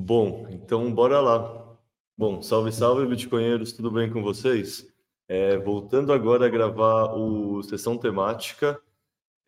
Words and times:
Bom, 0.00 0.46
então 0.50 0.94
bora 0.94 1.20
lá. 1.20 1.76
Bom, 2.16 2.40
salve, 2.40 2.70
salve, 2.70 3.04
bitcoinheiros, 3.04 3.72
tudo 3.72 3.90
bem 3.90 4.08
com 4.08 4.22
vocês? 4.22 4.86
É, 5.26 5.58
voltando 5.58 6.12
agora 6.12 6.46
a 6.46 6.48
gravar 6.48 7.14
o 7.14 7.62
Sessão 7.64 7.98
Temática. 7.98 8.80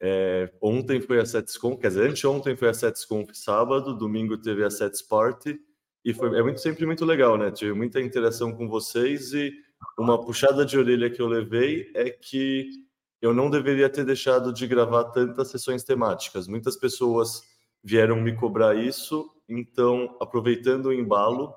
É, 0.02 0.52
ontem 0.60 1.00
foi 1.00 1.20
a 1.20 1.24
SetsConf, 1.24 1.80
quer 1.80 1.88
dizer, 1.88 2.10
anteontem 2.10 2.56
foi 2.56 2.68
a 2.68 2.74
SetsConf 2.74 3.30
sábado, 3.32 3.96
domingo 3.96 4.36
teve 4.38 4.64
a 4.64 4.70
Sets 4.70 5.02
Party, 5.02 5.56
e 6.04 6.12
foi, 6.12 6.36
é 6.36 6.42
muito, 6.42 6.60
sempre 6.60 6.84
muito 6.84 7.04
legal, 7.04 7.38
né? 7.38 7.52
Tive 7.52 7.72
muita 7.72 8.00
interação 8.00 8.52
com 8.52 8.68
vocês 8.68 9.32
e 9.32 9.52
uma 9.96 10.20
puxada 10.20 10.66
de 10.66 10.76
orelha 10.76 11.10
que 11.10 11.22
eu 11.22 11.28
levei 11.28 11.92
é 11.94 12.10
que 12.10 12.68
eu 13.22 13.32
não 13.32 13.50
deveria 13.50 13.88
ter 13.88 14.04
deixado 14.04 14.52
de 14.52 14.66
gravar 14.66 15.04
tantas 15.04 15.48
sessões 15.48 15.84
temáticas. 15.84 16.48
Muitas 16.48 16.76
pessoas 16.76 17.42
vieram 17.82 18.16
me 18.16 18.34
cobrar 18.34 18.76
isso, 18.76 19.30
então, 19.48 20.16
aproveitando 20.20 20.86
o 20.86 20.92
embalo, 20.92 21.54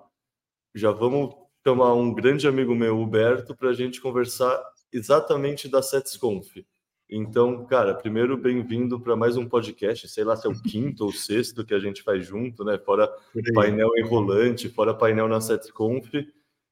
já 0.73 0.91
vamos 0.91 1.35
chamar 1.65 1.93
um 1.93 2.13
grande 2.13 2.47
amigo 2.47 2.73
meu, 2.73 2.99
Huberto, 2.99 3.55
para 3.55 3.69
a 3.69 3.73
gente 3.73 4.01
conversar 4.01 4.61
exatamente 4.91 5.69
da 5.69 5.81
SetsConf. 5.81 6.65
Então, 7.09 7.65
cara, 7.65 7.93
primeiro 7.93 8.35
bem-vindo 8.35 8.99
para 8.99 9.15
mais 9.15 9.37
um 9.37 9.47
podcast, 9.47 10.07
sei 10.07 10.23
lá 10.23 10.35
se 10.35 10.47
é 10.47 10.49
o 10.49 10.59
quinto 10.59 11.05
ou 11.05 11.13
sexto 11.13 11.63
que 11.63 11.73
a 11.73 11.79
gente 11.79 12.01
faz 12.01 12.25
junto, 12.25 12.63
né? 12.63 12.79
Fora 12.79 13.07
painel 13.53 13.89
enrolante, 13.97 14.67
fora 14.69 14.95
painel 14.95 15.27
na 15.27 15.39
SetsConf. 15.39 16.11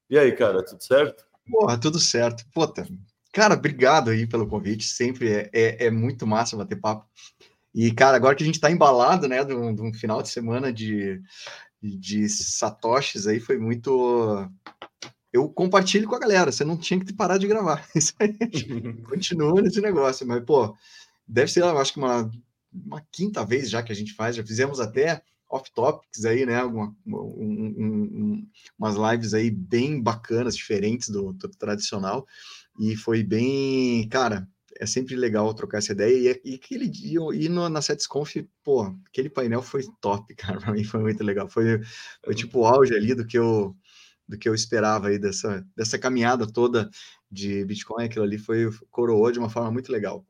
E 0.09 0.17
aí, 0.17 0.31
cara, 0.31 0.65
tudo 0.65 0.81
certo? 0.81 1.23
Porra, 1.47 1.79
tudo 1.79 1.99
certo. 1.99 2.43
Puta, 2.51 2.87
cara, 3.31 3.53
obrigado 3.53 4.09
aí 4.09 4.25
pelo 4.25 4.47
convite. 4.47 4.85
Sempre 4.85 5.31
é, 5.31 5.49
é, 5.53 5.85
é 5.85 5.91
muito 5.91 6.25
massa 6.25 6.57
bater 6.57 6.79
papo. 6.79 7.05
E, 7.73 7.91
cara, 7.93 8.17
agora 8.17 8.35
que 8.35 8.43
a 8.43 8.45
gente 8.45 8.55
está 8.55 8.69
embalado, 8.69 9.27
né, 9.27 9.43
de 9.43 9.53
um, 9.53 9.73
de 9.73 9.81
um, 9.81 9.93
final 9.93 10.21
de 10.21 10.29
semana 10.29 10.73
de, 10.73 11.21
de 11.81 12.27
satoshis 12.27 13.27
aí, 13.27 13.39
foi 13.39 13.57
muito. 13.57 14.49
Eu 15.31 15.47
compartilho 15.47 16.07
com 16.07 16.15
a 16.15 16.19
galera, 16.19 16.51
você 16.51 16.65
não 16.65 16.77
tinha 16.77 16.99
que 16.99 17.13
parar 17.13 17.37
de 17.37 17.47
gravar. 17.47 17.87
Isso 17.95 18.13
aí, 18.19 18.37
continua 19.07 19.61
nesse 19.61 19.79
negócio, 19.79 20.27
mas, 20.27 20.43
pô, 20.43 20.75
deve 21.25 21.49
ser, 21.49 21.61
eu 21.61 21.77
acho 21.77 21.93
que 21.93 21.99
uma, 21.99 22.29
uma 22.73 23.01
quinta 23.11 23.45
vez 23.45 23.69
já 23.69 23.81
que 23.81 23.91
a 23.91 23.95
gente 23.95 24.13
faz, 24.13 24.35
já 24.35 24.43
fizemos 24.43 24.79
até 24.79 25.21
off-topics 25.49 26.23
aí, 26.25 26.45
né, 26.45 26.63
uma, 26.63 26.95
um, 27.05 27.75
um, 27.77 28.47
umas 28.79 28.95
lives 28.95 29.33
aí 29.33 29.51
bem 29.51 30.01
bacanas, 30.01 30.55
diferentes 30.55 31.09
do, 31.09 31.33
do 31.33 31.49
tradicional, 31.49 32.25
e 32.79 32.95
foi 32.95 33.21
bem, 33.21 34.07
cara, 34.07 34.47
é 34.81 34.85
sempre 34.87 35.15
legal 35.15 35.53
trocar 35.53 35.77
essa 35.77 35.91
ideia. 35.91 36.41
E, 36.43 36.51
e 36.53 36.55
aquele 36.55 36.87
dia, 36.87 37.19
e 37.33 37.47
no, 37.47 37.69
na 37.69 37.83
SetsConf, 37.83 38.35
pô, 38.63 38.91
aquele 39.07 39.29
painel 39.29 39.61
foi 39.61 39.83
top, 40.01 40.33
cara. 40.35 40.59
Pra 40.59 40.73
mim 40.73 40.83
foi 40.83 40.99
muito 40.99 41.23
legal. 41.23 41.47
Foi, 41.47 41.79
foi 42.25 42.33
tipo 42.33 42.61
o 42.61 42.65
auge 42.65 42.95
ali 42.95 43.13
do 43.13 43.25
que 43.25 43.37
eu 43.37 43.75
do 44.27 44.37
que 44.37 44.47
eu 44.47 44.55
esperava 44.55 45.09
aí 45.09 45.19
dessa, 45.19 45.65
dessa 45.75 45.99
caminhada 45.99 46.47
toda 46.47 46.89
de 47.29 47.65
Bitcoin. 47.65 48.05
Aquilo 48.05 48.23
ali 48.23 48.37
foi 48.37 48.69
coroou 48.89 49.29
de 49.31 49.37
uma 49.37 49.49
forma 49.49 49.69
muito 49.69 49.91
legal. 49.91 50.25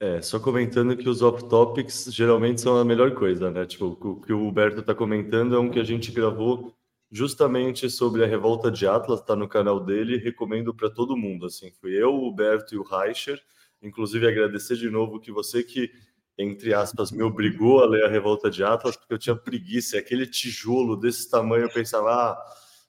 É, 0.00 0.22
só 0.22 0.40
comentando 0.40 0.96
que 0.96 1.08
os 1.08 1.20
off-topics 1.20 2.08
geralmente 2.10 2.62
são 2.62 2.78
a 2.78 2.84
melhor 2.84 3.14
coisa, 3.14 3.50
né? 3.50 3.66
Tipo, 3.66 3.98
o 4.00 4.20
que 4.22 4.32
o 4.32 4.48
Huberto 4.48 4.80
está 4.80 4.94
comentando 4.94 5.54
é 5.54 5.58
um 5.58 5.70
que 5.70 5.78
a 5.78 5.84
gente 5.84 6.10
gravou 6.10 6.74
justamente 7.10 7.90
sobre 7.90 8.24
a 8.24 8.26
revolta 8.26 8.70
de 8.70 8.86
Atlas, 8.86 9.20
está 9.20 9.36
no 9.36 9.46
canal 9.46 9.78
dele, 9.78 10.16
recomendo 10.16 10.74
para 10.74 10.88
todo 10.88 11.16
mundo. 11.16 11.44
Assim, 11.44 11.70
fui 11.72 11.92
eu, 11.92 12.14
o 12.14 12.26
Huberto 12.26 12.74
e 12.74 12.78
o 12.78 12.82
Reicher. 12.82 13.40
Inclusive, 13.82 14.26
agradecer 14.26 14.76
de 14.76 14.90
novo 14.90 15.20
que 15.20 15.32
você 15.32 15.62
que, 15.62 15.90
entre 16.36 16.74
aspas, 16.74 17.10
me 17.10 17.22
obrigou 17.22 17.82
a 17.82 17.86
ler 17.86 18.04
a 18.04 18.08
revolta 18.08 18.50
de 18.50 18.62
Atlas, 18.62 18.96
porque 18.96 19.14
eu 19.14 19.18
tinha 19.18 19.36
preguiça, 19.36 19.98
aquele 19.98 20.26
tijolo 20.26 20.96
desse 20.96 21.30
tamanho, 21.30 21.64
eu 21.64 21.72
pensava, 21.72 22.10
ah, 22.10 22.38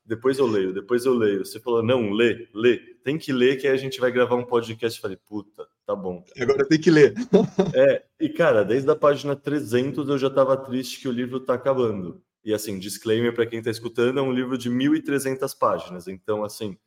depois 0.06 0.40
eu 0.40 0.48
leio, 0.48 0.74
depois 0.74 1.06
eu 1.06 1.14
leio. 1.14 1.46
Você 1.46 1.60
falou, 1.60 1.84
não, 1.84 2.12
lê, 2.12 2.48
lê, 2.54 2.78
tem 3.04 3.18
que 3.18 3.32
ler, 3.32 3.58
que 3.58 3.68
aí 3.68 3.74
a 3.74 3.78
gente 3.78 4.00
vai 4.00 4.12
gravar 4.12 4.36
um 4.36 4.46
podcast. 4.46 4.98
Eu 4.98 5.02
falei, 5.02 5.18
puta, 5.18 5.66
tá 5.86 5.96
bom. 5.96 6.24
Agora 6.40 6.68
tem 6.68 6.80
que 6.80 6.92
ler. 6.92 7.14
é, 7.74 8.04
e 8.20 8.30
cara, 8.30 8.64
desde 8.64 8.90
a 8.90 8.96
página 8.96 9.36
300 9.36 10.10
eu 10.10 10.18
já 10.18 10.28
estava 10.28 10.58
triste 10.58 11.00
que 11.00 11.08
o 11.08 11.12
livro 11.12 11.38
está 11.38 11.54
acabando. 11.54 12.22
E 12.44 12.54
assim, 12.54 12.80
disclaimer 12.80 13.34
para 13.34 13.46
quem 13.46 13.60
está 13.60 13.70
escutando, 13.70 14.20
é 14.20 14.22
um 14.22 14.34
livro 14.34 14.58
de 14.58 14.70
1.300 14.70 15.58
páginas. 15.58 16.08
Então, 16.08 16.44
assim, 16.44 16.78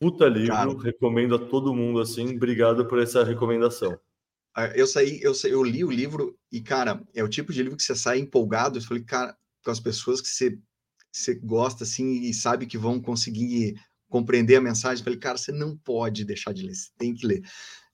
puta 0.00 0.26
livro, 0.26 0.54
Cara, 0.54 0.78
recomendo 0.78 1.34
a 1.34 1.38
todo 1.38 1.74
mundo 1.74 2.00
assim. 2.00 2.34
Obrigado 2.34 2.86
por 2.86 2.98
essa 2.98 3.22
recomendação. 3.22 3.96
Ah, 4.56 4.66
eu 4.68 4.86
saí, 4.86 5.20
eu, 5.22 5.34
saí, 5.34 5.52
eu 5.52 5.62
li 5.62 5.84
o 5.84 5.90
livro 5.90 6.36
e, 6.50 6.60
cara, 6.60 7.00
é 7.14 7.22
o 7.22 7.28
tipo 7.28 7.52
de 7.52 7.62
livro 7.62 7.76
que 7.76 7.82
você 7.82 7.94
sai 7.94 8.18
empolgado. 8.18 8.78
Eu 8.78 8.82
falei, 8.82 9.04
cara, 9.04 9.36
com 9.62 9.70
as 9.70 9.78
pessoas 9.78 10.20
que 10.20 10.28
você, 10.28 10.58
você 11.12 11.34
gosta 11.34 11.84
assim 11.84 12.22
e 12.22 12.32
sabe 12.32 12.66
que 12.66 12.78
vão 12.78 12.98
conseguir 12.98 13.76
compreender 14.08 14.56
a 14.56 14.60
mensagem. 14.60 15.00
Eu 15.00 15.04
falei, 15.04 15.18
cara, 15.18 15.38
você 15.38 15.52
não 15.52 15.76
pode 15.76 16.24
deixar 16.24 16.52
de 16.52 16.62
ler, 16.62 16.74
você 16.74 16.88
tem 16.98 17.14
que 17.14 17.26
ler. 17.26 17.42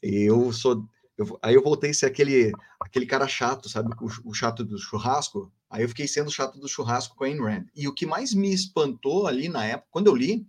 Eu 0.01 0.53
sou. 0.53 0.89
Eu, 1.19 1.39
aí 1.43 1.55
eu 1.55 1.63
voltei 1.63 1.91
a 1.91 1.95
ser 1.95 2.07
aquele, 2.07 2.53
aquele 2.81 3.07
cara 3.07 3.27
chato, 3.27 3.69
sabe? 3.69 3.91
O, 4.01 4.31
o 4.31 4.35
chato 4.35 4.65
do 4.65 4.79
churrasco. 4.79 5.53
Aí 5.69 5.83
eu 5.83 5.89
fiquei 5.89 6.07
sendo 6.07 6.31
chato 6.31 6.59
do 6.59 6.69
churrasco 6.69 7.17
com 7.17 7.25
a 7.25 7.27
Ayn 7.27 7.41
Rand. 7.41 7.65
E 7.75 7.89
o 7.89 7.93
que 7.93 8.07
mais 8.07 8.33
me 8.33 8.53
espantou 8.53 9.27
ali 9.27 9.49
na 9.49 9.65
época, 9.65 9.89
quando 9.91 10.07
eu 10.07 10.15
li, 10.15 10.47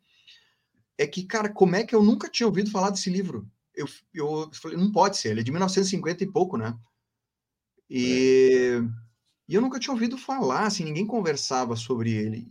é 0.97 1.05
que, 1.05 1.23
cara, 1.23 1.49
como 1.49 1.75
é 1.75 1.83
que 1.83 1.93
eu 1.93 2.03
nunca 2.03 2.29
tinha 2.29 2.47
ouvido 2.47 2.71
falar 2.71 2.89
desse 2.89 3.09
livro? 3.09 3.47
Eu, 3.75 3.87
eu 4.13 4.49
falei, 4.53 4.77
não 4.77 4.91
pode 4.91 5.17
ser, 5.17 5.29
ele 5.29 5.41
é 5.41 5.43
de 5.43 5.51
1950 5.51 6.23
e 6.23 6.31
pouco, 6.31 6.57
né? 6.57 6.75
E, 7.89 8.81
é. 8.81 8.89
e 9.47 9.55
eu 9.55 9.61
nunca 9.61 9.79
tinha 9.79 9.93
ouvido 9.93 10.17
falar, 10.17 10.65
assim, 10.65 10.83
ninguém 10.83 11.05
conversava 11.05 11.75
sobre 11.75 12.11
ele. 12.11 12.47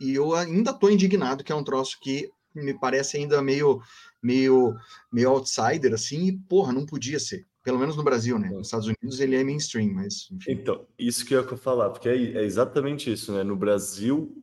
E 0.00 0.14
eu 0.14 0.34
ainda 0.34 0.72
tô 0.72 0.88
indignado 0.88 1.44
que 1.44 1.52
é 1.52 1.54
um 1.54 1.62
troço 1.62 1.98
que 2.00 2.30
me 2.54 2.72
parece 2.72 3.18
ainda 3.18 3.42
meio, 3.42 3.82
meio, 4.22 4.74
meio 5.12 5.30
outsider, 5.30 5.92
assim, 5.92 6.26
e, 6.26 6.38
porra, 6.38 6.72
não 6.72 6.86
podia 6.86 7.20
ser. 7.20 7.46
Pelo 7.62 7.78
menos 7.78 7.94
no 7.94 8.02
Brasil, 8.02 8.38
né? 8.38 8.48
Nos 8.48 8.68
Estados 8.68 8.86
Unidos 8.86 9.20
ele 9.20 9.36
é 9.36 9.44
mainstream, 9.44 9.92
mas. 9.92 10.28
Enfim. 10.32 10.52
Então, 10.52 10.86
isso 10.98 11.26
que 11.26 11.34
eu 11.34 11.42
ia 11.42 11.56
falar, 11.58 11.90
porque 11.90 12.08
é, 12.08 12.14
é 12.14 12.44
exatamente 12.44 13.12
isso, 13.12 13.32
né? 13.32 13.44
No 13.44 13.54
Brasil, 13.54 14.42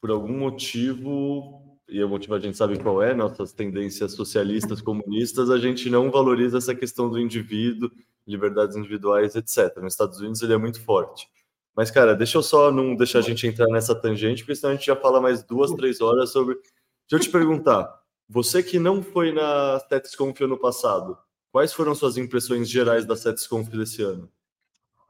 por 0.00 0.10
algum 0.10 0.38
motivo, 0.38 1.63
e 1.88 2.02
o 2.02 2.08
motivo 2.08 2.34
a 2.34 2.40
gente 2.40 2.56
sabe 2.56 2.78
qual 2.78 3.02
é, 3.02 3.14
nossas 3.14 3.52
tendências 3.52 4.12
socialistas, 4.12 4.80
comunistas, 4.80 5.50
a 5.50 5.58
gente 5.58 5.90
não 5.90 6.10
valoriza 6.10 6.58
essa 6.58 6.74
questão 6.74 7.08
do 7.10 7.18
indivíduo, 7.18 7.90
liberdades 8.26 8.76
individuais, 8.76 9.36
etc. 9.36 9.76
Nos 9.78 9.94
Estados 9.94 10.18
Unidos 10.20 10.42
ele 10.42 10.54
é 10.54 10.58
muito 10.58 10.80
forte. 10.82 11.28
Mas, 11.76 11.90
cara, 11.90 12.14
deixa 12.14 12.38
eu 12.38 12.42
só 12.42 12.70
não 12.70 12.94
deixar 12.94 13.18
a 13.18 13.22
gente 13.22 13.46
entrar 13.46 13.66
nessa 13.68 13.94
tangente, 13.94 14.42
porque 14.42 14.54
senão 14.54 14.72
a 14.72 14.76
gente 14.76 14.86
já 14.86 14.96
fala 14.96 15.20
mais 15.20 15.42
duas, 15.42 15.72
três 15.72 16.00
horas 16.00 16.30
sobre. 16.30 16.54
Deixa 16.54 16.70
eu 17.12 17.18
te 17.20 17.30
perguntar, 17.30 17.92
você 18.28 18.62
que 18.62 18.78
não 18.78 19.02
foi 19.02 19.32
na 19.32 19.80
TETSConf 19.80 20.40
ano 20.40 20.58
passado, 20.58 21.18
Quais 21.54 21.72
foram 21.72 21.94
suas 21.94 22.16
impressões 22.16 22.68
gerais 22.68 23.06
da 23.06 23.14
SetsConf 23.14 23.68
desse 23.68 24.02
ano? 24.02 24.28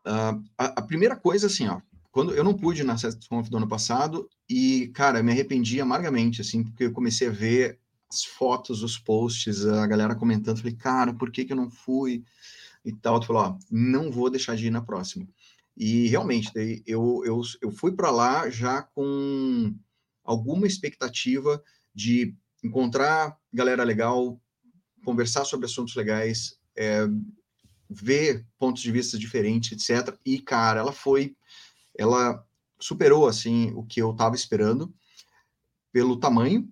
Uh, 0.07 0.45
a, 0.59 0.65
a, 0.77 0.83
primeira 0.83 1.17
coisa, 1.17 1.47
assim, 1.47 1.67
ó, 1.67 1.81
quando 2.13 2.35
eu 2.35 2.45
não 2.45 2.53
pude 2.53 2.85
na 2.85 2.99
SetsConf 2.99 3.49
do 3.49 3.57
ano 3.57 3.67
passado 3.67 4.29
e, 4.49 4.89
cara, 4.89 5.23
me 5.23 5.33
arrependi 5.33 5.81
amargamente, 5.81 6.41
assim, 6.41 6.63
porque 6.63 6.85
eu 6.85 6.93
comecei 6.93 7.29
a 7.29 7.33
ver 7.33 7.79
as 8.11 8.25
fotos, 8.25 8.83
os 8.83 8.99
posts, 8.99 9.67
a 9.67 9.87
galera 9.87 10.15
comentando, 10.15 10.59
falei, 10.59 10.75
cara, 10.75 11.15
por 11.15 11.31
que 11.31 11.45
que 11.45 11.53
eu 11.53 11.57
não 11.57 11.71
fui? 11.71 12.25
E 12.85 12.93
tal, 12.93 13.19
tu 13.19 13.27
falou, 13.27 13.43
ó, 13.43 13.59
não 13.71 14.11
vou 14.11 14.29
deixar 14.29 14.55
de 14.55 14.67
ir 14.67 14.71
na 14.71 14.83
próxima. 14.83 15.27
E 15.77 16.07
realmente, 16.09 16.53
daí 16.55 16.83
eu, 16.87 17.23
eu, 17.25 17.41
eu 17.61 17.71
fui 17.71 17.93
para 17.93 18.11
lá 18.11 18.49
já 18.51 18.83
com 18.83 19.75
alguma 20.23 20.67
expectativa 20.67 21.63
de 21.95 22.35
encontrar 22.63 23.37
galera 23.53 23.83
legal, 23.83 24.41
conversar 25.05 25.45
sobre 25.45 25.67
assuntos 25.67 25.95
legais, 25.97 26.59
é, 26.77 27.07
ver 27.91 28.47
pontos 28.59 28.83
de 28.83 28.93
vista 28.93 29.19
diferentes, 29.19 29.73
etc. 29.73 30.17
E, 30.25 30.41
cara, 30.41 30.81
ela 30.81 30.93
foi, 30.93 31.37
ela 31.97 32.45
superou, 32.85 33.27
assim, 33.27 33.73
o 33.75 33.83
que 33.83 34.03
eu 34.03 34.11
estava 34.11 34.35
esperando 34.35 34.95
pelo 35.91 36.19
tamanho, 36.19 36.71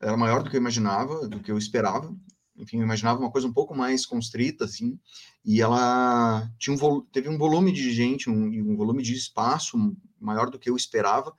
era 0.00 0.16
maior 0.16 0.42
do 0.42 0.48
que 0.48 0.56
eu 0.56 0.60
imaginava, 0.60 1.28
do 1.28 1.40
que 1.40 1.52
eu 1.52 1.58
esperava. 1.58 2.16
Enfim, 2.56 2.78
eu 2.78 2.84
imaginava 2.84 3.20
uma 3.20 3.30
coisa 3.30 3.46
um 3.46 3.52
pouco 3.52 3.76
mais 3.76 4.06
constrita, 4.06 4.64
assim, 4.64 4.98
e 5.44 5.60
ela 5.60 6.50
tinha 6.58 6.74
um 6.74 7.00
teve 7.12 7.28
um 7.28 7.36
volume 7.36 7.70
de 7.70 7.92
gente, 7.92 8.30
um, 8.30 8.46
um 8.46 8.76
volume 8.76 9.02
de 9.02 9.12
espaço 9.12 9.76
maior 10.18 10.48
do 10.48 10.58
que 10.58 10.70
eu 10.70 10.76
esperava, 10.76 11.36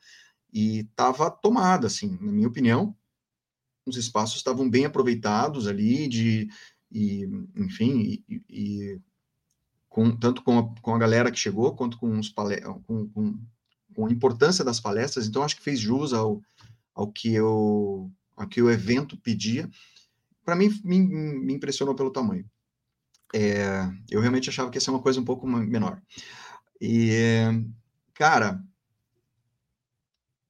e 0.54 0.82
estava 0.82 1.32
tomada, 1.32 1.88
assim, 1.88 2.20
na 2.22 2.32
minha 2.32 2.48
opinião, 2.48 2.96
os 3.84 3.98
espaços 3.98 4.38
estavam 4.38 4.70
bem 4.70 4.86
aproveitados 4.86 5.66
ali, 5.66 6.08
de, 6.08 6.48
e, 6.92 7.28
enfim, 7.56 8.24
e, 8.30 8.44
e 8.48 9.02
com, 9.90 10.16
tanto 10.16 10.44
com 10.44 10.60
a, 10.60 10.82
com 10.82 10.94
a 10.94 11.00
galera 11.00 11.32
que 11.32 11.40
chegou, 11.40 11.76
quanto 11.76 11.98
com, 11.98 12.20
os 12.20 12.30
com, 12.30 13.10
com, 13.10 13.40
com 13.98 14.06
a 14.06 14.12
importância 14.12 14.64
das 14.64 14.80
palestras, 14.80 15.28
então 15.28 15.42
acho 15.42 15.56
que 15.56 15.64
fez 15.64 15.80
jus 15.80 16.14
ao, 16.14 16.40
ao, 16.94 17.12
que, 17.12 17.34
eu, 17.34 18.12
ao 18.36 18.48
que 18.48 18.62
o 18.62 18.70
evento 18.70 19.18
pedia. 19.18 19.68
Para 20.46 20.56
mim, 20.56 20.70
me, 20.84 21.00
me, 21.00 21.52
impressionou 21.52 21.96
pelo 21.96 22.12
tamanho. 22.12 22.46
É, 23.34 23.90
eu 24.08 24.22
realmente 24.22 24.52
achava 24.52 24.70
que 24.70 24.78
ia 24.78 24.82
ser 24.82 24.92
uma 24.92 25.02
coisa 25.02 25.20
um 25.20 25.26
pouco 25.26 25.48
menor. 25.48 26.00
E, 26.80 27.42
cara, 28.14 28.64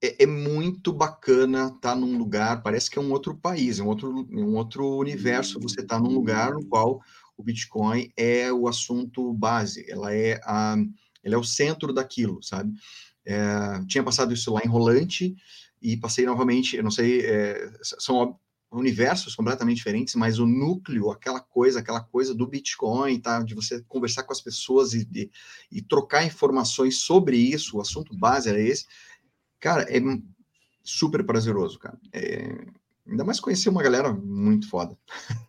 é, 0.03 0.23
é, 0.23 0.27
muito 0.27 0.91
bacana 0.91 1.67
estar 1.67 1.79
tá 1.79 1.95
num 1.95 2.17
lugar, 2.17 2.61
parece 2.61 2.91
que 2.91 2.99
é 2.99 3.01
um 3.01 3.13
outro 3.13 3.33
país, 3.33 3.79
é 3.79 3.83
um 3.83 3.87
outro, 3.87 4.27
um 4.29 4.55
outro 4.57 4.85
universo. 4.97 5.57
Você 5.61 5.79
está 5.79 5.97
num 5.97 6.11
lugar 6.11 6.51
no 6.51 6.65
qual 6.65 7.01
o 7.37 7.43
Bitcoin 7.43 8.11
é 8.17 8.51
o 8.51 8.67
assunto 8.67 9.33
base, 9.33 9.89
ela 9.89 10.13
é, 10.13 10.37
a, 10.43 10.75
ela 11.23 11.35
é 11.35 11.37
o 11.37 11.45
centro 11.45 11.93
daquilo, 11.93 12.43
sabe? 12.43 12.73
É, 13.27 13.83
tinha 13.87 14.03
passado 14.03 14.33
isso 14.33 14.53
lá 14.53 14.61
em 14.63 14.69
Rolante 14.69 15.35
e 15.81 15.97
passei 15.97 16.25
novamente, 16.25 16.77
eu 16.77 16.83
não 16.83 16.89
sei, 16.89 17.25
é, 17.25 17.69
são 17.81 18.39
universos 18.71 19.35
completamente 19.35 19.77
diferentes, 19.77 20.15
mas 20.15 20.39
o 20.39 20.45
núcleo, 20.45 21.11
aquela 21.11 21.41
coisa, 21.41 21.79
aquela 21.79 22.01
coisa 22.01 22.33
do 22.33 22.47
Bitcoin, 22.47 23.19
tá? 23.19 23.41
De 23.43 23.53
você 23.53 23.81
conversar 23.87 24.23
com 24.23 24.31
as 24.31 24.41
pessoas 24.41 24.93
e, 24.93 25.07
e, 25.13 25.29
e 25.71 25.81
trocar 25.81 26.25
informações 26.25 26.99
sobre 26.99 27.37
isso, 27.37 27.77
o 27.77 27.81
assunto 27.81 28.17
base 28.17 28.49
era 28.49 28.59
esse. 28.59 28.85
Cara, 29.59 29.83
é 29.83 29.99
super 30.81 31.23
prazeroso, 31.25 31.79
cara. 31.79 31.97
É, 32.13 32.65
ainda 33.05 33.25
mais 33.25 33.39
conhecer 33.41 33.69
uma 33.69 33.83
galera 33.83 34.13
muito 34.13 34.69
foda. 34.69 34.97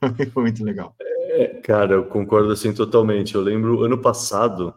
Foi 0.32 0.42
muito 0.42 0.64
legal. 0.64 0.96
É, 1.00 1.60
cara, 1.62 1.94
eu 1.94 2.06
concordo 2.06 2.50
assim 2.50 2.72
totalmente. 2.72 3.34
Eu 3.34 3.42
lembro 3.42 3.84
ano 3.84 3.98
passado, 3.98 4.74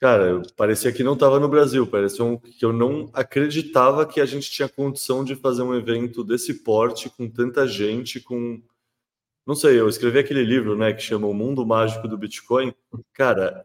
cara, 0.00 0.42
parecia 0.56 0.92
que 0.92 1.02
não 1.02 1.14
estava 1.14 1.40
no 1.40 1.48
Brasil, 1.48 1.86
parecia 1.86 2.24
um, 2.24 2.36
que 2.36 2.64
eu 2.64 2.72
não 2.72 3.10
acreditava 3.12 4.06
que 4.06 4.20
a 4.20 4.26
gente 4.26 4.50
tinha 4.50 4.68
condição 4.68 5.24
de 5.24 5.34
fazer 5.34 5.62
um 5.62 5.74
evento 5.74 6.24
desse 6.24 6.62
porte 6.62 7.10
com 7.10 7.28
tanta 7.28 7.66
gente, 7.66 8.20
com 8.20 8.62
não 9.46 9.54
sei, 9.54 9.80
eu 9.80 9.88
escrevi 9.88 10.18
aquele 10.18 10.44
livro, 10.44 10.76
né, 10.76 10.92
que 10.92 11.00
chama 11.00 11.26
O 11.26 11.32
Mundo 11.32 11.64
Mágico 11.64 12.06
do 12.06 12.18
Bitcoin. 12.18 12.74
Cara, 13.14 13.64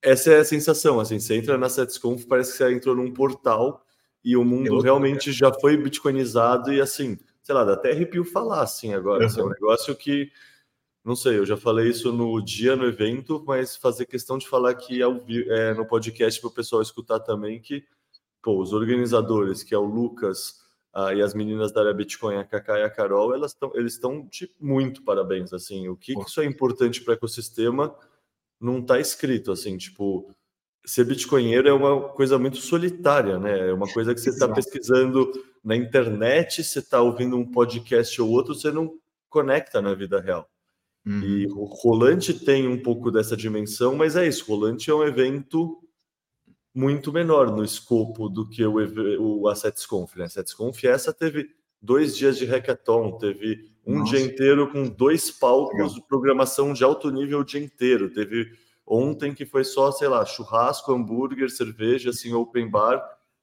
essa 0.00 0.30
é 0.30 0.38
a 0.38 0.44
sensação, 0.44 1.00
assim, 1.00 1.18
você 1.18 1.34
entra 1.34 1.58
na 1.58 1.68
SetsConf, 1.68 2.24
parece 2.26 2.52
que 2.52 2.58
você 2.58 2.72
entrou 2.72 2.94
num 2.94 3.12
portal 3.12 3.84
e 4.24 4.36
o 4.36 4.44
mundo 4.44 4.80
realmente 4.80 5.32
já 5.32 5.52
foi 5.52 5.76
bitcoinizado 5.76 6.72
e 6.72 6.80
assim, 6.80 7.18
sei 7.42 7.54
lá, 7.54 7.64
dá 7.64 7.74
até 7.74 7.90
arrepio 7.90 8.24
falar 8.24 8.62
assim 8.62 8.94
agora. 8.94 9.20
Uhum. 9.20 9.26
Assim, 9.26 9.40
é 9.40 9.44
um 9.44 9.48
negócio 9.48 9.96
que, 9.96 10.30
não 11.04 11.14
sei, 11.14 11.38
eu 11.38 11.44
já 11.44 11.56
falei 11.56 11.90
isso 11.90 12.12
no 12.12 12.42
dia, 12.42 12.74
no 12.74 12.86
evento, 12.86 13.44
mas 13.46 13.76
fazer 13.76 14.06
questão 14.06 14.38
de 14.38 14.48
falar 14.48 14.70
aqui 14.70 15.00
é, 15.02 15.74
no 15.74 15.86
podcast 15.86 16.40
para 16.40 16.48
o 16.48 16.54
pessoal 16.54 16.80
escutar 16.80 17.20
também 17.20 17.60
que 17.60 17.84
pô, 18.42 18.60
os 18.60 18.72
organizadores, 18.72 19.62
que 19.62 19.74
é 19.74 19.78
o 19.78 19.84
Lucas 19.84 20.62
ah, 20.92 21.12
e 21.12 21.20
as 21.20 21.34
meninas 21.34 21.72
da 21.72 21.80
área 21.80 21.94
Bitcoin, 21.94 22.36
a 22.36 22.44
Kaká 22.44 22.78
e 22.78 22.82
a 22.84 22.90
Carol, 22.90 23.34
elas 23.34 23.52
tão, 23.52 23.72
eles 23.74 23.94
estão 23.94 24.26
de 24.30 24.50
muito 24.60 25.02
parabéns. 25.02 25.52
Assim, 25.52 25.88
o 25.88 25.96
que, 25.96 26.14
que 26.14 26.28
isso 26.28 26.40
é 26.40 26.44
importante 26.44 27.02
para 27.02 27.12
o 27.12 27.14
ecossistema 27.14 27.94
não 28.60 28.78
está 28.78 28.98
escrito 28.98 29.52
assim, 29.52 29.76
tipo 29.76 30.30
ser 30.86 31.04
bitcoinheiro 31.04 31.66
é 31.68 31.72
uma 31.72 32.10
coisa 32.10 32.38
muito 32.38 32.58
solitária, 32.58 33.38
né? 33.38 33.70
É 33.70 33.72
uma 33.72 33.90
coisa 33.90 34.14
que 34.14 34.20
você 34.20 34.30
está 34.30 34.46
pesquisando 34.46 35.32
na 35.64 35.74
internet, 35.74 36.62
você 36.62 36.78
está 36.78 37.00
ouvindo 37.00 37.36
um 37.36 37.50
podcast 37.50 38.20
ou 38.20 38.30
outro, 38.30 38.54
você 38.54 38.70
não 38.70 38.98
conecta 39.30 39.80
na 39.80 39.94
vida 39.94 40.20
real. 40.20 40.48
Uhum. 41.06 41.22
E 41.22 41.46
o 41.46 41.64
Rolante 41.64 42.32
tem 42.32 42.66
um 42.66 42.82
pouco 42.82 43.10
dessa 43.10 43.36
dimensão, 43.36 43.94
mas 43.94 44.16
é 44.16 44.26
isso. 44.26 44.46
Rolante 44.46 44.90
é 44.90 44.94
um 44.94 45.04
evento 45.04 45.78
muito 46.74 47.12
menor 47.12 47.50
no 47.50 47.62
escopo 47.62 48.28
do 48.28 48.48
que 48.48 48.64
o, 48.64 49.42
o 49.42 49.48
AssetsConf. 49.48 50.16
Né? 50.16 50.24
A 50.24 50.26
AssetsConf 50.26 50.84
essa 50.84 51.12
teve 51.12 51.50
dois 51.80 52.16
dias 52.16 52.38
de 52.38 52.46
hackathon, 52.46 53.18
teve 53.18 53.70
um 53.86 53.98
Nossa. 53.98 54.16
dia 54.16 54.24
inteiro 54.24 54.70
com 54.72 54.88
dois 54.88 55.30
palcos, 55.30 55.92
Legal. 55.92 56.06
programação 56.08 56.72
de 56.72 56.82
alto 56.82 57.10
nível 57.10 57.40
o 57.40 57.44
dia 57.44 57.60
inteiro, 57.62 58.10
teve 58.10 58.50
Ontem 58.86 59.32
que 59.32 59.46
foi 59.46 59.64
só, 59.64 59.90
sei 59.90 60.08
lá, 60.08 60.24
churrasco, 60.26 60.92
hambúrguer, 60.92 61.50
cerveja, 61.50 62.10
assim, 62.10 62.34
open 62.34 62.68
bar. 62.68 63.02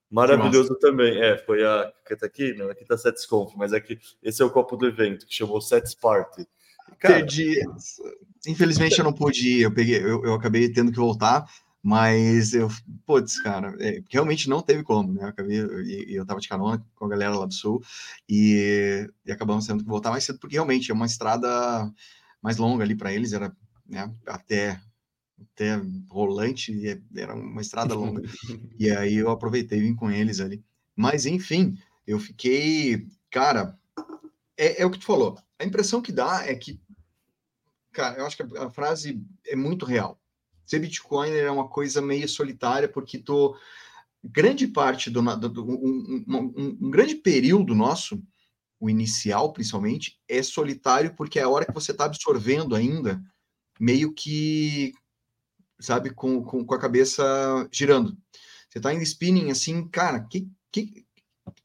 Maravilhoso 0.09 0.75
também. 0.75 1.19
É, 1.19 1.37
foi 1.37 1.65
a 1.65 1.91
que 2.05 2.15
tá 2.15 2.25
aqui, 2.25 2.53
não, 2.53 2.69
aqui 2.69 2.85
tá 2.85 2.97
Sets 2.97 3.25
Conf, 3.25 3.53
mas 3.55 3.73
aqui 3.73 3.97
esse 4.21 4.41
é 4.41 4.45
o 4.45 4.51
copo 4.51 4.75
do 4.75 4.85
evento 4.85 5.25
que 5.25 5.33
chamou 5.33 5.59
Sets 5.59 5.95
Party. 5.95 6.47
Cara, 7.01 7.15
Perdi. 7.15 7.59
Infelizmente 8.47 8.97
eu 8.97 9.03
não 9.03 9.11
pude 9.11 9.47
ir, 9.47 9.61
eu 9.61 9.73
peguei, 9.73 9.97
eu, 9.97 10.23
eu 10.23 10.33
acabei 10.33 10.71
tendo 10.71 10.91
que 10.91 10.97
voltar, 10.97 11.45
mas 11.81 12.53
eu, 12.53 12.69
putz, 13.05 13.41
cara, 13.41 13.75
é, 13.79 14.01
realmente 14.09 14.47
não 14.47 14.61
teve 14.61 14.83
como, 14.83 15.11
né? 15.11 15.23
Eu 15.23 15.27
acabei, 15.27 15.59
eu, 15.59 15.85
eu 16.07 16.25
tava 16.25 16.39
de 16.39 16.47
carona 16.47 16.83
com 16.95 17.05
a 17.05 17.09
galera 17.09 17.35
lá 17.35 17.45
do 17.45 17.53
sul 17.53 17.83
e, 18.29 19.09
e 19.25 19.31
acabamos 19.31 19.65
tendo 19.65 19.83
que 19.83 19.89
voltar 19.89 20.11
mais 20.11 20.23
cedo, 20.23 20.39
porque 20.39 20.55
realmente 20.55 20.91
é 20.91 20.93
uma 20.93 21.05
estrada 21.05 21.91
mais 22.41 22.57
longa 22.57 22.83
ali 22.83 22.95
para 22.95 23.11
eles, 23.11 23.33
era 23.33 23.55
né, 23.87 24.13
até 24.25 24.79
até 25.53 25.81
rolante, 26.09 26.71
era 27.15 27.33
uma 27.33 27.61
estrada 27.61 27.95
longa. 27.95 28.21
e 28.79 28.91
aí 28.91 29.15
eu 29.15 29.31
aproveitei 29.31 29.79
e 29.79 29.81
vim 29.81 29.95
com 29.95 30.09
eles 30.09 30.39
ali. 30.39 30.63
Mas, 30.95 31.25
enfim, 31.25 31.75
eu 32.05 32.19
fiquei. 32.19 33.07
Cara, 33.31 33.75
é, 34.57 34.81
é, 34.81 34.85
o 34.85 34.91
que 34.91 34.99
tu 34.99 35.05
falou. 35.05 35.37
A 35.59 35.65
impressão 35.65 36.01
que 36.01 36.11
dá 36.11 36.45
é 36.45 36.55
que. 36.55 36.79
Cara, 37.91 38.19
eu 38.19 38.25
acho 38.25 38.37
que 38.37 38.57
a, 38.57 38.69
frase 38.69 39.21
é 39.45 39.55
muito 39.55 39.85
real. 39.85 40.19
Ser 40.65 40.79
Bitcoin 40.79 41.31
é 41.31 41.51
uma 41.51 41.67
coisa 41.67 42.01
meio 42.01 42.27
solitária, 42.27 42.87
porque 42.87 43.17
tu. 43.17 43.55
Grande 44.23 44.67
parte 44.67 45.09
do. 45.09 45.21
do 45.49 45.65
um, 45.65 46.23
um, 46.27 46.77
um 46.81 46.91
grande 46.91 47.15
período 47.15 47.73
nosso, 47.73 48.21
o 48.79 48.89
inicial 48.89 49.51
principalmente, 49.51 50.19
é 50.29 50.43
solitário, 50.43 51.15
porque 51.15 51.39
é 51.39 51.43
a 51.43 51.49
hora 51.49 51.65
que 51.65 51.73
você 51.73 51.91
está 51.91 52.05
absorvendo 52.05 52.75
ainda 52.75 53.21
meio 53.79 54.13
que 54.13 54.93
sabe, 55.81 56.11
com, 56.11 56.43
com, 56.43 56.63
com 56.63 56.75
a 56.75 56.79
cabeça 56.79 57.67
girando. 57.71 58.15
Você 58.69 58.77
está 58.77 58.93
em 58.93 59.01
spinning 59.01 59.51
assim, 59.51 59.87
cara, 59.87 60.19
que, 60.21 60.47
que 60.71 61.05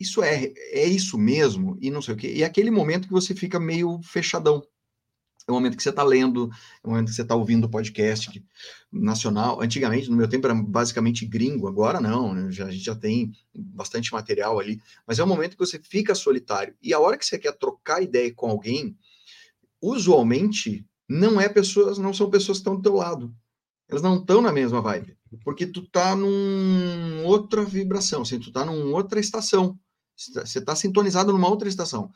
isso 0.00 0.22
é, 0.22 0.52
é 0.72 0.84
isso 0.86 1.18
mesmo, 1.18 1.78
e 1.80 1.90
não 1.90 2.02
sei 2.02 2.14
o 2.14 2.16
quê. 2.16 2.32
E 2.32 2.42
é 2.42 2.46
aquele 2.46 2.70
momento 2.70 3.06
que 3.06 3.12
você 3.12 3.34
fica 3.34 3.60
meio 3.60 4.00
fechadão. 4.02 4.66
É 5.48 5.52
o 5.52 5.54
momento 5.54 5.76
que 5.76 5.82
você 5.82 5.90
está 5.90 6.02
lendo, 6.02 6.50
é 6.82 6.86
o 6.86 6.90
momento 6.90 7.08
que 7.08 7.14
você 7.14 7.22
está 7.22 7.34
ouvindo 7.34 7.68
podcast 7.68 8.44
nacional. 8.90 9.62
Antigamente, 9.62 10.10
no 10.10 10.16
meu 10.16 10.28
tempo, 10.28 10.46
era 10.46 10.54
basicamente 10.54 11.24
gringo, 11.24 11.68
agora 11.68 12.00
não, 12.00 12.34
né? 12.34 12.50
já, 12.50 12.66
a 12.66 12.70
gente 12.70 12.84
já 12.84 12.96
tem 12.96 13.32
bastante 13.54 14.12
material 14.12 14.58
ali. 14.58 14.80
Mas 15.06 15.18
é 15.18 15.24
o 15.24 15.26
momento 15.26 15.52
que 15.52 15.64
você 15.64 15.78
fica 15.78 16.14
solitário. 16.14 16.74
E 16.82 16.92
a 16.92 16.98
hora 16.98 17.16
que 17.16 17.24
você 17.24 17.38
quer 17.38 17.52
trocar 17.52 18.02
ideia 18.02 18.34
com 18.34 18.50
alguém, 18.50 18.96
usualmente 19.80 20.84
não 21.08 21.40
é 21.40 21.48
pessoas, 21.48 21.96
não 21.96 22.12
são 22.12 22.28
pessoas 22.28 22.58
que 22.58 22.62
estão 22.62 22.74
do 22.76 22.82
teu 22.82 22.94
lado 22.94 23.32
elas 23.88 24.02
não 24.02 24.18
estão 24.18 24.40
na 24.40 24.52
mesma 24.52 24.80
vibe, 24.80 25.16
porque 25.44 25.66
tu 25.66 25.86
tá 25.86 26.16
num 26.16 27.24
outra 27.24 27.64
vibração, 27.64 28.22
assim, 28.22 28.38
tu 28.38 28.50
tá 28.50 28.64
numa 28.64 28.96
outra 28.96 29.20
estação, 29.20 29.78
você 30.16 30.60
tá 30.60 30.74
sintonizado 30.74 31.32
numa 31.32 31.48
outra 31.48 31.68
estação. 31.68 32.10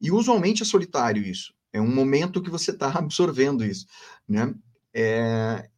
E 0.00 0.10
usualmente 0.10 0.62
é 0.62 0.66
solitário 0.66 1.24
isso, 1.24 1.54
é 1.76 1.80
um 1.80 1.94
momento 1.94 2.42
que 2.42 2.50
você 2.50 2.72
tá 2.72 2.90
absorvendo 2.98 3.64
isso, 3.64 3.86
né? 4.28 4.54
É... 4.94 5.68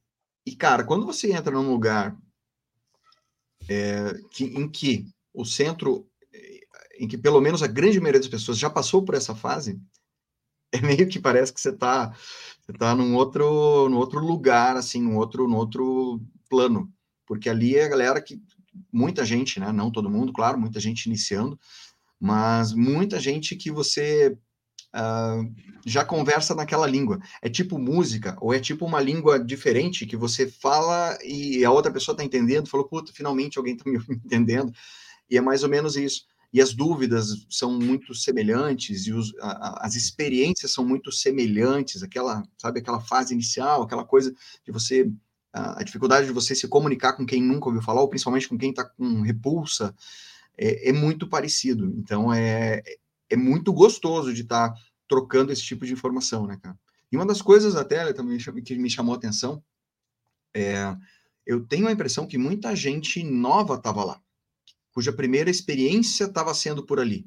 E, 0.47 0.55
cara, 0.57 0.85
quando 0.85 1.05
você 1.05 1.33
entra 1.33 1.53
num 1.53 1.71
lugar 1.71 2.17
é, 3.69 4.15
que, 4.31 4.45
em 4.45 4.69
que 4.69 5.07
o 5.35 5.45
centro, 5.45 6.09
em 6.99 7.07
que 7.07 7.19
pelo 7.19 7.41
menos 7.41 7.63
a 7.63 7.67
grande 7.67 8.01
maioria 8.01 8.21
das 8.21 8.31
pessoas 8.31 8.59
já 8.59 8.71
passou 8.71 9.05
por 9.05 9.15
essa 9.15 9.35
fase, 9.35 9.79
é 10.73 10.81
meio 10.81 11.07
que 11.09 11.19
parece 11.19 11.53
que 11.53 11.61
você 11.61 11.71
está 11.71 12.15
você 12.69 12.73
tá 12.75 12.95
num 12.95 13.15
outro, 13.15 13.89
num 13.89 13.97
outro 13.97 14.21
lugar, 14.21 14.77
assim, 14.77 15.01
num 15.01 15.17
outro, 15.17 15.49
num 15.49 15.57
outro 15.57 16.21
plano. 16.51 16.93
Porque 17.27 17.49
ali 17.49 17.77
é 17.77 17.85
a 17.85 17.89
galera 17.89 18.21
que. 18.21 18.41
Muita 18.93 19.25
gente, 19.25 19.59
né? 19.59 19.73
Não 19.73 19.91
todo 19.91 20.11
mundo, 20.11 20.33
claro, 20.33 20.59
muita 20.59 20.79
gente 20.79 21.07
iniciando, 21.07 21.59
mas 22.21 22.73
muita 22.73 23.19
gente 23.19 23.57
que 23.57 23.73
você 23.73 24.39
uh, 24.95 25.55
já 25.87 26.05
conversa 26.05 26.55
naquela 26.55 26.87
língua. 26.87 27.19
É 27.43 27.49
tipo 27.49 27.79
música, 27.79 28.37
ou 28.41 28.53
é 28.53 28.61
tipo 28.61 28.85
uma 28.85 29.01
língua 29.01 29.39
diferente 29.39 30.07
que 30.07 30.17
você 30.17 30.47
fala 30.49 31.19
e 31.25 31.65
a 31.65 31.71
outra 31.71 31.93
pessoa 31.93 32.15
está 32.15 32.25
entendendo, 32.25 32.69
falou, 32.69 32.89
puta, 32.89 33.13
finalmente 33.13 33.59
alguém 33.59 33.75
está 33.75 33.91
me 33.91 33.99
entendendo. 34.11 34.73
E 35.31 35.37
é 35.37 35.41
mais 35.41 35.63
ou 35.63 35.69
menos 35.69 35.97
isso 35.97 36.27
e 36.53 36.61
as 36.61 36.73
dúvidas 36.73 37.47
são 37.51 37.79
muito 37.79 38.15
semelhantes 38.15 39.07
e 39.07 39.13
os, 39.13 39.35
a, 39.41 39.87
as 39.87 39.95
experiências 39.95 40.73
são 40.73 40.85
muito 40.85 41.13
semelhantes, 41.13 42.03
aquela, 42.03 42.43
sabe, 42.57 42.81
aquela 42.81 43.01
fase 43.01 43.35
inicial, 43.35 43.83
aquela 43.83 44.05
coisa 44.05 44.35
de 44.65 44.73
você 44.73 45.11
a, 45.53 45.81
a 45.81 45.83
dificuldade 45.83 46.27
de 46.27 46.33
você 46.33 46.55
se 46.55 46.69
comunicar 46.69 47.15
com 47.15 47.27
quem 47.27 47.43
nunca 47.43 47.67
ouviu 47.67 47.83
falar, 47.83 48.01
ou 48.01 48.09
principalmente 48.09 48.49
com 48.49 48.59
quem 48.59 48.71
está 48.71 48.85
com 48.85 49.21
repulsa, 49.23 49.95
é, 50.57 50.89
é, 50.89 50.93
muito 50.93 51.29
parecido. 51.29 51.93
Então 51.99 52.33
é, 52.33 52.83
é 53.31 53.37
muito 53.37 53.73
gostoso 53.73 54.33
de 54.33 54.43
estar 54.43 54.71
tá 54.71 54.81
trocando 55.09 55.53
esse 55.53 55.63
tipo 55.63 55.87
de 55.87 55.93
informação, 55.93 56.47
né, 56.47 56.59
cara? 56.63 56.79
E 57.11 57.17
uma 57.17 57.27
das 57.27 57.41
coisas 57.41 57.75
até 57.75 58.13
também 58.13 58.39
que 58.39 58.75
me 58.77 58.91
chamou 58.91 59.15
a 59.15 59.19
atenção 59.19 59.63
é 60.55 60.97
eu 61.47 61.65
tenho 61.67 61.89
a 61.89 61.93
impressão 61.93 62.27
que 62.27 62.37
muita 62.37 62.77
gente 62.77 63.25
nova 63.25 63.75
estava 63.75 64.05
lá 64.05 64.23
cuja 64.99 65.13
primeira 65.13 65.49
experiência 65.49 66.25
estava 66.25 66.53
sendo 66.53 66.85
por 66.85 66.99
ali. 66.99 67.25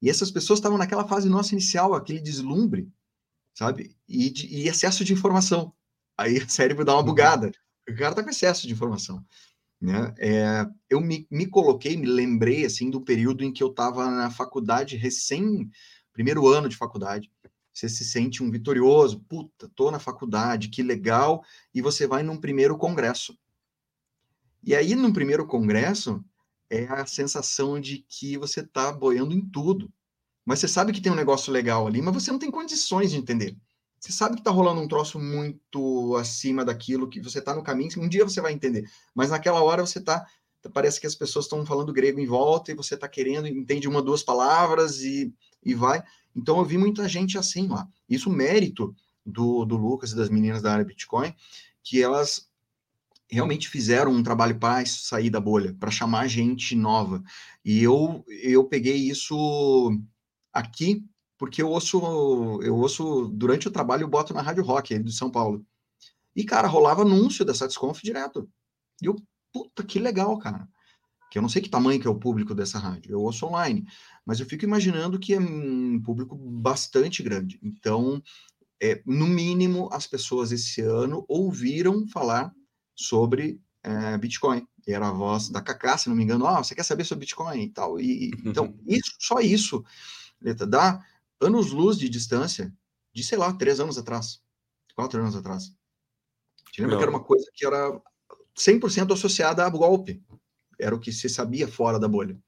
E 0.00 0.08
essas 0.08 0.30
pessoas 0.30 0.58
estavam 0.58 0.78
naquela 0.78 1.06
fase 1.06 1.28
nossa 1.28 1.52
inicial, 1.52 1.92
aquele 1.92 2.20
deslumbre, 2.20 2.90
sabe? 3.54 3.94
E, 4.08 4.30
de, 4.30 4.46
e 4.46 4.66
excesso 4.66 5.04
de 5.04 5.12
informação. 5.12 5.74
Aí 6.16 6.38
o 6.38 6.48
cérebro 6.48 6.82
dá 6.82 6.94
uma 6.94 7.00
uhum. 7.00 7.04
bugada. 7.04 7.52
O 7.86 7.94
cara 7.94 8.12
está 8.12 8.22
com 8.22 8.30
excesso 8.30 8.66
de 8.66 8.72
informação. 8.72 9.22
Né? 9.80 10.14
É, 10.18 10.66
eu 10.90 11.00
me, 11.00 11.26
me 11.30 11.46
coloquei, 11.46 11.96
me 11.96 12.06
lembrei 12.06 12.66
assim 12.66 12.90
do 12.90 13.00
período 13.00 13.42
em 13.42 13.52
que 13.52 13.62
eu 13.62 13.68
estava 13.68 14.10
na 14.10 14.30
faculdade, 14.30 14.96
recém, 14.96 15.70
primeiro 16.12 16.46
ano 16.46 16.68
de 16.68 16.76
faculdade. 16.76 17.30
Você 17.72 17.88
se 17.88 18.04
sente 18.04 18.42
um 18.42 18.50
vitorioso, 18.50 19.20
puta, 19.20 19.70
tô 19.74 19.90
na 19.90 19.98
faculdade, 19.98 20.68
que 20.68 20.82
legal, 20.82 21.42
e 21.74 21.80
você 21.80 22.06
vai 22.06 22.22
num 22.22 22.36
primeiro 22.36 22.76
congresso. 22.76 23.38
E 24.62 24.74
aí, 24.74 24.94
no 24.94 25.12
primeiro 25.12 25.46
congresso, 25.46 26.22
é 26.68 26.84
a 26.84 27.06
sensação 27.06 27.80
de 27.80 28.04
que 28.06 28.36
você 28.36 28.60
está 28.60 28.92
boiando 28.92 29.34
em 29.34 29.40
tudo. 29.40 29.90
Mas 30.44 30.58
você 30.58 30.68
sabe 30.68 30.92
que 30.92 31.00
tem 31.00 31.10
um 31.10 31.16
negócio 31.16 31.52
legal 31.52 31.86
ali, 31.86 32.02
mas 32.02 32.12
você 32.12 32.30
não 32.30 32.38
tem 32.38 32.50
condições 32.50 33.10
de 33.10 33.16
entender. 33.16 33.56
Você 34.00 34.12
sabe 34.12 34.36
que 34.36 34.40
está 34.40 34.50
rolando 34.50 34.80
um 34.80 34.88
troço 34.88 35.20
muito 35.20 36.16
acima 36.16 36.64
daquilo 36.64 37.08
que 37.08 37.20
você 37.20 37.38
está 37.38 37.54
no 37.54 37.62
caminho. 37.62 37.90
Um 37.98 38.08
dia 38.08 38.24
você 38.24 38.40
vai 38.40 38.52
entender, 38.52 38.90
mas 39.14 39.28
naquela 39.28 39.62
hora 39.62 39.84
você 39.84 39.98
está. 39.98 40.26
Parece 40.72 40.98
que 40.98 41.06
as 41.06 41.14
pessoas 41.14 41.44
estão 41.44 41.64
falando 41.66 41.92
grego 41.92 42.18
em 42.18 42.26
volta 42.26 42.72
e 42.72 42.74
você 42.74 42.94
está 42.94 43.06
querendo, 43.06 43.46
entende 43.46 43.86
uma, 43.86 44.02
duas 44.02 44.22
palavras 44.22 45.02
e, 45.02 45.32
e 45.62 45.74
vai. 45.74 46.02
Então 46.34 46.58
eu 46.58 46.64
vi 46.64 46.78
muita 46.78 47.06
gente 47.08 47.36
assim 47.36 47.68
lá. 47.68 47.86
Isso 48.08 48.30
mérito 48.30 48.94
do, 49.24 49.66
do 49.66 49.76
Lucas 49.76 50.12
e 50.12 50.16
das 50.16 50.30
meninas 50.30 50.62
da 50.62 50.72
área 50.72 50.84
Bitcoin, 50.84 51.34
que 51.82 52.02
elas 52.02 52.50
realmente 53.28 53.68
fizeram 53.68 54.12
um 54.12 54.22
trabalho 54.22 54.58
para 54.58 54.84
sair 54.86 55.30
da 55.30 55.40
bolha, 55.40 55.76
para 55.78 55.90
chamar 55.90 56.26
gente 56.26 56.74
nova. 56.74 57.22
E 57.64 57.82
eu, 57.82 58.24
eu 58.28 58.64
peguei 58.64 58.96
isso 58.96 59.98
aqui 60.52 61.04
porque 61.40 61.62
eu 61.62 61.70
ouço, 61.70 61.98
eu 62.62 62.76
ouço 62.76 63.28
durante 63.28 63.66
o 63.66 63.70
trabalho, 63.70 64.02
eu 64.02 64.08
boto 64.08 64.34
na 64.34 64.42
Rádio 64.42 64.62
Rock 64.62 64.98
de 64.98 65.10
São 65.10 65.30
Paulo. 65.30 65.64
E, 66.36 66.44
cara, 66.44 66.68
rolava 66.68 67.00
anúncio 67.00 67.46
da 67.46 67.54
Satisconf 67.54 68.02
direto. 68.02 68.46
E 69.00 69.06
eu, 69.06 69.16
puta, 69.50 69.82
que 69.82 69.98
legal, 69.98 70.36
cara. 70.38 70.68
Que 71.30 71.38
eu 71.38 71.42
não 71.42 71.48
sei 71.48 71.62
que 71.62 71.70
tamanho 71.70 71.98
que 71.98 72.06
é 72.06 72.10
o 72.10 72.18
público 72.18 72.54
dessa 72.54 72.78
rádio, 72.78 73.12
eu 73.12 73.22
ouço 73.22 73.46
online, 73.46 73.86
mas 74.26 74.38
eu 74.38 74.44
fico 74.44 74.66
imaginando 74.66 75.18
que 75.18 75.32
é 75.32 75.40
um 75.40 75.98
público 76.02 76.36
bastante 76.36 77.22
grande. 77.22 77.58
Então, 77.62 78.22
é, 78.78 79.00
no 79.06 79.26
mínimo, 79.26 79.88
as 79.92 80.06
pessoas 80.06 80.52
esse 80.52 80.82
ano 80.82 81.24
ouviram 81.26 82.06
falar 82.06 82.52
sobre 82.94 83.58
é, 83.82 84.18
Bitcoin. 84.18 84.66
Era 84.86 85.08
a 85.08 85.12
voz 85.12 85.48
da 85.48 85.62
Cacá, 85.62 85.96
se 85.96 86.10
não 86.10 86.16
me 86.16 86.22
engano, 86.22 86.46
ah, 86.46 86.62
você 86.62 86.74
quer 86.74 86.82
saber 86.82 87.04
sobre 87.04 87.20
Bitcoin 87.20 87.62
e 87.62 87.70
tal. 87.70 87.98
E, 87.98 88.30
então, 88.44 88.74
isso, 88.86 89.14
só 89.18 89.40
isso, 89.40 89.82
dá 90.68 91.02
anos-luz 91.40 91.98
de 91.98 92.08
distância 92.08 92.72
de, 93.12 93.24
sei 93.24 93.38
lá, 93.38 93.52
três 93.52 93.80
anos 93.80 93.98
atrás, 93.98 94.42
quatro 94.94 95.20
anos 95.20 95.34
atrás. 95.34 95.74
Te 96.72 96.80
lembra 96.80 96.94
Não. 96.94 96.98
que 96.98 97.02
era 97.04 97.10
uma 97.10 97.24
coisa 97.24 97.50
que 97.54 97.66
era 97.66 98.00
100% 98.56 99.12
associada 99.12 99.64
a 99.64 99.70
golpe. 99.70 100.22
Era 100.78 100.94
o 100.94 101.00
que 101.00 101.12
se 101.12 101.28
sabia 101.28 101.66
fora 101.68 101.98
da 101.98 102.08
bolha. 102.08 102.38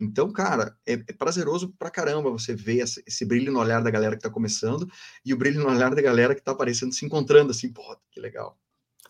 Então, 0.00 0.32
cara, 0.32 0.76
é, 0.86 0.94
é 0.94 1.12
prazeroso 1.12 1.74
pra 1.78 1.90
caramba 1.90 2.30
você 2.30 2.54
ver 2.54 2.78
esse, 2.78 3.02
esse, 3.06 3.24
brilho 3.24 3.52
no 3.52 3.60
olhar 3.60 3.82
da 3.82 3.90
galera 3.90 4.16
que 4.16 4.22
tá 4.22 4.30
começando 4.30 4.90
e 5.24 5.34
o 5.34 5.36
brilho 5.36 5.60
no 5.60 5.68
olhar 5.68 5.94
da 5.94 6.00
galera 6.00 6.34
que 6.34 6.42
tá 6.42 6.52
aparecendo, 6.52 6.94
se 6.94 7.04
encontrando 7.04 7.50
assim, 7.50 7.70
pô, 7.70 7.82
que 8.10 8.18
legal. 8.18 8.58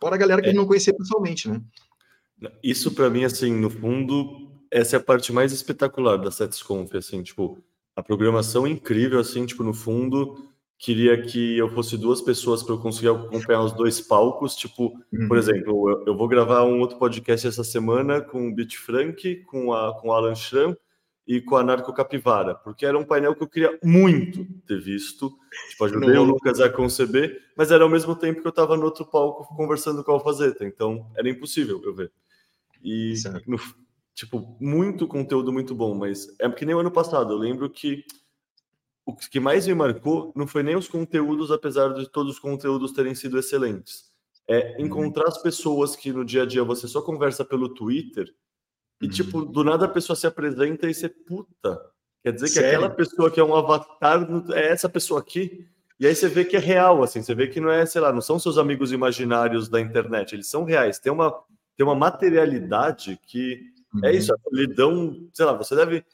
Fora 0.01 0.17
a 0.17 0.19
galera 0.19 0.43
que 0.43 0.49
é. 0.49 0.53
não 0.53 0.67
conhecia 0.67 0.95
pessoalmente, 0.95 1.49
né? 1.49 1.63
Isso 2.63 2.91
para 2.91 3.09
mim, 3.09 3.25
assim, 3.25 3.53
no 3.53 3.71
fundo, 3.71 4.51
essa 4.71 4.97
é 4.97 4.99
a 4.99 5.03
parte 5.03 5.33
mais 5.33 5.53
espetacular 5.53 6.17
da 6.17 6.31
SetsConf, 6.31 6.93
assim, 6.97 7.23
tipo, 7.23 7.63
a 7.95 8.03
programação 8.03 8.67
é 8.67 8.71
incrível, 8.71 9.19
assim, 9.19 9.45
tipo, 9.45 9.63
no 9.63 9.75
fundo, 9.75 10.49
queria 10.79 11.21
que 11.23 11.57
eu 11.57 11.69
fosse 11.69 11.97
duas 11.97 12.21
pessoas 12.21 12.63
para 12.63 12.75
eu 12.75 12.79
conseguir 12.79 13.09
acompanhar 13.09 13.63
os 13.63 13.73
dois 13.73 14.01
palcos, 14.01 14.57
tipo, 14.57 14.93
uhum. 15.13 15.29
por 15.29 15.37
exemplo, 15.37 15.91
eu, 15.91 16.05
eu, 16.09 16.17
vou 16.17 16.27
gravar 16.27 16.65
um 16.65 16.81
outro 16.81 16.99
podcast 16.99 17.47
essa 17.47 17.63
semana 17.63 18.21
com 18.21 18.49
o 18.49 18.55
Beat 18.55 18.75
Frank, 18.77 19.45
com, 19.45 19.73
a, 19.73 19.95
com 20.01 20.09
o 20.09 20.13
Alan 20.13 20.35
Schramm 20.35 20.75
e 21.25 21.41
com 21.41 21.57
a 21.57 21.63
Narco 21.63 21.93
Capivara, 21.93 22.55
porque 22.57 22.85
era 22.85 22.99
um 22.99 23.05
painel 23.05 23.35
que 23.37 23.45
eu 23.45 23.49
queria 23.49 23.79
muito 23.85 24.45
ter 24.67 24.81
visto, 24.81 25.33
tipo, 25.71 25.85
ajudei 25.85 26.17
o 26.17 26.25
Lucas 26.25 26.61
a 26.61 26.69
conceber, 26.69 27.41
mas 27.57 27.71
era 27.71 27.85
ao 27.85 27.91
mesmo 27.91 28.17
tempo 28.17 28.41
que 28.41 28.47
eu 28.47 28.51
estava 28.51 28.77
no 28.77 28.85
outro 28.85 29.05
palco 29.05 29.55
conversando 29.55 30.03
com 30.03 30.11
a 30.11 30.15
Alfazeta, 30.15 30.65
então 30.65 31.07
era 31.17 31.29
impossível 31.29 31.81
eu 31.85 31.95
ver. 31.95 32.11
E 32.83 33.15
no, 33.47 33.57
tipo, 34.15 34.57
muito 34.61 35.07
conteúdo 35.07 35.53
muito 35.53 35.75
bom, 35.75 35.95
mas 35.95 36.29
é 36.39 36.49
que 36.51 36.67
nem 36.67 36.75
o 36.75 36.81
ano 36.81 36.91
passado. 36.91 37.33
Eu 37.33 37.39
lembro 37.39 37.69
que 37.69 38.05
o 39.05 39.15
que 39.15 39.41
mais 39.41 39.67
me 39.67 39.75
marcou 39.75 40.33
não 40.37 40.47
foi 40.47 40.63
nem 40.63 40.77
os 40.77 40.89
conteúdos, 40.89 41.51
apesar 41.51 41.93
de 41.93 42.09
todos 42.09 42.35
os 42.35 42.39
conteúdos 42.39 42.93
terem 42.93 43.15
sido 43.15 43.39
excelentes. 43.39 44.11
É 44.47 44.77
uhum. 44.79 44.87
encontrar 44.87 45.29
as 45.29 45.41
pessoas 45.41 45.97
que 45.97 46.13
no 46.13 46.25
dia 46.25 46.43
a 46.43 46.47
dia 46.47 46.65
você 46.65 46.87
só 46.87 47.01
conversa 47.01 47.45
pelo 47.45 47.69
Twitter 47.69 48.33
e, 49.01 49.09
tipo, 49.09 49.39
uhum. 49.39 49.51
do 49.51 49.65
nada 49.65 49.87
a 49.87 49.89
pessoa 49.89 50.17
se 50.17 50.27
apresenta 50.27 50.89
e 50.89 50.95
você, 50.95 51.09
puta, 51.09 51.81
quer 52.23 52.33
dizer 52.33 52.47
que 52.47 52.53
Sério? 52.53 52.69
aquela 52.69 52.91
pessoa 52.91 53.31
que 53.31 53.41
é 53.41 53.45
um 53.45 53.55
avatar 53.55 54.29
é 54.53 54.69
essa 54.69 54.89
pessoa 54.89 55.21
aqui? 55.21 55.67
E 55.99 56.07
aí 56.07 56.15
você 56.15 56.29
vê 56.29 56.45
que 56.45 56.57
é 56.57 56.61
real, 56.61 57.03
assim, 57.03 57.23
você 57.23 57.35
vê 57.35 57.47
que 57.47 57.61
não 57.61 57.71
é, 57.71 57.87
sei 57.87 58.01
lá, 58.01 58.13
não 58.13 58.21
são 58.21 58.39
seus 58.39 58.59
amigos 58.59 58.93
imaginários 58.93 59.69
da 59.69 59.81
internet, 59.81 60.35
eles 60.35 60.49
são 60.49 60.65
reais. 60.65 60.99
Tem 60.99 61.13
uma, 61.13 61.33
tem 61.77 61.87
uma 61.87 61.95
materialidade 61.95 63.19
que 63.27 63.72
é 64.03 64.11
uhum. 64.11 64.17
isso, 64.17 64.35
a 64.35 64.39
solidão, 64.39 65.29
sei 65.33 65.45
lá, 65.45 65.53
você 65.53 65.75
deve, 65.77 66.05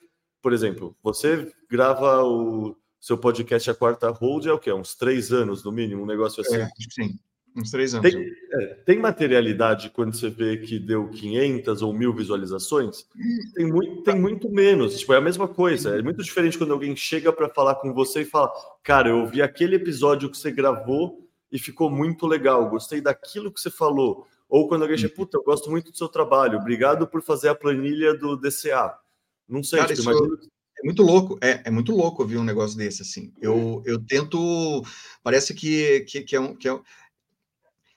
por 0.43 0.53
exemplo, 0.53 0.97
você 1.03 1.51
grava 1.71 2.23
o 2.25 2.77
seu 3.01 3.17
podcast 3.17 3.71
a 3.71 3.75
quarta 3.75 4.11
hold 4.11 4.47
é 4.47 4.53
o 4.53 4.59
quê? 4.59 4.73
Uns 4.73 4.95
três 4.95 5.33
anos, 5.33 5.63
no 5.65 5.71
mínimo, 5.71 6.03
um 6.03 6.07
negócio 6.07 6.41
assim. 6.41 6.57
É, 6.57 6.69
sim, 6.91 7.19
uns 7.57 7.71
três 7.71 7.95
anos. 7.95 8.11
Tem, 8.11 8.27
é, 8.53 8.67
tem, 8.85 8.99
materialidade 8.99 9.91
quando 9.91 10.17
você 10.17 10.29
vê 10.29 10.57
que 10.57 10.79
deu 10.79 11.09
500 11.09 11.83
ou 11.83 11.93
mil 11.93 12.13
visualizações? 12.13 13.07
Tem 13.55 13.67
muito, 13.67 14.03
tem 14.03 14.19
muito 14.19 14.51
menos. 14.51 14.99
Tipo, 14.99 15.15
é 15.15 15.19
a 15.19 15.21
mesma 15.21 15.47
coisa. 15.47 15.99
É 15.99 16.03
muito 16.03 16.23
diferente 16.23 16.59
quando 16.59 16.73
alguém 16.73 16.97
chega 16.97 17.33
para 17.33 17.49
falar 17.49 17.77
com 17.77 17.95
você 17.95 18.23
e 18.23 18.25
fala: 18.25 18.53
Cara, 18.83 19.09
eu 19.11 19.27
vi 19.27 19.43
aquele 19.43 19.77
episódio 19.77 20.31
que 20.31 20.37
você 20.37 20.51
gravou 20.51 21.25
e 21.51 21.59
ficou 21.59 21.91
muito 21.91 22.27
legal, 22.27 22.69
gostei 22.69 23.01
daquilo 23.01 23.51
que 23.53 23.61
você 23.61 23.71
falou. 23.71 24.27
Ou 24.49 24.67
quando 24.67 24.83
alguém 24.83 24.97
chega, 24.97 25.15
puta, 25.15 25.37
eu 25.37 25.43
gosto 25.43 25.71
muito 25.71 25.91
do 25.91 25.97
seu 25.97 26.09
trabalho, 26.09 26.59
obrigado 26.59 27.07
por 27.07 27.23
fazer 27.23 27.49
a 27.49 27.55
planilha 27.55 28.17
do 28.17 28.37
DCA. 28.37 28.99
Não 29.47 29.63
sei, 29.63 29.81
Cara, 29.81 29.95
tipo, 29.95 30.11
imagina... 30.11 30.39
É 30.81 30.85
muito 30.85 31.03
louco, 31.03 31.39
é, 31.43 31.63
é 31.65 31.71
muito 31.71 31.93
louco 31.93 32.23
ouvir 32.23 32.39
um 32.39 32.45
negócio 32.45 32.77
desse, 32.77 33.03
assim. 33.03 33.33
Eu, 33.41 33.83
eu 33.85 33.99
tento. 33.99 34.83
Parece 35.25 35.53
que, 35.53 36.01
que, 36.03 36.23
que, 36.23 36.37
é, 36.37 36.41
um, 36.41 36.55
que 36.55 36.69
é, 36.69 36.81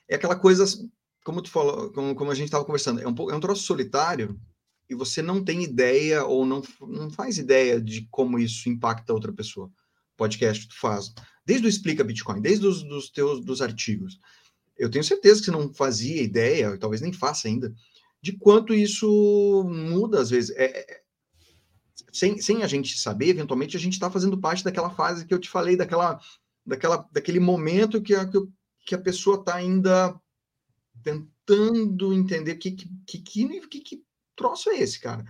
é 0.10 0.16
aquela 0.16 0.36
coisa, 0.36 0.66
como 1.24 1.44
tu 1.44 1.52
falou, 1.52 1.92
como, 1.92 2.16
como 2.16 2.32
a 2.32 2.36
gente 2.36 2.46
estava 2.46 2.66
conversando, 2.66 3.00
é 3.00 3.08
um, 3.08 3.30
é 3.30 3.36
um 3.36 3.40
troço 3.40 3.64
solitário 3.64 4.40
e 4.90 4.96
você 4.96 5.22
não 5.22 5.44
tem 5.44 5.64
ideia 5.64 6.26
ou 6.26 6.44
não, 6.44 6.64
não 6.82 7.12
faz 7.12 7.38
ideia 7.38 7.80
de 7.80 8.08
como 8.10 8.40
isso 8.40 8.68
impacta 8.68 9.14
outra 9.14 9.32
pessoa. 9.32 9.72
Podcast 10.18 10.68
tu 10.68 10.78
faz. 10.80 11.14
Desde 11.46 11.68
o 11.68 11.70
Explica 11.70 12.04
Bitcoin, 12.04 12.42
desde 12.42 12.66
os 12.66 12.82
dos 12.84 13.12
teus 13.12 13.46
dos 13.46 13.62
artigos 13.62 14.20
eu 14.78 14.90
tenho 14.90 15.04
certeza 15.04 15.40
que 15.40 15.46
você 15.46 15.52
não 15.52 15.74
fazia 15.74 16.22
ideia, 16.22 16.78
talvez 16.78 17.02
nem 17.02 17.14
faça 17.14 17.48
ainda, 17.48 17.74
de 18.22 18.34
quanto 18.34 18.74
isso 18.74 19.64
muda 19.70 20.22
às 20.22 20.30
vezes. 20.30 20.56
É, 20.56 20.66
é, 20.66 21.02
sem, 22.12 22.40
sem 22.42 22.64
a 22.64 22.68
gente 22.68 22.98
saber, 22.98 23.30
eventualmente 23.30 23.78
a 23.78 23.80
gente 23.80 23.94
está 23.94 24.10
fazendo 24.12 24.38
parte 24.38 24.64
daquela 24.64 24.90
fase 24.90 25.26
que 25.26 25.34
eu 25.34 25.40
te 25.40 25.50
falei, 25.50 25.78
daquela, 25.78 26.20
daquela, 26.66 27.08
daquele 27.12 27.40
momento 27.40 28.02
que 28.02 28.14
a, 28.14 28.30
que 28.86 28.96
a 28.96 29.02
pessoa 29.02 29.38
está 29.38 29.56
ainda 29.56 30.20
tentando 31.04 32.14
entender 32.14 32.56
que, 32.56 32.72
que, 32.72 32.90
que, 33.06 33.60
que, 33.68 33.80
que 33.80 34.04
troço 34.36 34.70
é 34.70 34.80
esse, 34.80 35.00
cara. 35.00 35.26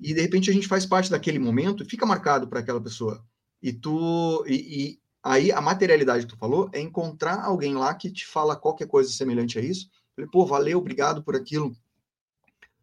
E 0.00 0.14
de 0.14 0.20
repente 0.20 0.50
a 0.50 0.52
gente 0.52 0.68
faz 0.68 0.86
parte 0.86 1.10
daquele 1.10 1.38
momento, 1.38 1.84
fica 1.84 2.06
marcado 2.06 2.48
para 2.48 2.60
aquela 2.60 2.80
pessoa. 2.80 3.24
E 3.62 3.72
tu 3.72 4.44
e, 4.46 4.98
Aí 5.22 5.52
a 5.52 5.60
materialidade 5.60 6.26
que 6.26 6.32
tu 6.32 6.38
falou 6.38 6.70
é 6.72 6.80
encontrar 6.80 7.44
alguém 7.44 7.74
lá 7.74 7.94
que 7.94 8.10
te 8.10 8.26
fala 8.26 8.56
qualquer 8.56 8.86
coisa 8.86 9.10
semelhante 9.10 9.58
a 9.58 9.62
isso. 9.62 9.88
Falei, 10.16 10.30
pô, 10.30 10.46
valeu, 10.46 10.78
obrigado 10.78 11.22
por 11.22 11.36
aquilo. 11.36 11.72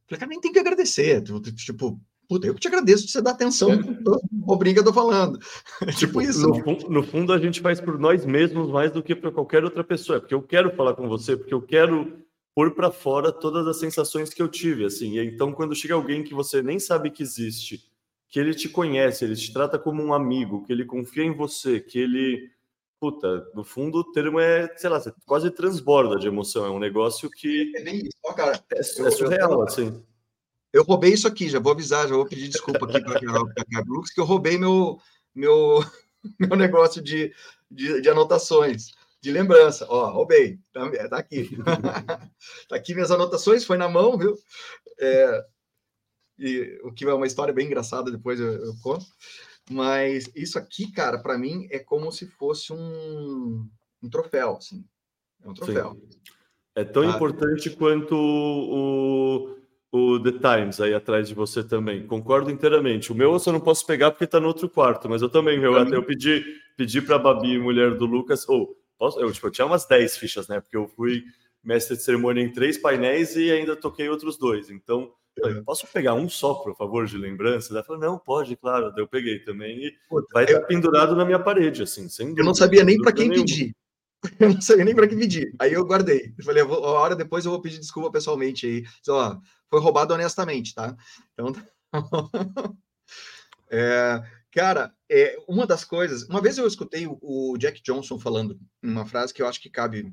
Falei, 0.08 0.20
cara, 0.20 0.30
nem 0.30 0.40
tem 0.40 0.52
que 0.52 0.60
agradecer. 0.60 1.24
Tipo, 1.56 2.00
puta, 2.28 2.46
eu 2.46 2.54
que 2.54 2.60
te 2.60 2.68
agradeço 2.68 3.06
de 3.06 3.12
você 3.12 3.22
dar 3.22 3.32
atenção 3.32 3.72
é. 3.72 3.78
que 3.82 4.80
eu 4.80 4.84
tô 4.84 4.94
falando. 4.94 5.40
tipo, 5.96 5.98
tipo 5.98 6.22
isso. 6.22 6.48
No, 6.48 6.76
no, 6.90 7.04
fundo, 7.04 7.34
a 7.34 7.40
gente 7.40 7.60
faz 7.60 7.82
por 7.82 7.98
nós 7.98 8.24
mesmos 8.24 8.70
mais 8.70 8.92
do 8.92 9.02
que 9.02 9.16
para 9.16 9.32
qualquer 9.32 9.64
outra 9.64 9.84
pessoa. 9.84 10.18
É 10.18 10.20
porque 10.20 10.36
eu 10.36 10.42
quero 10.42 10.76
falar 10.76 10.94
com 10.94 11.08
você, 11.10 11.36
porque 11.36 11.54
eu 11.54 11.62
quero 11.62 12.24
pôr 12.54 12.76
para 12.76 12.92
fora 12.92 13.32
todas 13.32 13.66
as 13.68 13.80
sensações 13.80 14.32
que 14.34 14.42
eu 14.42 14.48
tive, 14.48 14.86
assim. 14.86 15.18
E 15.18 15.26
então, 15.26 15.52
quando 15.52 15.76
chega 15.76 15.96
alguém 15.96 16.24
que 16.24 16.34
você 16.34 16.62
nem 16.62 16.80
sabe 16.80 17.10
que 17.10 17.24
existe 17.24 17.84
que 18.30 18.40
ele 18.40 18.54
te 18.54 18.68
conhece, 18.68 19.24
ele 19.24 19.36
te 19.36 19.52
trata 19.54 19.80
como 19.80 20.04
um 20.04 20.14
amigo, 20.14 20.66
que 20.66 20.74
ele 20.74 20.86
confia 20.86 21.24
em 21.24 21.36
você, 21.36 21.80
que 21.80 22.00
ele. 22.00 22.52
Puta, 23.00 23.48
no 23.54 23.64
fundo 23.64 24.00
o 24.00 24.12
termo 24.12 24.40
é, 24.40 24.76
sei 24.76 24.90
lá, 24.90 25.00
quase 25.26 25.52
transborda 25.52 26.18
de 26.18 26.28
emoção. 26.28 26.66
É 26.66 26.70
um 26.70 26.80
negócio 26.80 27.30
que. 27.30 27.72
É 27.76 27.84
bem 27.84 27.98
isso, 27.98 28.36
cara. 28.36 28.60
É, 28.74 28.80
é 28.80 28.84
surreal, 28.84 29.52
eu, 29.52 29.62
assim. 29.62 30.04
Eu 30.74 30.84
roubei 30.84 31.14
isso 31.14 31.28
aqui, 31.28 31.48
já 31.48 31.60
vou 31.60 31.72
avisar, 31.72 32.08
já 32.08 32.16
vou 32.16 32.28
pedir 32.28 32.50
desculpa 32.50 32.86
aqui 32.86 33.00
para 33.02 33.18
a 33.18 33.66
Carlux, 33.72 34.12
que 34.12 34.20
eu 34.20 34.26
roubei 34.26 34.58
meu, 34.58 35.00
meu, 35.34 35.80
meu 36.40 36.58
negócio 36.58 37.02
de, 37.02 37.34
de, 37.70 38.02
de 38.02 38.10
anotações. 38.10 38.94
de 39.22 39.32
lembrança. 39.32 39.86
Ó, 39.90 40.10
roubei, 40.10 40.60
tá, 40.74 40.90
tá 41.10 41.18
aqui. 41.18 41.50
tá 42.68 42.76
aqui 42.76 42.94
minhas 42.94 43.12
anotações, 43.12 43.64
foi 43.64 43.78
na 43.78 43.88
mão, 43.88 44.18
viu? 44.18 44.38
É, 45.00 45.46
e, 46.40 46.80
o 46.84 46.92
que 46.92 47.06
é 47.06 47.14
uma 47.14 47.28
história 47.28 47.54
bem 47.54 47.68
engraçada, 47.68 48.12
depois 48.12 48.40
eu, 48.40 48.52
eu 48.54 48.74
conto. 48.82 49.06
Mas 49.70 50.32
isso 50.36 50.58
aqui, 50.58 50.92
cara, 50.92 51.18
para 51.20 51.38
mim 51.38 51.68
é 51.70 51.80
como 51.80 52.12
se 52.12 52.26
fosse 52.26 52.72
um, 52.72 53.68
um 54.02 54.10
troféu, 54.10 54.56
assim. 54.58 54.86
É 55.44 55.50
um 55.50 55.54
troféu. 55.54 55.94
Sim. 55.94 56.34
É 56.76 56.84
tão 56.84 57.04
ah, 57.04 57.08
importante 57.08 57.70
quanto 57.72 58.16
o, 58.16 59.56
o 59.92 60.20
The 60.20 60.32
Times 60.34 60.80
aí 60.80 60.94
atrás 60.94 61.28
de 61.28 61.34
você 61.34 61.64
também. 61.64 62.06
Concordo 62.06 62.52
inteiramente. 62.52 63.12
O 63.12 63.16
meu 63.16 63.34
eu 63.34 63.40
só 63.40 63.52
não 63.52 63.60
posso 63.60 63.86
pegar 63.86 64.12
porque 64.12 64.26
está 64.26 64.40
no 64.40 64.48
outro 64.48 64.70
quarto, 64.70 65.10
mas 65.10 65.22
eu 65.22 65.30
também, 65.30 65.60
eu, 65.62 65.76
até 65.76 65.96
eu 65.96 66.04
pedi, 66.04 66.46
pedi 66.78 67.02
para 67.02 67.16
a 67.16 67.20
Babi, 67.20 67.58
mulher 67.58 67.96
do 67.96 68.06
Lucas, 68.06 68.48
ou 68.48 68.78
oh, 69.00 69.20
eu, 69.20 69.32
tipo, 69.32 69.48
eu 69.48 69.52
tinha 69.52 69.66
umas 69.66 69.86
10 69.86 70.18
fichas, 70.18 70.48
né? 70.48 70.62
Porque 70.62 70.78
eu 70.78 70.88
fui 70.88 71.24
mestre 71.64 71.98
de 71.98 72.04
cerimônia 72.04 72.42
em 72.42 72.52
três 72.52 72.78
painéis 72.78 73.36
e 73.36 73.52
ainda 73.52 73.76
toquei 73.76 74.08
outros 74.08 74.38
dois. 74.38 74.70
Então, 74.70 75.12
falei, 75.40 75.62
posso 75.62 75.88
pegar 75.88 76.14
um 76.14 76.28
só, 76.30 76.56
por 76.56 76.76
favor, 76.76 77.06
de 77.06 77.18
lembrança? 77.18 77.74
Ela 77.74 77.84
falou, 77.84 78.02
não, 78.02 78.18
pode, 78.18 78.56
claro. 78.56 78.94
Eu 78.98 79.08
peguei 79.08 79.40
também 79.40 79.78
e 79.78 79.94
vai 80.34 80.46
estar 80.46 80.62
tá 80.62 80.66
pendurado 80.68 81.16
na 81.16 81.26
minha 81.26 81.40
parede, 81.40 81.84
assim, 81.84 82.10
sem 82.10 82.34
Eu 82.38 82.46
não 82.46 82.54
sabia 82.54 82.84
nem 82.84 82.98
para 82.98 83.12
quem 83.12 83.30
pedir. 83.30 83.76
Eu 84.40 84.54
não 84.54 84.62
sabia 84.62 84.86
nem 84.86 84.96
para 84.96 85.08
que 85.08 85.16
pedir. 85.16 85.54
Aí 85.60 85.74
eu 85.74 85.86
guardei. 85.86 86.34
Eu 86.38 86.44
falei, 86.44 86.64
uma 86.64 86.80
hora 86.80 87.16
depois 87.16 87.46
eu 87.46 87.52
vou 87.52 87.62
pedir 87.62 87.80
desculpa 87.80 88.12
pessoalmente 88.12 88.66
aí. 88.66 88.84
Ó, 89.10 89.40
foi 89.70 89.80
roubado 89.80 90.14
honestamente, 90.14 90.74
tá? 90.74 90.96
Então. 91.34 91.54
é, 93.70 94.22
cara, 94.52 94.94
é, 95.10 95.38
uma 95.48 95.68
das 95.68 95.84
coisas. 95.84 96.24
Uma 96.24 96.42
vez 96.42 96.58
eu 96.58 96.68
escutei 96.68 97.06
o, 97.06 97.18
o, 97.22 97.58
Jack 97.58 97.82
Johnson 97.84 98.20
falando 98.20 98.60
uma 98.82 99.06
frase 99.06 99.34
que 99.34 99.42
eu 99.42 99.48
acho 99.48 99.62
que 99.62 99.70
cabe. 99.70 100.12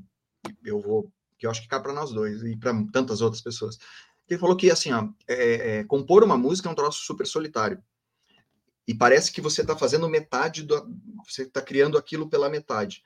Eu 0.65 0.81
vou. 0.81 1.11
Que 1.39 1.47
eu 1.47 1.51
acho 1.51 1.63
que 1.63 1.69
cabe 1.69 1.85
para 1.85 1.95
nós 1.95 2.13
dois 2.13 2.43
e 2.43 2.57
para 2.57 2.73
tantas 2.93 3.21
outras 3.21 3.43
pessoas. 3.43 3.79
Ele 4.29 4.41
falou 4.41 4.57
que 4.57 4.71
assim, 4.71 4.93
ó, 4.93 5.09
é, 5.29 5.79
é, 5.79 5.85
compor 5.85 6.25
uma 6.25 6.37
música 6.37 6.69
é 6.69 6.73
um 6.73 6.75
troço 6.75 7.05
super 7.05 7.27
solitário 7.27 7.83
e 8.87 8.95
parece 8.95 9.33
que 9.33 9.41
você 9.41 9.63
está 9.63 9.77
fazendo 9.77 10.09
metade 10.09 10.63
do. 10.63 10.87
Você 11.27 11.43
está 11.43 11.63
criando 11.63 11.97
aquilo 11.97 12.29
pela 12.29 12.51
metade. 12.51 13.03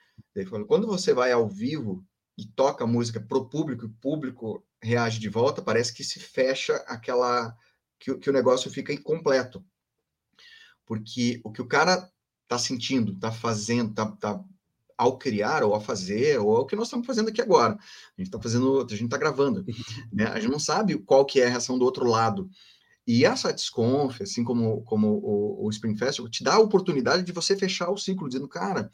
Quando 0.66 0.86
você 0.86 1.12
vai 1.12 1.30
ao 1.30 1.48
vivo 1.48 2.04
e 2.36 2.44
toca 2.44 2.84
a 2.84 2.86
música 2.86 3.20
para 3.20 3.38
o 3.38 3.48
público, 3.48 3.84
e 3.84 3.88
o 3.88 3.94
público 4.00 4.64
reage 4.82 5.20
de 5.20 5.28
volta, 5.28 5.62
parece 5.62 5.94
que 5.94 6.02
se 6.02 6.18
fecha 6.18 6.74
aquela. 6.88 7.56
que, 7.98 8.16
que 8.16 8.28
o 8.28 8.32
negócio 8.32 8.70
fica 8.70 8.92
incompleto. 8.92 9.64
Porque 10.84 11.40
o 11.44 11.52
que 11.52 11.62
o 11.62 11.68
cara 11.68 12.10
está 12.42 12.58
sentindo, 12.58 13.12
está 13.12 13.30
fazendo, 13.30 13.90
está 13.90 14.06
tá, 14.16 14.44
ao 14.98 15.16
criar 15.16 15.62
ou 15.62 15.74
a 15.76 15.80
fazer, 15.80 16.40
ou 16.40 16.58
o 16.58 16.66
que 16.66 16.74
nós 16.74 16.88
estamos 16.88 17.06
fazendo 17.06 17.28
aqui 17.28 17.40
agora. 17.40 17.74
A 17.74 18.20
gente 18.20 18.26
está 18.26 18.42
fazendo, 18.42 18.80
a 18.80 18.90
gente 18.90 19.04
está 19.04 19.16
gravando. 19.16 19.64
Né? 20.12 20.24
A 20.24 20.40
gente 20.40 20.50
não 20.50 20.58
sabe 20.58 20.98
qual 20.98 21.24
que 21.24 21.40
é 21.40 21.46
a 21.46 21.50
reação 21.50 21.78
do 21.78 21.84
outro 21.84 22.04
lado. 22.04 22.50
E 23.06 23.24
a 23.24 23.36
Satisconf, 23.36 24.20
assim 24.20 24.42
como, 24.42 24.82
como 24.82 25.08
o, 25.08 25.66
o 25.66 25.70
Spring 25.70 25.96
Festival, 25.96 26.30
te 26.30 26.42
dá 26.42 26.54
a 26.54 26.60
oportunidade 26.60 27.22
de 27.22 27.32
você 27.32 27.56
fechar 27.56 27.90
o 27.90 27.96
ciclo, 27.96 28.28
dizendo, 28.28 28.48
cara, 28.48 28.90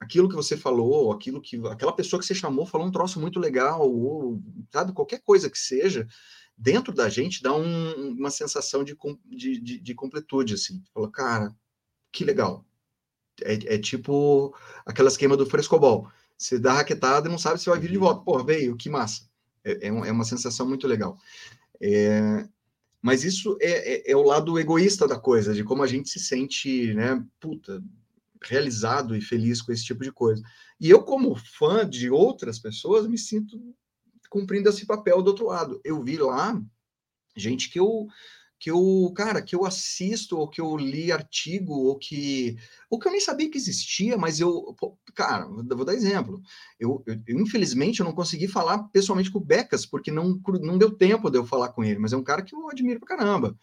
aquilo 0.00 0.28
que 0.28 0.34
você 0.34 0.56
falou, 0.56 1.12
aquilo 1.12 1.40
que 1.40 1.56
aquela 1.68 1.94
pessoa 1.94 2.20
que 2.20 2.26
você 2.26 2.34
chamou 2.34 2.66
falou 2.66 2.86
um 2.86 2.90
troço 2.90 3.20
muito 3.20 3.38
legal, 3.38 3.88
ou 3.88 4.42
sabe, 4.70 4.92
qualquer 4.92 5.22
coisa 5.22 5.48
que 5.48 5.58
seja, 5.58 6.06
dentro 6.58 6.92
da 6.92 7.08
gente 7.08 7.42
dá 7.42 7.54
um, 7.54 8.10
uma 8.10 8.30
sensação 8.30 8.82
de, 8.82 8.96
de, 9.24 9.60
de, 9.60 9.78
de 9.78 9.94
completude, 9.94 10.54
assim. 10.54 10.82
Falou, 10.92 11.10
cara, 11.10 11.54
que 12.10 12.24
legal. 12.24 12.66
É, 13.44 13.74
é 13.74 13.78
tipo 13.78 14.54
aquela 14.84 15.08
esquema 15.08 15.36
do 15.36 15.46
frescobol. 15.46 16.08
Você 16.36 16.58
dá 16.58 16.74
raquetada 16.74 17.28
e 17.28 17.30
não 17.30 17.38
sabe 17.38 17.60
se 17.60 17.70
vai 17.70 17.78
vir 17.78 17.90
de 17.90 17.98
volta. 17.98 18.24
Pô, 18.24 18.42
veio, 18.42 18.76
que 18.76 18.90
massa. 18.90 19.22
É, 19.64 19.72
é, 19.72 19.88
é 19.88 20.12
uma 20.12 20.24
sensação 20.24 20.68
muito 20.68 20.86
legal. 20.86 21.16
É, 21.80 22.46
mas 23.00 23.24
isso 23.24 23.56
é, 23.60 24.10
é, 24.10 24.12
é, 24.12 24.16
o 24.16 24.22
lado 24.22 24.58
egoísta 24.58 25.06
da 25.08 25.18
coisa, 25.18 25.52
de 25.52 25.64
como 25.64 25.82
a 25.82 25.86
gente 25.86 26.08
se 26.08 26.20
sente, 26.20 26.94
né, 26.94 27.24
puta, 27.40 27.82
realizado 28.42 29.16
e 29.16 29.20
feliz 29.20 29.60
com 29.60 29.72
esse 29.72 29.84
tipo 29.84 30.02
de 30.04 30.12
coisa. 30.12 30.42
E 30.80 30.90
eu, 30.90 31.02
como 31.02 31.34
fã 31.34 31.88
de 31.88 32.10
outras 32.10 32.58
pessoas, 32.58 33.06
me 33.06 33.18
sinto 33.18 33.60
cumprindo 34.28 34.68
esse 34.68 34.86
papel 34.86 35.20
do 35.20 35.28
outro 35.28 35.46
lado. 35.46 35.80
Eu 35.84 36.02
vi 36.02 36.16
lá 36.16 36.60
gente 37.36 37.70
que 37.70 37.78
eu 37.78 38.06
que 38.62 38.70
eu, 38.70 39.12
cara, 39.16 39.42
que 39.42 39.56
eu 39.56 39.64
assisto, 39.64 40.38
ou 40.38 40.46
que 40.46 40.60
eu 40.60 40.76
li 40.76 41.10
artigo, 41.10 41.72
ou 41.72 41.98
que, 41.98 42.56
ou 42.88 42.96
que 42.96 43.08
eu 43.08 43.10
nem 43.10 43.20
sabia 43.20 43.50
que 43.50 43.58
existia, 43.58 44.16
mas 44.16 44.38
eu, 44.38 44.76
cara, 45.16 45.48
vou 45.48 45.84
dar 45.84 45.94
exemplo. 45.94 46.40
Eu, 46.78 47.02
eu, 47.04 47.20
eu, 47.26 47.40
infelizmente, 47.40 47.98
eu 47.98 48.06
não 48.06 48.14
consegui 48.14 48.46
falar 48.46 48.78
pessoalmente 48.92 49.32
com 49.32 49.40
o 49.40 49.44
Becas, 49.44 49.84
porque 49.84 50.12
não, 50.12 50.40
não 50.60 50.78
deu 50.78 50.92
tempo 50.92 51.28
de 51.28 51.38
eu 51.38 51.44
falar 51.44 51.70
com 51.70 51.82
ele, 51.82 51.98
mas 51.98 52.12
é 52.12 52.16
um 52.16 52.22
cara 52.22 52.40
que 52.40 52.54
eu 52.54 52.70
admiro 52.70 53.00
pra 53.00 53.16
caramba. 53.16 53.58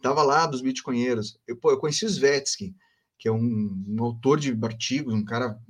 Tava 0.00 0.22
lá 0.22 0.46
dos 0.46 0.62
bitcoinheiros. 0.62 1.38
Eu, 1.46 1.56
pô, 1.56 1.70
eu 1.70 1.78
conheci 1.78 2.06
o 2.06 2.08
Svetsky, 2.08 2.74
que 3.18 3.28
é 3.28 3.32
um, 3.32 3.84
um 3.88 4.02
autor 4.02 4.40
de 4.40 4.58
artigos, 4.62 5.12
um 5.12 5.22
cara 5.22 5.60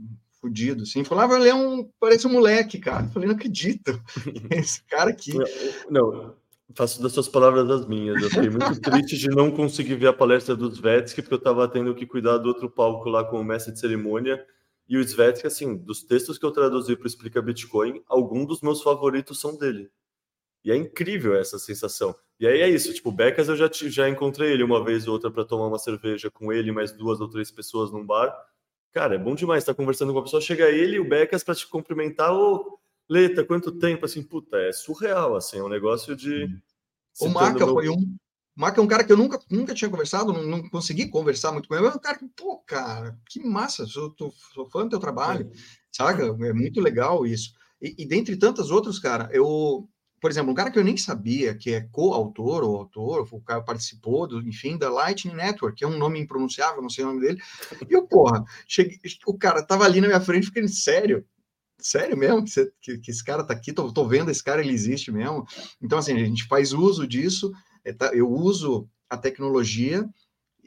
fudido, 0.40 0.84
assim, 0.84 1.02
falava, 1.02 1.34
ele 1.34 1.48
é 1.48 1.54
um, 1.56 1.90
parece 1.98 2.24
um 2.24 2.32
moleque, 2.32 2.78
cara. 2.78 3.04
Eu 3.04 3.10
falei, 3.10 3.28
não 3.28 3.34
acredito, 3.34 4.00
esse 4.52 4.80
cara 4.84 5.10
aqui. 5.10 5.32
Não, 5.90 6.36
Faço 6.74 7.02
das 7.02 7.12
suas 7.12 7.28
palavras 7.28 7.68
as 7.70 7.86
minhas. 7.86 8.22
Eu 8.22 8.30
fiquei 8.30 8.50
muito 8.50 8.78
triste 8.80 9.18
de 9.18 9.28
não 9.28 9.50
conseguir 9.50 9.96
ver 9.96 10.08
a 10.08 10.12
palestra 10.12 10.54
do 10.54 10.68
Svetsky, 10.68 11.22
porque 11.22 11.34
eu 11.34 11.38
estava 11.38 11.66
tendo 11.68 11.94
que 11.94 12.06
cuidar 12.06 12.38
do 12.38 12.48
outro 12.48 12.70
palco 12.70 13.08
lá 13.08 13.24
com 13.24 13.40
o 13.40 13.44
mestre 13.44 13.72
de 13.72 13.80
cerimônia. 13.80 14.44
E 14.88 14.96
o 14.96 15.00
Svetsky, 15.00 15.46
assim, 15.46 15.76
dos 15.76 16.02
textos 16.02 16.38
que 16.38 16.44
eu 16.44 16.50
traduzi 16.50 16.96
para 16.96 17.06
Explica 17.06 17.40
Bitcoin, 17.40 18.02
alguns 18.08 18.46
dos 18.46 18.60
meus 18.60 18.82
favoritos 18.82 19.40
são 19.40 19.56
dele. 19.56 19.90
E 20.64 20.70
é 20.70 20.76
incrível 20.76 21.34
essa 21.34 21.58
sensação. 21.58 22.14
E 22.38 22.46
aí 22.46 22.60
é 22.60 22.68
isso, 22.68 22.92
tipo, 22.92 23.10
o 23.10 23.12
Becas 23.12 23.48
eu 23.48 23.56
já, 23.56 23.70
já 23.72 24.08
encontrei 24.08 24.52
ele 24.52 24.62
uma 24.62 24.82
vez 24.82 25.06
ou 25.06 25.12
outra 25.14 25.30
para 25.30 25.44
tomar 25.44 25.66
uma 25.66 25.78
cerveja 25.78 26.30
com 26.30 26.52
ele, 26.52 26.72
mais 26.72 26.92
duas 26.92 27.20
ou 27.20 27.28
três 27.28 27.50
pessoas 27.50 27.92
num 27.92 28.04
bar. 28.04 28.34
Cara, 28.92 29.14
é 29.14 29.18
bom 29.18 29.34
demais 29.34 29.62
estar 29.62 29.74
tá 29.74 29.76
conversando 29.76 30.12
com 30.12 30.18
uma 30.18 30.24
pessoa, 30.24 30.40
chega 30.40 30.70
ele 30.70 30.96
e 30.96 31.00
o 31.00 31.08
Becas 31.08 31.44
para 31.44 31.54
te 31.54 31.66
cumprimentar, 31.66 32.34
ô, 32.34 32.79
Leta, 33.10 33.44
quanto 33.44 33.72
tempo? 33.72 34.06
Assim, 34.06 34.22
puta, 34.22 34.56
é 34.56 34.72
surreal, 34.72 35.34
assim, 35.34 35.58
é 35.58 35.62
um 35.64 35.68
negócio 35.68 36.14
de. 36.14 36.46
O 37.20 37.28
Maca 37.28 37.66
meu... 37.66 37.74
foi 37.74 37.88
um. 37.88 38.16
O 38.56 38.60
Maca 38.60 38.80
é 38.80 38.84
um 38.84 38.86
cara 38.86 39.02
que 39.02 39.12
eu 39.12 39.16
nunca, 39.16 39.40
nunca 39.50 39.74
tinha 39.74 39.90
conversado, 39.90 40.32
não, 40.32 40.44
não 40.44 40.68
consegui 40.68 41.08
conversar 41.08 41.50
muito 41.50 41.68
com 41.68 41.74
ele, 41.74 41.84
mas 41.84 41.94
é 41.94 41.96
um 41.96 42.00
cara 42.00 42.18
que, 42.18 42.28
pô, 42.36 42.58
cara, 42.58 43.18
que 43.28 43.40
massa, 43.40 43.84
sou, 43.84 44.10
tô, 44.10 44.32
sou 44.54 44.68
fã 44.70 44.84
do 44.84 44.90
teu 44.90 45.00
trabalho, 45.00 45.50
é. 45.52 45.58
saca? 45.90 46.22
É 46.24 46.52
muito 46.52 46.80
legal 46.80 47.26
isso. 47.26 47.52
E, 47.82 47.96
e 47.98 48.06
dentre 48.06 48.36
tantas 48.36 48.70
outras, 48.70 48.98
cara, 48.98 49.28
eu, 49.32 49.88
por 50.20 50.30
exemplo, 50.30 50.52
um 50.52 50.54
cara 50.54 50.70
que 50.70 50.78
eu 50.78 50.84
nem 50.84 50.96
sabia 50.96 51.56
que 51.56 51.72
é 51.72 51.80
coautor 51.80 52.62
ou 52.62 52.76
autor, 52.76 53.26
o 53.32 53.40
cara 53.40 53.62
participou, 53.62 54.28
do, 54.28 54.40
enfim, 54.46 54.78
da 54.78 54.90
Lightning 54.90 55.34
Network, 55.34 55.78
que 55.78 55.84
é 55.84 55.88
um 55.88 55.98
nome 55.98 56.20
impronunciável, 56.20 56.82
não 56.82 56.90
sei 56.90 57.04
o 57.04 57.08
nome 57.08 57.20
dele. 57.20 57.40
E 57.88 57.92
eu, 57.92 58.06
porra, 58.06 58.44
cheguei, 58.68 59.00
o 59.26 59.36
cara 59.36 59.64
tava 59.64 59.84
ali 59.84 60.00
na 60.00 60.06
minha 60.06 60.20
frente, 60.20 60.46
fiquei 60.46 60.68
sério, 60.68 61.24
sério 61.82 62.16
mesmo 62.16 62.44
que, 62.44 62.50
você, 62.50 62.72
que, 62.80 62.98
que, 62.98 63.10
esse 63.10 63.24
cara 63.24 63.44
tá 63.44 63.52
aqui, 63.52 63.72
tô, 63.72 63.92
tô, 63.92 64.06
vendo 64.06 64.30
esse 64.30 64.42
cara, 64.42 64.60
ele 64.60 64.72
existe 64.72 65.10
mesmo. 65.10 65.46
Então, 65.82 65.98
assim, 65.98 66.12
a 66.12 66.24
gente 66.24 66.46
faz 66.46 66.72
uso 66.72 67.06
disso, 67.06 67.52
é, 67.84 67.92
tá, 67.92 68.14
eu 68.14 68.30
uso 68.30 68.88
a 69.08 69.16
tecnologia 69.16 70.08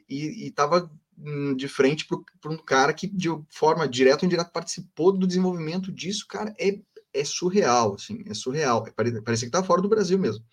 e 0.08 0.46
estava 0.46 0.90
hum, 1.18 1.54
de 1.54 1.68
frente 1.68 2.06
para 2.40 2.52
um 2.52 2.58
cara 2.58 2.92
que, 2.92 3.06
de 3.06 3.28
forma 3.48 3.88
direta 3.88 4.24
ou 4.24 4.26
indireta, 4.26 4.50
participou 4.50 5.12
do 5.12 5.26
desenvolvimento 5.26 5.90
disso, 5.90 6.26
cara, 6.28 6.54
é, 6.58 6.78
é 7.12 7.24
surreal, 7.24 7.94
assim, 7.94 8.22
é 8.26 8.34
surreal. 8.34 8.86
É, 8.86 8.90
parece, 8.90 9.22
parece 9.22 9.44
que 9.46 9.52
tá 9.52 9.62
fora 9.62 9.80
do 9.80 9.88
Brasil 9.88 10.18
mesmo. 10.18 10.44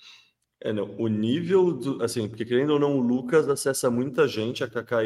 É, 0.63 0.71
não, 0.71 0.95
o 0.95 1.07
nível, 1.07 1.73
do, 1.73 2.03
assim, 2.03 2.27
porque 2.27 2.45
querendo 2.45 2.73
ou 2.73 2.79
não, 2.79 2.95
o 2.95 3.01
Lucas 3.01 3.49
acessa 3.49 3.89
muita 3.89 4.27
gente, 4.27 4.63
a 4.63 4.69
Cacá 4.69 4.99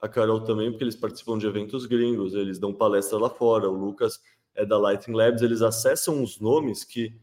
a 0.00 0.08
Carol 0.08 0.40
também, 0.40 0.68
porque 0.68 0.82
eles 0.82 0.96
participam 0.96 1.38
de 1.38 1.46
eventos 1.46 1.86
gringos, 1.86 2.34
eles 2.34 2.58
dão 2.58 2.74
palestra 2.74 3.16
lá 3.16 3.30
fora, 3.30 3.70
o 3.70 3.72
Lucas 3.72 4.18
é, 4.56 4.64
da 4.64 4.78
Lightning 4.78 5.16
Labs, 5.16 5.42
eles 5.42 5.62
acessam 5.62 6.22
os 6.22 6.40
nomes 6.40 6.82
que 6.84 7.14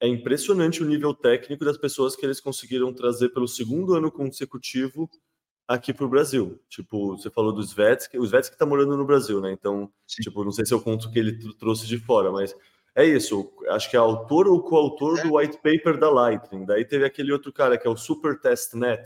é 0.00 0.08
impressionante 0.08 0.82
o 0.82 0.86
nível 0.86 1.14
técnico 1.14 1.64
das 1.64 1.76
pessoas 1.76 2.16
que 2.16 2.24
eles 2.24 2.40
conseguiram 2.40 2.92
trazer 2.92 3.28
pelo 3.28 3.46
segundo 3.46 3.94
ano 3.94 4.10
consecutivo 4.10 5.08
aqui 5.68 5.92
para 5.92 6.06
o 6.06 6.08
Brasil. 6.08 6.58
Tipo, 6.68 7.16
você 7.16 7.30
falou 7.30 7.52
do 7.52 7.62
Svetsky, 7.62 8.18
o 8.18 8.24
Svetsky 8.24 8.54
está 8.54 8.64
morando 8.64 8.96
no 8.96 9.04
Brasil, 9.04 9.40
né? 9.40 9.52
Então, 9.52 9.92
Sim. 10.06 10.22
tipo, 10.22 10.42
não 10.42 10.50
sei 10.50 10.64
se 10.64 10.72
eu 10.72 10.80
conto 10.80 11.10
que 11.10 11.18
ele 11.18 11.38
trouxe 11.58 11.86
de 11.86 11.98
fora, 11.98 12.32
mas 12.32 12.56
é 12.94 13.04
isso. 13.04 13.52
Acho 13.68 13.88
que 13.90 13.96
é 13.96 13.98
autor 13.98 14.48
ou 14.48 14.62
coautor 14.62 15.18
é. 15.18 15.22
do 15.22 15.36
white 15.36 15.58
paper 15.58 15.98
da 15.98 16.10
Lightning. 16.10 16.64
Daí 16.64 16.84
teve 16.84 17.04
aquele 17.04 17.32
outro 17.32 17.52
cara 17.52 17.78
que 17.78 17.86
é 17.86 17.90
o 17.90 17.96
Super 17.96 18.40
Testnet, 18.40 19.02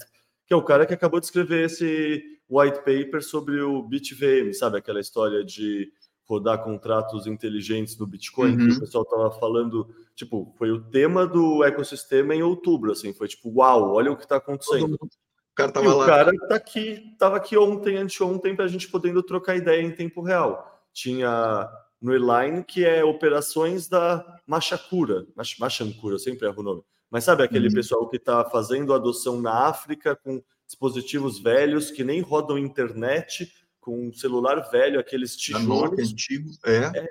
que 0.46 0.54
é 0.54 0.56
o 0.56 0.62
cara 0.62 0.86
que 0.86 0.94
acabou 0.94 1.20
de 1.20 1.26
escrever 1.26 1.66
esse 1.66 2.22
white 2.48 2.78
paper 2.78 3.22
sobre 3.22 3.60
o 3.60 3.82
BitVM, 3.82 4.52
sabe? 4.52 4.78
Aquela 4.78 5.00
história 5.00 5.44
de 5.44 5.92
rodar 6.26 6.62
contratos 6.62 7.26
inteligentes 7.26 7.98
no 7.98 8.06
Bitcoin, 8.06 8.52
uhum. 8.52 8.68
que 8.68 8.76
o 8.76 8.80
pessoal 8.80 9.04
estava 9.04 9.30
falando, 9.32 9.88
tipo, 10.14 10.54
foi 10.56 10.70
o 10.70 10.82
tema 10.82 11.26
do 11.26 11.62
ecossistema 11.62 12.34
em 12.34 12.42
outubro, 12.42 12.92
assim, 12.92 13.12
foi 13.12 13.28
tipo, 13.28 13.50
uau, 13.50 13.94
olha 13.94 14.10
o 14.10 14.16
que 14.16 14.22
está 14.24 14.36
acontecendo. 14.36 14.94
O 14.94 15.54
cara 15.54 15.70
tava 15.70 15.86
e 15.86 15.88
lá. 15.90 16.04
O 16.04 16.06
cara 16.06 16.32
tá 16.48 16.56
aqui, 16.56 17.14
tava 17.18 17.36
aqui 17.36 17.56
ontem, 17.56 17.96
anteontem, 17.96 18.56
para 18.56 18.64
a 18.64 18.68
gente 18.68 18.88
podendo 18.88 19.22
trocar 19.22 19.56
ideia 19.56 19.82
em 19.82 19.94
tempo 19.94 20.22
real. 20.22 20.82
Tinha 20.92 21.68
no 22.00 22.12
Eline, 22.12 22.64
que 22.64 22.84
é 22.84 23.04
operações 23.04 23.88
da 23.88 24.24
Machacura, 24.46 25.26
Machancura, 25.58 26.18
sempre 26.18 26.46
erro 26.46 26.60
o 26.60 26.62
nome. 26.62 26.82
Mas 27.10 27.24
sabe 27.24 27.42
aquele 27.42 27.68
uhum. 27.68 27.74
pessoal 27.74 28.08
que 28.08 28.16
está 28.16 28.44
fazendo 28.44 28.92
adoção 28.92 29.40
na 29.40 29.68
África 29.68 30.16
com 30.16 30.42
dispositivos 30.66 31.38
velhos 31.38 31.90
que 31.90 32.02
nem 32.02 32.20
rodam 32.20 32.58
internet, 32.58 33.50
com 33.84 34.08
um 34.08 34.12
celular 34.14 34.58
velho, 34.70 34.98
aqueles 34.98 35.36
tijolos. 35.36 36.10
antigo, 36.10 36.50
é. 36.64 36.98
é. 36.98 37.08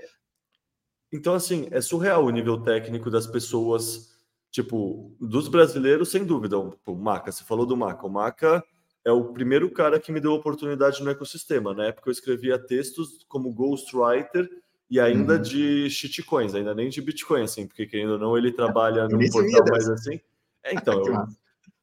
Então, 1.11 1.35
assim, 1.35 1.67
é 1.69 1.79
surreal 1.79 2.25
o 2.25 2.31
nível 2.31 2.59
técnico 2.63 3.11
das 3.11 3.27
pessoas, 3.27 4.17
tipo, 4.49 5.15
dos 5.21 5.47
brasileiros, 5.47 6.09
sem 6.09 6.25
dúvida. 6.25 6.57
O 6.57 6.95
Maca, 6.95 7.31
você 7.31 7.43
falou 7.43 7.67
do 7.67 7.77
Maca. 7.77 8.07
O 8.07 8.09
Maca 8.09 8.63
é 9.05 9.11
o 9.11 9.25
primeiro 9.25 9.69
cara 9.69 9.99
que 9.99 10.11
me 10.11 10.19
deu 10.19 10.33
oportunidade 10.33 11.03
no 11.03 11.11
ecossistema. 11.11 11.75
Na 11.75 11.85
época 11.85 12.09
eu 12.09 12.11
escrevia 12.11 12.57
textos 12.57 13.23
como 13.27 13.53
ghostwriter 13.53 14.49
e 14.89 14.99
ainda 14.99 15.35
uhum. 15.35 15.41
de 15.41 15.89
shitcoins, 15.91 16.55
ainda 16.55 16.73
nem 16.73 16.89
de 16.89 17.01
Bitcoin, 17.01 17.43
assim, 17.43 17.67
porque 17.67 17.85
querendo 17.85 18.13
ou 18.13 18.19
não, 18.19 18.35
ele 18.35 18.51
trabalha 18.51 19.07
num 19.07 19.29
portal 19.29 19.65
mais 19.69 19.87
assim. 19.89 20.19
É, 20.63 20.73
então, 20.73 21.01
eu... 21.05 21.27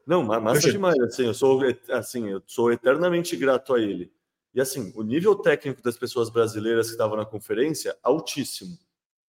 não, 0.05 0.25
massa 0.25 0.73
demais, 0.73 0.99
assim, 1.01 1.27
eu 1.27 1.35
sou 1.35 1.61
assim, 1.91 2.29
eu 2.29 2.43
sou 2.47 2.73
eternamente 2.73 3.37
grato 3.37 3.75
a 3.75 3.81
ele. 3.81 4.13
E 4.55 4.61
assim, 4.61 4.93
o 4.97 5.03
nível 5.03 5.37
técnico 5.37 5.83
das 5.83 5.97
pessoas 5.97 6.31
brasileiras 6.31 6.87
que 6.87 6.93
estavam 6.93 7.17
na 7.17 7.25
conferência, 7.25 7.97
altíssimo. 8.03 8.77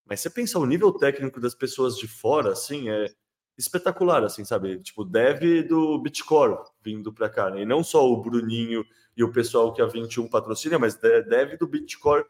Mas 0.06 0.20
você 0.20 0.30
pensa 0.30 0.60
o 0.60 0.66
nível 0.66 0.92
técnico 0.92 1.40
das 1.40 1.54
pessoas 1.54 1.96
de 1.96 2.08
fora, 2.08 2.52
assim, 2.52 2.90
é 2.90 3.14
espetacular, 3.58 4.24
assim, 4.24 4.44
sabe? 4.44 4.80
Tipo, 4.80 5.06
dev 5.06 5.68
do 5.68 6.00
Bitcore 6.00 6.58
vindo 6.82 7.14
para 7.14 7.30
cá, 7.30 7.50
né? 7.50 7.62
E 7.62 7.66
não 7.66 7.84
só 7.84 8.10
o 8.10 8.22
Bruninho 8.22 8.84
e 9.16 9.24
o 9.24 9.32
pessoal 9.32 9.74
que 9.74 9.82
a 9.82 9.86
21 9.86 10.28
patrocina, 10.28 10.80
mas 10.80 10.96
dev 10.96 11.58
do 11.60 11.68
Bitcore, 11.68 12.26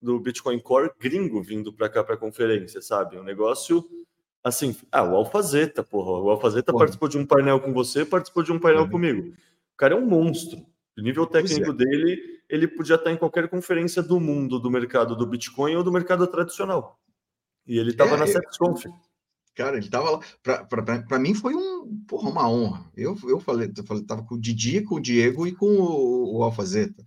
do 0.00 0.20
Bitcoin 0.20 0.60
Core 0.60 0.90
gringo 1.00 1.42
vindo 1.42 1.72
para 1.72 1.88
cá 1.88 2.04
para 2.04 2.14
a 2.14 2.18
conferência, 2.18 2.80
sabe? 2.80 3.18
Um 3.18 3.24
negócio 3.24 3.84
assim, 4.42 4.76
ah, 4.92 5.02
o 5.02 5.16
Alfazeta, 5.16 5.82
porra, 5.82 6.22
o 6.22 6.30
Alfazeta 6.30 6.70
porra. 6.70 6.84
participou 6.84 7.08
de 7.08 7.18
um 7.18 7.26
painel 7.26 7.60
com 7.60 7.72
você, 7.72 8.04
participou 8.04 8.44
de 8.44 8.52
um 8.52 8.60
painel 8.60 8.82
uhum. 8.82 8.90
comigo. 8.90 9.34
O 9.74 9.76
cara 9.76 9.94
é 9.94 9.96
um 9.98 10.06
monstro. 10.06 10.64
O 10.96 11.02
nível 11.02 11.26
técnico 11.26 11.70
é. 11.70 11.74
dele, 11.74 12.35
ele 12.48 12.68
podia 12.68 12.96
estar 12.96 13.10
em 13.10 13.16
qualquer 13.16 13.48
conferência 13.48 14.02
do 14.02 14.20
mundo 14.20 14.58
do 14.58 14.70
mercado 14.70 15.16
do 15.16 15.26
Bitcoin 15.26 15.76
ou 15.76 15.84
do 15.84 15.92
mercado 15.92 16.26
tradicional. 16.26 16.98
E 17.66 17.78
ele 17.78 17.90
estava 17.90 18.14
é, 18.14 18.18
na 18.18 18.26
SepsConf. 18.26 18.84
Cara, 19.54 19.76
ele 19.76 19.86
estava 19.86 20.10
lá. 20.10 20.20
Para 21.08 21.18
mim 21.18 21.34
foi 21.34 21.54
um, 21.54 22.04
porra, 22.06 22.28
uma 22.28 22.48
honra. 22.48 22.84
Eu, 22.94 23.16
eu 23.24 23.40
falei, 23.40 23.72
eu 23.74 23.84
falei, 23.84 24.04
tava 24.04 24.22
com 24.22 24.34
o 24.34 24.40
Didi, 24.40 24.82
com 24.82 24.96
o 24.96 25.00
Diego 25.00 25.46
e 25.46 25.52
com 25.52 25.66
o, 25.66 26.36
o 26.36 26.42
Alfazeta, 26.42 27.02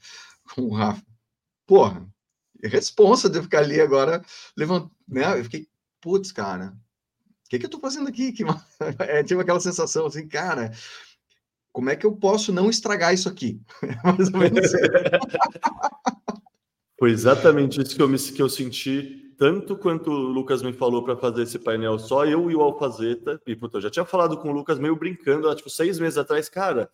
com 0.55 0.63
o 0.63 0.73
Rafa. 0.73 1.05
Porra, 1.67 2.09
responsa 2.63 3.29
de 3.29 3.41
ficar 3.41 3.59
ali 3.59 3.79
agora, 3.79 4.25
levant... 4.57 4.89
né? 5.07 5.39
Eu 5.39 5.43
fiquei, 5.43 5.67
putz, 6.01 6.31
cara, 6.31 6.75
o 7.45 7.49
que, 7.49 7.59
que 7.59 7.65
eu 7.67 7.69
tô 7.69 7.79
fazendo 7.79 8.09
aqui? 8.09 8.31
Que... 8.33 8.43
É, 8.99 9.23
tive 9.23 9.41
aquela 9.41 9.59
sensação 9.59 10.07
assim, 10.07 10.27
cara, 10.27 10.71
como 11.79 11.89
é 11.89 11.95
que 11.95 12.05
eu 12.05 12.11
posso 12.11 12.51
não 12.51 12.69
estragar 12.69 13.13
isso 13.13 13.29
aqui? 13.29 13.57
Mais 14.03 14.27
ou 14.33 14.37
menos. 14.37 14.69
Foi 16.99 17.09
exatamente 17.09 17.81
isso 17.81 17.95
que 17.95 18.01
eu, 18.01 18.09
me, 18.09 18.19
que 18.19 18.41
eu 18.41 18.49
senti, 18.49 19.33
tanto 19.37 19.77
quanto 19.77 20.11
o 20.11 20.13
Lucas 20.13 20.61
me 20.61 20.73
falou 20.73 21.05
para 21.05 21.15
fazer 21.15 21.43
esse 21.43 21.57
painel 21.57 21.97
só, 21.97 22.25
eu 22.25 22.51
e 22.51 22.55
o 22.57 22.59
Alfazeta. 22.59 23.41
E, 23.47 23.55
puta, 23.55 23.77
eu 23.77 23.81
já 23.83 23.89
tinha 23.89 24.03
falado 24.03 24.37
com 24.37 24.49
o 24.49 24.51
Lucas 24.51 24.77
meio 24.77 24.93
brincando, 24.93 25.55
tipo, 25.55 25.69
seis 25.69 25.97
meses 25.99 26.17
atrás, 26.17 26.49
cara. 26.49 26.89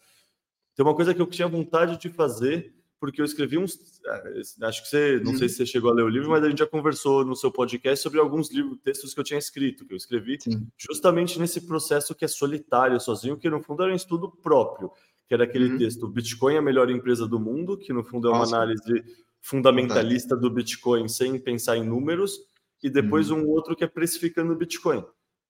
Tem 0.76 0.86
uma 0.86 0.93
coisa 0.93 1.15
que 1.15 1.19
eu 1.19 1.26
tinha 1.26 1.48
vontade 1.48 1.98
de 1.98 2.10
fazer, 2.10 2.71
porque 2.99 3.21
eu 3.21 3.25
escrevi 3.25 3.58
uns. 3.58 3.77
É, 4.05 4.67
acho 4.67 4.84
que 4.84 4.89
você. 4.89 5.19
Não 5.23 5.36
sei 5.36 5.49
se 5.49 5.55
você 5.55 5.65
chegou 5.65 5.91
a 5.91 5.93
ler 5.93 6.03
o 6.03 6.10
livro, 6.10 6.29
mas 6.29 6.43
a 6.43 6.49
gente 6.49 6.60
já 6.60 6.67
conversou 6.67 7.25
no 7.25 7.36
seu 7.36 7.51
podcast 7.51 8.01
sobre 8.01 8.19
alguns 8.19 8.51
livros, 8.51 8.79
textos 8.84 9.13
que 9.13 9.19
eu 9.19 9.23
tinha 9.23 9.39
escrito, 9.39 9.86
que 9.86 9.93
eu 9.93 9.97
escrevi 9.97 10.38
Sim. 10.41 10.67
justamente 10.77 11.39
nesse 11.39 11.62
processo 11.62 12.15
que 12.15 12.25
é 12.25 12.27
solitário, 12.27 12.99
sozinho, 12.99 13.38
que 13.38 13.49
no 13.49 13.62
fundo 13.62 13.84
era 13.84 13.91
um 13.91 13.95
estudo 13.95 14.31
próprio, 14.31 14.91
que 15.27 15.34
era 15.34 15.43
aquele 15.43 15.71
uhum. 15.71 15.77
texto: 15.77 16.08
Bitcoin 16.08 16.55
é 16.55 16.58
a 16.58 16.62
melhor 16.62 16.89
empresa 16.89 17.27
do 17.27 17.39
mundo, 17.39 17.77
que 17.77 17.91
no 17.91 18.03
fundo 18.03 18.27
é 18.27 18.31
uma 18.31 18.39
Nossa. 18.39 18.55
análise 18.55 19.03
fundamentalista 19.41 20.36
do 20.36 20.49
Bitcoin 20.49 21.08
sem 21.08 21.38
pensar 21.38 21.77
em 21.77 21.84
números, 21.84 22.39
e 22.81 22.89
depois 22.89 23.29
uhum. 23.29 23.41
um 23.41 23.49
outro 23.49 23.75
que 23.75 23.84
é 23.84 23.88
precificando 23.88 24.53
o 24.53 24.55
Bitcoin. 24.55 25.03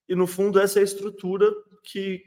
E 0.08 0.16
no 0.16 0.28
fundo, 0.28 0.60
essa 0.60 0.80
é 0.80 0.82
a 0.82 0.86
estrutura 0.86 1.52
que, 1.84 2.22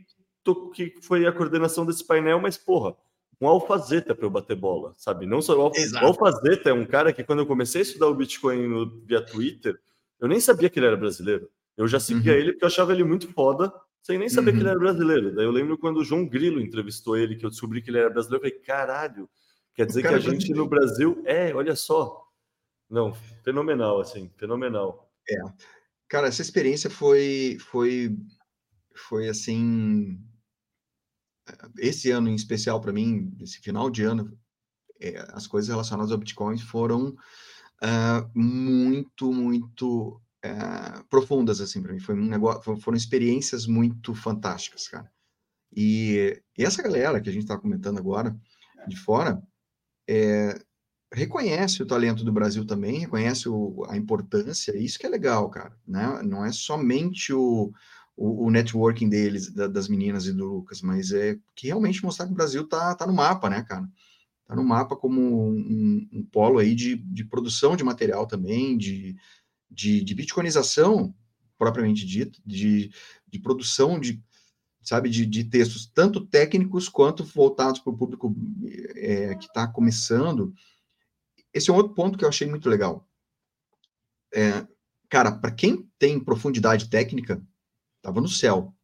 que 0.75 0.95
foi 1.03 1.27
a 1.27 1.33
coordenação 1.33 1.85
desse 1.85 2.07
painel, 2.07 2.41
mas 2.41 2.57
porra, 2.57 2.97
um 3.41 3.47
alfazeta 3.47 4.15
para 4.15 4.27
eu 4.27 4.31
bater 4.31 4.57
bola, 4.57 4.95
sabe? 4.97 5.27
Não 5.27 5.41
só 5.41 5.57
o, 5.57 5.63
alf... 5.63 5.77
o 5.77 6.07
alfazeta 6.07 6.71
é 6.71 6.73
um 6.73 6.85
cara 6.85 7.13
que 7.13 7.23
quando 7.23 7.41
eu 7.41 7.47
comecei 7.47 7.81
a 7.81 7.83
estudar 7.83 8.09
o 8.09 8.15
Bitcoin 8.15 8.67
no... 8.67 9.01
via 9.05 9.25
Twitter, 9.25 9.79
eu 10.21 10.29
nem 10.29 10.41
sabia 10.41 10.69
que 10.69 10.79
ele 10.79 10.87
era 10.87 10.97
brasileiro. 10.97 11.49
Eu 11.77 11.87
já 11.87 12.01
seguia 12.01 12.33
uhum. 12.33 12.39
ele 12.39 12.53
porque 12.53 12.65
eu 12.65 12.69
achava 12.69 12.93
ele 12.93 13.05
muito 13.05 13.33
foda, 13.33 13.73
sem 14.03 14.19
nem 14.19 14.29
saber 14.29 14.51
uhum. 14.51 14.57
que 14.57 14.63
ele 14.63 14.69
uhum. 14.69 14.71
era 14.73 14.81
brasileiro. 14.81 15.35
Daí 15.35 15.45
eu 15.45 15.51
lembro 15.53 15.79
quando 15.79 15.99
o 15.99 16.05
João 16.05 16.27
Grilo 16.27 16.61
entrevistou 16.61 17.17
ele, 17.17 17.37
que 17.37 17.47
eu 17.47 17.51
descobri 17.51 17.81
que 17.81 17.91
ele 17.91 17.99
era 17.99 18.11
brasileiro, 18.11 18.45
eu 18.45 18.51
falei, 18.51 18.65
caralho, 18.65 19.29
Quer 19.79 19.87
dizer 19.87 20.03
que 20.03 20.09
a 20.09 20.19
gente 20.19 20.53
no 20.53 20.67
Brasil 20.67 21.23
é, 21.25 21.55
olha 21.55 21.77
só. 21.77 22.27
Não, 22.91 23.15
fenomenal, 23.45 24.01
assim, 24.01 24.29
fenomenal. 24.37 25.09
É. 25.31 25.37
Cara, 26.09 26.27
essa 26.27 26.43
experiência 26.43 26.91
foi, 26.91 27.59
foi, 27.61 28.19
foi 28.93 29.29
assim. 29.29 30.19
Esse 31.79 32.11
ano 32.11 32.29
em 32.29 32.35
especial 32.35 32.81
para 32.81 32.93
mim, 32.93 33.37
esse 33.41 33.59
final 33.59 33.91
de 33.91 34.03
ano, 34.03 34.37
é, 35.01 35.19
as 35.33 35.47
coisas 35.47 35.69
relacionadas 35.69 36.13
ao 36.13 36.19
Bitcoin 36.19 36.59
foram 36.59 37.17
uh, 37.83 38.31
muito, 38.35 39.33
muito 39.33 40.21
uh, 40.45 41.05
profundas 41.09 41.61
assim 41.61 41.83
para 41.83 41.93
mim. 41.93 42.01
Foi 42.01 42.15
um 42.15 42.27
negócio, 42.27 42.77
foram 42.79 42.97
experiências 42.97 43.67
muito 43.67 44.15
fantásticas, 44.15 44.89
cara. 44.89 45.11
E, 45.75 46.41
e 46.57 46.65
essa 46.65 46.83
galera 46.83 47.21
que 47.21 47.29
a 47.29 47.33
gente 47.33 47.43
está 47.43 47.59
comentando 47.59 47.99
agora 47.99 48.37
de 48.87 48.97
fora, 48.97 49.43
é, 50.09 50.59
reconhece 51.13 51.83
o 51.83 51.87
talento 51.87 52.25
do 52.25 52.33
Brasil 52.33 52.67
também, 52.67 53.01
reconhece 53.01 53.49
o, 53.49 53.85
a 53.89 53.97
importância, 53.97 54.77
isso 54.77 54.99
que 54.99 55.07
é 55.07 55.09
legal, 55.11 55.49
cara, 55.51 55.77
né? 55.87 56.23
Não 56.23 56.45
é 56.45 56.53
somente 56.53 57.33
o, 57.33 57.73
o, 58.19 58.47
o 58.47 58.51
networking 58.51 59.09
deles, 59.09 59.53
da, 59.53 59.69
das 59.69 59.87
meninas 59.87 60.27
e 60.27 60.33
do 60.33 60.45
Lucas, 60.45 60.83
mas 60.83 61.13
é 61.13 61.39
que 61.55 61.69
realmente 61.69 62.03
mostrar 62.03 62.27
que 62.27 62.33
o 62.33 62.35
Brasil 62.35 62.67
tá, 62.67 62.93
tá 62.97 63.07
no 63.07 63.13
mapa, 63.13 63.49
né, 63.49 63.63
cara? 63.63 63.89
Tá 64.45 64.57
no 64.57 64.65
mapa 64.65 64.97
como 64.97 65.21
um, 65.51 66.09
um 66.13 66.25
polo 66.25 66.59
aí 66.59 66.75
de, 66.75 66.97
de 66.97 67.25
produção 67.25 67.77
de 67.77 67.85
material 67.85 68.27
também, 68.27 68.77
de, 68.77 69.17
de, 69.71 70.03
de 70.03 70.15
bitcoinização, 70.17 71.15
propriamente 71.57 72.05
dito, 72.05 72.41
de, 72.45 72.91
de 73.27 73.39
produção 73.39 74.01
de 74.01 74.21
sabe, 74.83 75.11
de, 75.11 75.27
de 75.27 75.45
textos 75.45 75.87
tanto 75.87 76.25
técnicos 76.27 76.89
quanto 76.89 77.23
voltados 77.23 77.79
para 77.81 77.93
o 77.93 77.97
público 77.97 78.35
é, 78.97 79.35
que 79.35 79.45
está 79.45 79.69
começando. 79.69 80.53
Esse 81.53 81.71
é 81.71 81.73
um 81.73 81.77
outro 81.77 81.95
ponto 81.95 82.17
que 82.17 82.25
eu 82.25 82.29
achei 82.29 82.49
muito 82.49 82.69
legal. 82.69 83.07
É, 84.35 84.67
cara, 85.09 85.31
para 85.31 85.51
quem 85.51 85.89
tem 85.99 86.19
profundidade 86.19 86.89
técnica, 86.89 87.43
estava 87.99 88.21
no 88.21 88.29
céu 88.29 88.75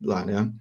lá, 0.00 0.24
né? 0.24 0.52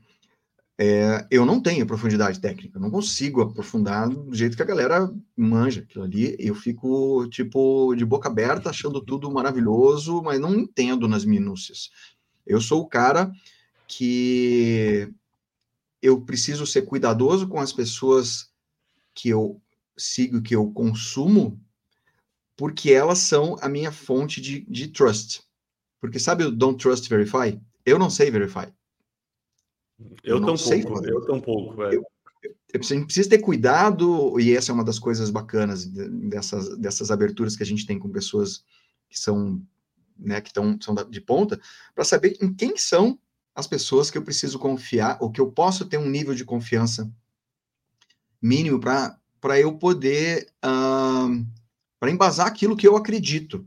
É, 0.77 1.27
eu 1.29 1.45
não 1.45 1.61
tenho 1.61 1.85
profundidade 1.85 2.39
técnica, 2.39 2.79
não 2.79 2.89
consigo 2.89 3.41
aprofundar 3.41 4.09
do 4.09 4.33
jeito 4.33 4.57
que 4.57 4.63
a 4.63 4.65
galera 4.65 5.13
manja 5.37 5.81
aquilo 5.81 6.03
ali. 6.03 6.35
Eu 6.39 6.55
fico, 6.55 7.27
tipo, 7.29 7.95
de 7.95 8.03
boca 8.03 8.27
aberta, 8.27 8.69
achando 8.69 8.99
tudo 8.99 9.31
maravilhoso, 9.31 10.21
mas 10.23 10.39
não 10.39 10.55
entendo 10.55 11.07
nas 11.07 11.25
minúcias. 11.25 11.91
Eu 12.45 12.59
sou 12.59 12.81
o 12.81 12.87
cara 12.87 13.31
que 13.87 15.13
eu 16.01 16.19
preciso 16.21 16.65
ser 16.65 16.81
cuidadoso 16.81 17.47
com 17.47 17.59
as 17.59 17.71
pessoas 17.71 18.51
que 19.13 19.29
eu 19.29 19.61
sigo, 19.95 20.41
que 20.41 20.55
eu 20.55 20.71
consumo, 20.71 21.61
porque 22.57 22.91
elas 22.91 23.19
são 23.19 23.57
a 23.61 23.69
minha 23.69 23.91
fonte 23.91 24.41
de, 24.41 24.61
de 24.61 24.87
trust. 24.87 25.43
Porque 26.01 26.19
sabe 26.19 26.43
o 26.43 26.51
don't 26.51 26.81
trust, 26.81 27.07
verify? 27.07 27.59
Eu 27.85 27.99
não 27.99 28.09
sei 28.09 28.31
verify. 28.31 28.71
Eu, 30.23 30.37
eu 30.37 30.45
tão 30.45 30.57
sei 30.57 30.81
pouco, 30.81 31.05
eu 31.05 31.25
tão 31.25 31.39
pouco, 31.39 31.75
velho. 31.75 31.93
Eu, 31.93 32.05
eu 32.73 32.79
preciso 32.79 33.29
ter 33.29 33.39
cuidado, 33.39 34.39
e 34.39 34.55
essa 34.55 34.71
é 34.71 34.73
uma 34.73 34.83
das 34.83 34.99
coisas 34.99 35.29
bacanas 35.29 35.85
dessas, 35.85 36.77
dessas 36.77 37.11
aberturas 37.11 37.55
que 37.55 37.63
a 37.63 37.65
gente 37.65 37.85
tem 37.85 37.99
com 37.99 38.09
pessoas 38.09 38.63
que 39.09 39.19
são, 39.19 39.61
né, 40.17 40.41
que 40.41 40.49
estão 40.49 40.77
são 40.81 40.95
de 40.95 41.21
ponta, 41.21 41.59
para 41.93 42.03
saber 42.03 42.37
em 42.41 42.53
quem 42.53 42.75
são 42.75 43.19
as 43.55 43.67
pessoas 43.67 44.09
que 44.09 44.17
eu 44.17 44.23
preciso 44.23 44.57
confiar, 44.57 45.17
ou 45.21 45.31
que 45.31 45.39
eu 45.39 45.51
posso 45.51 45.85
ter 45.85 45.97
um 45.97 46.09
nível 46.09 46.33
de 46.33 46.43
confiança 46.43 47.11
mínimo 48.41 48.79
para 48.79 49.59
eu 49.59 49.77
poder, 49.77 50.51
uh, 50.65 51.45
para 51.99 52.11
embasar 52.11 52.47
aquilo 52.47 52.75
que 52.75 52.87
eu 52.87 52.97
acredito, 52.97 53.65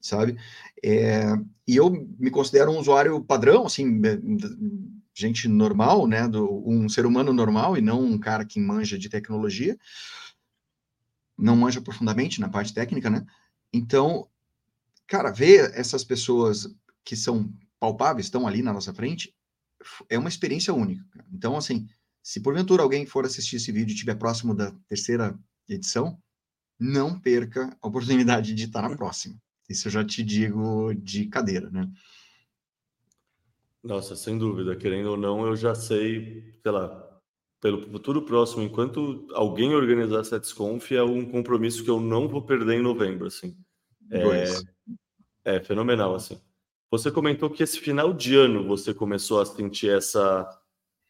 sabe? 0.00 0.38
É, 0.82 1.32
e 1.66 1.76
eu 1.76 1.90
me 2.18 2.30
considero 2.30 2.70
um 2.70 2.78
usuário 2.78 3.22
padrão, 3.22 3.66
assim, 3.66 4.00
gente 5.14 5.48
normal, 5.48 6.06
né, 6.06 6.28
do, 6.28 6.62
um 6.68 6.88
ser 6.88 7.06
humano 7.06 7.32
normal 7.32 7.76
e 7.76 7.80
não 7.80 8.04
um 8.04 8.18
cara 8.18 8.44
que 8.44 8.60
manja 8.60 8.98
de 8.98 9.08
tecnologia, 9.08 9.78
não 11.38 11.56
manja 11.56 11.80
profundamente 11.80 12.40
na 12.40 12.48
parte 12.48 12.72
técnica, 12.72 13.10
né? 13.10 13.24
Então, 13.72 14.28
cara, 15.06 15.30
ver 15.30 15.72
essas 15.74 16.04
pessoas 16.04 16.68
que 17.04 17.16
são 17.16 17.52
palpáveis, 17.78 18.26
estão 18.26 18.46
ali 18.46 18.62
na 18.62 18.72
nossa 18.72 18.92
frente, 18.92 19.34
é 20.08 20.18
uma 20.18 20.28
experiência 20.28 20.74
única. 20.74 21.04
Então, 21.32 21.56
assim, 21.56 21.86
se 22.22 22.40
porventura 22.40 22.82
alguém 22.82 23.06
for 23.06 23.24
assistir 23.24 23.56
esse 23.56 23.70
vídeo 23.70 23.92
e 23.92 23.94
estiver 23.94 24.16
próximo 24.16 24.54
da 24.54 24.72
terceira 24.88 25.38
edição, 25.68 26.20
não 26.78 27.18
perca 27.18 27.76
a 27.80 27.88
oportunidade 27.88 28.54
de 28.54 28.64
estar 28.64 28.82
na 28.82 28.96
próxima. 28.96 29.40
Isso 29.68 29.88
eu 29.88 29.92
já 29.92 30.04
te 30.04 30.22
digo 30.22 30.94
de 30.94 31.26
cadeira, 31.26 31.70
né? 31.70 31.90
Nossa, 33.82 34.16
sem 34.16 34.36
dúvida, 34.36 34.74
querendo 34.74 35.10
ou 35.10 35.16
não, 35.16 35.46
eu 35.46 35.54
já 35.54 35.74
sei, 35.74 36.54
sei 36.60 36.72
lá, 36.72 37.06
pelo 37.60 37.82
futuro 37.90 38.22
próximo, 38.22 38.62
enquanto 38.62 39.26
alguém 39.32 39.74
organizar 39.74 40.20
a 40.20 40.24
SetsConf, 40.24 40.92
é 40.92 41.02
um 41.02 41.24
compromisso 41.24 41.84
que 41.84 41.90
eu 41.90 42.00
não 42.00 42.28
vou 42.28 42.42
perder 42.42 42.74
em 42.74 42.82
novembro, 42.82 43.26
assim. 43.26 43.56
É, 45.44 45.56
é 45.56 45.60
fenomenal, 45.60 46.14
assim. 46.14 46.40
Você 46.90 47.10
comentou 47.10 47.50
que 47.50 47.62
esse 47.62 47.78
final 47.78 48.12
de 48.12 48.36
ano 48.36 48.66
você 48.66 48.94
começou 48.94 49.40
a 49.40 49.46
sentir 49.46 49.90
essa, 49.90 50.48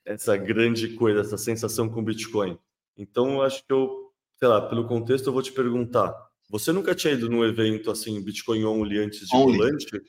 essa 0.05 0.37
grande 0.37 0.95
coisa, 0.95 1.21
essa 1.21 1.37
sensação 1.37 1.88
com 1.88 2.05
Bitcoin. 2.05 2.59
Então, 2.97 3.35
eu 3.35 3.42
acho 3.42 3.64
que 3.64 3.73
eu, 3.73 4.12
sei 4.38 4.49
lá, 4.49 4.61
pelo 4.61 4.87
contexto, 4.87 5.27
eu 5.27 5.33
vou 5.33 5.42
te 5.42 5.53
perguntar. 5.53 6.14
Você 6.48 6.72
nunca 6.72 6.94
tinha 6.94 7.12
ido 7.12 7.28
num 7.28 7.44
evento 7.44 7.90
assim, 7.90 8.22
Bitcoin 8.22 8.64
Only, 8.64 8.98
antes 8.98 9.28
de 9.28 9.37
only. 9.37 9.59
Volante? 9.59 10.02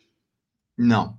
Não. 0.77 1.17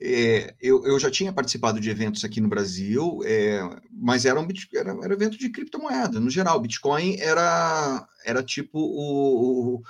É, 0.00 0.54
eu, 0.60 0.84
eu, 0.84 0.98
já 0.98 1.10
tinha 1.10 1.32
participado 1.32 1.80
de 1.80 1.88
eventos 1.88 2.22
aqui 2.22 2.40
no 2.40 2.48
Brasil, 2.48 3.20
é, 3.24 3.60
mas 3.90 4.26
era 4.26 4.38
um 4.38 4.46
era, 4.74 4.90
era 5.02 5.14
evento 5.14 5.38
de 5.38 5.48
criptomoeda, 5.48 6.20
no 6.20 6.28
geral. 6.28 6.60
Bitcoin 6.60 7.16
era, 7.18 8.06
era 8.24 8.42
tipo 8.42 8.78
o, 8.78 9.82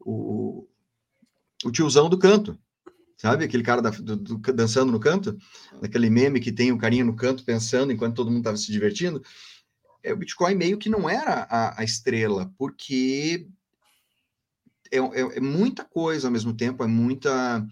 o, 0.00 0.68
o 1.64 1.70
tiozão 1.70 2.08
do 2.08 2.18
canto. 2.18 2.58
Sabe 3.16 3.44
aquele 3.44 3.62
cara 3.62 3.80
da, 3.80 3.90
do, 3.90 4.16
do, 4.16 4.38
dançando 4.52 4.90
no 4.90 4.98
canto? 4.98 5.38
Daquele 5.80 6.10
meme 6.10 6.40
que 6.40 6.50
tem 6.50 6.72
o 6.72 6.78
carinha 6.78 7.04
no 7.04 7.14
canto 7.14 7.44
pensando 7.44 7.92
enquanto 7.92 8.16
todo 8.16 8.32
mundo 8.32 8.38
estava 8.38 8.56
se 8.56 8.72
divertindo. 8.72 9.22
É, 10.02 10.12
o 10.12 10.16
Bitcoin 10.16 10.56
meio 10.56 10.76
que 10.76 10.88
não 10.88 11.08
era 11.08 11.46
a, 11.48 11.80
a 11.80 11.84
estrela, 11.84 12.52
porque 12.58 13.46
é, 14.92 14.98
é, 14.98 15.38
é, 15.38 15.40
muita 15.40 15.84
coisa 15.84 16.28
ao 16.28 16.32
mesmo 16.32 16.54
tempo, 16.54 16.84
é 16.84 16.86
muita. 16.86 17.66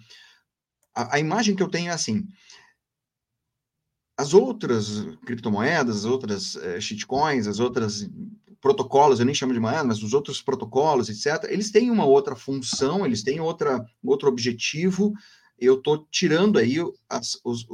A, 0.94 1.16
a, 1.16 1.18
imagem 1.20 1.54
que 1.54 1.62
eu 1.62 1.68
tenho 1.68 1.90
é 1.90 1.92
assim. 1.92 2.26
As 4.16 4.34
outras 4.34 5.04
criptomoedas, 5.24 5.98
as 5.98 6.04
outras 6.04 6.56
é, 6.56 6.80
shitcoins, 6.80 7.46
as 7.46 7.60
outras 7.60 8.08
protocolos, 8.60 9.18
eu 9.18 9.26
nem 9.26 9.34
chamo 9.34 9.52
de 9.52 9.60
moeda, 9.60 9.84
mas 9.84 10.02
os 10.02 10.12
outros 10.12 10.42
protocolos, 10.42 11.08
etc., 11.08 11.50
eles 11.50 11.70
têm 11.70 11.90
uma 11.90 12.04
outra 12.04 12.36
função, 12.36 13.06
eles 13.06 13.22
têm 13.22 13.40
outra, 13.40 13.84
outro 14.02 14.28
objetivo, 14.28 15.14
eu 15.58 15.78
estou 15.78 16.06
tirando 16.10 16.58
aí 16.58 16.76
as, 17.08 17.38
os, 17.42 17.66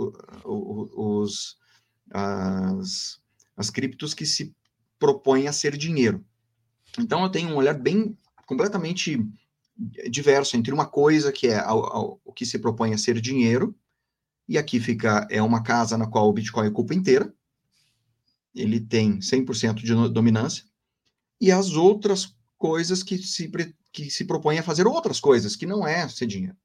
os, 0.45 1.57
as, 2.13 3.21
as 3.57 3.71
criptos 3.71 4.15
que 4.15 4.25
se 4.25 4.55
propõem 4.99 5.49
a 5.49 5.53
ser 5.53 5.77
dinheiro. 5.77 6.25
Então, 6.99 7.23
eu 7.23 7.29
tenho 7.29 7.51
um 7.51 7.57
olhar 7.57 7.75
bem 7.75 8.17
completamente 8.47 9.23
diverso 10.11 10.57
entre 10.57 10.73
uma 10.73 10.87
coisa 10.87 11.31
que 11.31 11.49
é 11.49 11.63
o 11.69 12.33
que 12.33 12.47
se 12.47 12.59
propõe 12.59 12.95
a 12.95 12.99
ser 12.99 13.21
dinheiro, 13.21 13.77
e 14.49 14.57
aqui 14.57 14.81
fica 14.81 15.27
é 15.31 15.43
uma 15.43 15.63
casa 15.63 15.99
na 15.99 16.07
qual 16.07 16.29
o 16.29 16.33
Bitcoin 16.33 16.69
ocupa 16.69 16.95
inteira, 16.95 17.35
ele 18.55 18.81
tem 18.81 19.19
100% 19.19 19.75
de 19.75 19.95
dominância, 20.09 20.65
e 21.39 21.53
as 21.53 21.73
outras 21.73 22.35
coisas 22.57 23.03
que 23.03 23.19
se, 23.19 23.51
que 23.93 24.11
se 24.11 24.25
propõem 24.25 24.59
a 24.59 24.63
fazer 24.63 24.87
outras 24.87 25.21
coisas, 25.21 25.55
que 25.55 25.67
não 25.67 25.87
é 25.87 26.09
ser 26.09 26.27
dinheiro 26.27 26.57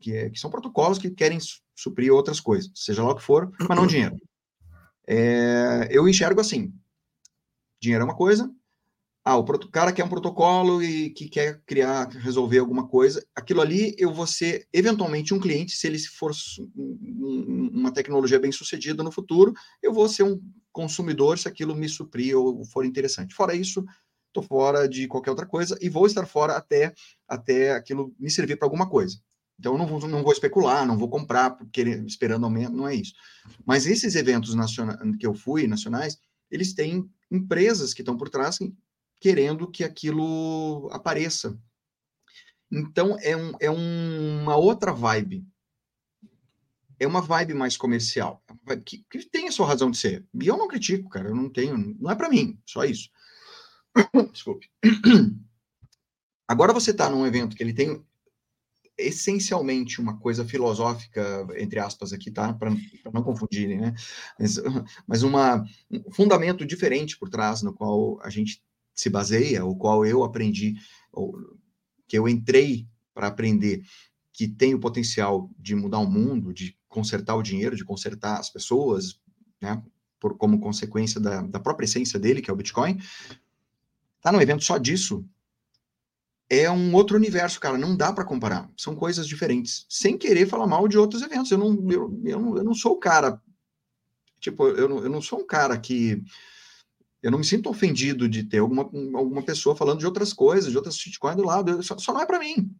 que, 0.00 0.14
é, 0.14 0.30
que 0.30 0.38
são 0.38 0.50
protocolos 0.50 0.98
que 0.98 1.10
querem 1.10 1.38
suprir 1.74 2.12
outras 2.12 2.40
coisas, 2.40 2.70
seja 2.74 3.02
lá 3.02 3.10
o 3.10 3.16
que 3.16 3.22
for, 3.22 3.52
mas 3.68 3.76
não 3.76 3.86
dinheiro. 3.86 4.16
É, 5.06 5.88
eu 5.90 6.08
enxergo 6.08 6.40
assim: 6.40 6.72
dinheiro 7.80 8.02
é 8.02 8.04
uma 8.04 8.16
coisa, 8.16 8.50
ah, 9.28 9.36
o 9.36 9.44
cara 9.70 9.92
quer 9.92 10.04
um 10.04 10.08
protocolo 10.08 10.80
e 10.80 11.10
que 11.10 11.28
quer 11.28 11.60
criar, 11.66 12.08
resolver 12.10 12.60
alguma 12.60 12.86
coisa, 12.86 13.26
aquilo 13.34 13.60
ali 13.60 13.92
eu 13.98 14.14
vou 14.14 14.24
ser 14.24 14.68
eventualmente 14.72 15.34
um 15.34 15.40
cliente, 15.40 15.72
se 15.72 15.88
ele 15.88 15.98
for 15.98 16.30
uma 17.16 17.90
tecnologia 17.90 18.38
bem 18.38 18.52
sucedida 18.52 19.02
no 19.02 19.10
futuro, 19.10 19.52
eu 19.82 19.92
vou 19.92 20.08
ser 20.08 20.22
um 20.22 20.40
consumidor 20.70 21.40
se 21.40 21.48
aquilo 21.48 21.74
me 21.74 21.88
suprir 21.88 22.38
ou 22.38 22.64
for 22.66 22.86
interessante. 22.86 23.34
Fora 23.34 23.52
isso, 23.52 23.84
estou 24.28 24.44
fora 24.44 24.88
de 24.88 25.08
qualquer 25.08 25.30
outra 25.30 25.44
coisa 25.44 25.76
e 25.82 25.88
vou 25.88 26.06
estar 26.06 26.24
fora 26.24 26.56
até, 26.56 26.94
até 27.26 27.72
aquilo 27.72 28.14
me 28.20 28.30
servir 28.30 28.56
para 28.56 28.66
alguma 28.66 28.88
coisa. 28.88 29.18
Então, 29.58 29.72
eu 29.72 29.78
não 29.78 29.88
vou, 29.88 30.06
não 30.06 30.22
vou 30.22 30.32
especular, 30.32 30.86
não 30.86 30.96
vou 30.96 31.08
comprar 31.08 31.50
porque, 31.50 31.82
esperando 32.06 32.44
aumento, 32.44 32.76
não 32.76 32.86
é 32.86 32.94
isso. 32.94 33.12
Mas 33.64 33.88
esses 33.88 34.14
eventos 34.14 34.54
nacionais 34.54 35.00
que 35.18 35.26
eu 35.26 35.34
fui, 35.34 35.66
nacionais, 35.66 36.16
eles 36.48 36.74
têm 36.74 37.10
empresas 37.28 37.92
que 37.92 38.02
estão 38.02 38.16
por 38.16 38.28
trás 38.28 38.60
querendo 39.20 39.70
que 39.70 39.84
aquilo 39.84 40.88
apareça. 40.92 41.58
Então, 42.70 43.16
é, 43.20 43.36
um, 43.36 43.52
é 43.60 43.70
uma 43.70 44.56
outra 44.56 44.92
vibe. 44.92 45.46
É 46.98 47.06
uma 47.06 47.20
vibe 47.20 47.54
mais 47.54 47.76
comercial, 47.76 48.42
é 48.68 48.76
que, 48.76 49.04
que 49.10 49.26
tem 49.26 49.48
a 49.48 49.52
sua 49.52 49.66
razão 49.66 49.90
de 49.90 49.98
ser. 49.98 50.24
E 50.40 50.46
eu 50.46 50.56
não 50.56 50.66
critico, 50.66 51.10
cara, 51.10 51.28
eu 51.28 51.34
não 51.34 51.50
tenho, 51.50 51.76
não 52.00 52.10
é 52.10 52.14
para 52.14 52.30
mim, 52.30 52.58
só 52.64 52.84
isso. 52.84 53.10
Desculpe. 54.32 54.70
Agora 56.48 56.72
você 56.72 56.92
está 56.92 57.10
num 57.10 57.26
evento 57.26 57.54
que 57.54 57.62
ele 57.62 57.74
tem 57.74 58.02
essencialmente 58.98 60.00
uma 60.00 60.18
coisa 60.18 60.44
filosófica, 60.44 61.46
entre 61.58 61.78
aspas, 61.78 62.12
aqui, 62.12 62.30
tá? 62.30 62.54
Para 62.54 62.70
não 63.12 63.22
confundirem, 63.22 63.78
né? 63.78 63.94
Mas, 64.38 64.56
mas 65.06 65.22
uma, 65.22 65.64
um 65.90 66.10
fundamento 66.12 66.64
diferente 66.64 67.18
por 67.18 67.28
trás, 67.28 67.62
no 67.62 67.74
qual 67.74 68.18
a 68.22 68.30
gente 68.30 68.62
se 68.96 69.10
baseia, 69.10 69.64
o 69.64 69.76
qual 69.76 70.04
eu 70.04 70.24
aprendi, 70.24 70.74
que 72.08 72.18
eu 72.18 72.26
entrei 72.26 72.88
para 73.14 73.28
aprender, 73.28 73.82
que 74.32 74.48
tem 74.48 74.74
o 74.74 74.80
potencial 74.80 75.50
de 75.58 75.74
mudar 75.74 75.98
o 75.98 76.10
mundo, 76.10 76.52
de 76.52 76.76
consertar 76.88 77.36
o 77.36 77.42
dinheiro, 77.42 77.76
de 77.76 77.84
consertar 77.84 78.40
as 78.40 78.50
pessoas, 78.50 79.20
né? 79.60 79.82
Por, 80.18 80.36
como 80.38 80.58
consequência 80.58 81.20
da, 81.20 81.42
da 81.42 81.60
própria 81.60 81.84
essência 81.84 82.18
dele, 82.18 82.40
que 82.40 82.50
é 82.50 82.52
o 82.52 82.56
Bitcoin. 82.56 82.98
Tá 84.22 84.32
no 84.32 84.40
evento 84.40 84.64
só 84.64 84.78
disso, 84.78 85.24
é 86.48 86.70
um 86.70 86.94
outro 86.94 87.16
universo, 87.16 87.60
cara. 87.60 87.76
Não 87.76 87.96
dá 87.96 88.12
para 88.12 88.24
comparar. 88.24 88.70
São 88.76 88.94
coisas 88.94 89.26
diferentes. 89.26 89.84
Sem 89.88 90.16
querer 90.16 90.46
falar 90.46 90.66
mal 90.66 90.86
de 90.86 90.96
outros 90.96 91.22
eventos. 91.22 91.50
Eu 91.50 91.58
não, 91.58 91.90
eu, 91.90 92.20
eu 92.24 92.40
não, 92.40 92.56
eu 92.56 92.64
não 92.64 92.74
sou 92.74 92.92
o 92.92 92.98
cara. 92.98 93.40
Tipo, 94.40 94.68
eu 94.68 95.04
eu 95.04 95.10
não 95.10 95.20
sou 95.20 95.40
um 95.40 95.46
cara 95.46 95.76
que. 95.78 96.22
Eu 97.26 97.32
não 97.32 97.40
me 97.40 97.44
sinto 97.44 97.68
ofendido 97.68 98.28
de 98.28 98.44
ter 98.44 98.58
alguma, 98.58 98.84
alguma 98.84 99.42
pessoa 99.42 99.74
falando 99.74 99.98
de 99.98 100.06
outras 100.06 100.32
coisas, 100.32 100.70
de 100.70 100.76
outras 100.76 100.96
shitcoins 100.96 101.34
do 101.34 101.44
lado. 101.44 101.82
Só, 101.82 101.98
só 101.98 102.12
não 102.12 102.20
é 102.20 102.24
para 102.24 102.38
mim. 102.38 102.72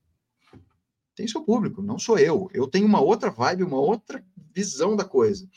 Tem 1.16 1.26
seu 1.26 1.42
público, 1.42 1.82
não 1.82 1.98
sou 1.98 2.16
eu. 2.16 2.48
Eu 2.54 2.68
tenho 2.68 2.86
uma 2.86 3.00
outra 3.00 3.28
vibe, 3.28 3.64
uma 3.64 3.80
outra 3.80 4.24
visão 4.54 4.94
da 4.94 5.04
coisa. 5.04 5.48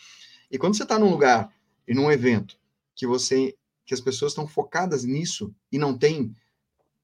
E 0.49 0.57
quando 0.57 0.75
você 0.75 0.81
está 0.81 0.97
num 0.97 1.11
lugar 1.11 1.53
e 1.87 1.93
num 1.93 2.11
evento 2.11 2.57
que 2.95 3.05
você 3.05 3.55
que 3.85 3.93
as 3.93 4.01
pessoas 4.01 4.31
estão 4.31 4.47
focadas 4.47 5.03
nisso 5.03 5.53
e 5.71 5.77
não 5.77 5.95
tem 5.95 6.35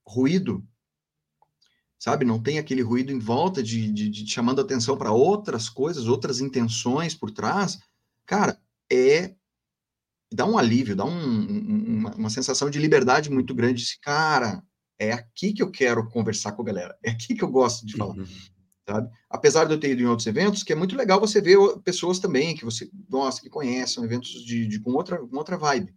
ruído, 0.04 0.66
sabe? 2.00 2.26
Não 2.26 2.42
tem 2.42 2.58
aquele 2.58 2.82
ruído 2.82 3.12
em 3.12 3.20
volta 3.20 3.62
de, 3.62 3.92
de, 3.92 4.10
de 4.10 4.28
chamando 4.28 4.60
atenção 4.60 4.98
para 4.98 5.12
outras 5.12 5.70
coisas, 5.70 6.08
outras 6.08 6.40
intenções 6.40 7.14
por 7.14 7.30
trás. 7.30 7.78
Cara, 8.26 8.60
é 8.92 9.36
dá 10.32 10.46
um 10.46 10.58
alívio, 10.58 10.96
dá 10.96 11.06
um, 11.06 11.48
uma, 12.00 12.16
uma, 12.16 12.30
sensação 12.30 12.70
de 12.70 12.80
liberdade 12.80 13.30
muito 13.30 13.54
grande. 13.54 13.84
De, 13.84 14.00
cara, 14.00 14.64
é 15.00 15.12
aqui 15.12 15.54
que 15.54 15.62
eu 15.62 15.72
quero 15.72 16.08
conversar 16.10 16.54
com 16.54 16.62
a 16.62 16.66
galera, 16.66 16.98
é 17.04 17.12
aqui 17.12 17.36
que 17.36 17.44
eu 17.44 17.50
gosto 17.50 17.86
de 17.86 17.96
falar. 17.96 18.16
Uhum. 18.16 18.26
Sabe? 18.88 19.10
Apesar 19.30 19.66
de 19.66 19.74
eu 19.74 19.80
ter 19.80 19.92
ido 19.92 20.04
em 20.04 20.06
outros 20.06 20.28
eventos, 20.28 20.62
que 20.62 20.72
é 20.72 20.76
muito 20.76 20.96
legal 20.96 21.20
você 21.20 21.42
ver 21.42 21.58
pessoas 21.84 22.20
também 22.20 22.56
que 22.56 22.64
você 22.64 22.90
gosta, 23.10 23.42
que 23.42 23.50
conhecem, 23.50 24.04
eventos 24.04 24.46
de, 24.46 24.68
de 24.68 24.80
com, 24.80 24.92
outra, 24.92 25.18
com 25.18 25.36
outra 25.38 25.58
vibe. 25.58 25.94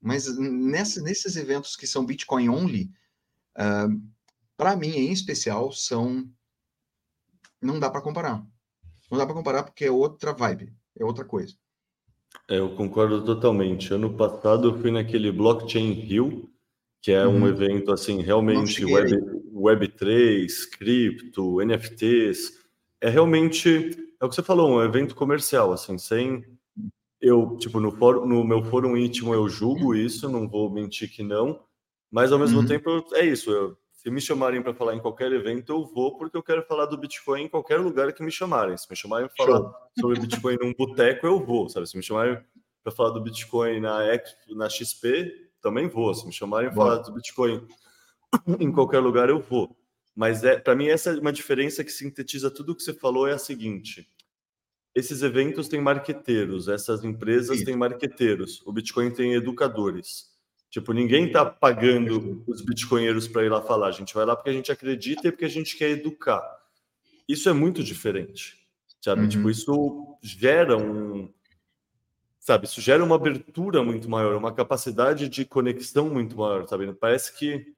Mas 0.00 0.38
nessa, 0.38 1.02
nesses 1.02 1.36
eventos 1.36 1.76
que 1.76 1.86
são 1.86 2.06
Bitcoin 2.06 2.48
only, 2.48 2.90
uh, 3.58 4.02
para 4.56 4.76
mim 4.76 4.90
em 4.90 5.12
especial, 5.12 5.70
são. 5.72 6.28
Não 7.60 7.78
dá 7.78 7.90
para 7.90 8.00
comparar. 8.00 8.46
Não 9.10 9.18
dá 9.18 9.26
para 9.26 9.34
comparar 9.34 9.62
porque 9.64 9.84
é 9.84 9.90
outra 9.90 10.32
vibe, 10.32 10.72
é 10.98 11.04
outra 11.04 11.24
coisa. 11.24 11.54
É, 12.48 12.58
eu 12.58 12.70
concordo 12.70 13.24
totalmente. 13.24 13.92
Ano 13.92 14.14
passado 14.14 14.68
eu 14.68 14.80
fui 14.80 14.90
naquele 14.90 15.30
Blockchain 15.30 15.92
Rio, 15.92 16.50
que 17.02 17.12
é 17.12 17.26
um 17.26 17.42
uhum. 17.42 17.48
evento 17.48 17.92
assim, 17.92 18.22
realmente 18.22 18.84
Web, 18.84 19.12
Web3, 19.52 20.48
cripto, 20.78 21.60
NFTs. 21.60 22.58
É 23.00 23.08
realmente, 23.08 23.90
é 24.20 24.24
o 24.24 24.28
que 24.28 24.34
você 24.34 24.42
falou, 24.42 24.70
um 24.70 24.82
evento 24.82 25.14
comercial, 25.14 25.72
assim, 25.72 25.98
sem 25.98 26.44
eu, 27.20 27.56
tipo, 27.58 27.80
no, 27.80 27.90
fórum, 27.92 28.26
no 28.26 28.44
meu 28.44 28.62
fórum 28.64 28.96
íntimo 28.96 29.34
eu 29.34 29.48
julgo 29.48 29.94
isso, 29.94 30.28
não 30.28 30.48
vou 30.48 30.70
mentir 30.70 31.10
que 31.10 31.22
não, 31.22 31.60
mas 32.10 32.32
ao 32.32 32.38
mesmo 32.38 32.60
uhum. 32.60 32.66
tempo 32.66 33.04
é 33.12 33.26
isso, 33.26 33.50
eu 33.50 33.76
Se 33.98 34.08
me 34.12 34.20
chamarem 34.20 34.62
para 34.62 34.72
falar 34.72 34.94
em 34.94 35.00
qualquer 35.00 35.32
evento, 35.32 35.72
eu 35.72 35.84
vou, 35.84 36.16
porque 36.16 36.36
eu 36.36 36.42
quero 36.42 36.62
falar 36.62 36.86
do 36.86 36.96
Bitcoin 36.96 37.42
em 37.42 37.48
qualquer 37.48 37.80
lugar 37.80 38.12
que 38.12 38.22
me 38.22 38.30
chamarem. 38.30 38.76
Se 38.76 38.88
me 38.88 38.94
chamarem 38.94 39.26
para 39.26 39.44
falar 39.44 39.72
sobre 39.98 40.20
Bitcoin 40.20 40.56
num 40.60 40.72
boteco, 40.72 41.26
eu 41.26 41.44
vou, 41.44 41.68
sabe? 41.68 41.84
Se 41.88 41.96
me 41.96 42.02
chamarem 42.02 42.38
para 42.80 42.92
falar 42.92 43.10
do 43.10 43.20
Bitcoin 43.20 43.80
na, 43.80 43.98
na 44.50 44.68
XP, 44.68 45.50
também 45.60 45.88
vou. 45.88 46.14
Se 46.14 46.24
me 46.24 46.32
chamarem 46.32 46.68
para 46.68 46.76
falar 46.76 46.98
do 46.98 47.12
Bitcoin 47.12 47.66
em 48.60 48.70
qualquer 48.70 49.00
lugar, 49.00 49.28
eu 49.28 49.40
vou. 49.40 49.76
Mas 50.14 50.44
é, 50.44 50.60
para 50.60 50.76
mim, 50.76 50.86
essa 50.86 51.10
é 51.10 51.18
uma 51.18 51.32
diferença 51.32 51.82
que 51.82 51.90
sintetiza 51.90 52.52
tudo 52.52 52.70
o 52.70 52.76
que 52.76 52.84
você 52.84 52.94
falou: 52.94 53.26
é 53.26 53.32
a 53.32 53.38
seguinte. 53.38 54.08
Esses 54.94 55.22
eventos 55.24 55.66
têm 55.66 55.80
marqueteiros, 55.80 56.68
essas 56.68 57.02
empresas 57.02 57.64
têm 57.64 57.74
marqueteiros, 57.74 58.62
o 58.64 58.72
Bitcoin 58.72 59.10
tem 59.10 59.34
educadores. 59.34 60.27
Tipo, 60.70 60.92
ninguém 60.92 61.26
está 61.26 61.46
pagando 61.46 62.42
os 62.46 62.60
bitcoinheiros 62.60 63.26
para 63.26 63.44
ir 63.44 63.48
lá 63.48 63.62
falar. 63.62 63.88
A 63.88 63.92
gente 63.92 64.14
vai 64.14 64.24
lá 64.24 64.36
porque 64.36 64.50
a 64.50 64.52
gente 64.52 64.70
acredita 64.70 65.26
e 65.26 65.32
porque 65.32 65.46
a 65.46 65.50
gente 65.50 65.76
quer 65.76 65.90
educar. 65.90 66.42
Isso 67.26 67.48
é 67.48 67.52
muito 67.52 67.82
diferente, 67.82 68.56
sabe? 69.00 69.26
Tipo, 69.28 69.46
uhum. 69.46 69.52
Tipo, 69.52 69.72
isso 69.72 70.18
gera 70.22 70.76
um, 70.76 71.32
sabe? 72.38 72.66
Isso 72.66 72.80
gera 72.80 73.04
uma 73.04 73.16
abertura 73.16 73.82
muito 73.82 74.08
maior, 74.08 74.34
uma 74.36 74.52
capacidade 74.52 75.28
de 75.28 75.44
conexão 75.44 76.08
muito 76.08 76.36
maior, 76.36 76.66
sabe? 76.66 76.92
Parece 76.94 77.36
que, 77.36 77.74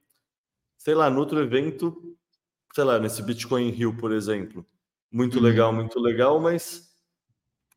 sei 0.77 0.93
lá, 0.93 1.09
no 1.09 1.19
outro 1.19 1.39
evento, 1.41 2.15
sei 2.73 2.83
lá, 2.83 2.99
nesse 2.99 3.21
Bitcoin 3.21 3.69
Rio, 3.69 3.95
por 3.97 4.11
exemplo, 4.11 4.65
muito 5.11 5.37
uhum. 5.37 5.43
legal, 5.43 5.73
muito 5.73 5.99
legal, 5.99 6.39
mas 6.39 6.90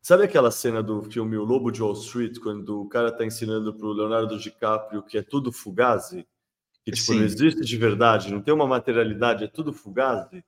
Sabe 0.05 0.23
aquela 0.23 0.51
cena 0.51 0.83
do 0.83 1.01
filme 1.01 1.35
O 1.35 1.43
Lobo 1.43 1.71
de 1.71 1.81
Wall 1.81 1.93
Street, 1.93 2.37
quando 2.37 2.79
o 2.79 2.87
cara 2.87 3.09
está 3.09 3.25
ensinando 3.25 3.73
para 3.73 3.87
o 3.87 3.91
Leonardo 3.91 4.37
DiCaprio 4.37 5.01
que 5.01 5.17
é 5.17 5.23
tudo 5.23 5.51
fugazi? 5.51 6.27
Que 6.83 6.91
tipo, 6.91 7.15
não 7.15 7.23
existe 7.23 7.61
de 7.61 7.75
verdade, 7.75 8.31
não 8.31 8.39
tem 8.39 8.53
uma 8.53 8.67
materialidade, 8.67 9.45
é 9.45 9.47
tudo 9.47 9.73
fugazi? 9.73 10.43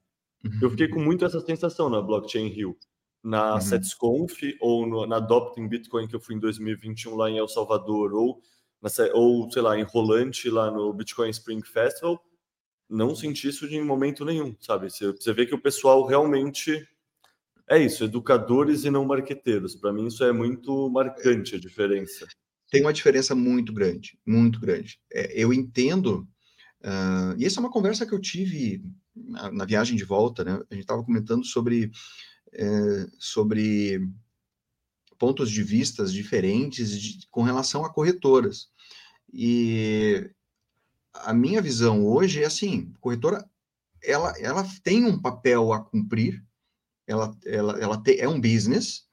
Uhum. 0.46 0.60
Eu 0.62 0.70
fiquei 0.70 0.88
com 0.88 1.00
muito 1.00 1.26
essa 1.26 1.40
sensação 1.40 1.90
na 1.90 2.00
Blockchain 2.00 2.50
Rio. 2.50 2.78
Na 3.24 3.56
uhum. 3.56 3.62
SetsConf 3.62 4.44
ou 4.62 4.86
no, 4.86 5.08
na 5.08 5.16
Adopting 5.16 5.68
Bitcoin 5.68 6.08
que 6.08 6.16
eu 6.16 6.20
fui 6.20 6.36
em 6.36 6.40
2021 6.40 7.16
lá 7.16 7.28
em 7.28 7.40
El 7.40 7.48
Salvador, 7.48 8.14
ou, 8.14 8.40
na, 8.80 8.92
ou 9.16 9.52
sei 9.52 9.64
lá, 9.64 9.76
em 9.76 9.82
Rolante, 9.82 10.52
lá 10.52 10.70
no 10.70 10.94
Bitcoin 10.94 11.32
Spring 11.32 11.64
Festival, 11.64 12.24
não 12.88 13.16
senti 13.16 13.48
isso 13.48 13.68
de 13.68 13.82
momento 13.82 14.24
nenhum, 14.24 14.56
sabe? 14.60 14.92
Você, 14.92 15.12
você 15.14 15.34
vê 15.34 15.48
que 15.48 15.56
o 15.56 15.62
pessoal 15.62 16.06
realmente 16.06 16.88
é 17.70 17.78
isso, 17.80 18.04
educadores 18.04 18.84
e 18.84 18.90
não 18.90 19.06
marqueteiros. 19.06 19.76
Para 19.76 19.92
mim, 19.92 20.08
isso 20.08 20.24
é 20.24 20.32
muito 20.32 20.90
marcante 20.90 21.56
a 21.56 21.60
diferença. 21.60 22.26
Tem 22.70 22.82
uma 22.82 22.94
diferença 22.94 23.36
muito 23.36 23.74
grande, 23.74 24.18
muito 24.26 24.60
grande. 24.60 25.00
É, 25.12 25.42
eu 25.42 25.54
entendo, 25.54 26.28
uh, 26.82 27.36
e 27.38 27.46
essa 27.46 27.60
é 27.60 27.62
uma 27.62 27.72
conversa 27.72 28.06
que 28.06 28.14
eu 28.14 28.20
tive 28.20 28.84
na, 29.16 29.52
na 29.52 29.66
viagem 29.66 29.96
de 29.96 30.04
volta, 30.04 30.44
né? 30.44 30.54
A 30.70 30.74
gente 30.74 30.84
estava 30.84 31.04
comentando 31.04 31.46
sobre, 31.46 31.92
é, 32.54 33.08
sobre 33.20 34.02
pontos 35.18 35.50
de 35.50 35.64
vistas 35.64 36.14
diferentes 36.14 37.00
de, 37.00 37.28
com 37.30 37.42
relação 37.42 37.84
a 37.84 37.94
corretoras. 37.94 38.70
E 39.34 40.30
a 41.14 41.34
minha 41.34 41.62
visão 41.62 42.06
hoje 42.06 42.44
é 42.44 42.46
assim, 42.46 42.94
corretora 43.00 43.44
ela, 44.04 44.34
ela 44.40 44.64
tem 44.84 45.06
um 45.06 45.20
papel 45.20 45.74
a 45.74 45.84
cumprir, 45.84 46.44
ela, 47.08 47.36
ela, 47.46 47.80
ela 47.80 47.98
te, 48.02 48.20
é 48.20 48.28
um 48.28 48.40
business, 48.40 49.04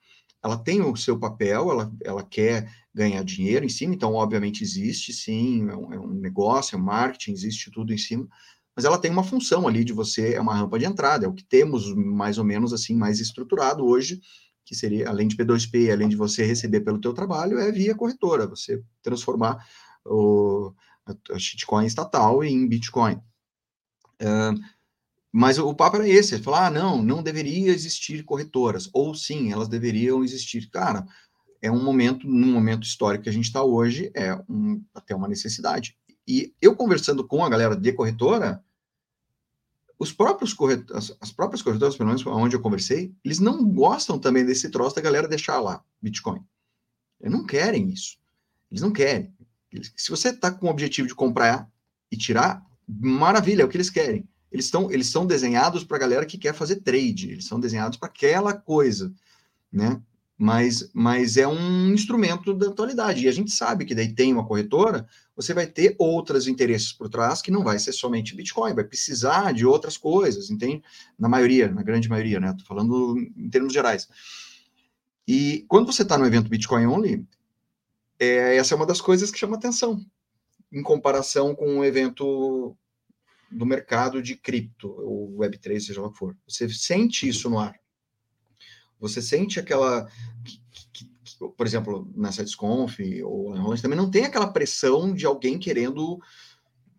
ela 0.43 0.57
tem 0.57 0.81
o 0.81 0.95
seu 0.95 1.17
papel, 1.17 1.71
ela, 1.71 1.91
ela 2.03 2.23
quer 2.23 2.71
ganhar 2.93 3.23
dinheiro 3.23 3.65
em 3.65 3.69
cima, 3.69 3.95
então, 3.95 4.13
obviamente, 4.13 4.63
existe 4.63 5.11
sim, 5.11 5.67
é 5.69 5.75
um, 5.75 5.93
é 5.93 5.99
um 5.99 6.13
negócio, 6.13 6.75
é 6.75 6.79
um 6.79 6.83
marketing, 6.83 7.31
existe 7.31 7.71
tudo 7.71 7.93
em 7.93 7.97
cima, 7.97 8.27
mas 8.75 8.85
ela 8.85 8.97
tem 8.97 9.09
uma 9.09 9.23
função 9.23 9.67
ali 9.67 9.83
de 9.83 9.93
você, 9.93 10.33
é 10.33 10.41
uma 10.41 10.53
rampa 10.53 10.77
de 10.77 10.85
entrada, 10.85 11.25
é 11.25 11.29
o 11.29 11.33
que 11.33 11.43
temos 11.43 11.93
mais 11.95 12.37
ou 12.37 12.43
menos 12.43 12.73
assim, 12.73 12.95
mais 12.95 13.19
estruturado 13.19 13.85
hoje, 13.85 14.19
que 14.65 14.75
seria, 14.75 15.09
além 15.09 15.27
de 15.27 15.37
P2P, 15.37 15.91
além 15.91 16.09
de 16.09 16.15
você 16.15 16.43
receber 16.43 16.81
pelo 16.81 16.99
teu 16.99 17.13
trabalho, 17.13 17.59
é 17.59 17.71
via 17.71 17.95
corretora, 17.95 18.47
você 18.47 18.83
transformar 19.01 19.65
o, 20.05 20.73
a 21.31 21.39
shitcoin 21.39 21.85
estatal 21.85 22.43
em 22.43 22.67
Bitcoin. 22.67 23.21
Uh, 24.21 24.59
mas 25.37 25.59
o 25.59 25.73
papo 25.73 25.97
era 25.97 26.07
esse, 26.07 26.39
falar, 26.39 26.67
ah, 26.67 26.71
não, 26.71 27.03
não 27.03 27.21
deveria 27.21 27.69
existir 27.69 28.23
corretoras, 28.23 28.89
ou 28.93 29.13
sim, 29.13 29.51
elas 29.51 29.67
deveriam 29.67 30.23
existir. 30.23 30.69
Cara, 30.69 31.05
é 31.61 31.69
um 31.69 31.83
momento, 31.83 32.25
num 32.25 32.53
momento 32.53 32.83
histórico 32.83 33.25
que 33.25 33.29
a 33.29 33.33
gente 33.33 33.43
está 33.43 33.61
hoje, 33.61 34.09
é 34.15 34.33
um, 34.47 34.81
até 34.93 35.13
uma 35.13 35.27
necessidade. 35.27 35.97
E 36.25 36.53
eu 36.61 36.73
conversando 36.73 37.27
com 37.27 37.43
a 37.43 37.49
galera 37.49 37.75
de 37.75 37.91
corretora, 37.91 38.63
os 39.99 40.13
próprios 40.13 40.53
corretores, 40.53 41.13
as 41.19 41.33
próprias 41.33 41.61
corretoras, 41.61 41.97
pelo 41.97 42.07
menos 42.07 42.25
onde 42.25 42.55
eu 42.55 42.61
conversei, 42.61 43.13
eles 43.21 43.39
não 43.39 43.61
gostam 43.65 44.17
também 44.17 44.45
desse 44.45 44.69
troço 44.69 44.95
da 44.95 45.01
galera 45.01 45.27
deixar 45.27 45.59
lá 45.59 45.83
Bitcoin. 46.01 46.41
Eles 47.19 47.33
não 47.33 47.45
querem 47.45 47.89
isso. 47.89 48.17
Eles 48.71 48.81
não 48.81 48.93
querem. 48.93 49.33
Se 49.97 50.09
você 50.09 50.29
está 50.29 50.49
com 50.49 50.67
o 50.67 50.69
objetivo 50.69 51.09
de 51.09 51.13
comprar 51.13 51.69
e 52.09 52.15
tirar, 52.15 52.65
maravilha, 52.87 53.63
é 53.63 53.65
o 53.65 53.67
que 53.67 53.75
eles 53.75 53.89
querem 53.89 54.25
eles 54.51 54.65
estão 54.65 54.91
eles 54.91 55.07
são 55.07 55.25
desenhados 55.25 55.83
para 55.83 55.97
a 55.97 55.99
galera 55.99 56.25
que 56.25 56.37
quer 56.37 56.53
fazer 56.53 56.77
trade, 56.77 57.31
eles 57.31 57.45
são 57.45 57.59
desenhados 57.59 57.97
para 57.97 58.07
aquela 58.07 58.53
coisa, 58.53 59.13
né? 59.71 60.01
Mas, 60.37 60.89
mas 60.93 61.37
é 61.37 61.47
um 61.47 61.93
instrumento 61.93 62.53
da 62.53 62.67
atualidade. 62.67 63.23
E 63.23 63.29
a 63.29 63.31
gente 63.31 63.51
sabe 63.51 63.85
que 63.85 63.95
daí 63.95 64.13
tem 64.13 64.33
uma 64.33 64.45
corretora, 64.45 65.07
você 65.33 65.53
vai 65.53 65.65
ter 65.65 65.95
outros 65.97 66.45
interesses 66.45 66.91
por 66.91 67.07
trás 67.07 67.41
que 67.41 67.51
não 67.51 67.63
vai 67.63 67.79
ser 67.79 67.93
somente 67.93 68.35
Bitcoin, 68.35 68.73
vai 68.73 68.83
precisar 68.83 69.53
de 69.53 69.65
outras 69.65 69.95
coisas, 69.97 70.49
entende? 70.49 70.83
Na 71.17 71.29
maioria, 71.29 71.71
na 71.71 71.83
grande 71.83 72.09
maioria, 72.09 72.39
né? 72.39 72.53
Tô 72.57 72.65
falando 72.65 73.17
em 73.17 73.49
termos 73.49 73.71
gerais. 73.71 74.09
E 75.27 75.65
quando 75.67 75.91
você 75.91 76.03
está 76.03 76.17
no 76.17 76.25
evento 76.25 76.49
Bitcoin 76.49 76.85
Only, 76.85 77.25
é, 78.19 78.57
essa 78.57 78.73
é 78.73 78.77
uma 78.77 78.85
das 78.85 79.01
coisas 79.01 79.31
que 79.31 79.39
chama 79.39 79.55
atenção, 79.55 80.05
em 80.71 80.83
comparação 80.83 81.55
com 81.55 81.77
um 81.77 81.83
evento 81.83 82.75
do 83.51 83.65
mercado 83.65 84.21
de 84.21 84.35
cripto, 84.35 84.89
ou 84.89 85.37
Web3, 85.37 85.79
seja 85.79 86.01
lá 86.01 86.07
o 86.07 86.11
que 86.11 86.17
for. 86.17 86.35
Você 86.47 86.67
sente 86.69 87.27
isso 87.27 87.49
no 87.49 87.59
ar. 87.59 87.79
Você 88.99 89.21
sente 89.21 89.59
aquela. 89.59 90.09
Que, 90.43 90.59
que, 90.71 91.05
que, 91.23 91.37
por 91.57 91.65
exemplo, 91.65 92.11
na 92.15 92.31
SetsConf 92.31 92.99
ou 93.23 93.53
na 93.53 93.61
Rolante 93.61 93.81
também 93.81 93.97
não 93.97 94.09
tem 94.09 94.25
aquela 94.25 94.47
pressão 94.47 95.13
de 95.13 95.25
alguém 95.25 95.59
querendo 95.59 96.19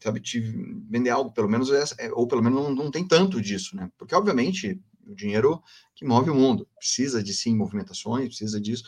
sabe, 0.01 0.21
te 0.21 0.41
vender 0.41 1.11
algo, 1.11 1.33
pelo 1.33 1.49
menos, 1.49 1.71
é, 1.71 2.13
ou 2.13 2.29
pelo 2.29 2.43
menos 2.43 2.63
não, 2.63 2.75
não 2.75 2.91
tem 2.91 3.07
tanto 3.07 3.41
disso, 3.41 3.75
né? 3.75 3.91
Porque, 3.99 4.15
obviamente, 4.15 4.81
o 5.07 5.15
dinheiro 5.15 5.63
que 5.95 6.05
move 6.05 6.31
o 6.31 6.35
mundo 6.35 6.69
precisa 6.77 7.23
de 7.23 7.33
sim 7.33 7.57
movimentações, 7.57 8.29
precisa 8.29 8.61
disso, 8.61 8.85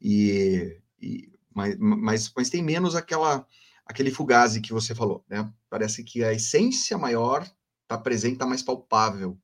e, 0.00 0.78
e 1.00 1.30
mas, 1.54 1.76
mas, 1.78 2.32
mas 2.34 2.50
tem 2.50 2.62
menos 2.62 2.94
aquela 2.94 3.46
aquele 3.92 4.10
fugazi 4.10 4.60
que 4.60 4.72
você 4.72 4.94
falou, 4.94 5.24
né? 5.28 5.50
Parece 5.70 6.02
que 6.02 6.24
a 6.24 6.32
essência 6.32 6.98
maior 6.98 7.46
está 7.82 7.96
presente, 7.96 8.34
está 8.34 8.46
mais 8.46 8.62
palpável. 8.62 9.38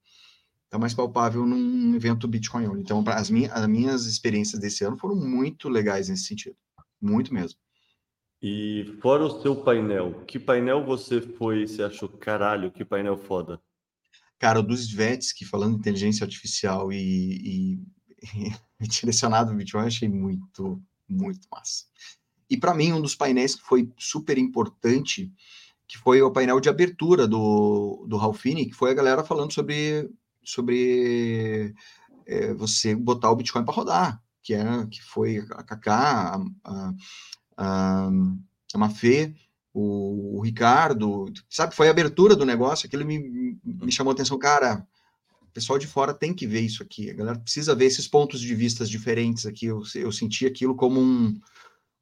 Está 0.64 0.78
mais 0.78 0.92
palpável 0.92 1.46
num 1.46 1.94
evento 1.94 2.28
Bitcoin 2.28 2.66
Only. 2.66 2.80
Então, 2.80 3.02
as 3.06 3.30
minhas, 3.30 3.52
as 3.52 3.66
minhas 3.66 4.06
experiências 4.06 4.60
desse 4.60 4.84
ano 4.84 4.98
foram 4.98 5.14
muito 5.14 5.68
legais 5.68 6.08
nesse 6.08 6.24
sentido. 6.24 6.56
Muito 7.00 7.32
mesmo. 7.32 7.58
E 8.42 8.96
fora 9.00 9.24
o 9.24 9.42
seu 9.42 9.56
painel, 9.56 10.24
que 10.26 10.38
painel 10.38 10.84
você 10.84 11.20
foi 11.20 11.66
você 11.66 11.82
achou, 11.82 12.08
caralho, 12.08 12.70
que 12.70 12.84
painel 12.84 13.16
foda? 13.16 13.60
Cara, 14.38 14.60
o 14.60 14.62
dos 14.62 14.80
Svetsky, 14.80 15.44
falando 15.44 15.72
de 15.72 15.78
inteligência 15.80 16.24
artificial 16.24 16.92
e, 16.92 16.96
e, 17.02 17.82
e 18.80 18.86
direcionado 18.86 19.50
no 19.50 19.58
Bitcoin, 19.58 19.82
eu 19.82 19.88
achei 19.88 20.08
muito, 20.08 20.80
muito 21.08 21.48
massa. 21.50 21.84
E 22.50 22.56
para 22.56 22.74
mim, 22.74 22.92
um 22.92 23.00
dos 23.00 23.14
painéis 23.14 23.54
que 23.54 23.62
foi 23.62 23.90
super 23.98 24.38
importante, 24.38 25.30
que 25.86 25.98
foi 25.98 26.20
o 26.22 26.30
painel 26.30 26.60
de 26.60 26.68
abertura 26.68 27.26
do, 27.26 28.04
do 28.06 28.16
Ralfini, 28.16 28.66
que 28.66 28.74
foi 28.74 28.90
a 28.90 28.94
galera 28.94 29.24
falando 29.24 29.52
sobre, 29.52 30.08
sobre 30.44 31.74
é, 32.26 32.52
você 32.54 32.94
botar 32.94 33.30
o 33.30 33.36
Bitcoin 33.36 33.64
para 33.64 33.74
rodar, 33.74 34.22
que, 34.42 34.54
é, 34.54 34.86
que 34.90 35.02
foi 35.02 35.38
a 35.50 35.62
Kaká, 35.62 36.36
a, 36.64 36.94
a, 37.56 38.10
a, 38.74 38.78
Mafê, 38.78 39.34
o, 39.72 40.38
o, 40.38 40.40
Ricardo, 40.42 41.32
sabe, 41.48 41.74
foi 41.74 41.88
a 41.88 41.90
abertura 41.90 42.36
do 42.36 42.44
negócio, 42.44 42.86
aquilo 42.86 43.04
me, 43.04 43.58
me 43.64 43.92
chamou 43.92 44.10
a 44.10 44.14
atenção, 44.14 44.38
cara, 44.38 44.86
o 45.42 45.46
pessoal 45.52 45.78
de 45.78 45.86
fora 45.86 46.12
tem 46.12 46.34
que 46.34 46.46
ver 46.46 46.60
isso 46.60 46.82
aqui, 46.82 47.10
a 47.10 47.14
galera 47.14 47.38
precisa 47.38 47.74
ver 47.74 47.86
esses 47.86 48.06
pontos 48.06 48.40
de 48.40 48.54
vistas 48.54 48.90
diferentes 48.90 49.46
aqui, 49.46 49.66
eu, 49.66 49.82
eu 49.94 50.12
senti 50.12 50.46
aquilo 50.46 50.74
como 50.74 51.00
um, 51.00 51.34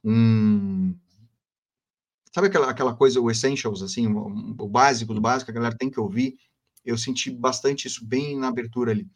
um. 0.07 0.94
Sabe 2.32 2.48
aquela, 2.48 2.70
aquela 2.70 2.94
coisa, 2.94 3.20
o 3.20 3.30
essentials, 3.30 3.82
assim, 3.82 4.07
o, 4.09 4.26
o 4.59 4.68
básico 4.68 5.12
do 5.12 5.20
básico, 5.20 5.50
a 5.50 5.54
galera 5.54 5.76
tem 5.76 5.90
que 5.90 5.98
ouvir. 5.98 6.36
Eu 6.84 6.96
senti 6.96 7.30
bastante 7.30 7.88
isso 7.88 8.07
bem 8.07 8.38
na 8.38 8.48
abertura 8.48 8.92
ali. 8.92 9.09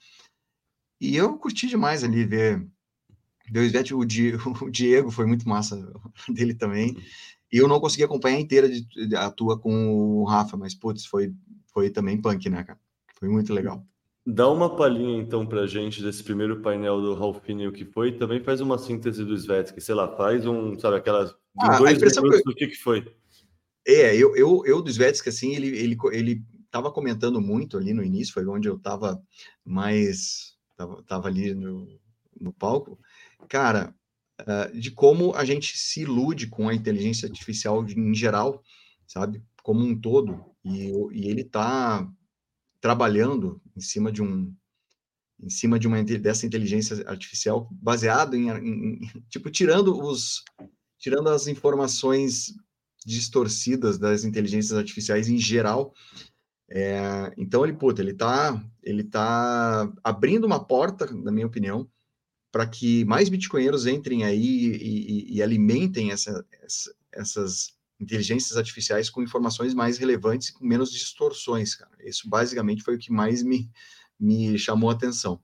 E 1.00 1.16
eu 1.16 1.38
curti 1.38 1.66
demais 1.66 2.02
ali 2.02 2.24
ver, 2.24 2.66
o 3.54 3.58
Ivete, 3.58 3.94
o, 3.94 4.00
o 4.64 4.70
Diego 4.70 5.10
foi 5.10 5.26
muito 5.26 5.48
massa 5.48 5.76
dele 6.28 6.54
também. 6.54 6.96
E 7.52 7.58
eu 7.58 7.68
não 7.68 7.80
consegui 7.80 8.04
acompanhar 8.04 8.40
inteira 8.40 8.68
de, 8.68 8.82
de, 8.82 9.16
a 9.16 9.30
tua 9.30 9.58
com 9.58 9.88
o 9.88 10.24
Rafa, 10.24 10.56
mas 10.56 10.74
putz, 10.74 11.06
foi 11.06 11.34
foi 11.72 11.90
também 11.90 12.20
punk, 12.20 12.48
né, 12.48 12.64
cara? 12.64 12.78
Foi 13.18 13.28
muito 13.28 13.52
legal. 13.52 13.86
Dá 14.26 14.48
uma 14.50 14.76
palhinha 14.76 15.18
então 15.18 15.46
para 15.46 15.66
gente 15.66 16.02
desse 16.02 16.22
primeiro 16.22 16.60
painel 16.60 17.00
do 17.00 17.14
Ralphine, 17.14 17.66
o 17.66 17.72
que 17.72 17.86
foi, 17.86 18.12
também 18.12 18.42
faz 18.42 18.60
uma 18.60 18.76
síntese 18.76 19.24
do 19.24 19.34
Svetsky, 19.34 19.80
sei 19.80 19.94
lá, 19.94 20.14
faz 20.14 20.46
um, 20.46 20.78
sabe, 20.78 20.96
aquelas 20.96 21.34
ah, 21.58 21.78
dois 21.78 21.98
minutos 21.98 22.42
do 22.44 22.54
que, 22.54 22.68
que 22.68 22.76
foi. 22.76 23.10
É, 23.86 24.14
eu, 24.14 24.36
eu, 24.36 24.62
eu 24.66 24.82
do 24.82 24.90
Svetsky, 24.90 25.30
assim, 25.30 25.54
ele, 25.54 25.68
ele, 25.68 25.96
ele 26.12 26.44
tava 26.70 26.92
comentando 26.92 27.40
muito 27.40 27.78
ali 27.78 27.94
no 27.94 28.04
início, 28.04 28.34
foi 28.34 28.46
onde 28.46 28.68
eu 28.68 28.78
tava 28.78 29.20
mais, 29.64 30.54
tava, 30.76 31.02
tava 31.04 31.28
ali 31.28 31.54
no, 31.54 31.88
no 32.38 32.52
palco, 32.52 32.98
cara, 33.48 33.94
uh, 34.42 34.78
de 34.78 34.90
como 34.90 35.34
a 35.34 35.46
gente 35.46 35.78
se 35.78 36.02
ilude 36.02 36.46
com 36.46 36.68
a 36.68 36.74
inteligência 36.74 37.26
artificial 37.26 37.84
em 37.88 38.14
geral, 38.14 38.62
sabe, 39.06 39.42
como 39.62 39.80
um 39.80 39.98
todo, 39.98 40.44
e, 40.62 40.92
e 41.12 41.30
ele 41.30 41.42
tá 41.42 42.06
trabalhando 42.80 43.60
em 43.76 43.80
cima 43.80 44.10
de 44.10 44.22
um 44.22 44.54
em 45.42 45.48
cima 45.48 45.78
de 45.78 45.86
uma 45.86 46.02
dessa 46.02 46.46
inteligência 46.46 47.02
artificial 47.08 47.68
baseado 47.72 48.36
em, 48.36 48.50
em, 48.50 49.00
tipo 49.28 49.50
tirando 49.50 49.98
os 49.98 50.44
tirando 50.98 51.28
as 51.28 51.46
informações 51.46 52.54
distorcidas 53.06 53.98
das 53.98 54.24
inteligências 54.24 54.76
artificiais 54.76 55.28
em 55.28 55.38
geral 55.38 55.94
é, 56.72 57.32
então 57.36 57.64
ele 57.64 57.72
puta, 57.72 58.00
ele 58.00 58.14
tá 58.14 58.62
ele 58.82 59.02
tá 59.02 59.90
abrindo 60.04 60.44
uma 60.44 60.62
porta 60.62 61.06
na 61.06 61.32
minha 61.32 61.46
opinião 61.46 61.88
para 62.52 62.66
que 62.66 63.04
mais 63.04 63.28
bitcoinheiros 63.28 63.86
entrem 63.86 64.24
aí 64.24 64.44
e, 64.44 64.76
e, 64.76 65.36
e 65.36 65.42
alimentem 65.42 66.10
essa, 66.10 66.44
essa, 66.62 66.94
essas 67.12 67.79
inteligências 68.00 68.56
artificiais 68.56 69.10
com 69.10 69.22
informações 69.22 69.74
mais 69.74 69.98
relevantes 69.98 70.48
e 70.48 70.54
com 70.54 70.64
menos 70.64 70.90
distorções, 70.90 71.74
cara. 71.74 71.92
Isso 72.00 72.28
basicamente 72.28 72.82
foi 72.82 72.96
o 72.96 72.98
que 72.98 73.12
mais 73.12 73.42
me, 73.42 73.70
me 74.18 74.58
chamou 74.58 74.90
a 74.90 74.94
atenção. 74.94 75.40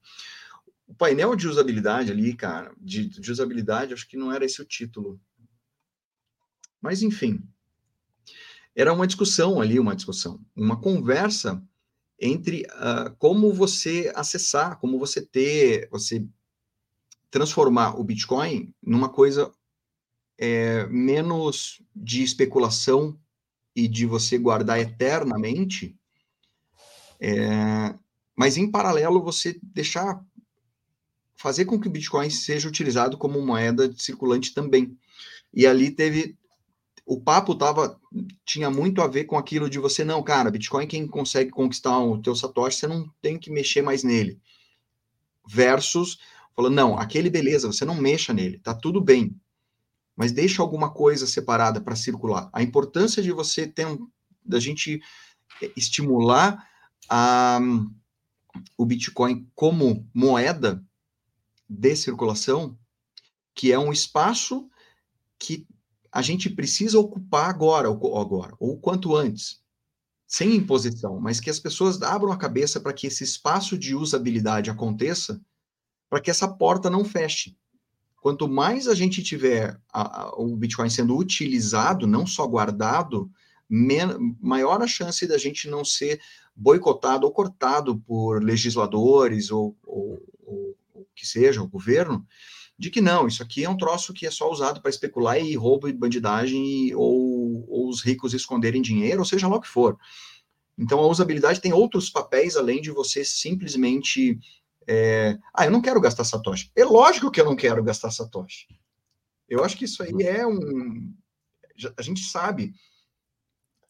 O 0.87 0.93
painel 0.93 1.35
de 1.35 1.47
usabilidade 1.47 2.11
ali, 2.11 2.33
cara, 2.33 2.73
de, 2.79 3.07
de 3.07 3.31
usabilidade, 3.31 3.93
acho 3.93 4.07
que 4.07 4.17
não 4.17 4.31
era 4.31 4.45
esse 4.45 4.61
o 4.61 4.65
título. 4.65 5.19
Mas, 6.81 7.01
enfim, 7.01 7.43
era 8.75 8.93
uma 8.93 9.05
discussão 9.05 9.61
ali, 9.61 9.79
uma 9.79 9.95
discussão, 9.95 10.39
uma 10.55 10.79
conversa 10.79 11.61
entre 12.19 12.63
uh, 12.63 13.15
como 13.17 13.53
você 13.53 14.11
acessar, 14.15 14.79
como 14.79 14.97
você 14.97 15.21
ter, 15.21 15.87
você 15.91 16.25
transformar 17.29 17.99
o 17.99 18.03
Bitcoin 18.03 18.73
numa 18.81 19.09
coisa 19.09 19.51
é, 20.37 20.85
menos 20.87 21.81
de 21.95 22.21
especulação 22.23 23.17
e 23.75 23.87
de 23.87 24.05
você 24.05 24.37
guardar 24.37 24.79
eternamente, 24.79 25.95
é, 27.19 27.95
mas 28.35 28.57
em 28.57 28.69
paralelo 28.69 29.23
você 29.23 29.59
deixar 29.63 30.23
fazer 31.35 31.65
com 31.65 31.79
que 31.79 31.87
o 31.87 31.91
Bitcoin 31.91 32.29
seja 32.29 32.67
utilizado 32.67 33.17
como 33.17 33.43
moeda 33.45 33.91
circulante 33.97 34.53
também. 34.53 34.97
E 35.53 35.65
ali 35.65 35.91
teve 35.91 36.37
o 37.05 37.21
papo 37.21 37.55
tava 37.55 37.99
tinha 38.45 38.69
muito 38.69 39.01
a 39.01 39.07
ver 39.07 39.23
com 39.23 39.37
aquilo 39.37 39.69
de 39.69 39.79
você 39.79 40.03
não, 40.03 40.21
cara, 40.21 40.51
Bitcoin 40.51 40.87
quem 40.87 41.07
consegue 41.07 41.51
conquistar 41.51 41.97
o 41.99 42.21
teu 42.21 42.35
satoshi, 42.35 42.79
você 42.79 42.87
não 42.87 43.09
tem 43.21 43.39
que 43.39 43.49
mexer 43.49 43.81
mais 43.81 44.03
nele. 44.03 44.39
Versus 45.47 46.19
falando, 46.55 46.73
não, 46.75 46.99
aquele 46.99 47.29
beleza, 47.29 47.67
você 47.67 47.85
não 47.85 47.95
mexa 47.95 48.33
nele, 48.33 48.59
tá 48.59 48.73
tudo 48.73 48.99
bem 48.99 49.39
mas 50.17 50.31
deixa 50.31 50.63
alguma 50.63 50.89
coisa 50.89 51.27
separada 51.27 51.79
para 51.79 51.95
circular. 51.95 52.49
A 52.51 52.63
importância 52.63 53.21
de 53.21 53.31
você 53.31 53.67
ter 53.67 53.85
um, 53.85 54.09
da 54.43 54.59
gente 54.59 54.99
estimular 55.75 56.67
a, 57.07 57.59
o 58.75 58.83
Bitcoin 58.83 59.47
como 59.53 60.09
moeda 60.11 60.83
de 61.69 61.95
circulação, 61.95 62.75
que 63.53 63.71
é 63.71 63.77
um 63.77 63.93
espaço 63.93 64.67
que 65.37 65.67
a 66.11 66.23
gente 66.23 66.49
precisa 66.49 66.97
ocupar 66.97 67.49
agora, 67.49 67.89
ou 67.89 68.19
agora, 68.19 68.55
ou 68.59 68.79
quanto 68.79 69.15
antes, 69.15 69.61
sem 70.25 70.55
imposição, 70.55 71.19
mas 71.19 71.39
que 71.39 71.49
as 71.49 71.59
pessoas 71.59 72.01
abram 72.01 72.31
a 72.31 72.37
cabeça 72.37 72.79
para 72.79 72.93
que 72.93 73.05
esse 73.05 73.23
espaço 73.23 73.77
de 73.77 73.93
usabilidade 73.93 74.69
aconteça, 74.69 75.39
para 76.09 76.19
que 76.19 76.31
essa 76.31 76.47
porta 76.47 76.89
não 76.89 77.05
feche. 77.05 77.55
Quanto 78.21 78.47
mais 78.47 78.87
a 78.87 78.95
gente 78.95 79.23
tiver 79.23 79.79
a, 79.91 80.23
a, 80.23 80.35
o 80.35 80.55
Bitcoin 80.55 80.89
sendo 80.89 81.15
utilizado, 81.17 82.07
não 82.07 82.25
só 82.25 82.45
guardado, 82.47 83.29
maior 84.41 84.81
a 84.81 84.87
chance 84.87 85.27
da 85.27 85.37
gente 85.37 85.69
não 85.69 85.83
ser 85.83 86.19
boicotado 86.55 87.25
ou 87.25 87.31
cortado 87.31 87.99
por 87.99 88.43
legisladores 88.43 89.51
ou, 89.51 89.77
ou, 89.85 90.21
ou, 90.43 90.77
ou 90.93 91.07
que 91.13 91.27
seja, 91.27 91.61
o 91.61 91.67
governo, 91.67 92.25
de 92.77 92.89
que 92.89 93.01
não, 93.01 93.27
isso 93.27 93.41
aqui 93.41 93.63
é 93.63 93.69
um 93.69 93.77
troço 93.77 94.13
que 94.13 94.25
é 94.25 94.31
só 94.31 94.51
usado 94.51 94.81
para 94.81 94.89
especular 94.89 95.39
e 95.39 95.55
roubo 95.55 95.87
e 95.87 95.93
bandidagem 95.93 96.93
ou, 96.95 97.65
ou 97.67 97.89
os 97.89 98.01
ricos 98.01 98.33
esconderem 98.33 98.81
dinheiro, 98.81 99.19
ou 99.19 99.25
seja 99.25 99.47
lá 99.47 99.57
o 99.57 99.61
que 99.61 99.67
for. 99.67 99.97
Então 100.77 100.99
a 100.99 101.07
usabilidade 101.07 101.59
tem 101.59 101.73
outros 101.73 102.09
papéis 102.09 102.55
além 102.55 102.81
de 102.81 102.91
você 102.91 103.25
simplesmente 103.25 104.39
é, 104.87 105.37
ah, 105.53 105.65
eu 105.65 105.71
não 105.71 105.81
quero 105.81 105.99
gastar 105.99 106.23
Satoshi. 106.23 106.71
É 106.73 106.85
lógico 106.85 107.29
que 107.29 107.41
eu 107.41 107.45
não 107.45 107.57
quero 107.57 107.83
gastar 107.83 108.09
Satoshi. 108.09 108.67
Eu 109.49 109.63
acho 109.63 109.75
que 109.77 109.83
isso 109.83 110.01
aí 110.01 110.13
é 110.23 110.47
um. 110.47 111.13
A 111.97 112.01
gente 112.01 112.21
sabe. 112.21 112.73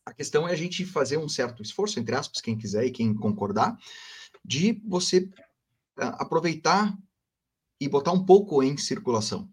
A 0.04 0.14
questão 0.14 0.48
é 0.48 0.54
a 0.54 0.56
gente 0.56 0.86
fazer 0.86 1.18
um 1.18 1.30
certo 1.30 1.62
esforço, 1.62 2.00
entre 2.00 2.16
aspas, 2.16 2.42
quem 2.42 2.58
quiser 2.58 2.86
e 2.86 2.92
quem 2.92 3.14
concordar, 3.14 3.78
de 4.44 4.82
você 4.86 5.30
ah, 5.98 6.24
aproveitar 6.24 6.98
e 7.80 7.88
botar 7.88 8.14
um 8.14 8.26
pouco 8.26 8.64
em 8.64 8.76
circulação. 8.78 9.52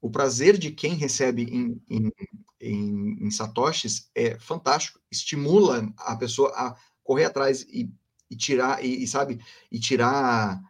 O 0.00 0.10
prazer 0.10 0.56
de 0.56 0.70
quem 0.70 0.94
recebe 0.94 1.42
em, 1.42 1.82
em, 1.90 2.12
em, 2.60 3.26
em 3.26 3.30
satoshis 3.30 4.10
é 4.14 4.38
fantástico, 4.38 5.00
estimula 5.10 5.92
a 5.96 6.14
pessoa 6.14 6.50
a 6.50 6.76
correr 7.02 7.24
atrás 7.24 7.62
e 7.62 7.90
e 8.30 8.36
tirar 8.36 8.84
e, 8.84 9.02
e, 9.02 9.06
sabe 9.06 9.40
e 9.70 9.78
tirar 9.78 10.60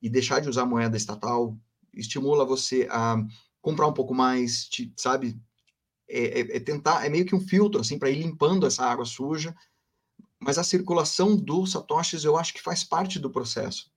e 0.00 0.08
deixar 0.08 0.40
de 0.40 0.48
usar 0.48 0.64
moeda 0.64 0.96
estatal 0.96 1.56
estimula 1.92 2.44
você 2.44 2.86
a 2.90 3.16
comprar 3.60 3.86
um 3.86 3.92
pouco 3.92 4.14
mais 4.14 4.68
te, 4.68 4.92
sabe? 4.96 5.40
É, 6.08 6.40
é, 6.40 6.56
é, 6.56 6.60
tentar 6.60 7.04
é 7.04 7.08
meio 7.08 7.26
que 7.26 7.34
um 7.34 7.40
filtro 7.40 7.80
assim 7.80 7.98
para 7.98 8.10
ir 8.10 8.22
limpando 8.22 8.66
essa 8.66 8.84
água 8.84 9.04
suja. 9.04 9.54
Mas 10.40 10.56
a 10.56 10.64
circulação 10.64 11.36
dos 11.36 11.72
satoshis 11.72 12.24
eu 12.24 12.36
acho 12.36 12.54
que 12.54 12.62
faz 12.62 12.84
parte 12.84 13.18
do 13.18 13.30
processo. 13.30 13.90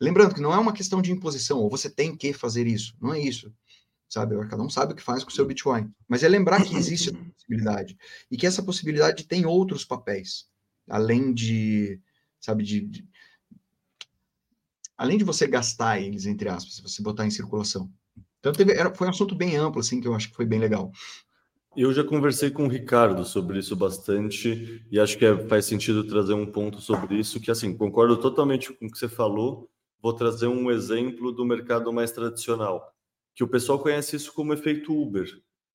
Lembrando 0.00 0.34
que 0.34 0.40
não 0.40 0.52
é 0.52 0.58
uma 0.58 0.72
questão 0.72 1.00
de 1.00 1.12
imposição 1.12 1.58
ou 1.58 1.70
você 1.70 1.88
tem 1.88 2.16
que 2.16 2.32
fazer 2.32 2.66
isso 2.66 2.96
não 3.00 3.14
é 3.14 3.20
isso 3.20 3.52
sabe? 4.08 4.34
Cada 4.48 4.60
um 4.60 4.68
sabe 4.68 4.92
o 4.92 4.96
que 4.96 5.02
faz 5.02 5.22
com 5.22 5.30
o 5.30 5.32
seu 5.32 5.46
bitcoin. 5.46 5.88
Mas 6.08 6.24
é 6.24 6.28
lembrar 6.28 6.64
que 6.64 6.74
existe 6.74 7.10
essa 7.10 7.24
possibilidade 7.24 7.96
e 8.28 8.36
que 8.36 8.44
essa 8.44 8.60
possibilidade 8.60 9.22
tem 9.22 9.46
outros 9.46 9.84
papéis 9.84 10.50
além 10.90 11.32
de, 11.32 12.00
sabe, 12.40 12.64
de, 12.64 12.80
de, 12.80 13.08
além 15.00 15.16
de 15.16 15.24
você 15.24 15.46
gastar 15.46 15.98
eles, 15.98 16.26
entre 16.26 16.46
aspas, 16.50 16.78
você 16.78 17.02
botar 17.02 17.24
em 17.24 17.30
circulação. 17.30 17.90
Então, 18.38 18.52
teve, 18.52 18.72
era, 18.72 18.94
foi 18.94 19.06
um 19.06 19.10
assunto 19.10 19.34
bem 19.34 19.56
amplo, 19.56 19.80
assim, 19.80 19.98
que 19.98 20.06
eu 20.06 20.14
acho 20.14 20.28
que 20.28 20.36
foi 20.36 20.44
bem 20.44 20.58
legal. 20.58 20.92
Eu 21.74 21.90
já 21.94 22.04
conversei 22.04 22.50
com 22.50 22.66
o 22.66 22.68
Ricardo 22.68 23.24
sobre 23.24 23.58
isso 23.58 23.74
bastante 23.74 24.84
e 24.90 25.00
acho 25.00 25.16
que 25.16 25.24
é, 25.24 25.48
faz 25.48 25.64
sentido 25.64 26.06
trazer 26.06 26.34
um 26.34 26.44
ponto 26.44 26.82
sobre 26.82 27.18
isso, 27.18 27.40
que, 27.40 27.50
assim, 27.50 27.74
concordo 27.74 28.18
totalmente 28.18 28.74
com 28.74 28.86
o 28.86 28.90
que 28.90 28.98
você 28.98 29.08
falou, 29.08 29.70
vou 30.02 30.12
trazer 30.12 30.48
um 30.48 30.70
exemplo 30.70 31.32
do 31.32 31.46
mercado 31.46 31.90
mais 31.90 32.12
tradicional, 32.12 32.86
que 33.34 33.42
o 33.42 33.48
pessoal 33.48 33.78
conhece 33.78 34.16
isso 34.16 34.34
como 34.34 34.52
efeito 34.52 34.94
Uber. 34.94 35.26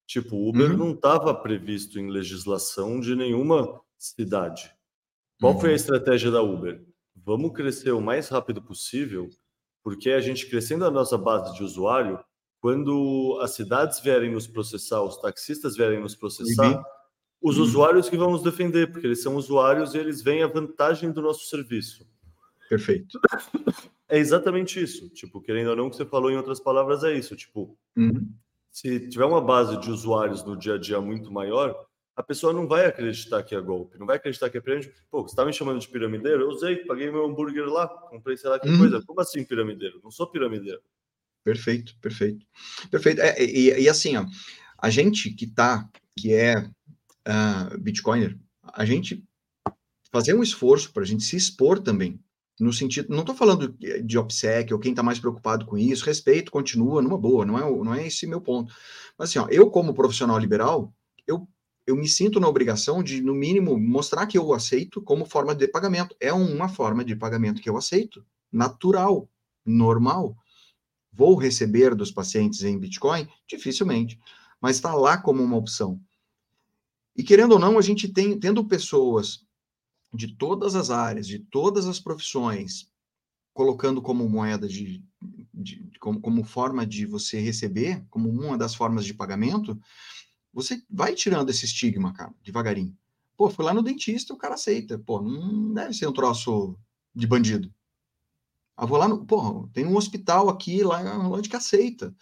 Tipo, 0.05 0.35
o 0.35 0.49
Uber 0.49 0.69
uhum. 0.69 0.77
não 0.77 0.91
estava 0.91 1.33
previsto 1.33 1.99
em 1.99 2.11
legislação 2.11 2.99
de 2.99 3.15
nenhuma 3.15 3.81
cidade. 3.97 4.69
Qual 5.39 5.53
uhum. 5.53 5.59
foi 5.59 5.69
a 5.69 5.71
uhum. 5.71 5.77
estratégia 5.77 6.29
da 6.29 6.43
Uber? 6.43 6.85
Vamos 7.25 7.53
crescer 7.53 7.91
o 7.91 7.99
mais 7.99 8.29
rápido 8.29 8.61
possível, 8.61 9.27
porque 9.83 10.11
a 10.11 10.19
gente 10.19 10.47
crescendo 10.47 10.85
a 10.85 10.91
nossa 10.91 11.17
base 11.17 11.55
de 11.55 11.63
usuário, 11.63 12.19
quando 12.61 13.39
as 13.41 13.51
cidades 13.55 13.99
vierem 13.99 14.31
nos 14.31 14.45
processar, 14.45 15.01
os 15.01 15.17
taxistas 15.17 15.75
vierem 15.75 15.99
nos 15.99 16.15
processar, 16.15 16.77
uhum. 16.77 16.83
os 17.41 17.57
uhum. 17.57 17.63
usuários 17.63 18.09
que 18.09 18.17
vão 18.17 18.29
nos 18.29 18.43
defender, 18.43 18.91
porque 18.91 19.07
eles 19.07 19.23
são 19.23 19.35
usuários 19.35 19.95
e 19.95 19.97
eles 19.97 20.21
veem 20.21 20.43
a 20.43 20.47
vantagem 20.47 21.11
do 21.11 21.21
nosso 21.21 21.45
serviço. 21.49 22.07
Perfeito. 22.69 23.19
É 24.07 24.19
exatamente 24.19 24.79
isso. 24.79 25.09
Tipo, 25.09 25.41
querendo 25.41 25.71
ou 25.71 25.75
não, 25.75 25.87
o 25.87 25.89
que 25.89 25.95
você 25.95 26.05
falou 26.05 26.29
em 26.29 26.37
outras 26.37 26.59
palavras 26.59 27.03
é 27.03 27.11
isso. 27.11 27.35
Tipo, 27.35 27.75
uhum. 27.97 28.31
se 28.71 29.09
tiver 29.09 29.25
uma 29.25 29.41
base 29.41 29.79
de 29.79 29.89
usuários 29.89 30.43
no 30.43 30.55
dia 30.55 30.75
a 30.75 30.77
dia 30.77 31.01
muito 31.01 31.31
maior, 31.31 31.75
a 32.15 32.23
pessoa 32.23 32.53
não 32.53 32.67
vai 32.67 32.85
acreditar 32.85 33.43
que 33.43 33.53
é 33.53 33.59
golpe, 33.59 33.97
não 33.99 34.05
vai 34.05 34.15
acreditar 34.15 34.49
que 34.49 34.57
é 34.57 34.61
pirâmide. 34.61 34.93
Pô, 35.11 35.21
você 35.21 35.33
está 35.33 35.45
me 35.45 35.51
chamando 35.51 35.79
de 35.79 35.87
piramideiro? 35.87 36.43
Eu 36.43 36.49
usei, 36.49 36.77
paguei 36.77 37.11
meu 37.11 37.25
hambúrguer 37.25 37.65
lá, 37.65 37.87
comprei 37.87 38.37
sei 38.37 38.49
lá 38.49 38.59
que 38.59 38.69
hum. 38.69 38.77
coisa. 38.77 39.01
Como 39.05 39.19
assim 39.19 39.43
piramideiro? 39.43 39.99
Não 40.03 40.09
sou 40.09 40.27
piramideiro. 40.27 40.81
Perfeito, 41.43 41.95
perfeito. 41.99 42.45
Perfeito. 42.89 43.21
É, 43.21 43.43
e, 43.43 43.81
e, 43.81 43.89
assim, 43.89 44.15
ó, 44.17 44.25
a 44.77 44.89
gente 44.89 45.29
que 45.29 45.45
tá, 45.45 45.87
que 46.17 46.33
é 46.33 46.57
uh, 46.57 47.77
Bitcoiner, 47.79 48.37
a 48.63 48.85
gente 48.85 49.23
fazer 50.11 50.33
um 50.33 50.41
esforço 50.41 50.91
para 50.93 51.03
a 51.03 51.05
gente 51.05 51.23
se 51.23 51.35
expor 51.35 51.79
também. 51.79 52.19
No 52.57 52.71
sentido, 52.71 53.09
não 53.09 53.19
estou 53.19 53.35
falando 53.35 53.75
de 53.77 54.17
OPSEC 54.17 54.73
ou 54.73 54.79
quem 54.79 54.91
está 54.91 55.03
mais 55.03 55.19
preocupado 55.19 55.65
com 55.65 55.77
isso, 55.77 56.05
respeito, 56.05 56.49
continua 56.49 57.01
numa 57.01 57.17
boa, 57.17 57.45
não 57.45 57.59
é, 57.59 57.83
não 57.83 57.93
é 57.93 58.07
esse 58.07 58.25
meu 58.25 58.39
ponto. 58.39 58.73
Mas 59.17 59.29
assim, 59.29 59.39
ó, 59.39 59.47
eu 59.49 59.69
como 59.69 59.93
profissional 59.93 60.39
liberal, 60.39 60.93
eu, 61.27 61.45
eu 61.87 61.95
me 61.95 62.07
sinto 62.07 62.39
na 62.39 62.47
obrigação 62.47 63.03
de, 63.03 63.21
no 63.21 63.33
mínimo, 63.33 63.79
mostrar 63.79 64.25
que 64.25 64.37
eu 64.37 64.53
aceito 64.53 65.01
como 65.01 65.25
forma 65.25 65.53
de 65.53 65.67
pagamento. 65.67 66.15
É 66.19 66.33
uma 66.33 66.67
forma 66.67 67.03
de 67.05 67.15
pagamento 67.15 67.61
que 67.61 67.69
eu 67.69 67.77
aceito, 67.77 68.25
natural, 68.51 69.29
normal. 69.63 70.35
Vou 71.11 71.35
receber 71.35 71.93
dos 71.93 72.11
pacientes 72.11 72.63
em 72.63 72.77
Bitcoin? 72.77 73.27
Dificilmente, 73.47 74.19
mas 74.59 74.77
está 74.77 74.93
lá 74.95 75.17
como 75.17 75.43
uma 75.43 75.57
opção. 75.57 75.99
E 77.15 77.23
querendo 77.23 77.53
ou 77.53 77.59
não, 77.59 77.77
a 77.77 77.81
gente 77.81 78.07
tem, 78.09 78.37
tendo 78.37 78.65
pessoas 78.65 79.45
de 80.13 80.35
todas 80.35 80.75
as 80.75 80.89
áreas, 80.89 81.27
de 81.27 81.39
todas 81.39 81.87
as 81.87 81.99
profissões, 81.99 82.89
colocando 83.53 84.01
como 84.01 84.27
moeda 84.27 84.67
de, 84.67 85.01
de, 85.53 85.89
como, 85.99 86.19
como, 86.19 86.43
forma 86.43 86.85
de 86.85 87.05
você 87.05 87.39
receber, 87.39 88.03
como 88.09 88.29
uma 88.29 88.57
das 88.57 88.75
formas 88.75 89.05
de 89.05 89.13
pagamento, 89.13 89.79
você 90.55 90.81
vai 90.89 91.13
tirando 91.13 91.49
esse 91.49 91.65
estigma, 91.65 92.13
cara, 92.13 92.33
devagarinho. 92.41 92.97
Pô, 93.35 93.49
foi 93.49 93.65
lá 93.65 93.73
no 93.73 93.83
dentista, 93.83 94.33
o 94.33 94.37
cara 94.37 94.53
aceita. 94.53 94.97
Pô, 94.97 95.21
não 95.21 95.73
deve 95.73 95.93
ser 95.93 96.07
um 96.07 96.13
troço 96.13 96.79
de 97.13 97.27
bandido. 97.27 97.69
Ah, 98.77 98.85
vou 98.85 98.97
lá 98.97 99.05
no. 99.05 99.25
Pô, 99.25 99.69
tem 99.73 99.85
um 99.85 99.97
hospital 99.97 100.47
aqui 100.47 100.81
lá 100.81 101.17
onde 101.27 101.49
que 101.49 101.57
aceita. 101.57 102.15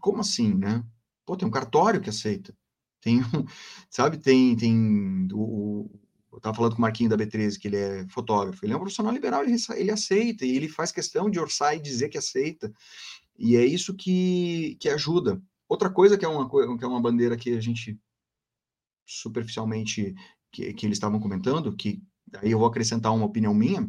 Como, 0.00 0.20
assim, 0.20 0.52
né? 0.52 0.84
Pô, 1.24 1.36
tem 1.36 1.46
um 1.46 1.50
cartório 1.50 2.00
que 2.00 2.10
aceita. 2.10 2.52
Tem, 3.00 3.20
sabe, 3.88 4.18
tem, 4.18 4.56
tem 4.56 5.28
o, 5.32 5.88
eu 6.32 6.38
estava 6.38 6.56
falando 6.56 6.72
com 6.72 6.78
o 6.78 6.82
Marquinho 6.82 7.10
da 7.10 7.16
B13, 7.16 7.56
que 7.56 7.68
ele 7.68 7.76
é 7.76 8.08
fotógrafo, 8.08 8.64
ele 8.64 8.72
é 8.72 8.76
um 8.76 8.80
profissional 8.80 9.12
liberal, 9.12 9.44
ele, 9.44 9.56
ele 9.76 9.90
aceita, 9.92 10.44
e 10.44 10.56
ele 10.56 10.68
faz 10.68 10.90
questão 10.90 11.30
de 11.30 11.38
orçar 11.38 11.76
e 11.76 11.80
dizer 11.80 12.08
que 12.08 12.18
aceita, 12.18 12.72
e 13.38 13.56
é 13.56 13.64
isso 13.64 13.94
que, 13.94 14.76
que 14.80 14.88
ajuda. 14.88 15.40
Outra 15.68 15.90
coisa 15.90 16.16
que 16.16 16.24
é, 16.24 16.28
uma, 16.28 16.48
que 16.48 16.84
é 16.84 16.88
uma 16.88 17.00
bandeira 17.00 17.36
que 17.36 17.50
a 17.50 17.60
gente, 17.60 18.00
superficialmente, 19.06 20.14
que, 20.50 20.72
que 20.72 20.86
eles 20.86 20.96
estavam 20.96 21.20
comentando, 21.20 21.74
que 21.76 22.02
aí 22.36 22.50
eu 22.50 22.58
vou 22.58 22.66
acrescentar 22.66 23.14
uma 23.14 23.26
opinião 23.26 23.52
minha, 23.52 23.88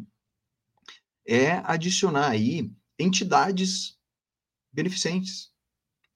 é 1.26 1.52
adicionar 1.64 2.28
aí 2.28 2.70
entidades 2.98 3.98
beneficentes. 4.72 5.50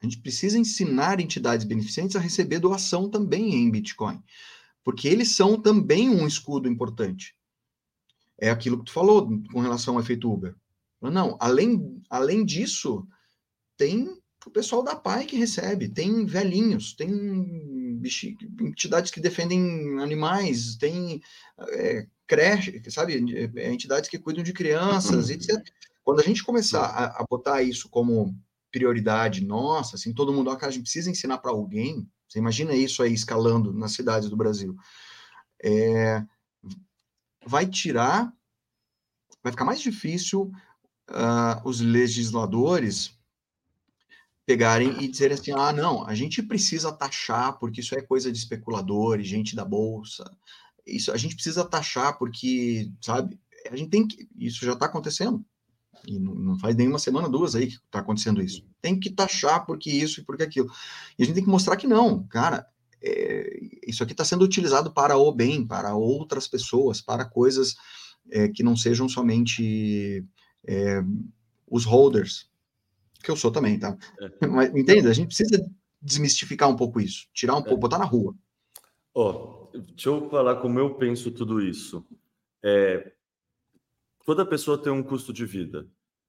A 0.02 0.06
gente 0.06 0.20
precisa 0.20 0.58
ensinar 0.58 1.20
entidades 1.20 1.66
beneficentes 1.66 2.14
a 2.14 2.20
receber 2.20 2.58
doação 2.58 3.08
também 3.08 3.54
em 3.54 3.70
Bitcoin 3.70 4.22
porque 4.84 5.08
eles 5.08 5.34
são 5.34 5.60
também 5.60 6.10
um 6.10 6.26
escudo 6.26 6.68
importante. 6.68 7.34
É 8.38 8.50
aquilo 8.50 8.78
que 8.78 8.84
tu 8.84 8.92
falou 8.92 9.26
com 9.50 9.60
relação 9.60 9.94
ao 9.94 10.00
efeito 10.00 10.30
Uber. 10.30 10.54
Não, 11.00 11.36
além, 11.40 12.02
além 12.10 12.44
disso, 12.44 13.06
tem 13.76 14.22
o 14.47 14.51
pessoal 14.51 14.82
da 14.82 14.95
PAI 14.95 15.24
que 15.24 15.36
recebe, 15.36 15.88
tem 15.88 16.26
velhinhos, 16.26 16.92
tem 16.92 17.11
entidades 18.61 19.11
que 19.11 19.20
defendem 19.20 19.99
animais, 20.01 20.76
tem 20.76 21.22
é, 21.70 22.07
creche, 22.26 22.82
sabe, 22.90 23.14
é, 23.57 23.72
entidades 23.72 24.09
que 24.09 24.18
cuidam 24.18 24.42
de 24.42 24.53
crianças, 24.53 25.30
etc. 25.30 25.62
Quando 26.03 26.20
a 26.20 26.24
gente 26.24 26.45
começar 26.45 26.84
a, 26.84 27.22
a 27.22 27.26
botar 27.28 27.62
isso 27.62 27.88
como 27.88 28.36
prioridade 28.70 29.45
nossa, 29.45 29.97
assim, 29.97 30.12
todo 30.12 30.32
mundo, 30.32 30.51
ó, 30.51 30.59
a 30.61 30.70
gente 30.70 30.82
precisa 30.82 31.11
ensinar 31.11 31.38
para 31.38 31.51
alguém, 31.51 32.09
você 32.28 32.38
imagina 32.38 32.74
isso 32.74 33.03
aí 33.03 33.14
escalando 33.14 33.72
nas 33.72 33.92
cidades 33.92 34.28
do 34.28 34.36
Brasil. 34.36 34.76
É, 35.62 36.22
vai 37.47 37.66
tirar, 37.66 38.32
vai 39.42 39.53
ficar 39.53 39.64
mais 39.64 39.80
difícil 39.80 40.51
uh, 41.11 41.61
os 41.64 41.80
legisladores 41.80 43.16
pegarem 44.47 45.03
e 45.03 45.09
dizerem 45.09 45.34
assim: 45.34 45.53
ah, 45.53 45.72
não, 45.72 46.07
a 46.07 46.14
gente 46.14 46.42
precisa 46.42 46.92
taxar 46.92 47.59
porque 47.59 47.80
isso 47.80 47.95
é 47.95 48.03
coisa 48.03 48.30
de 48.30 48.38
especuladores, 48.38 49.26
gente 49.26 49.57
da 49.57 49.64
bolsa. 49.64 50.24
Isso 50.86 51.12
a 51.12 51.16
gente 51.16 51.34
precisa 51.34 51.64
taxar 51.64 52.18
porque, 52.18 52.90
sabe, 53.01 53.38
a 53.70 53.76
gente 53.76 53.90
tem 53.90 54.07
que. 54.07 54.28
Isso 54.36 54.64
já 54.64 54.72
está 54.72 54.86
acontecendo. 54.86 55.45
E 56.07 56.18
não, 56.18 56.59
faz 56.59 56.76
nenhuma 56.76 56.99
semana, 56.99 57.28
duas 57.28 57.55
aí 57.55 57.68
que 57.68 57.76
está 57.76 58.01
acontecendo 58.01 58.42
isso. 58.42 58.64
Tem 58.80 58.99
que 58.99 59.11
taxar 59.11 59.64
porque 59.64 59.90
isso 59.90 60.20
e 60.20 60.24
porque 60.24 60.42
aquilo. 60.42 60.70
E 61.18 61.22
a 61.22 61.26
gente 61.26 61.34
tem 61.34 61.45
que 61.45 61.51
mostrar 61.51 61.76
que 61.76 61.86
não, 61.86 62.22
cara. 62.24 62.66
É, 63.07 63.59
isso 63.86 64.03
aqui 64.03 64.12
está 64.12 64.24
sendo 64.24 64.45
utilizado 64.45 64.90
para 64.90 65.16
o 65.16 65.30
bem, 65.30 65.66
para 65.66 65.95
outras 65.95 66.49
pessoas, 66.49 67.03
para 67.03 67.26
coisas 67.26 67.76
é, 68.30 68.49
que 68.49 68.62
não 68.62 68.74
sejam 68.74 69.09
somente 69.09 70.24
é, 70.66 71.03
os 71.70 71.84
holders, 71.84 72.49
que 73.24 73.30
eu 73.30 73.36
sou 73.36 73.50
também, 73.50 73.78
tá? 73.78 73.96
É. 74.20 74.46
Mas, 74.46 74.74
entende? 74.74 75.08
A 75.08 75.12
gente 75.12 75.28
precisa 75.28 75.64
desmistificar 76.00 76.68
um 76.68 76.76
pouco 76.76 77.00
isso, 77.00 77.26
tirar 77.32 77.56
um 77.56 77.62
pouco, 77.62 77.80
botar 77.80 77.98
na 77.98 78.04
rua. 78.04 78.34
Ó, 79.14 79.70
oh, 79.72 79.78
deixa 79.78 80.10
eu 80.10 80.28
falar 80.28 80.56
como 80.56 80.78
eu 80.78 80.94
penso 80.94 81.30
tudo 81.30 81.60
isso. 81.60 82.04
É, 82.62 83.12
toda 84.24 84.44
pessoa 84.44 84.76
tem 84.76 84.92
um 84.92 85.02
custo 85.02 85.32
de 85.32 85.46
vida. 85.46 85.86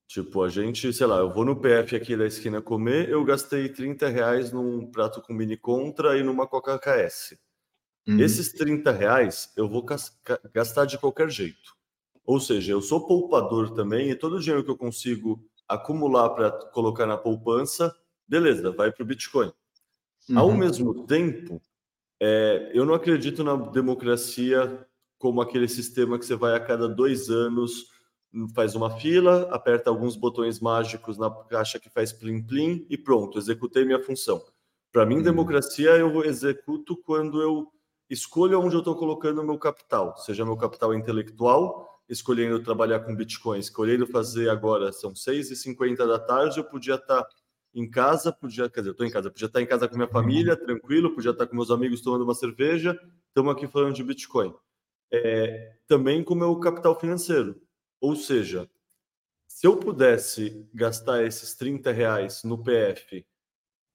Tipo, 0.07 0.43
a 0.43 0.49
gente, 0.49 0.93
sei 0.93 1.07
lá, 1.07 1.17
eu 1.17 1.33
vou 1.33 1.43
no 1.43 1.55
PF 1.55 1.95
aqui 1.95 2.15
da 2.15 2.27
esquina 2.27 2.61
comer, 2.61 3.09
eu 3.09 3.25
gastei 3.25 3.67
30 3.69 4.07
reais 4.07 4.51
num 4.51 4.85
prato 4.91 5.19
com 5.21 5.33
mini 5.33 5.57
contra 5.57 6.17
e 6.17 6.23
numa 6.23 6.45
Coca 6.45 6.77
KS. 6.77 7.35
Uhum. 8.07 8.19
Esses 8.19 8.51
30 8.53 8.91
reais 8.91 9.51
eu 9.57 9.67
vou 9.67 9.83
gastar 10.53 10.85
de 10.85 10.97
qualquer 10.99 11.29
jeito. 11.29 11.75
Ou 12.23 12.39
seja, 12.39 12.71
eu 12.71 12.81
sou 12.81 13.05
poupador 13.07 13.71
também 13.73 14.11
e 14.11 14.15
todo 14.15 14.35
o 14.35 14.39
dinheiro 14.39 14.63
que 14.63 14.69
eu 14.69 14.77
consigo 14.77 15.43
acumular 15.67 16.29
para 16.31 16.51
colocar 16.51 17.05
na 17.05 17.17
poupança, 17.17 17.95
beleza, 18.27 18.71
vai 18.71 18.91
para 18.91 19.03
o 19.03 19.05
Bitcoin. 19.05 19.51
Uhum. 20.29 20.39
Ao 20.39 20.51
mesmo 20.51 21.05
tempo, 21.05 21.61
é, 22.19 22.71
eu 22.73 22.85
não 22.85 22.93
acredito 22.93 23.43
na 23.43 23.55
democracia 23.55 24.85
como 25.17 25.41
aquele 25.41 25.67
sistema 25.67 26.19
que 26.19 26.25
você 26.25 26.35
vai 26.35 26.55
a 26.55 26.59
cada 26.59 26.87
dois 26.87 27.29
anos, 27.29 27.89
faz 28.53 28.75
uma 28.75 28.89
fila, 28.99 29.49
aperta 29.51 29.89
alguns 29.89 30.15
botões 30.15 30.59
mágicos 30.59 31.17
na 31.17 31.29
caixa 31.29 31.79
que 31.79 31.89
faz 31.89 32.11
plim 32.11 32.43
plim 32.43 32.85
e 32.89 32.97
pronto, 32.97 33.37
executei 33.37 33.85
minha 33.85 34.03
função. 34.03 34.43
Para 34.91 35.05
mim, 35.05 35.17
uhum. 35.17 35.23
democracia 35.23 35.91
eu 35.91 36.23
executo 36.23 36.97
quando 36.97 37.41
eu 37.41 37.71
escolho 38.09 38.59
onde 38.59 38.75
eu 38.75 38.79
estou 38.79 38.95
colocando 38.95 39.41
o 39.41 39.45
meu 39.45 39.57
capital, 39.57 40.15
seja 40.17 40.45
meu 40.45 40.57
capital 40.57 40.93
intelectual, 40.93 41.94
escolhendo 42.07 42.61
trabalhar 42.61 42.99
com 43.01 43.15
Bitcoin, 43.15 43.59
escolhendo 43.59 44.05
fazer 44.07 44.49
agora, 44.49 44.91
são 44.91 45.13
6h50 45.13 45.97
da 46.07 46.19
tarde, 46.19 46.59
eu 46.59 46.63
podia 46.63 46.95
estar 46.95 47.23
tá 47.23 47.29
em 47.73 47.89
casa, 47.89 48.31
podia, 48.31 48.69
quer 48.69 48.81
dizer, 48.81 48.89
eu 48.89 48.91
estou 48.93 49.05
em 49.05 49.11
casa, 49.11 49.29
podia 49.29 49.47
estar 49.47 49.59
tá 49.59 49.63
em 49.63 49.67
casa 49.67 49.87
com 49.87 49.95
minha 49.95 50.07
família, 50.07 50.55
tranquilo, 50.55 51.13
podia 51.13 51.31
estar 51.31 51.45
tá 51.45 51.49
com 51.49 51.55
meus 51.55 51.71
amigos 51.71 52.01
tomando 52.01 52.23
uma 52.23 52.35
cerveja, 52.35 52.99
estamos 53.27 53.51
aqui 53.51 53.67
falando 53.67 53.93
de 53.95 54.03
Bitcoin 54.03 54.53
é, 55.11 55.75
também 55.87 56.23
com 56.23 56.33
o 56.33 56.37
meu 56.37 56.59
capital 56.59 56.99
financeiro. 56.99 57.61
Ou 58.01 58.15
seja, 58.15 58.69
se 59.47 59.67
eu 59.67 59.77
pudesse 59.77 60.67
gastar 60.73 61.23
esses 61.23 61.55
30 61.55 61.91
reais 61.91 62.43
no 62.43 62.61
PF 62.61 63.25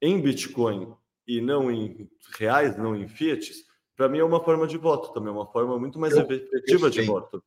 em 0.00 0.20
Bitcoin 0.20 0.94
e 1.26 1.40
não 1.40 1.70
em 1.70 2.08
reais, 2.38 2.76
não 2.76 2.96
em 2.96 3.06
Fiat, 3.06 3.52
para 3.96 4.08
mim 4.08 4.18
é 4.18 4.24
uma 4.24 4.42
forma 4.42 4.66
de 4.66 4.78
voto 4.78 5.12
também, 5.12 5.28
é 5.28 5.32
uma 5.32 5.50
forma 5.50 5.78
muito 5.78 5.98
mais 5.98 6.14
eu, 6.14 6.22
efetiva 6.22 6.90
de 6.90 7.02
voto. 7.02 7.42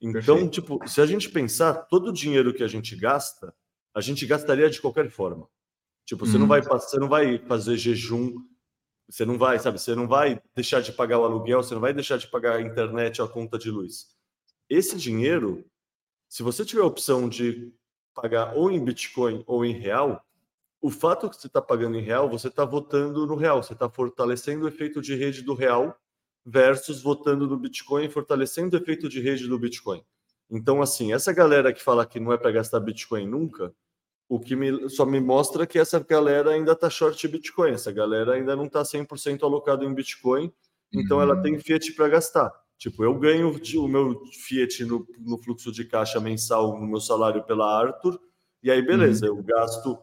Então, 0.00 0.36
Perfeito. 0.36 0.50
tipo, 0.50 0.88
se 0.88 1.00
a 1.00 1.06
gente 1.06 1.30
pensar, 1.30 1.74
todo 1.86 2.08
o 2.08 2.12
dinheiro 2.12 2.52
que 2.52 2.62
a 2.62 2.68
gente 2.68 2.94
gasta, 2.94 3.54
a 3.94 4.00
gente 4.00 4.26
gastaria 4.26 4.68
de 4.68 4.80
qualquer 4.80 5.10
forma. 5.10 5.48
Tipo, 6.04 6.26
você 6.26 6.34
não 6.34 6.42
uhum. 6.42 6.48
vai 6.48 6.62
você 6.62 6.98
não 6.98 7.08
vai 7.08 7.38
fazer 7.38 7.76
jejum 7.76 8.34
você 9.08 9.24
não 9.24 9.38
vai, 9.38 9.58
sabe? 9.58 9.78
Você 9.78 9.94
não 9.94 10.08
vai 10.08 10.40
deixar 10.54 10.80
de 10.80 10.92
pagar 10.92 11.18
o 11.18 11.24
aluguel, 11.24 11.62
você 11.62 11.74
não 11.74 11.80
vai 11.80 11.94
deixar 11.94 12.16
de 12.18 12.26
pagar 12.26 12.56
a 12.56 12.60
internet 12.60 13.20
ou 13.20 13.26
a 13.26 13.30
conta 13.30 13.58
de 13.58 13.70
luz. 13.70 14.08
Esse 14.68 14.96
dinheiro, 14.96 15.64
se 16.28 16.42
você 16.42 16.64
tiver 16.64 16.82
a 16.82 16.86
opção 16.86 17.28
de 17.28 17.72
pagar 18.12 18.56
ou 18.56 18.70
em 18.70 18.84
Bitcoin 18.84 19.44
ou 19.46 19.64
em 19.64 19.72
real, 19.72 20.24
o 20.80 20.90
fato 20.90 21.30
que 21.30 21.36
você 21.36 21.46
está 21.46 21.62
pagando 21.62 21.96
em 21.96 22.02
real, 22.02 22.28
você 22.28 22.48
está 22.48 22.64
votando 22.64 23.26
no 23.26 23.36
real, 23.36 23.62
você 23.62 23.74
está 23.74 23.88
fortalecendo 23.88 24.64
o 24.64 24.68
efeito 24.68 25.00
de 25.00 25.14
rede 25.14 25.42
do 25.42 25.54
real 25.54 25.96
versus 26.46 27.02
votando 27.02 27.48
no 27.48 27.58
Bitcoin, 27.58 28.08
fortalecendo 28.08 28.76
o 28.76 28.80
efeito 28.80 29.08
de 29.08 29.20
rede 29.20 29.48
do 29.48 29.58
Bitcoin. 29.58 30.00
Então, 30.48 30.80
assim, 30.80 31.12
essa 31.12 31.32
galera 31.32 31.72
que 31.72 31.82
fala 31.82 32.06
que 32.06 32.20
não 32.20 32.32
é 32.32 32.38
para 32.38 32.52
gastar 32.52 32.78
Bitcoin 32.78 33.26
nunca, 33.26 33.74
o 34.28 34.38
que 34.38 34.54
me, 34.54 34.88
só 34.88 35.04
me 35.04 35.20
mostra 35.20 35.66
que 35.66 35.76
essa 35.76 35.98
galera 35.98 36.52
ainda 36.52 36.72
está 36.72 36.88
short 36.88 37.26
Bitcoin, 37.26 37.72
essa 37.72 37.90
galera 37.90 38.34
ainda 38.34 38.54
não 38.54 38.66
está 38.66 38.82
100% 38.82 39.42
alocado 39.42 39.84
em 39.84 39.92
Bitcoin, 39.92 40.52
então 40.92 41.16
uhum. 41.16 41.22
ela 41.24 41.42
tem 41.42 41.58
Fiat 41.58 41.92
para 41.94 42.08
gastar. 42.08 42.52
Tipo, 42.78 43.02
eu 43.02 43.18
ganho 43.18 43.50
o 43.50 43.88
meu 43.88 44.22
Fiat 44.46 44.84
no, 44.84 45.06
no, 45.18 45.38
fluxo 45.38 45.72
de 45.72 45.84
caixa 45.84 46.20
mensal, 46.20 46.78
no 46.78 46.86
meu 46.86 47.00
salário 47.00 47.42
pela 47.42 47.66
Arthur, 47.66 48.20
e 48.62 48.70
aí 48.70 48.82
beleza, 48.82 49.30
uhum. 49.30 49.38
eu 49.38 49.42
gasto 49.42 49.98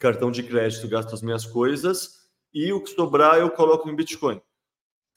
cartão 0.00 0.30
de 0.30 0.42
crédito, 0.42 0.88
gasto 0.88 1.14
as 1.14 1.22
minhas 1.22 1.46
coisas, 1.46 2.28
e 2.52 2.72
o 2.72 2.82
que 2.82 2.90
sobrar 2.90 3.38
eu 3.38 3.50
coloco 3.50 3.88
em 3.88 3.94
Bitcoin. 3.94 4.40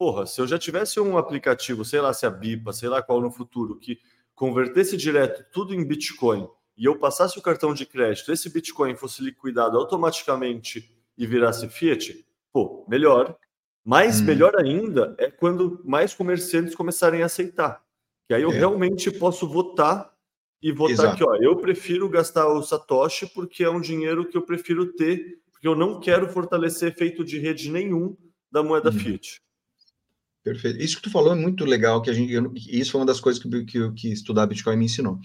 Porra, 0.02 0.26
se 0.26 0.42
eu 0.42 0.48
já 0.48 0.58
tivesse 0.58 1.00
um 1.00 1.16
aplicativo, 1.16 1.86
sei 1.86 2.02
lá 2.02 2.12
se 2.12 2.26
é 2.26 2.28
a 2.28 2.32
BIPA, 2.32 2.74
sei 2.74 2.90
lá 2.90 3.04
qual 3.04 3.22
no 3.22 3.30
futuro, 3.30 3.78
que 3.78 4.00
convertesse 4.34 4.98
direto 4.98 5.46
tudo 5.54 5.76
em 5.76 5.86
Bitcoin 5.86 6.50
e 6.76 6.86
eu 6.86 6.98
passasse 6.98 7.38
o 7.38 7.42
cartão 7.42 7.72
de 7.72 7.86
crédito, 7.86 8.32
esse 8.32 8.50
Bitcoin 8.50 8.96
fosse 8.96 9.22
liquidado 9.22 9.78
automaticamente 9.78 10.92
e 11.16 11.28
virasse 11.28 11.70
Fiat, 11.70 12.26
pô, 12.52 12.84
melhor. 12.90 13.38
Mas 13.86 14.20
hum. 14.20 14.24
melhor 14.24 14.56
ainda 14.56 15.16
é 15.20 15.30
quando 15.30 15.80
mais 15.86 16.16
comerciantes 16.16 16.74
começarem 16.74 17.22
a 17.22 17.28
aceitar. 17.28 17.84
Que 18.28 18.34
aí 18.34 18.42
eu 18.42 18.52
é. 18.52 18.58
realmente 18.58 19.12
posso 19.12 19.48
votar 19.48 20.12
e 20.64 20.72
votar 20.72 20.94
Exato. 20.94 21.14
aqui, 21.14 21.24
ó, 21.24 21.36
eu 21.36 21.58
prefiro 21.58 22.10
gastar 22.10 22.48
o 22.48 22.64
Satoshi 22.64 23.28
porque 23.28 23.64
é 23.64 23.70
um 23.70 23.80
dinheiro 23.80 24.28
que 24.28 24.36
eu 24.36 24.42
prefiro 24.42 24.94
ter, 24.94 25.44
porque 25.52 25.68
eu 25.68 25.76
não 25.76 26.00
quero 26.00 26.28
fortalecer 26.28 26.92
efeito 26.92 27.24
de 27.24 27.38
rede 27.38 27.70
nenhum 27.70 28.18
da 28.52 28.64
moeda 28.64 28.90
hum. 28.90 28.94
Fiat. 28.94 29.40
Perfeito. 30.44 30.82
Isso 30.82 30.98
que 30.98 31.04
tu 31.04 31.12
falou 31.12 31.34
é 31.34 31.36
muito 31.36 31.64
legal, 31.66 32.02
que 32.02 32.10
a 32.10 32.14
gente, 32.14 32.34
eu, 32.34 32.52
isso 32.56 32.92
foi 32.92 33.02
uma 33.02 33.08
das 33.08 33.20
coisas 33.20 33.42
que, 33.42 33.66
que, 33.66 33.92
que 33.92 34.12
estudar 34.12 34.48
Bitcoin 34.48 34.76
me 34.76 34.86
ensinou. 34.86 35.20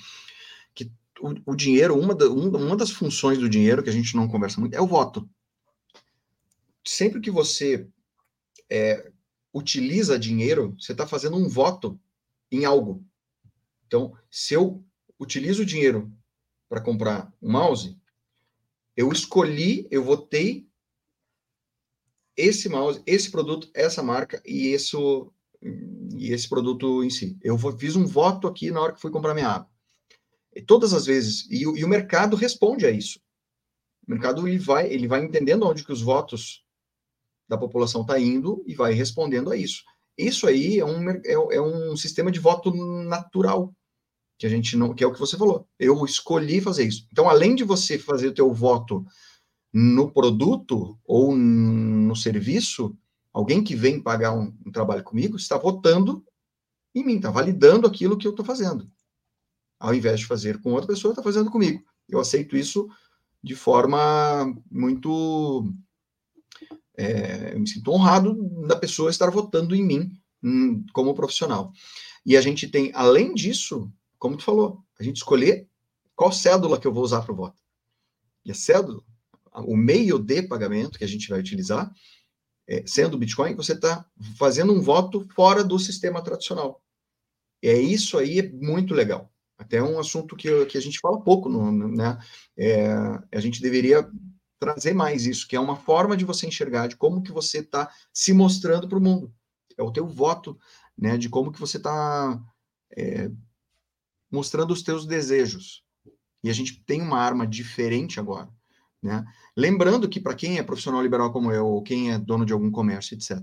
Que 0.75 0.91
o, 1.21 1.53
o 1.53 1.57
dinheiro, 1.57 1.99
uma, 1.99 2.15
da, 2.15 2.29
uma 2.29 2.77
das 2.77 2.91
funções 2.91 3.39
do 3.39 3.49
dinheiro 3.49 3.83
que 3.83 3.89
a 3.89 3.93
gente 3.93 4.15
não 4.15 4.29
conversa 4.29 4.61
muito 4.61 4.75
é 4.75 4.81
o 4.81 4.87
voto. 4.87 5.29
Sempre 6.85 7.21
que 7.21 7.31
você 7.31 7.89
é, 8.71 9.11
utiliza 9.53 10.19
dinheiro, 10.19 10.77
você 10.79 10.93
está 10.93 11.07
fazendo 11.07 11.37
um 11.37 11.49
voto 11.49 11.99
em 12.53 12.65
algo. 12.67 13.03
Então, 13.87 14.15
se 14.31 14.55
eu 14.55 14.85
utilizo 15.19 15.63
o 15.63 15.67
dinheiro 15.67 16.13
para 16.69 16.81
comprar 16.81 17.33
um 17.41 17.53
mouse, 17.53 17.99
eu 18.95 19.11
escolhi, 19.11 19.87
eu 19.91 20.05
votei 20.05 20.66
esse 22.37 22.69
mouse, 22.69 23.03
esse 23.07 23.31
produto, 23.31 23.71
essa 23.75 24.03
marca 24.03 24.43
e 24.45 24.69
esse, 24.69 24.97
e 26.17 26.33
esse 26.33 26.49
produto 26.49 27.03
em 27.03 27.11
si. 27.11 27.37
Eu 27.43 27.59
fiz 27.79 27.97
um 27.97 28.07
voto 28.07 28.47
aqui 28.47 28.71
na 28.71 28.81
hora 28.81 28.93
que 28.93 29.01
fui 29.01 29.11
comprar 29.11 29.35
minha 29.35 29.49
água. 29.49 29.71
E 30.55 30.63
todas 30.63 30.93
as 30.93 31.07
vezes, 31.07 31.47
e, 31.51 31.63
e, 31.63 31.85
o 31.85 31.89
mercado 31.89 32.37
responde 32.37 32.87
a 32.87 32.91
isso. 32.91 33.21
O 34.07 34.11
mercado 34.11 34.47
ele 34.47 34.59
vai, 34.59 34.91
ele 34.91 35.07
vai 35.07 35.23
entendendo 35.23 35.67
onde 35.67 35.85
que 35.85 35.93
os 35.93 36.01
votos 36.01 36.65
da 37.49 37.59
população 37.59 38.03
está 38.03 38.19
indo 38.19 38.63
e 38.67 38.75
vai 38.75 38.93
respondendo 38.93 39.51
a 39.51 39.57
isso. 39.57 39.83
Isso 40.17 40.47
aí 40.47 40.79
é 40.79 40.85
um, 40.85 41.11
é, 41.11 41.33
é 41.33 41.61
um 41.61 41.97
sistema 41.97 42.31
de 42.31 42.41
voto 42.41 42.73
natural 43.05 43.75
que 44.39 44.47
a 44.47 44.49
gente 44.49 44.77
não, 44.77 44.95
que 44.95 45.03
é 45.03 45.07
o 45.07 45.13
que 45.13 45.19
você 45.19 45.37
falou. 45.37 45.67
Eu 45.79 46.05
escolhi 46.05 46.61
fazer 46.61 46.85
isso. 46.85 47.07
Então, 47.11 47.29
além 47.29 47.55
de 47.55 47.65
você 47.65 47.99
fazer 47.99 48.29
o 48.29 48.35
teu 48.35 48.53
voto 48.53 49.05
no 49.79 50.11
produto 50.11 50.99
ou 51.05 51.37
no 51.37 52.17
serviço, 52.17 52.97
alguém 53.31 53.63
que 53.63 53.77
vem 53.77 54.01
pagar 54.01 54.33
um, 54.33 54.51
um 54.65 54.73
trabalho 54.73 55.05
comigo 55.05 55.37
está 55.37 55.59
votando 55.59 56.25
em 56.95 57.05
mim, 57.05 57.17
está 57.17 57.31
validando 57.31 57.87
aquilo 57.87 58.17
que 58.17 58.27
eu 58.27 58.31
estou 58.31 58.43
fazendo. 58.43 58.91
Ao 59.79 59.95
invés 59.95 60.21
de 60.21 60.27
fazer 60.27 60.63
com 60.63 60.73
outra 60.73 60.87
pessoa, 60.87 61.13
está 61.13 61.23
fazendo 61.23 61.51
comigo. 61.51 61.85
Eu 62.09 62.19
aceito 62.19 62.57
isso 62.57 62.89
de 63.45 63.55
forma 63.55 64.51
muito. 64.71 65.71
É, 66.97 67.53
eu 67.53 67.61
me 67.61 67.69
sinto 67.69 67.91
honrado 67.91 68.33
da 68.67 68.77
pessoa 68.77 69.11
estar 69.11 69.29
votando 69.29 69.77
em 69.77 69.85
mim 69.85 70.11
hum, 70.43 70.87
como 70.95 71.15
profissional. 71.15 71.71
E 72.25 72.35
a 72.35 72.41
gente 72.41 72.67
tem, 72.67 72.93
além 72.95 73.35
disso, 73.35 73.93
como 74.19 74.39
tu 74.39 74.43
falou, 74.43 74.83
a 74.99 75.03
gente 75.03 75.19
escolher 75.19 75.69
qual 76.15 76.33
cédula 76.33 76.81
que 76.81 76.87
eu 76.87 76.95
vou 76.95 77.05
usar 77.05 77.21
para 77.21 77.35
o 77.35 77.37
voto. 77.37 77.61
E 78.43 78.51
a 78.51 78.55
cédula 78.55 79.05
o 79.63 79.77
meio 79.77 80.19
de 80.19 80.43
pagamento 80.43 80.99
que 80.99 81.05
a 81.05 81.09
gente 81.09 81.29
vai 81.29 81.41
utilizar, 81.41 81.93
é, 82.69 82.83
sendo 82.87 83.19
Bitcoin, 83.19 83.55
você 83.55 83.73
está 83.73 84.05
fazendo 84.39 84.73
um 84.73 84.81
voto 84.81 85.27
fora 85.35 85.63
do 85.63 85.79
sistema 85.79 86.23
tradicional. 86.23 86.83
É 87.63 87.75
isso 87.79 88.19
aí, 88.19 88.41
é 88.41 88.51
muito 88.51 88.93
legal. 88.93 89.33
Até 89.59 89.83
um 89.83 89.99
assunto 89.99 90.37
que, 90.37 90.67
que 90.67 90.77
a 90.77 90.81
gente 90.81 90.99
fala 91.01 91.23
pouco, 91.23 91.49
no, 91.49 91.89
né? 91.89 92.19
É, 92.57 92.89
a 93.33 93.41
gente 93.41 93.63
deveria 93.63 94.09
trazer 94.59 94.95
mais 94.95 95.27
isso, 95.27 95.47
que 95.47 95.57
é 95.57 95.61
uma 95.61 95.77
forma 95.77 96.17
de 96.17 96.25
você 96.25 96.47
enxergar 96.47 96.89
de 96.89 96.97
como 96.97 97.23
que 97.23 97.33
você 97.33 97.59
está 97.59 97.91
se 98.13 98.33
mostrando 98.33 98.89
para 98.89 98.99
o 98.99 99.01
mundo. 99.01 99.33
É 99.77 99.83
o 99.83 99.93
teu 99.93 100.07
voto, 100.07 100.59
né? 100.97 101.17
De 101.17 101.29
como 101.29 101.53
que 101.53 101.61
você 101.61 101.77
está 101.79 102.43
é, 102.97 103.31
mostrando 104.31 104.73
os 104.73 104.83
teus 104.83 105.07
desejos. 105.07 105.85
E 106.43 106.51
a 106.51 106.53
gente 106.53 106.85
tem 106.85 107.01
uma 107.01 107.19
arma 107.19 107.47
diferente 107.47 108.21
agora. 108.21 108.49
Né? 109.07 109.25
Lembrando 109.57 110.09
que 110.09 110.21
para 110.21 110.35
quem 110.35 110.59
é 110.59 110.65
profissional 110.65 111.01
liberal 111.01 111.33
como 111.33 111.53
eu, 111.53 111.65
ou 111.65 111.81
quem 111.81 112.11
é 112.11 112.19
dono 112.19 112.45
de 112.45 112.53
algum 112.53 112.73
comércio, 112.73 113.15
etc., 113.15 113.41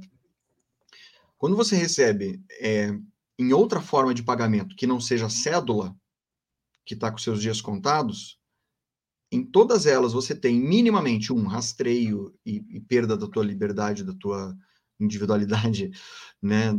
quando 1.37 1.55
você 1.55 1.75
recebe 1.75 2.43
é, 2.59 2.93
em 3.39 3.53
outra 3.53 3.81
forma 3.81 4.13
de 4.13 4.21
pagamento 4.21 4.75
que 4.75 4.85
não 4.85 4.99
seja 4.99 5.29
cédula, 5.29 5.95
que 6.85 6.95
está 6.95 7.09
com 7.09 7.17
seus 7.17 7.41
dias 7.41 7.61
contados, 7.61 8.37
em 9.31 9.41
todas 9.41 9.85
elas 9.85 10.11
você 10.11 10.35
tem 10.35 10.59
minimamente 10.59 11.31
um 11.31 11.47
rastreio 11.47 12.37
e, 12.45 12.63
e 12.69 12.81
perda 12.81 13.15
da 13.15 13.27
tua 13.27 13.43
liberdade, 13.45 14.03
da 14.03 14.13
tua 14.13 14.55
individualidade, 14.99 15.91
né? 16.41 16.77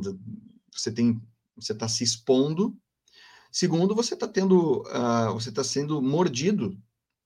Você 0.70 0.92
tem, 0.92 1.20
você 1.56 1.72
está 1.72 1.88
se 1.88 2.04
expondo. 2.04 2.76
Segundo, 3.50 3.94
você 3.94 4.12
está 4.12 4.28
tendo, 4.28 4.82
uh, 4.82 5.32
você 5.32 5.48
está 5.48 5.64
sendo 5.64 6.02
mordido 6.02 6.78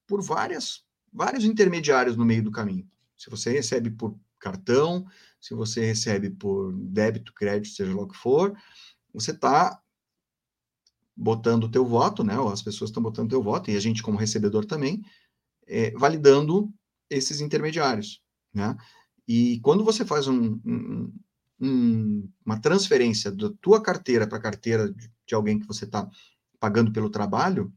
por 0.07 0.21
várias 0.21 0.87
vários 1.11 1.43
intermediários 1.45 2.15
no 2.15 2.25
meio 2.25 2.43
do 2.43 2.51
caminho. 2.51 2.87
Se 3.17 3.29
você 3.29 3.51
recebe 3.51 3.89
por 3.89 4.17
cartão, 4.39 5.05
se 5.39 5.53
você 5.53 5.85
recebe 5.85 6.29
por 6.29 6.73
débito, 6.73 7.33
crédito, 7.33 7.73
seja 7.73 7.93
lá 7.93 8.03
o 8.03 8.07
que 8.07 8.17
for, 8.17 8.57
você 9.13 9.31
está 9.31 9.81
botando 11.15 11.65
o 11.65 11.71
teu 11.71 11.85
voto, 11.85 12.23
né? 12.23 12.35
As 12.51 12.61
pessoas 12.61 12.89
estão 12.89 13.03
botando 13.03 13.27
o 13.27 13.29
teu 13.29 13.43
voto, 13.43 13.69
e 13.69 13.75
a 13.75 13.79
gente 13.79 14.01
como 14.01 14.17
recebedor 14.17 14.65
também, 14.65 15.03
é, 15.67 15.91
validando 15.91 16.73
esses 17.09 17.41
intermediários, 17.41 18.21
né? 18.53 18.77
E 19.27 19.59
quando 19.59 19.83
você 19.83 20.05
faz 20.05 20.27
um, 20.27 20.59
um, 20.65 21.13
um, 21.59 22.29
uma 22.45 22.59
transferência 22.59 23.31
da 23.31 23.51
tua 23.61 23.81
carteira 23.81 24.25
para 24.25 24.37
a 24.37 24.41
carteira 24.41 24.91
de, 24.91 25.11
de 25.27 25.35
alguém 25.35 25.59
que 25.59 25.67
você 25.67 25.85
está 25.85 26.09
pagando 26.59 26.91
pelo 26.91 27.09
trabalho, 27.09 27.71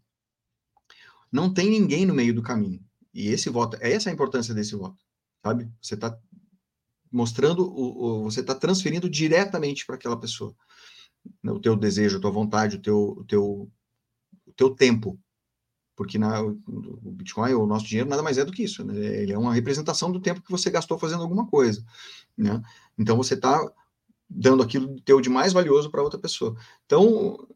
não 1.30 1.52
tem 1.52 1.68
ninguém 1.68 2.06
no 2.06 2.14
meio 2.14 2.34
do 2.34 2.42
caminho. 2.42 2.82
E 3.12 3.28
esse 3.28 3.50
voto, 3.50 3.76
é 3.80 3.92
essa 3.92 4.10
a 4.10 4.12
importância 4.12 4.54
desse 4.54 4.74
voto, 4.74 5.04
sabe? 5.44 5.70
Você 5.80 5.94
está 5.94 6.18
mostrando, 7.10 7.64
o, 7.64 8.22
o 8.22 8.24
você 8.24 8.40
está 8.40 8.54
transferindo 8.54 9.08
diretamente 9.08 9.84
para 9.84 9.96
aquela 9.96 10.18
pessoa 10.18 10.54
né? 11.42 11.52
o 11.52 11.60
teu 11.60 11.76
desejo, 11.76 12.18
a 12.18 12.20
tua 12.20 12.30
vontade, 12.30 12.76
o 12.76 12.80
teu, 12.80 12.98
o 13.18 13.24
teu, 13.24 13.70
o 14.46 14.52
teu 14.56 14.70
tempo. 14.70 15.18
Porque 15.94 16.18
na, 16.18 16.42
o 16.42 17.12
Bitcoin, 17.12 17.52
o 17.52 17.66
nosso 17.66 17.86
dinheiro, 17.86 18.08
nada 18.08 18.22
mais 18.22 18.38
é 18.38 18.44
do 18.44 18.52
que 18.52 18.64
isso. 18.64 18.84
Né? 18.84 18.96
Ele 18.96 19.32
é 19.32 19.38
uma 19.38 19.54
representação 19.54 20.10
do 20.10 20.20
tempo 20.20 20.42
que 20.42 20.50
você 20.50 20.70
gastou 20.70 20.98
fazendo 20.98 21.22
alguma 21.22 21.46
coisa. 21.46 21.84
Né? 22.36 22.60
Então, 22.98 23.16
você 23.16 23.34
está 23.34 23.70
dando 24.28 24.62
aquilo 24.62 24.98
teu 25.02 25.20
de 25.20 25.28
mais 25.28 25.52
valioso 25.52 25.90
para 25.90 26.02
outra 26.02 26.18
pessoa. 26.18 26.56
Então, 26.86 27.46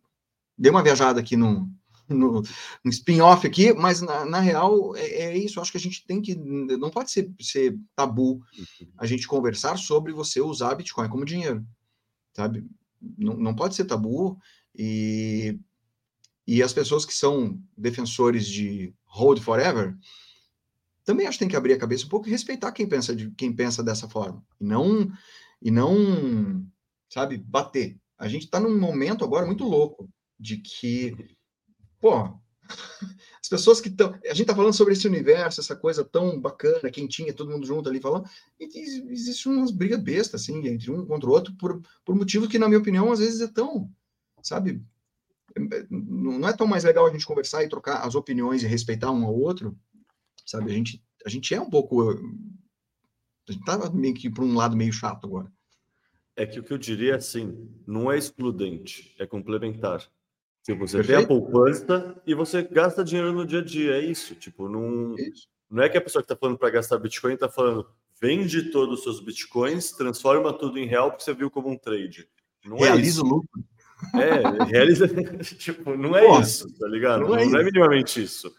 dê 0.56 0.68
uma 0.68 0.82
viajada 0.82 1.18
aqui 1.18 1.34
no, 1.36 1.68
no, 2.08 2.42
no 2.84 2.90
spin-off 2.90 3.46
aqui, 3.46 3.72
mas 3.72 4.00
na, 4.00 4.24
na 4.24 4.40
real 4.40 4.94
é, 4.96 5.06
é, 5.06 5.38
isso. 5.38 5.60
Acho 5.60 5.72
que 5.72 5.78
a 5.78 5.80
gente 5.80 6.04
tem 6.06 6.20
que. 6.20 6.34
Não 6.34 6.90
pode 6.90 7.10
ser, 7.10 7.32
ser 7.40 7.78
tabu 7.94 8.40
a 8.96 9.06
gente 9.06 9.26
conversar 9.26 9.76
sobre 9.76 10.12
você 10.12 10.40
usar 10.40 10.74
Bitcoin 10.74 11.08
como 11.08 11.24
dinheiro, 11.24 11.66
sabe? 12.34 12.66
Não, 13.00 13.36
não 13.36 13.54
pode 13.54 13.74
ser 13.74 13.84
tabu. 13.84 14.38
E, 14.74 15.58
e 16.46 16.62
as 16.62 16.72
pessoas 16.72 17.04
que 17.04 17.14
são 17.14 17.60
defensores 17.76 18.46
de 18.46 18.94
hold 19.06 19.40
forever 19.40 19.96
também 21.06 21.28
acho 21.28 21.38
que 21.38 21.44
tem 21.44 21.48
que 21.48 21.56
abrir 21.56 21.72
a 21.72 21.78
cabeça 21.78 22.04
um 22.04 22.08
pouco 22.08 22.26
e 22.26 22.30
respeitar 22.32 22.72
quem 22.72 22.86
pensa, 22.86 23.14
de, 23.14 23.30
quem 23.30 23.52
pensa 23.52 23.82
dessa 23.82 24.08
forma. 24.08 24.44
E 24.60 24.64
não, 24.64 25.08
e 25.62 25.70
não, 25.70 26.66
sabe, 27.08 27.38
bater. 27.38 27.96
A 28.18 28.26
gente 28.26 28.44
está 28.44 28.58
num 28.58 28.76
momento 28.76 29.24
agora 29.24 29.46
muito 29.46 29.64
louco 29.64 30.10
de 30.38 30.56
que 30.56 31.35
pô, 32.00 32.38
as 33.40 33.48
pessoas 33.48 33.80
que 33.80 33.88
estão. 33.88 34.18
A 34.28 34.34
gente 34.34 34.46
tá 34.46 34.54
falando 34.54 34.74
sobre 34.74 34.92
esse 34.92 35.06
universo, 35.06 35.60
essa 35.60 35.76
coisa 35.76 36.04
tão 36.04 36.40
bacana, 36.40 36.90
quentinha, 36.90 37.32
todo 37.32 37.50
mundo 37.50 37.66
junto 37.66 37.88
ali 37.88 38.00
falando, 38.00 38.28
e 38.58 38.66
existe 39.12 39.48
umas 39.48 39.70
brigas 39.70 40.00
bestas, 40.00 40.42
assim, 40.42 40.66
entre 40.66 40.90
um 40.90 41.06
contra 41.06 41.28
o 41.28 41.32
outro, 41.32 41.54
por, 41.54 41.80
por 42.04 42.14
motivos 42.14 42.48
que, 42.48 42.58
na 42.58 42.68
minha 42.68 42.80
opinião, 42.80 43.12
às 43.12 43.20
vezes 43.20 43.40
é 43.40 43.48
tão, 43.48 43.90
sabe, 44.42 44.82
não 45.90 46.48
é 46.48 46.52
tão 46.52 46.66
mais 46.66 46.84
legal 46.84 47.06
a 47.06 47.10
gente 47.10 47.26
conversar 47.26 47.62
e 47.62 47.68
trocar 47.68 48.06
as 48.06 48.14
opiniões 48.14 48.62
e 48.62 48.66
respeitar 48.66 49.10
um 49.10 49.24
ao 49.24 49.34
outro, 49.34 49.78
sabe? 50.44 50.70
A 50.70 50.74
gente, 50.74 51.02
a 51.24 51.28
gente 51.28 51.54
é 51.54 51.60
um 51.60 51.70
pouco. 51.70 52.10
A 53.48 53.52
gente 53.52 53.64
tá 53.64 53.90
meio 53.90 54.14
que 54.14 54.28
para 54.28 54.44
um 54.44 54.54
lado 54.54 54.76
meio 54.76 54.92
chato 54.92 55.26
agora. 55.26 55.52
É 56.34 56.44
que 56.44 56.60
o 56.60 56.62
que 56.62 56.72
eu 56.72 56.78
diria 56.78 57.12
é 57.12 57.16
assim, 57.16 57.70
não 57.86 58.12
é 58.12 58.18
excludente, 58.18 59.14
é 59.18 59.26
complementar. 59.26 60.06
Tipo, 60.66 60.84
você 60.84 60.96
Perfeito. 60.96 61.18
tem 61.18 61.24
a 61.24 61.28
poupança 61.28 62.20
e 62.26 62.34
você 62.34 62.60
gasta 62.60 63.04
dinheiro 63.04 63.32
no 63.32 63.46
dia 63.46 63.60
a 63.60 63.64
dia, 63.64 63.98
é 63.98 64.00
isso. 64.00 64.34
Tipo, 64.34 64.68
não, 64.68 65.14
isso. 65.14 65.46
não 65.70 65.84
é 65.84 65.88
que 65.88 65.96
a 65.96 66.00
pessoa 66.00 66.20
que 66.20 66.24
está 66.24 66.34
falando 66.34 66.58
para 66.58 66.70
gastar 66.70 66.98
Bitcoin 66.98 67.34
está 67.34 67.48
falando, 67.48 67.86
vende 68.20 68.72
todos 68.72 68.98
os 68.98 69.04
seus 69.04 69.20
bitcoins, 69.20 69.92
transforma 69.92 70.52
tudo 70.52 70.76
em 70.76 70.84
real 70.84 71.12
porque 71.12 71.22
você 71.22 71.32
viu 71.32 71.48
como 71.52 71.70
um 71.70 71.78
trade. 71.78 72.28
Não 72.64 72.78
é 72.78 72.80
Realiza 72.80 73.20
é 73.20 73.24
o 73.24 73.26
lucro. 73.28 73.64
É, 74.12 74.64
realiza. 74.64 75.06
tipo, 75.56 75.96
não 75.96 76.16
é 76.16 76.40
isso, 76.40 76.66
tá 76.76 76.88
ligado? 76.88 77.20
Não, 77.20 77.36
é 77.36 77.46
não 77.46 77.58
é, 77.58 77.60
é 77.60 77.64
minimamente 77.64 78.20
isso. 78.20 78.52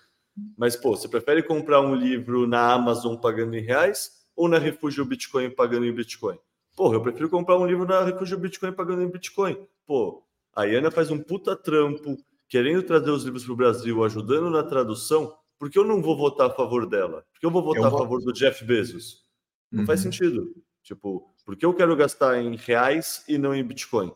Mas, 0.57 0.77
pô, 0.77 0.95
você 0.95 1.09
prefere 1.09 1.43
comprar 1.43 1.81
um 1.81 1.93
livro 1.93 2.47
na 2.47 2.71
Amazon 2.71 3.17
pagando 3.17 3.53
em 3.53 3.61
reais 3.61 4.11
ou 4.33 4.47
na 4.47 4.57
Refúgio 4.57 5.03
Bitcoin 5.03 5.49
pagando 5.49 5.85
em 5.85 5.91
Bitcoin? 5.91 6.39
Porra, 6.73 6.95
eu 6.95 7.01
prefiro 7.01 7.29
comprar 7.29 7.57
um 7.57 7.65
livro 7.65 7.85
na 7.85 8.05
Refúgio 8.05 8.37
Bitcoin 8.37 8.71
pagando 8.71 9.01
em 9.01 9.11
Bitcoin. 9.11 9.57
Pô, 9.85 10.23
a 10.57 10.63
Ana 10.63 10.89
faz 10.89 11.11
um 11.11 11.19
puta 11.19 11.55
trampo 11.55 12.17
querendo 12.49 12.81
trazer 12.81 13.11
os 13.11 13.23
livros 13.23 13.43
para 13.43 13.53
o 13.53 13.55
Brasil, 13.55 14.03
ajudando 14.03 14.49
na 14.49 14.63
tradução, 14.63 15.31
porque 15.59 15.77
eu 15.77 15.83
não 15.83 16.01
vou 16.01 16.17
votar 16.17 16.47
a 16.47 16.53
favor 16.53 16.87
dela? 16.87 17.23
Porque 17.31 17.45
eu 17.45 17.51
vou 17.51 17.61
votar 17.61 17.83
eu 17.83 17.87
a 17.89 17.91
favor 17.91 18.19
do 18.23 18.33
Jeff 18.33 18.65
Bezos? 18.65 19.23
Não 19.71 19.81
uhum. 19.81 19.85
faz 19.85 19.99
sentido. 19.99 20.51
Tipo, 20.81 21.31
porque 21.45 21.63
eu 21.63 21.75
quero 21.75 21.95
gastar 21.95 22.41
em 22.41 22.55
reais 22.55 23.23
e 23.27 23.37
não 23.37 23.53
em 23.53 23.63
Bitcoin? 23.63 24.11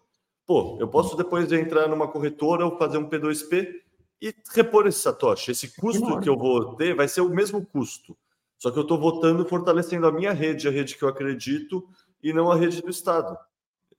Pô, 0.48 0.78
eu 0.80 0.88
posso 0.88 1.16
depois 1.16 1.52
entrar 1.52 1.88
numa 1.88 2.08
corretora 2.08 2.66
ou 2.66 2.76
fazer 2.76 2.98
um 2.98 3.08
P2P 3.08 3.76
e 4.20 4.34
repor 4.56 4.88
esse 4.88 5.00
Satoshi. 5.00 5.52
Esse 5.52 5.76
custo 5.76 6.20
que 6.22 6.30
eu 6.30 6.38
vou 6.38 6.76
ter 6.76 6.96
vai 6.96 7.08
ser 7.08 7.22
o 7.22 7.30
mesmo 7.30 7.64
custo. 7.64 8.18
Só 8.58 8.72
que 8.72 8.80
eu 8.80 8.84
estou 8.84 9.00
votando 9.00 9.46
fortalecendo 9.46 10.08
a 10.08 10.12
minha 10.12 10.32
rede, 10.34 10.68
a 10.68 10.72
rede 10.72 10.96
que 10.96 11.04
eu 11.04 11.10
acredito, 11.10 11.88
e 12.24 12.34
não 12.34 12.52
a 12.52 12.56
rede 12.56 12.82
do 12.82 12.90
Estado. 12.90 13.38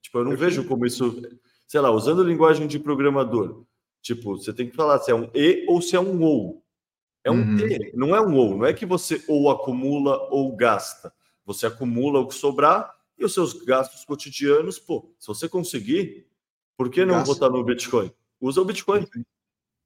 Tipo, 0.01 0.19
eu 0.19 0.25
não 0.25 0.35
vejo 0.35 0.65
como 0.65 0.85
isso, 0.85 1.21
sei 1.73 1.81
lá, 1.81 1.89
usando 1.89 2.23
linguagem 2.23 2.67
de 2.67 2.77
programador. 2.77 3.65
Tipo, 3.99 4.37
você 4.37 4.53
tem 4.53 4.69
que 4.69 4.75
falar 4.75 4.99
se 4.99 5.09
é 5.09 5.15
um 5.15 5.27
E 5.33 5.65
ou 5.67 5.81
se 5.81 5.95
é 5.95 5.99
um 5.99 6.21
OU. 6.21 6.63
É 7.23 7.31
um 7.31 7.41
uhum. 7.41 7.57
E, 7.57 7.91
não 7.95 8.15
é 8.15 8.21
um 8.21 8.37
OU. 8.37 8.57
Não 8.57 8.65
é 8.67 8.73
que 8.73 8.85
você 8.85 9.23
ou 9.27 9.49
acumula 9.49 10.27
ou 10.29 10.55
gasta. 10.55 11.11
Você 11.43 11.65
acumula 11.65 12.19
o 12.19 12.27
que 12.27 12.35
sobrar 12.35 12.93
e 13.17 13.25
os 13.25 13.33
seus 13.33 13.53
gastos 13.53 14.05
cotidianos, 14.05 14.77
pô, 14.77 15.11
se 15.17 15.25
você 15.25 15.49
conseguir, 15.49 16.27
por 16.77 16.91
que 16.91 17.03
não 17.03 17.25
votar 17.25 17.49
no 17.49 17.63
Bitcoin? 17.63 18.13
Usa 18.39 18.61
o 18.61 18.65
Bitcoin. 18.65 19.07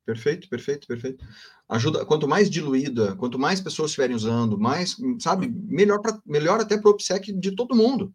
Perfeito, 0.05 0.49
perfeito, 0.49 0.87
perfeito. 0.87 1.25
Ajuda, 1.69 2.05
quanto 2.05 2.27
mais 2.27 2.49
diluída, 2.49 3.15
quanto 3.15 3.39
mais 3.39 3.61
pessoas 3.61 3.91
estiverem 3.91 4.13
usando, 4.13 4.59
mais, 4.59 4.97
sabe, 5.21 5.47
melhor, 5.47 6.01
pra, 6.01 6.21
melhor 6.25 6.59
até 6.59 6.77
para 6.77 6.89
o 6.89 6.91
OPSEC 6.91 7.31
de 7.31 7.55
todo 7.55 7.73
mundo. 7.73 8.13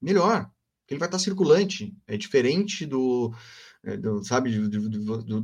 Melhor. 0.00 0.48
Ele 0.90 0.98
vai 0.98 1.08
estar 1.08 1.18
circulante. 1.18 1.96
É 2.06 2.16
diferente 2.16 2.84
do, 2.84 3.32
é, 3.84 3.96
do 3.96 4.22
sabe, 4.24 4.58
do, 4.58 4.88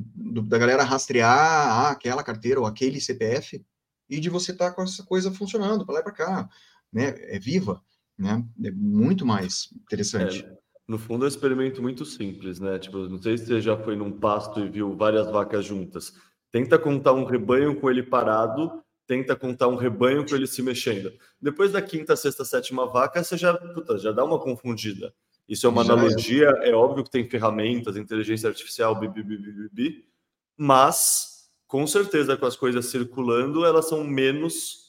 do, 0.04 0.42
da 0.42 0.58
galera 0.58 0.82
rastrear 0.82 1.30
ah, 1.30 1.90
aquela 1.90 2.22
carteira 2.22 2.60
ou 2.60 2.66
aquele 2.66 3.00
CPF 3.00 3.64
e 4.10 4.20
de 4.20 4.28
você 4.28 4.52
estar 4.52 4.72
com 4.72 4.82
essa 4.82 5.04
coisa 5.04 5.30
funcionando 5.30 5.86
para 5.86 5.94
lá 5.94 6.00
e 6.00 6.04
para 6.04 6.12
cá, 6.12 6.48
né? 6.92 7.14
É 7.18 7.38
viva, 7.38 7.82
né? 8.18 8.44
É 8.64 8.70
muito 8.70 9.24
mais 9.24 9.70
interessante. 9.72 10.44
É 10.44 10.56
no 10.88 10.98
fundo, 10.98 11.24
é 11.24 11.26
um 11.26 11.28
experimento 11.28 11.82
muito 11.82 12.04
simples, 12.04 12.60
né? 12.60 12.78
Tipo, 12.78 13.08
não 13.08 13.20
sei 13.20 13.36
se 13.36 13.46
você 13.46 13.60
já 13.60 13.76
foi 13.76 13.96
num 13.96 14.12
pasto 14.12 14.60
e 14.60 14.68
viu 14.68 14.96
várias 14.96 15.28
vacas 15.28 15.64
juntas. 15.64 16.12
Tenta 16.52 16.78
contar 16.78 17.12
um 17.12 17.24
rebanho 17.24 17.78
com 17.80 17.90
ele 17.90 18.04
parado, 18.04 18.82
tenta 19.06 19.34
contar 19.34 19.66
um 19.66 19.74
rebanho 19.74 20.24
com 20.24 20.36
ele 20.36 20.46
se 20.46 20.62
mexendo. 20.62 21.12
Depois 21.40 21.72
da 21.72 21.82
quinta, 21.82 22.14
sexta, 22.14 22.44
sétima 22.44 22.86
vaca, 22.86 23.22
você 23.22 23.36
já, 23.36 23.52
puta, 23.54 23.98
já 23.98 24.12
dá 24.12 24.24
uma 24.24 24.38
confundida. 24.38 25.12
Isso 25.48 25.66
é 25.66 25.70
uma 25.70 25.84
já 25.84 25.92
analogia, 25.92 26.52
é. 26.62 26.70
é. 26.70 26.74
óbvio 26.74 27.04
que 27.04 27.10
tem 27.10 27.28
ferramentas, 27.28 27.96
inteligência 27.96 28.48
artificial, 28.48 28.94
bibi, 28.98 29.22
bibi, 29.22 29.52
bibi, 29.52 30.08
mas 30.56 31.50
com 31.66 31.86
certeza 31.86 32.36
com 32.36 32.46
as 32.46 32.56
coisas 32.56 32.86
circulando, 32.86 33.64
elas 33.64 33.88
são 33.88 34.04
menos 34.04 34.86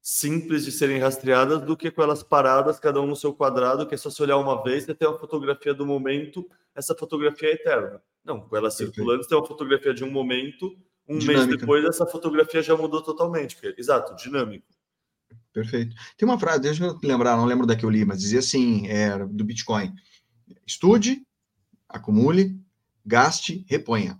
simples 0.00 0.64
de 0.64 0.72
serem 0.72 0.98
rastreadas 0.98 1.62
do 1.62 1.76
que 1.76 1.90
com 1.90 2.02
elas 2.02 2.22
paradas, 2.22 2.78
cada 2.78 3.00
um 3.00 3.06
no 3.06 3.16
seu 3.16 3.32
quadrado, 3.32 3.86
que 3.86 3.94
é 3.94 3.98
só 3.98 4.10
se 4.10 4.22
olhar 4.22 4.36
uma 4.36 4.62
vez 4.62 4.86
e 4.86 4.94
ter 4.94 5.06
uma 5.06 5.18
fotografia 5.18 5.72
do 5.72 5.86
momento, 5.86 6.46
essa 6.74 6.94
fotografia 6.94 7.48
é 7.48 7.52
eterna. 7.52 8.02
Não, 8.24 8.40
com 8.40 8.56
elas 8.56 8.74
circulando, 8.74 9.22
você 9.22 9.28
tem 9.28 9.38
uma 9.38 9.46
fotografia 9.46 9.94
de 9.94 10.04
um 10.04 10.10
momento, 10.10 10.76
um 11.08 11.18
Dinâmica. 11.18 11.46
mês 11.46 11.60
depois 11.60 11.84
essa 11.84 12.06
fotografia 12.06 12.62
já 12.62 12.76
mudou 12.76 13.02
totalmente. 13.02 13.56
Porque, 13.56 13.74
exato, 13.78 14.14
dinâmico. 14.16 14.66
Perfeito. 15.52 15.94
Tem 16.16 16.28
uma 16.28 16.38
frase, 16.38 16.60
deixa 16.60 16.84
eu 16.84 16.98
lembrar, 17.02 17.36
não 17.36 17.44
lembro 17.44 17.66
da 17.66 17.76
que 17.76 17.84
eu 17.84 17.90
li, 17.90 18.04
mas 18.04 18.20
dizia 18.20 18.40
assim, 18.40 18.88
é, 18.88 19.16
do 19.24 19.44
Bitcoin. 19.44 19.92
Estude, 20.66 21.24
acumule, 21.88 22.60
gaste, 23.04 23.64
reponha. 23.68 24.18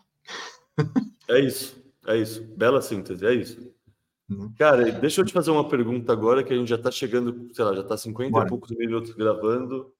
É 1.28 1.40
isso, 1.40 1.82
é 2.06 2.18
isso. 2.18 2.42
Bela 2.56 2.82
síntese, 2.82 3.24
é 3.26 3.32
isso. 3.34 3.72
Uhum. 4.28 4.52
Cara, 4.58 4.90
deixa 4.92 5.20
eu 5.20 5.24
te 5.24 5.32
fazer 5.32 5.50
uma 5.50 5.68
pergunta 5.68 6.12
agora, 6.12 6.42
que 6.42 6.52
a 6.52 6.56
gente 6.56 6.68
já 6.68 6.76
está 6.76 6.90
chegando, 6.90 7.50
sei 7.52 7.64
lá, 7.64 7.74
já 7.74 7.80
está 7.80 7.96
50 7.96 8.30
Bora. 8.30 8.46
e 8.46 8.48
poucos 8.48 8.70
minutos 8.70 9.12
gravando. 9.14 9.92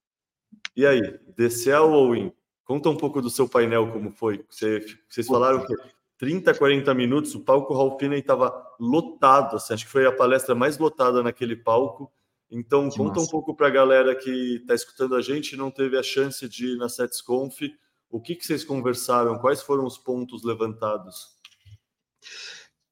E 0.77 0.87
aí, 0.87 1.01
DCA 1.37 1.81
ou 1.81 1.95
all-in? 1.95 2.33
Conta 2.65 2.89
um 2.89 2.97
pouco 2.97 3.21
do 3.21 3.29
seu 3.29 3.49
painel, 3.49 3.93
como 3.93 4.11
foi. 4.11 4.45
Você, 4.49 4.85
vocês 5.09 5.27
falaram 5.27 5.67
que 5.67 5.75
30, 6.19 6.55
40 6.55 6.95
minutos, 6.95 7.35
o 7.35 7.41
palco 7.41 7.75
Ralph 7.75 7.99
Finney 7.99 8.21
estava 8.21 8.55
lotado, 8.79 9.57
assim, 9.57 9.75
acho 9.75 9.85
que 9.85 9.91
foi 9.91 10.07
a 10.07 10.13
palestra 10.13 10.55
mais 10.55 10.79
lotada 10.79 11.23
naquele 11.23 11.57
palco. 11.57 12.13
Então, 12.51 12.89
que 12.89 12.97
conta 12.97 13.15
massa. 13.19 13.27
um 13.27 13.31
pouco 13.31 13.55
para 13.55 13.67
a 13.67 13.71
galera 13.71 14.15
que 14.15 14.57
está 14.57 14.75
escutando 14.75 15.17
a 15.17 15.21
gente 15.21 15.53
e 15.53 15.57
não 15.57 15.71
teve 15.71 15.99
a 15.99 16.03
chance 16.03 16.49
de 16.49 16.75
ir 16.75 16.77
na 16.77 16.89
SetsConf, 16.89 17.61
o 18.09 18.21
que, 18.21 18.37
que 18.37 18.47
vocês 18.47 18.63
conversaram, 18.63 19.39
quais 19.39 19.61
foram 19.61 19.85
os 19.85 19.99
pontos 19.99 20.45
levantados? 20.45 21.37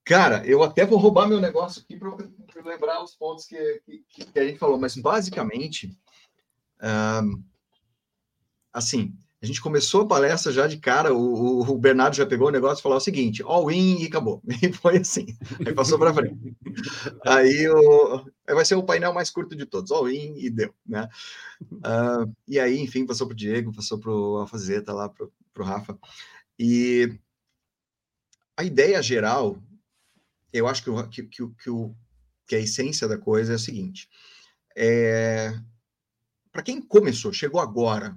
Cara, 0.04 0.44
eu 0.44 0.64
até 0.64 0.84
vou 0.84 0.98
roubar 0.98 1.28
meu 1.28 1.40
negócio 1.40 1.80
aqui 1.80 1.96
para 1.96 2.62
lembrar 2.64 3.04
os 3.04 3.14
pontos 3.14 3.46
que, 3.46 3.82
que, 3.86 4.24
que, 4.24 4.38
a 4.38 4.44
gente 4.44 4.58
falou, 4.58 4.78
mas 4.78 4.96
basicamente, 4.96 5.96
um, 7.22 7.42
assim, 8.72 9.16
a 9.42 9.46
gente 9.46 9.60
começou 9.60 10.02
a 10.02 10.06
palestra 10.06 10.52
já 10.52 10.66
de 10.66 10.76
cara, 10.76 11.12
o, 11.12 11.60
o 11.60 11.78
Bernardo 11.78 12.14
já 12.14 12.24
pegou 12.24 12.48
o 12.48 12.52
negócio 12.52 12.80
e 12.80 12.82
falou 12.82 12.98
o 12.98 13.00
seguinte, 13.00 13.42
all 13.42 13.70
in 13.70 14.02
e 14.02 14.06
acabou. 14.06 14.40
E 14.62 14.72
foi 14.72 14.98
assim, 14.98 15.26
aí 15.66 15.74
passou 15.74 15.98
para 15.98 16.14
frente. 16.14 16.56
Aí, 17.26 17.68
o, 17.68 18.24
vai 18.46 18.64
ser 18.64 18.76
o 18.76 18.84
painel 18.84 19.12
mais 19.12 19.30
curto 19.30 19.56
de 19.56 19.66
todos, 19.66 19.90
all 19.90 20.08
in 20.08 20.36
e 20.38 20.48
deu, 20.48 20.72
né? 20.86 21.08
Uh, 21.60 22.32
e 22.46 22.60
aí, 22.60 22.78
enfim, 22.78 23.04
passou 23.04 23.26
para 23.26 23.34
o 23.34 23.36
Diego, 23.36 23.74
passou 23.74 23.98
para 23.98 24.10
o 24.10 24.36
Alfazeta 24.38 24.92
lá, 24.92 25.08
para 25.08 25.26
o 25.26 25.64
Rafa. 25.64 25.98
E 26.58 27.12
a 28.56 28.62
ideia 28.62 29.02
geral 29.02 29.60
eu 30.52 30.68
acho 30.68 30.82
que, 30.82 30.90
o, 30.90 31.08
que, 31.08 31.22
que, 31.22 31.48
que, 31.48 31.70
o, 31.70 31.94
que 32.46 32.54
a 32.54 32.60
essência 32.60 33.08
da 33.08 33.16
coisa 33.16 33.52
é 33.52 33.54
a 33.56 33.58
seguinte: 33.58 34.08
é, 34.76 35.58
para 36.52 36.62
quem 36.62 36.80
começou, 36.80 37.32
chegou 37.32 37.60
agora, 37.60 38.14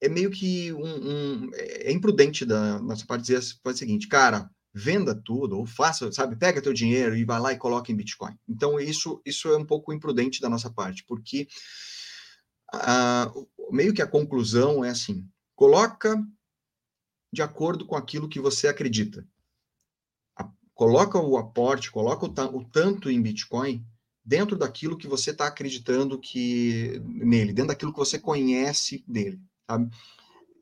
é 0.00 0.08
meio 0.08 0.30
que 0.30 0.72
um, 0.72 0.84
um 0.84 1.50
é 1.54 1.92
imprudente 1.92 2.44
da 2.44 2.78
nossa 2.80 3.06
parte 3.06 3.22
dizer 3.22 3.42
o 3.64 3.72
seguinte, 3.72 4.08
cara, 4.08 4.50
venda 4.72 5.14
tudo 5.14 5.58
ou 5.58 5.66
faça, 5.66 6.10
sabe, 6.12 6.36
pega 6.36 6.62
teu 6.62 6.72
dinheiro 6.72 7.16
e 7.16 7.24
vai 7.24 7.40
lá 7.40 7.52
e 7.52 7.58
coloca 7.58 7.90
em 7.90 7.96
Bitcoin. 7.96 8.36
Então 8.48 8.78
isso 8.78 9.20
isso 9.24 9.48
é 9.48 9.56
um 9.56 9.64
pouco 9.64 9.92
imprudente 9.92 10.40
da 10.40 10.48
nossa 10.48 10.70
parte, 10.70 11.04
porque 11.04 11.48
meio 13.70 13.94
que 13.94 14.02
a 14.02 14.06
conclusão 14.06 14.84
é 14.84 14.90
assim, 14.90 15.26
coloca 15.56 16.22
de 17.32 17.42
acordo 17.42 17.86
com 17.86 17.96
aquilo 17.96 18.28
que 18.28 18.40
você 18.40 18.68
acredita 18.68 19.26
coloca 20.78 21.18
o 21.18 21.36
aporte, 21.36 21.90
coloca 21.90 22.24
o, 22.24 22.56
o 22.56 22.64
tanto 22.64 23.10
em 23.10 23.20
Bitcoin 23.20 23.84
dentro 24.24 24.56
daquilo 24.56 24.96
que 24.96 25.08
você 25.08 25.32
está 25.32 25.48
acreditando 25.48 26.20
que 26.20 27.02
nele, 27.04 27.52
dentro 27.52 27.70
daquilo 27.70 27.92
que 27.92 27.98
você 27.98 28.16
conhece 28.16 29.04
dele, 29.04 29.40
sabe? 29.68 29.90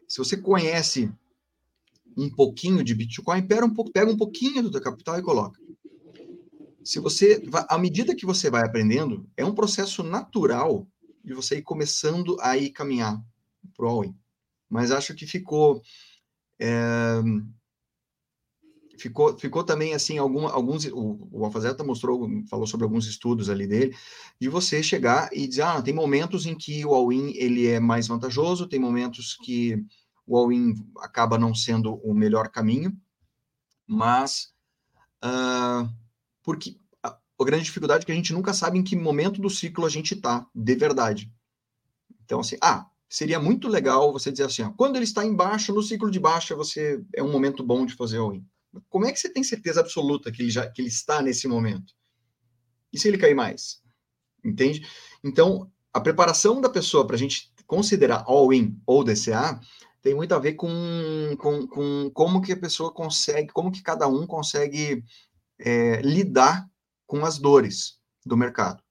Se 0.09 0.19
você 0.19 0.37
conhece 0.37 1.11
um 2.17 2.31
pouquinho 2.31 2.83
de 2.83 2.95
Bitcoin, 2.95 3.47
pega 3.47 3.65
um, 3.65 3.73
pouco, 3.73 3.93
pega 3.93 4.11
um 4.11 4.17
pouquinho 4.17 4.63
do 4.63 4.71
teu 4.71 4.81
capital 4.81 5.19
e 5.19 5.23
coloca. 5.23 5.61
Se 6.83 6.99
você, 6.99 7.43
à 7.69 7.77
medida 7.79 8.15
que 8.15 8.25
você 8.25 8.49
vai 8.49 8.65
aprendendo, 8.65 9.29
é 9.37 9.45
um 9.45 9.55
processo 9.55 10.03
natural 10.03 10.87
de 11.25 11.35
você 11.35 11.59
ir 11.59 11.63
começando 11.63 12.37
a 12.41 12.57
ir 12.57 12.71
caminhar 12.71 13.21
para 13.77 13.87
o 13.87 13.89
all-in. 13.89 14.17
Mas 14.71 14.91
acho 14.91 15.15
que 15.15 15.27
ficou 15.27 15.83
é, 16.59 17.21
ficou, 18.99 19.37
ficou 19.39 19.63
também 19.63 19.95
assim, 19.95 20.19
algum, 20.19 20.47
alguns, 20.47 20.85
o, 20.87 21.29
o 21.31 21.45
Alfazeta 21.45 21.85
mostrou, 21.85 22.29
falou 22.49 22.67
sobre 22.67 22.85
alguns 22.85 23.07
estudos 23.07 23.49
ali 23.49 23.67
dele, 23.67 23.97
de 24.41 24.49
você 24.49 24.83
chegar 24.83 25.29
e 25.33 25.47
dizer, 25.47 25.63
ah, 25.63 25.83
tem 25.83 25.95
momentos 25.95 26.47
em 26.47 26.55
que 26.55 26.85
o 26.85 26.95
all-in 26.95 27.33
ele 27.35 27.67
é 27.67 27.81
mais 27.81 28.09
vantajoso, 28.09 28.67
tem 28.67 28.79
momentos 28.79 29.37
que 29.43 29.85
o 30.27 30.37
all-in 30.37 30.75
acaba 30.99 31.39
não 31.39 31.55
sendo 31.55 31.95
o 31.97 32.13
melhor 32.13 32.49
caminho, 32.49 32.97
mas 33.87 34.53
uh, 35.25 35.89
porque 36.43 36.77
a, 37.03 37.17
a, 37.39 37.45
grande 37.45 37.65
dificuldade 37.65 38.03
é 38.03 38.07
que 38.07 38.13
a 38.13 38.17
gente 38.17 38.33
nunca 38.33 38.53
sabe 38.53 38.79
em 38.79 38.83
que 38.83 38.97
momento 38.97 39.41
do 39.41 39.49
ciclo 39.49 39.87
a 39.87 39.91
gente 39.91 40.15
está, 40.15 40.47
de 40.55 40.75
verdade. 40.75 41.33
Então, 42.25 42.41
assim, 42.41 42.57
ah, 42.61 42.87
seria 43.09 43.39
muito 43.39 43.69
legal 43.69 44.13
você 44.13 44.33
dizer 44.33 44.45
assim, 44.45 44.63
ó, 44.63 44.71
quando 44.71 44.97
ele 44.97 45.05
está 45.05 45.25
embaixo, 45.25 45.73
no 45.73 45.83
ciclo 45.83 46.11
de 46.11 46.19
baixa, 46.19 46.57
você 46.57 47.01
é 47.15 47.23
um 47.23 47.31
momento 47.31 47.63
bom 47.63 47.87
de 47.87 47.95
fazer 47.95 48.19
all-in. 48.19 48.45
Como 48.89 49.07
é 49.07 49.13
que 49.13 49.19
você 49.19 49.29
tem 49.29 49.43
certeza 49.43 49.81
absoluta 49.81 50.31
que 50.31 50.43
ele, 50.43 50.51
já, 50.51 50.69
que 50.71 50.81
ele 50.81 50.89
está 50.89 51.23
nesse 51.23 51.47
momento? 51.49 51.95
E 52.93 52.99
se 52.99 53.09
ele 53.09 53.19
cair 53.19 53.35
mais? 53.35 53.81
entende? 54.47 54.87
Então, 55.23 55.71
a 55.93 56.01
preparação 56.01 56.61
da 56.61 56.69
pessoa 56.69 57.07
para 57.07 57.17
a 57.17 57.19
gente 57.19 57.53
considerar 57.67 58.25
all-in 58.27 58.81
ou 58.87 59.03
DCA 59.03 59.61
tem 60.01 60.15
muito 60.15 60.33
a 60.35 60.39
ver 60.39 60.55
com, 60.55 60.71
com, 61.39 61.67
com, 61.67 62.11
como 62.15 62.41
que 62.41 62.53
a 62.53 62.57
pessoa 62.57 62.93
consegue, 62.93 63.53
como 63.53 63.73
que 63.73 63.83
cada 63.83 64.07
um 64.07 64.27
consegue 64.27 65.05
é, 65.59 66.01
lidar 66.01 66.69
com 67.07 67.25
as 67.25 67.39
dores 67.39 67.99
do 68.25 68.37
mercado. 68.37 68.83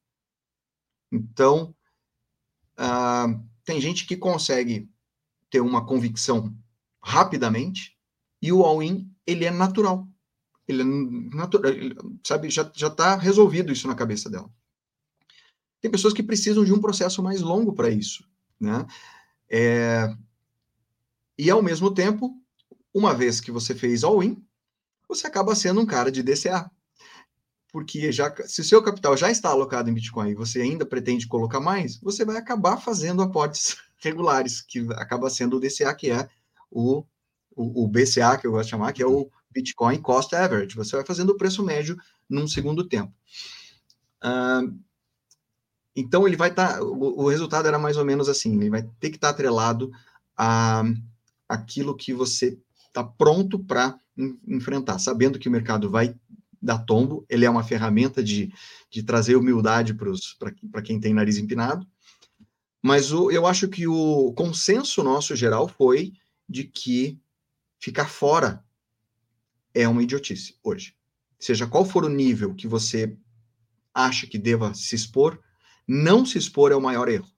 Então, 1.11 1.73
uh, 2.77 3.41
tem 3.63 3.79
gente 3.79 4.05
que 4.05 4.17
consegue 4.17 4.89
ter 5.49 5.61
uma 5.61 5.85
convicção 5.85 6.53
rapidamente 7.01 7.97
e 8.41 8.51
o 8.51 8.63
all-in, 8.63 9.09
ele 9.25 9.45
é 9.45 9.51
natural. 9.51 10.07
Ele 10.67 10.81
é 10.81 11.35
natural, 11.35 11.71
sabe, 12.23 12.49
já 12.49 12.63
está 12.63 13.15
resolvido 13.15 13.71
isso 13.71 13.87
na 13.87 13.95
cabeça 13.95 14.29
dela. 14.29 14.49
Tem 15.79 15.91
pessoas 15.91 16.13
que 16.13 16.23
precisam 16.23 16.63
de 16.63 16.73
um 16.73 16.81
processo 16.81 17.21
mais 17.21 17.41
longo 17.41 17.73
para 17.73 17.89
isso, 17.89 18.27
né? 18.59 18.85
É, 19.47 20.15
e 21.37 21.49
ao 21.49 21.61
mesmo 21.61 21.93
tempo, 21.93 22.33
uma 22.93 23.13
vez 23.13 23.39
que 23.39 23.51
você 23.51 23.75
fez 23.75 24.03
all-in, 24.03 24.43
você 25.07 25.27
acaba 25.27 25.53
sendo 25.53 25.81
um 25.81 25.85
cara 25.85 26.11
de 26.11 26.23
DCA. 26.23 26.69
Porque 27.71 28.11
já, 28.11 28.33
se 28.47 28.61
o 28.61 28.63
seu 28.63 28.81
capital 28.81 29.17
já 29.17 29.29
está 29.29 29.49
alocado 29.49 29.89
em 29.89 29.93
Bitcoin 29.93 30.29
e 30.29 30.35
você 30.35 30.61
ainda 30.61 30.85
pretende 30.85 31.27
colocar 31.27 31.59
mais, 31.59 31.97
você 31.97 32.23
vai 32.23 32.37
acabar 32.37 32.77
fazendo 32.77 33.21
aportes 33.21 33.75
regulares, 33.97 34.61
que 34.61 34.87
acaba 34.93 35.29
sendo 35.29 35.57
o 35.57 35.59
DCA, 35.59 35.93
que 35.93 36.09
é 36.09 36.27
o, 36.71 37.03
o, 37.55 37.87
BCA, 37.87 38.37
que 38.37 38.45
eu 38.45 38.51
gosto 38.51 38.65
de 38.65 38.71
chamar, 38.71 38.93
que 38.93 39.01
é 39.01 39.07
o 39.07 39.29
Bitcoin 39.49 40.01
Cost 40.01 40.35
Average. 40.35 40.75
Você 40.75 40.95
vai 40.95 41.05
fazendo 41.05 41.29
o 41.29 41.37
preço 41.37 41.63
médio 41.63 41.97
num 42.29 42.47
segundo 42.47 42.87
tempo. 42.87 43.13
Uh, 44.23 44.77
então, 45.95 46.27
ele 46.27 46.35
vai 46.35 46.49
estar. 46.49 46.73
Tá, 46.73 46.83
o, 46.83 47.23
o, 47.23 47.29
resultado 47.29 47.67
era 47.67 47.79
mais 47.79 47.95
ou 47.95 48.03
menos 48.03 48.27
assim: 48.27 48.55
ele 48.57 48.69
vai 48.69 48.83
ter 48.99 49.09
que 49.09 49.15
estar 49.15 49.29
tá 49.29 49.33
atrelado 49.33 49.91
a 50.37 50.83
aquilo 51.47 51.95
que 51.95 52.13
você 52.13 52.57
está 52.87 53.03
pronto 53.03 53.59
para 53.59 53.97
enfrentar, 54.47 54.99
sabendo 54.99 55.37
que 55.37 55.47
o 55.47 55.51
mercado 55.51 55.89
vai 55.89 56.15
dar 56.61 56.79
tombo, 56.79 57.25
ele 57.29 57.45
é 57.45 57.49
uma 57.49 57.63
ferramenta 57.63 58.23
de, 58.23 58.51
de 58.89 59.03
trazer 59.03 59.35
humildade 59.35 59.93
para 59.93 60.81
quem 60.81 60.99
tem 60.99 61.13
nariz 61.13 61.37
empinado, 61.37 61.85
mas 62.81 63.11
o, 63.11 63.29
eu 63.29 63.45
acho 63.45 63.67
que 63.67 63.87
o 63.87 64.33
consenso 64.33 65.03
nosso 65.03 65.35
geral 65.35 65.67
foi 65.67 66.13
de 66.47 66.63
que 66.63 67.19
ficar 67.85 68.07
fora 68.07 68.65
é 69.71 69.87
uma 69.87 70.01
idiotice 70.01 70.57
hoje. 70.63 70.95
Seja 71.39 71.67
qual 71.67 71.85
for 71.85 72.03
o 72.03 72.09
nível 72.09 72.55
que 72.55 72.67
você 72.67 73.15
acha 73.93 74.25
que 74.25 74.39
deva 74.39 74.73
se 74.73 74.95
expor, 74.95 75.39
não 75.87 76.25
se 76.25 76.35
expor 76.39 76.71
é 76.71 76.75
o 76.75 76.81
maior 76.81 77.07
erro. 77.07 77.29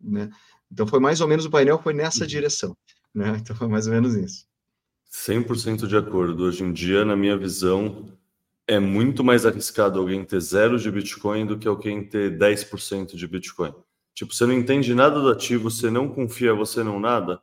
Né? 0.00 0.28
Então 0.68 0.84
foi 0.84 0.98
mais 0.98 1.20
ou 1.20 1.28
menos 1.28 1.44
o 1.44 1.50
painel 1.50 1.80
foi 1.80 1.94
nessa 1.94 2.24
uhum. 2.24 2.26
direção. 2.26 2.76
Né? 3.14 3.36
Então 3.40 3.54
foi 3.54 3.68
mais 3.68 3.86
ou 3.86 3.92
menos 3.92 4.16
isso. 4.16 4.46
100% 5.12 5.86
de 5.86 5.96
acordo. 5.96 6.42
Hoje 6.42 6.64
em 6.64 6.72
dia, 6.72 7.04
na 7.04 7.14
minha 7.14 7.36
visão, 7.36 8.08
é 8.66 8.80
muito 8.80 9.22
mais 9.22 9.46
arriscado 9.46 10.00
alguém 10.00 10.24
ter 10.24 10.40
zero 10.40 10.76
de 10.76 10.90
Bitcoin 10.90 11.46
do 11.46 11.56
que 11.56 11.68
alguém 11.68 12.02
ter 12.04 12.36
10% 12.36 13.14
de 13.14 13.28
Bitcoin. 13.28 13.72
Tipo, 14.12 14.34
você 14.34 14.44
não 14.44 14.54
entende 14.54 14.92
nada 14.92 15.20
do 15.20 15.28
ativo, 15.28 15.70
você 15.70 15.88
não 15.88 16.08
confia, 16.08 16.52
você 16.52 16.82
não 16.82 16.98
nada. 16.98 17.40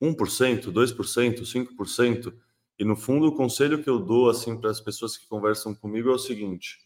1%, 0.00 0.72
2%, 0.72 1.42
5%. 1.42 2.34
E 2.78 2.84
no 2.84 2.96
fundo, 2.96 3.26
o 3.26 3.34
conselho 3.34 3.82
que 3.82 3.90
eu 3.90 3.98
dou 3.98 4.30
assim 4.30 4.56
para 4.58 4.70
as 4.70 4.80
pessoas 4.80 5.16
que 5.16 5.26
conversam 5.28 5.74
comigo 5.74 6.08
é 6.08 6.14
o 6.14 6.18
seguinte: 6.18 6.78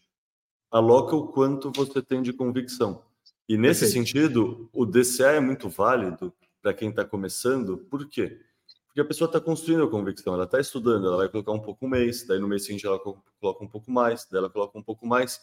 aloca 0.69 1.15
o 1.15 1.27
quanto 1.27 1.71
você 1.71 2.01
tem 2.01 2.21
de 2.21 2.33
convicção. 2.33 3.03
E 3.47 3.57
nesse 3.57 3.81
Perfeito. 3.81 4.07
sentido, 4.07 4.69
o 4.73 4.85
DCA 4.85 5.33
é 5.33 5.39
muito 5.39 5.69
válido 5.69 6.33
para 6.61 6.73
quem 6.73 6.89
está 6.89 7.05
começando, 7.05 7.77
por 7.77 8.09
quê? 8.09 8.39
Porque 8.87 8.99
a 8.99 9.05
pessoa 9.05 9.27
está 9.27 9.39
construindo 9.39 9.83
a 9.83 9.89
convicção, 9.89 10.33
ela 10.33 10.45
está 10.45 10.59
estudando, 10.59 11.05
ela 11.05 11.17
vai 11.17 11.29
colocar 11.29 11.51
um 11.51 11.59
pouco 11.59 11.85
um 11.85 11.89
mês, 11.89 12.25
daí 12.25 12.39
no 12.39 12.47
mês 12.47 12.65
seguinte 12.65 12.87
ela 12.87 12.97
coloca 12.97 13.63
um 13.63 13.67
pouco 13.67 13.91
mais, 13.91 14.27
daí 14.31 14.39
ela 14.39 14.49
coloca 14.49 14.77
um 14.77 14.81
pouco 14.81 15.05
mais. 15.05 15.39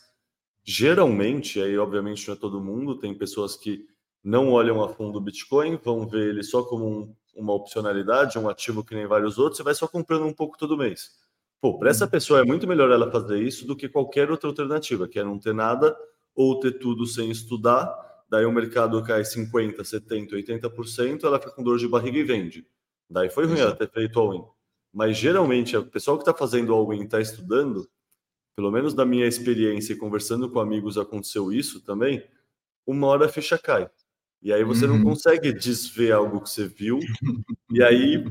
Geralmente, 0.64 1.60
aí 1.60 1.78
obviamente 1.78 2.26
não 2.26 2.34
é 2.34 2.38
todo 2.38 2.60
mundo, 2.60 2.98
tem 2.98 3.16
pessoas 3.16 3.56
que 3.56 3.86
não 4.22 4.50
olham 4.50 4.82
a 4.82 4.88
fundo 4.88 5.18
o 5.18 5.20
Bitcoin, 5.20 5.76
vão 5.76 6.08
ver 6.08 6.30
ele 6.30 6.42
só 6.42 6.62
como 6.62 6.88
um, 6.88 7.16
uma 7.34 7.52
opcionalidade, 7.52 8.38
um 8.38 8.48
ativo 8.48 8.84
que 8.84 8.94
nem 8.94 9.06
vários 9.06 9.38
outros, 9.38 9.60
e 9.60 9.62
vai 9.62 9.74
só 9.74 9.88
comprando 9.88 10.26
um 10.26 10.32
pouco 10.32 10.58
todo 10.58 10.76
mês. 10.76 11.10
Pô, 11.60 11.78
para 11.78 11.90
essa 11.90 12.04
uhum. 12.04 12.10
pessoa 12.10 12.40
é 12.40 12.44
muito 12.44 12.66
melhor 12.66 12.90
ela 12.90 13.10
fazer 13.10 13.40
isso 13.40 13.66
do 13.66 13.76
que 13.76 13.88
qualquer 13.88 14.30
outra 14.30 14.48
alternativa, 14.48 15.08
que 15.08 15.18
é 15.18 15.24
não 15.24 15.38
ter 15.38 15.54
nada 15.54 15.96
ou 16.34 16.58
ter 16.58 16.72
tudo 16.78 17.06
sem 17.06 17.30
estudar 17.30 18.12
daí 18.32 18.46
o 18.46 18.50
mercado 18.50 19.02
cai 19.02 19.20
50%, 19.20 19.76
70%, 19.82 20.30
80%, 20.32 21.24
ela 21.24 21.38
fica 21.38 21.52
com 21.52 21.62
dor 21.62 21.76
de 21.76 21.86
barriga 21.86 22.16
e 22.16 22.22
vende. 22.22 22.66
Daí 23.10 23.28
foi 23.28 23.44
ruim 23.44 23.60
ela 23.60 23.76
ter 23.76 23.90
feito 23.90 24.18
all-in. 24.18 24.42
Mas 24.90 25.18
geralmente, 25.18 25.76
o 25.76 25.84
pessoal 25.84 26.16
que 26.16 26.22
está 26.22 26.32
fazendo 26.32 26.72
all-in 26.72 27.04
está 27.04 27.20
estudando, 27.20 27.86
pelo 28.56 28.70
menos 28.70 28.94
da 28.94 29.04
minha 29.04 29.26
experiência 29.26 29.92
e 29.92 29.96
conversando 29.96 30.48
com 30.48 30.60
amigos 30.60 30.96
aconteceu 30.96 31.52
isso 31.52 31.84
também, 31.84 32.26
uma 32.86 33.06
hora 33.08 33.26
a 33.26 33.28
ficha 33.28 33.58
cai. 33.58 33.90
E 34.42 34.52
aí 34.52 34.64
você 34.64 34.86
uhum. 34.86 34.98
não 34.98 35.04
consegue 35.04 35.52
desver 35.52 36.12
algo 36.12 36.40
que 36.40 36.50
você 36.50 36.66
viu, 36.66 36.98
e 37.70 37.82
aí 37.82 38.24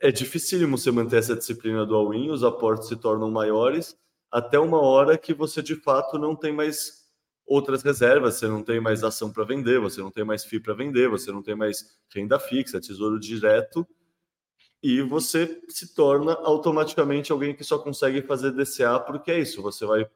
é 0.00 0.12
dificílimo 0.12 0.76
você 0.76 0.90
manter 0.90 1.16
essa 1.16 1.34
disciplina 1.34 1.86
do 1.86 1.94
all-in, 1.94 2.30
os 2.30 2.44
aportes 2.44 2.88
se 2.88 2.96
tornam 2.96 3.30
maiores, 3.30 3.96
até 4.30 4.58
uma 4.58 4.80
hora 4.80 5.16
que 5.16 5.32
você 5.32 5.62
de 5.62 5.74
fato 5.74 6.18
não 6.18 6.36
tem 6.36 6.52
mais 6.52 7.06
outras 7.46 7.82
reservas, 7.82 8.34
você 8.34 8.48
não 8.48 8.62
tem 8.62 8.80
mais 8.80 9.02
ação 9.02 9.32
para 9.32 9.44
vender, 9.44 9.80
você 9.80 10.00
não 10.00 10.10
tem 10.10 10.24
mais 10.24 10.44
FII 10.44 10.60
para 10.60 10.74
vender, 10.74 11.08
você 11.08 11.32
não 11.32 11.42
tem 11.42 11.54
mais 11.54 11.96
renda 12.14 12.38
fixa, 12.38 12.80
tesouro 12.80 13.18
direto, 13.18 13.86
e 14.82 15.00
você 15.00 15.62
se 15.68 15.94
torna 15.94 16.32
automaticamente 16.32 17.32
alguém 17.32 17.54
que 17.54 17.64
só 17.64 17.78
consegue 17.78 18.20
fazer 18.22 18.52
DCA 18.52 19.00
porque 19.00 19.30
é 19.30 19.40
isso, 19.40 19.62
você 19.62 19.86
vai 19.86 20.06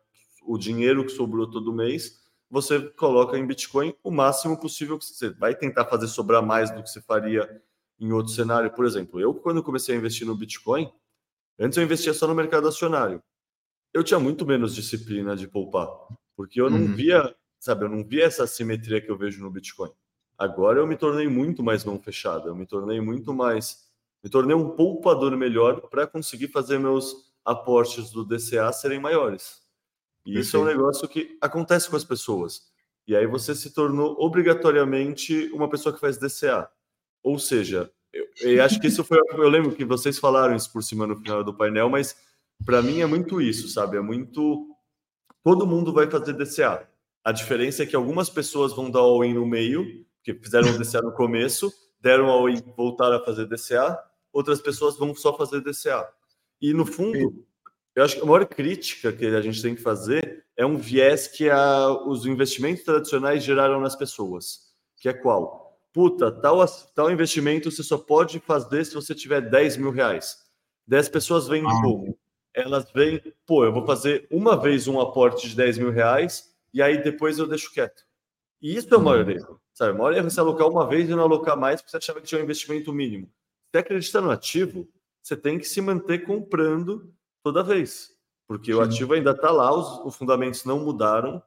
o 0.42 0.58
dinheiro 0.58 1.04
que 1.04 1.12
sobrou 1.12 1.48
todo 1.48 1.72
mês, 1.72 2.19
você 2.50 2.80
coloca 2.80 3.38
em 3.38 3.46
Bitcoin 3.46 3.94
o 4.02 4.10
máximo 4.10 4.58
possível 4.58 4.98
que 4.98 5.04
você 5.04 5.30
vai 5.30 5.54
tentar 5.54 5.84
fazer 5.84 6.08
sobrar 6.08 6.44
mais 6.44 6.70
do 6.70 6.82
que 6.82 6.90
você 6.90 7.00
faria 7.00 7.62
em 7.98 8.12
outro 8.12 8.32
cenário, 8.32 8.70
por 8.72 8.84
exemplo. 8.84 9.20
Eu 9.20 9.32
quando 9.32 9.62
comecei 9.62 9.94
a 9.94 9.98
investir 9.98 10.26
no 10.26 10.34
Bitcoin, 10.34 10.90
antes 11.58 11.78
eu 11.78 11.84
investia 11.84 12.12
só 12.12 12.26
no 12.26 12.34
mercado 12.34 12.66
acionário. 12.66 13.22
Eu 13.94 14.02
tinha 14.02 14.18
muito 14.18 14.44
menos 14.44 14.74
disciplina 14.74 15.36
de 15.36 15.46
poupar. 15.46 15.88
Porque 16.36 16.60
eu 16.60 16.70
não 16.70 16.78
uhum. 16.78 16.94
via, 16.94 17.34
sabe, 17.58 17.84
eu 17.84 17.88
não 17.88 18.02
via 18.02 18.24
essa 18.24 18.46
simetria 18.46 19.00
que 19.00 19.10
eu 19.10 19.16
vejo 19.16 19.42
no 19.42 19.50
Bitcoin. 19.50 19.90
Agora 20.38 20.78
eu 20.78 20.86
me 20.86 20.96
tornei 20.96 21.28
muito 21.28 21.62
mais 21.62 21.84
mão 21.84 22.00
fechada, 22.00 22.48
eu 22.48 22.56
me 22.56 22.66
tornei 22.66 22.98
muito 22.98 23.34
mais, 23.34 23.90
me 24.24 24.30
tornei 24.30 24.56
um 24.56 24.70
poupador 24.70 25.36
melhor 25.36 25.82
para 25.82 26.06
conseguir 26.06 26.48
fazer 26.48 26.78
meus 26.78 27.30
aportes 27.44 28.10
do 28.10 28.24
DCA 28.24 28.72
serem 28.72 28.98
maiores. 28.98 29.60
E 30.24 30.32
Perfeito. 30.32 30.46
isso 30.46 30.56
é 30.56 30.60
um 30.60 30.64
negócio 30.64 31.08
que 31.08 31.38
acontece 31.40 31.88
com 31.88 31.96
as 31.96 32.04
pessoas. 32.04 32.70
E 33.06 33.16
aí 33.16 33.26
você 33.26 33.54
se 33.54 33.72
tornou 33.72 34.16
obrigatoriamente 34.18 35.50
uma 35.52 35.68
pessoa 35.68 35.92
que 35.92 36.00
faz 36.00 36.18
DCA. 36.18 36.68
Ou 37.22 37.38
seja, 37.38 37.90
eu, 38.12 38.26
eu 38.40 38.64
acho 38.64 38.80
que 38.80 38.86
isso 38.86 39.02
foi. 39.04 39.18
Eu 39.32 39.48
lembro 39.48 39.74
que 39.74 39.84
vocês 39.84 40.18
falaram 40.18 40.54
isso 40.54 40.72
por 40.72 40.82
cima 40.82 41.06
no 41.06 41.16
final 41.16 41.42
do 41.42 41.54
painel, 41.54 41.88
mas 41.88 42.16
para 42.64 42.82
mim 42.82 43.00
é 43.00 43.06
muito 43.06 43.40
isso, 43.40 43.68
sabe? 43.68 43.96
É 43.96 44.00
muito 44.00 44.66
todo 45.42 45.66
mundo 45.66 45.92
vai 45.92 46.08
fazer 46.10 46.34
DCA. 46.34 46.88
A 47.24 47.32
diferença 47.32 47.82
é 47.82 47.86
que 47.86 47.96
algumas 47.96 48.30
pessoas 48.30 48.74
vão 48.74 48.90
dar 48.90 49.00
all-in 49.00 49.34
no 49.34 49.46
meio, 49.46 50.04
que 50.22 50.34
fizeram 50.34 50.76
DCA 50.76 51.02
no 51.02 51.12
começo, 51.12 51.72
deram 52.00 52.26
all-in, 52.26 52.62
voltaram 52.76 53.16
a 53.16 53.24
fazer 53.24 53.46
DCA, 53.46 53.98
outras 54.32 54.60
pessoas 54.60 54.96
vão 54.96 55.14
só 55.14 55.36
fazer 55.36 55.60
DCA. 55.60 56.06
E 56.60 56.72
no 56.72 56.86
fundo, 56.86 57.44
eu 57.94 58.04
acho 58.04 58.16
que 58.16 58.22
a 58.22 58.24
maior 58.24 58.46
crítica 58.46 59.12
que 59.12 59.26
a 59.26 59.40
gente 59.40 59.60
tem 59.62 59.74
que 59.74 59.82
fazer 59.82 60.44
é 60.56 60.64
um 60.64 60.76
viés 60.76 61.26
que 61.26 61.48
a, 61.48 61.90
os 62.06 62.26
investimentos 62.26 62.84
tradicionais 62.84 63.42
geraram 63.42 63.80
nas 63.80 63.96
pessoas, 63.96 64.72
que 64.96 65.08
é 65.08 65.12
qual? 65.12 65.78
Puta, 65.92 66.30
tal, 66.30 66.64
tal 66.94 67.10
investimento 67.10 67.70
você 67.70 67.82
só 67.82 67.98
pode 67.98 68.38
fazer 68.40 68.84
se 68.84 68.94
você 68.94 69.14
tiver 69.14 69.40
10 69.40 69.76
mil 69.76 69.90
reais. 69.90 70.36
10 70.86 71.08
pessoas 71.08 71.48
vêm 71.48 71.64
ah. 71.66 71.80
como? 71.82 72.16
elas 72.54 72.90
vêm, 72.92 73.20
pô, 73.46 73.64
eu 73.64 73.72
vou 73.72 73.86
fazer 73.86 74.26
uma 74.30 74.56
vez 74.60 74.88
um 74.88 75.00
aporte 75.00 75.48
de 75.48 75.56
10 75.56 75.78
mil 75.78 75.90
reais 75.90 76.50
e 76.72 76.82
aí 76.82 77.02
depois 77.02 77.38
eu 77.38 77.46
deixo 77.46 77.72
quieto. 77.72 78.02
E 78.60 78.76
isso 78.76 78.92
é 78.92 78.96
o 78.96 79.00
maior 79.00 79.24
uhum. 79.24 79.30
erro. 79.30 79.60
Sabe? 79.72 79.92
O 79.92 79.98
maior 79.98 80.12
erro 80.12 80.26
é 80.26 80.30
você 80.30 80.40
alocar 80.40 80.68
uma 80.68 80.86
vez 80.86 81.08
e 81.08 81.14
não 81.14 81.22
alocar 81.22 81.56
mais 81.56 81.80
porque 81.80 81.90
você 81.90 81.96
achava 81.96 82.20
que 82.20 82.26
tinha 82.26 82.40
um 82.40 82.44
investimento 82.44 82.92
mínimo. 82.92 83.30
Se 83.70 83.78
acredita 83.78 84.20
no 84.20 84.30
ativo, 84.30 84.88
você 85.22 85.36
tem 85.36 85.58
que 85.58 85.64
se 85.64 85.80
manter 85.80 86.24
comprando 86.24 87.12
toda 87.42 87.62
vez. 87.62 88.10
Porque 88.46 88.72
Sim. 88.72 88.78
o 88.78 88.80
ativo 88.80 89.14
ainda 89.14 89.30
está 89.30 89.50
lá, 89.50 89.72
os, 89.72 90.04
os, 90.04 90.16
fundamentos 90.16 90.64
não 90.64 90.80
mudaram. 90.80 91.42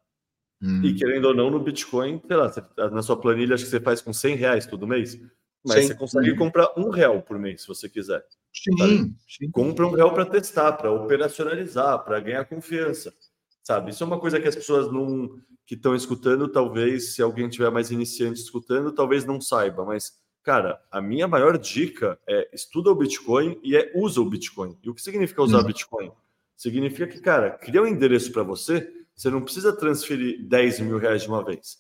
Hum. 0.61 0.81
E 0.83 0.93
querendo 0.95 1.25
ou 1.25 1.33
não, 1.33 1.49
no 1.49 1.59
Bitcoin, 1.59 2.21
sei 2.25 2.37
lá, 2.37 2.51
na 2.89 3.01
sua 3.01 3.17
planilha, 3.19 3.55
acho 3.55 3.65
que 3.65 3.69
você 3.69 3.81
faz 3.81 4.01
com 4.01 4.13
100 4.13 4.35
reais 4.35 4.65
todo 4.65 4.87
mês. 4.87 5.19
Mas 5.65 5.81
Sim. 5.81 5.87
você 5.87 5.95
consegue 5.95 6.35
comprar 6.35 6.69
um 6.77 6.89
real 6.89 7.21
por 7.21 7.37
mês, 7.37 7.61
se 7.61 7.67
você 7.67 7.89
quiser. 7.89 8.23
Sim, 8.53 9.15
sim. 9.27 9.49
Compra 9.51 9.87
um 9.87 9.91
real 9.91 10.13
para 10.13 10.25
testar, 10.25 10.73
para 10.73 10.91
operacionalizar, 10.91 12.03
para 12.03 12.19
ganhar 12.19 12.45
confiança. 12.45 13.13
sabe? 13.63 13.91
Isso 13.91 14.03
é 14.03 14.07
uma 14.07 14.19
coisa 14.19 14.39
que 14.39 14.47
as 14.47 14.55
pessoas 14.55 14.91
não 14.91 15.41
que 15.65 15.75
estão 15.75 15.95
escutando, 15.95 16.49
talvez 16.49 17.15
se 17.15 17.21
alguém 17.21 17.47
tiver 17.49 17.71
mais 17.71 17.89
iniciante 17.89 18.41
escutando, 18.41 18.91
talvez 18.91 19.25
não 19.25 19.39
saiba, 19.39 19.85
mas 19.85 20.11
cara, 20.43 20.81
a 20.91 21.01
minha 21.01 21.27
maior 21.27 21.57
dica 21.57 22.19
é 22.27 22.49
estuda 22.53 22.91
o 22.91 22.95
Bitcoin 22.95 23.59
e 23.63 23.75
é 23.75 23.91
usa 23.95 24.21
o 24.21 24.29
Bitcoin. 24.29 24.77
E 24.83 24.89
o 24.89 24.93
que 24.93 25.01
significa 25.01 25.41
usar 25.41 25.59
uhum. 25.59 25.65
Bitcoin? 25.65 26.11
Significa 26.55 27.07
que, 27.07 27.19
cara, 27.19 27.51
cria 27.51 27.81
um 27.81 27.87
endereço 27.87 28.31
para 28.31 28.43
você, 28.43 28.91
você 29.15 29.29
não 29.29 29.41
precisa 29.41 29.73
transferir 29.73 30.45
10 30.47 30.81
mil 30.81 30.97
reais 30.97 31.23
de 31.23 31.27
uma 31.27 31.43
vez. 31.43 31.79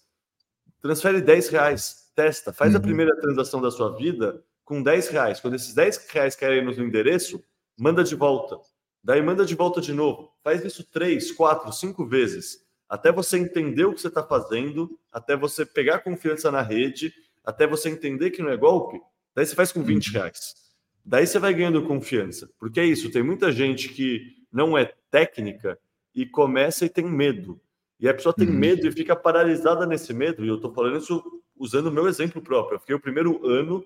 Transfere 0.81 1.21
10 1.21 1.49
reais, 1.49 2.11
testa, 2.15 2.51
faz 2.51 2.71
uhum. 2.71 2.79
a 2.79 2.81
primeira 2.81 3.15
transação 3.19 3.61
da 3.61 3.71
sua 3.71 3.95
vida 3.95 4.43
com 4.63 4.81
10 4.81 5.09
reais. 5.09 5.39
Quando 5.39 5.55
esses 5.55 5.73
10 5.73 6.07
reais 6.09 6.35
caírem 6.35 6.63
no 6.63 6.71
endereço, 6.71 7.43
manda 7.77 8.03
de 8.03 8.15
volta. 8.15 8.57
Daí 9.03 9.21
manda 9.21 9.45
de 9.45 9.55
volta 9.55 9.81
de 9.81 9.93
novo. 9.93 10.31
Faz 10.43 10.63
isso 10.63 10.83
três, 10.83 11.31
quatro, 11.31 11.71
cinco 11.73 12.05
vezes. 12.05 12.63
Até 12.87 13.11
você 13.11 13.37
entender 13.37 13.85
o 13.85 13.93
que 13.93 13.99
você 13.99 14.07
está 14.07 14.23
fazendo, 14.23 14.97
até 15.11 15.35
você 15.35 15.65
pegar 15.65 15.99
confiança 15.99 16.51
na 16.51 16.61
rede, 16.61 17.13
até 17.43 17.67
você 17.67 17.89
entender 17.89 18.31
que 18.31 18.41
não 18.41 18.49
é 18.49 18.57
golpe. 18.57 18.99
Daí 19.35 19.45
você 19.45 19.55
faz 19.55 19.71
com 19.71 19.83
20 19.83 20.07
uhum. 20.07 20.13
reais. 20.13 20.55
Daí 21.05 21.27
você 21.27 21.39
vai 21.39 21.53
ganhando 21.53 21.83
confiança. 21.83 22.49
Porque 22.59 22.79
é 22.79 22.85
isso, 22.85 23.11
tem 23.11 23.23
muita 23.23 23.51
gente 23.51 23.89
que 23.89 24.21
não 24.51 24.77
é 24.77 24.93
técnica 25.09 25.77
e 26.15 26.25
começa 26.25 26.85
e 26.85 26.89
tem 26.89 27.05
medo. 27.05 27.59
E 27.99 28.07
a 28.07 28.13
pessoa 28.13 28.33
tem 28.33 28.47
uhum. 28.47 28.53
medo 28.53 28.87
e 28.87 28.91
fica 28.91 29.15
paralisada 29.15 29.85
nesse 29.85 30.13
medo. 30.13 30.45
E 30.45 30.47
eu 30.47 30.55
estou 30.55 30.73
falando 30.73 30.97
isso 30.97 31.23
usando 31.57 31.87
o 31.87 31.91
meu 31.91 32.07
exemplo 32.07 32.41
próprio. 32.41 32.75
Eu 32.75 32.79
fiquei 32.79 32.95
o 32.95 32.99
primeiro 32.99 33.45
ano 33.47 33.83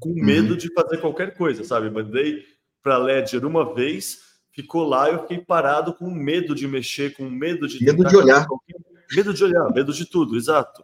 com 0.00 0.14
medo 0.14 0.52
uhum. 0.52 0.56
de 0.56 0.72
fazer 0.72 0.98
qualquer 0.98 1.36
coisa, 1.36 1.62
sabe? 1.64 1.90
Mandei 1.90 2.44
para 2.82 2.96
Ledger 2.96 3.44
uma 3.44 3.74
vez, 3.74 4.20
ficou 4.50 4.84
lá, 4.88 5.10
eu 5.10 5.20
fiquei 5.22 5.38
parado 5.38 5.92
com 5.94 6.10
medo 6.10 6.54
de 6.54 6.66
mexer, 6.66 7.14
com 7.14 7.28
medo 7.28 7.68
de 7.68 7.84
medo 7.84 8.04
de 8.04 8.16
olhar, 8.16 8.46
medo 9.14 9.34
de 9.34 9.44
olhar, 9.44 9.72
medo 9.74 9.92
de 9.92 10.06
tudo, 10.06 10.36
exato. 10.36 10.82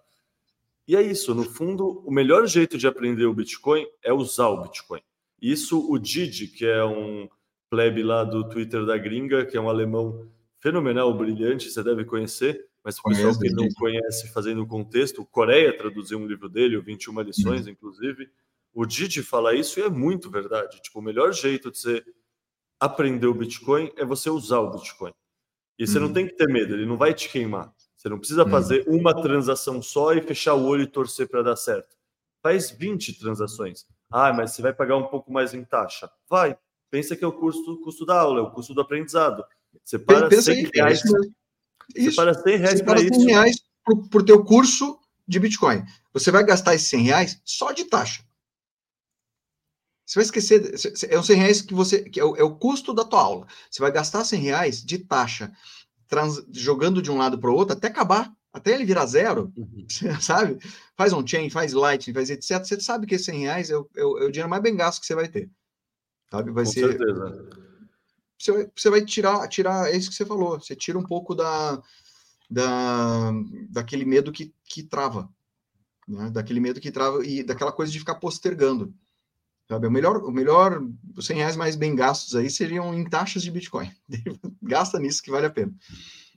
E 0.86 0.96
é 0.96 1.02
isso, 1.02 1.34
no 1.34 1.44
fundo, 1.44 2.02
o 2.06 2.10
melhor 2.10 2.46
jeito 2.46 2.76
de 2.76 2.86
aprender 2.86 3.24
o 3.24 3.34
Bitcoin 3.34 3.86
é 4.02 4.12
usar 4.12 4.48
o 4.48 4.62
Bitcoin. 4.62 5.00
Isso 5.40 5.90
o 5.90 5.98
Didi, 5.98 6.48
que 6.48 6.66
é 6.66 6.84
um 6.84 7.28
plebe 7.70 8.02
lá 8.02 8.22
do 8.22 8.48
Twitter 8.48 8.84
da 8.84 8.96
gringa, 8.96 9.44
que 9.44 9.56
é 9.56 9.60
um 9.60 9.68
alemão 9.68 10.28
fenomenal, 10.60 11.12
brilhante, 11.12 11.70
você 11.70 11.82
deve 11.82 12.04
conhecer, 12.04 12.66
mas 12.82 12.98
o 12.98 13.02
pessoal 13.02 13.38
que 13.38 13.50
não 13.50 13.68
conhece, 13.70 14.32
fazendo 14.32 14.62
o 14.62 14.66
contexto, 14.66 15.22
o 15.22 15.26
Coreia 15.26 15.76
traduziu 15.76 16.18
um 16.18 16.26
livro 16.26 16.48
dele, 16.48 16.76
o 16.76 16.82
21 16.82 17.20
lições, 17.20 17.66
uhum. 17.66 17.72
inclusive, 17.72 18.30
o 18.72 18.84
Didi 18.86 19.22
fala 19.22 19.54
isso 19.54 19.78
e 19.78 19.82
é 19.82 19.88
muito 19.88 20.30
verdade. 20.30 20.80
Tipo, 20.82 20.98
o 20.98 21.02
melhor 21.02 21.32
jeito 21.32 21.70
de 21.70 21.78
você 21.78 22.04
aprender 22.78 23.26
o 23.26 23.34
Bitcoin 23.34 23.90
é 23.96 24.04
você 24.04 24.28
usar 24.28 24.60
o 24.60 24.70
Bitcoin. 24.70 25.12
E 25.78 25.86
você 25.86 25.98
uhum. 25.98 26.06
não 26.06 26.12
tem 26.12 26.26
que 26.26 26.34
ter 26.34 26.46
medo, 26.46 26.74
ele 26.74 26.86
não 26.86 26.96
vai 26.96 27.14
te 27.14 27.28
queimar. 27.28 27.72
Você 28.04 28.10
não 28.10 28.18
precisa 28.18 28.44
uhum. 28.44 28.50
fazer 28.50 28.84
uma 28.86 29.14
transação 29.14 29.80
só 29.80 30.12
e 30.12 30.20
fechar 30.20 30.52
o 30.52 30.66
olho 30.66 30.82
e 30.82 30.86
torcer 30.86 31.26
para 31.26 31.42
dar 31.42 31.56
certo. 31.56 31.96
Faz 32.42 32.70
20 32.70 33.18
transações. 33.18 33.86
Ah, 34.12 34.30
mas 34.30 34.50
você 34.50 34.60
vai 34.60 34.74
pagar 34.74 34.98
um 34.98 35.06
pouco 35.06 35.32
mais 35.32 35.54
em 35.54 35.64
taxa. 35.64 36.10
Vai. 36.28 36.54
Pensa 36.90 37.16
que 37.16 37.24
é 37.24 37.26
o 37.26 37.32
custo, 37.32 37.80
custo 37.80 38.04
da 38.04 38.20
aula, 38.20 38.40
é 38.40 38.42
o 38.42 38.50
custo 38.50 38.74
do 38.74 38.82
aprendizado. 38.82 39.42
Você 39.82 39.98
para 39.98 40.28
Pensa 40.28 40.52
100 40.52 40.54
aí, 40.54 40.70
reais. 40.74 41.02
Isso. 41.96 42.10
Você 42.10 42.16
para 42.16 42.34
100 42.34 42.56
reais 42.58 42.82
para 42.82 43.00
isso. 43.00 43.14
100 43.14 43.26
reais 43.26 43.56
para 44.10 44.20
o 44.20 44.24
teu 44.24 44.44
curso 44.44 45.00
de 45.26 45.40
Bitcoin. 45.40 45.82
Você 46.12 46.30
vai 46.30 46.44
gastar 46.44 46.74
esses 46.74 46.88
100 46.88 47.02
reais 47.04 47.40
só 47.42 47.72
de 47.72 47.86
taxa. 47.86 48.22
Você 50.04 50.16
vai 50.16 50.24
esquecer, 50.24 51.08
é 51.10 51.18
os 51.18 51.26
100 51.26 51.36
reais 51.36 51.62
que 51.62 51.72
você, 51.72 52.02
que 52.02 52.20
é 52.20 52.24
o, 52.24 52.36
é 52.36 52.42
o, 52.42 52.54
custo 52.54 52.92
da 52.92 53.04
tua 53.04 53.22
aula. 53.22 53.46
Você 53.70 53.80
vai 53.80 53.90
gastar 53.90 54.22
100 54.22 54.40
reais 54.42 54.84
de 54.84 54.98
taxa, 54.98 55.50
trans, 56.14 56.44
jogando 56.52 57.02
de 57.02 57.10
um 57.10 57.18
lado 57.18 57.38
para 57.38 57.50
o 57.50 57.54
outro 57.54 57.76
até 57.76 57.88
acabar, 57.88 58.32
até 58.52 58.72
ele 58.72 58.84
virar 58.84 59.04
zero, 59.06 59.52
uhum. 59.56 59.84
sabe? 60.22 60.58
Faz 60.96 61.12
on-chain, 61.12 61.50
faz 61.50 61.72
Lightning, 61.72 62.14
faz 62.14 62.30
etc. 62.30 62.64
Você 62.64 62.80
sabe 62.80 63.04
que 63.04 63.16
esses 63.16 63.26
100 63.26 63.40
reais 63.40 63.70
é 63.70 63.76
o, 63.76 63.90
é 63.96 64.04
o, 64.04 64.18
é 64.18 64.24
o 64.26 64.30
dinheiro 64.30 64.48
mais 64.48 64.62
bem 64.62 64.76
gasto 64.76 65.00
que 65.00 65.06
você 65.06 65.14
vai 65.16 65.26
ter. 65.26 65.50
Sabe? 66.30 66.52
Vai 66.52 66.64
Com 66.64 66.70
ser, 66.70 66.88
certeza. 66.88 67.48
Você 68.38 68.52
vai, 68.52 68.70
você 68.76 68.90
vai 68.90 69.04
tirar, 69.04 69.48
tirar, 69.48 69.90
é 69.92 69.96
isso 69.96 70.08
que 70.08 70.14
você 70.14 70.24
falou, 70.24 70.60
você 70.60 70.76
tira 70.76 70.98
um 70.98 71.02
pouco 71.02 71.34
da, 71.34 71.82
da, 72.48 73.32
daquele 73.70 74.04
medo 74.04 74.30
que, 74.30 74.54
que 74.64 74.84
trava, 74.84 75.28
né? 76.06 76.30
daquele 76.30 76.60
medo 76.60 76.80
que 76.80 76.92
trava 76.92 77.26
e 77.26 77.42
daquela 77.42 77.72
coisa 77.72 77.90
de 77.90 77.98
ficar 77.98 78.16
postergando. 78.16 78.94
Sabe? 79.68 79.86
O 79.86 79.90
melhor, 79.90 80.18
o 80.18 80.30
melhor, 80.30 80.82
os 81.16 81.26
100 81.26 81.36
reais 81.36 81.56
mais 81.56 81.74
bem 81.74 81.94
gastos 81.94 82.34
aí 82.34 82.50
seriam 82.50 82.94
em 82.94 83.04
taxas 83.04 83.42
de 83.42 83.50
Bitcoin. 83.50 83.90
Gasta 84.62 84.98
nisso 84.98 85.22
que 85.22 85.30
vale 85.30 85.46
a 85.46 85.50
pena. 85.50 85.72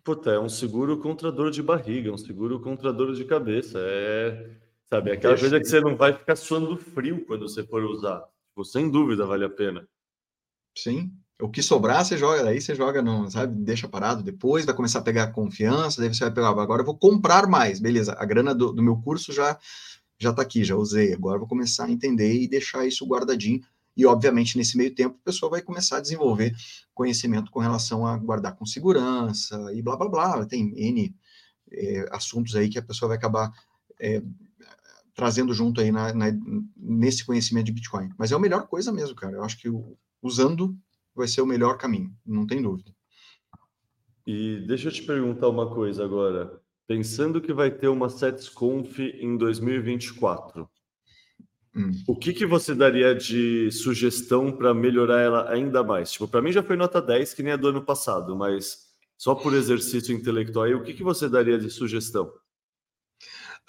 Puta, 0.04 0.32
é 0.32 0.40
um 0.40 0.48
seguro 0.48 1.00
contra 1.00 1.32
dor 1.32 1.52
de 1.52 1.62
barriga, 1.62 2.12
um 2.12 2.18
seguro 2.18 2.62
contra 2.62 2.94
dor 2.94 3.14
de 3.14 3.26
cabeça. 3.26 3.78
É, 3.78 4.52
sabe, 4.90 5.12
aquela 5.12 5.38
coisa 5.38 5.60
que 5.60 5.66
você 5.66 5.82
não 5.82 5.98
vai 5.98 6.14
ficar 6.14 6.38
suando 6.38 6.78
frio 6.78 7.26
quando 7.26 7.48
você 7.48 7.64
for 7.66 7.84
usar. 7.84 8.24
Tipo, 8.50 8.64
sem 8.64 8.90
dúvida 8.90 9.26
vale 9.26 9.44
a 9.44 9.50
pena. 9.50 9.86
Sim. 10.78 11.12
O 11.40 11.50
que 11.50 11.62
sobrar, 11.62 12.04
você 12.04 12.18
joga, 12.18 12.44
daí 12.44 12.60
você 12.60 12.74
joga, 12.74 13.02
não, 13.02 13.30
sabe? 13.30 13.54
Deixa 13.64 13.88
parado 13.88 14.24
depois, 14.24 14.66
vai 14.66 14.74
começar 14.74 15.00
a 15.00 15.04
pegar 15.04 15.32
confiança, 15.34 16.02
daí 16.02 16.12
você 16.12 16.24
vai 16.24 16.34
pegar, 16.34 16.50
agora 16.50 16.82
eu 16.82 16.86
vou 16.86 16.98
comprar 16.98 17.46
mais, 17.46 17.80
beleza. 17.80 18.16
A 18.18 18.26
grana 18.26 18.56
do, 18.56 18.72
do 18.72 18.82
meu 18.82 18.96
curso 18.96 19.32
já 19.32 19.60
já 20.20 20.32
está 20.32 20.42
aqui, 20.42 20.64
já 20.64 20.76
usei, 20.76 21.14
agora 21.14 21.38
vou 21.38 21.48
começar 21.48 21.86
a 21.86 21.92
entender 21.92 22.34
e 22.34 22.48
deixar 22.48 22.86
isso 22.86 23.06
guardadinho. 23.06 23.62
E, 23.96 24.06
obviamente, 24.06 24.58
nesse 24.58 24.78
meio 24.78 24.94
tempo, 24.94 25.18
a 25.22 25.26
pessoa 25.26 25.50
vai 25.50 25.62
começar 25.62 25.98
a 25.98 26.02
desenvolver 26.02 26.56
conhecimento 26.94 27.50
com 27.50 27.60
relação 27.60 28.06
a 28.06 28.16
guardar 28.16 28.56
com 28.56 28.66
segurança 28.66 29.74
e 29.74 29.82
blá, 29.82 29.96
blá, 29.96 30.08
blá. 30.08 30.46
Tem 30.46 30.72
N 30.76 31.16
é, 31.72 32.08
assuntos 32.12 32.56
aí 32.56 32.70
que 32.70 32.78
a 32.78 32.84
pessoa 32.84 33.10
vai 33.10 33.18
acabar 33.18 33.52
é, 34.00 34.22
trazendo 35.16 35.52
junto 35.52 35.82
aí 35.82 35.92
na, 35.92 36.14
na, 36.14 36.26
nesse 36.76 37.26
conhecimento 37.26 37.66
de 37.66 37.72
Bitcoin. 37.72 38.12
Mas 38.18 38.32
é 38.32 38.36
a 38.36 38.40
melhor 38.40 38.68
coisa 38.68 38.92
mesmo, 38.92 39.16
cara. 39.16 39.38
Eu 39.38 39.44
acho 39.44 39.58
que 39.60 39.68
usando 40.22 40.78
vai 41.16 41.28
ser 41.28 41.42
o 41.42 41.48
melhor 41.48 41.78
caminho, 41.78 42.16
não 42.24 42.46
tem 42.46 42.62
dúvida. 42.62 42.96
E 44.28 44.64
deixa 44.68 44.90
eu 44.90 44.92
te 44.92 45.02
perguntar 45.02 45.50
uma 45.50 45.74
coisa 45.74 46.06
agora. 46.06 46.62
Pensando 46.88 47.42
que 47.42 47.52
vai 47.52 47.70
ter 47.70 47.90
uma 47.90 48.10
SetsConf 48.10 48.98
em 49.00 49.36
2024, 49.38 50.70
hum. 51.76 51.92
o 52.08 52.16
que, 52.16 52.32
que 52.32 52.46
você 52.46 52.74
daria 52.74 53.14
de 53.14 53.70
sugestão 53.72 54.52
para 54.54 54.74
melhorar 54.74 55.20
ela 55.22 55.52
ainda 55.52 55.84
mais? 55.84 56.14
Tipo, 56.14 56.30
para 56.30 56.42
mim 56.42 56.52
já 56.52 56.64
foi 56.64 56.78
nota 56.78 57.02
10, 57.02 57.34
que 57.34 57.44
nem 57.44 57.52
a 57.52 57.58
do 57.58 57.68
ano 57.68 57.84
passado, 57.84 58.38
mas 58.38 58.88
só 59.18 59.36
por 59.36 59.54
exercício 59.54 60.16
intelectual, 60.16 60.66
aí, 60.66 60.74
o 60.74 60.84
que, 60.84 60.94
que 60.94 61.04
você 61.04 61.28
daria 61.28 61.58
de 61.60 61.70
sugestão? 61.70 62.32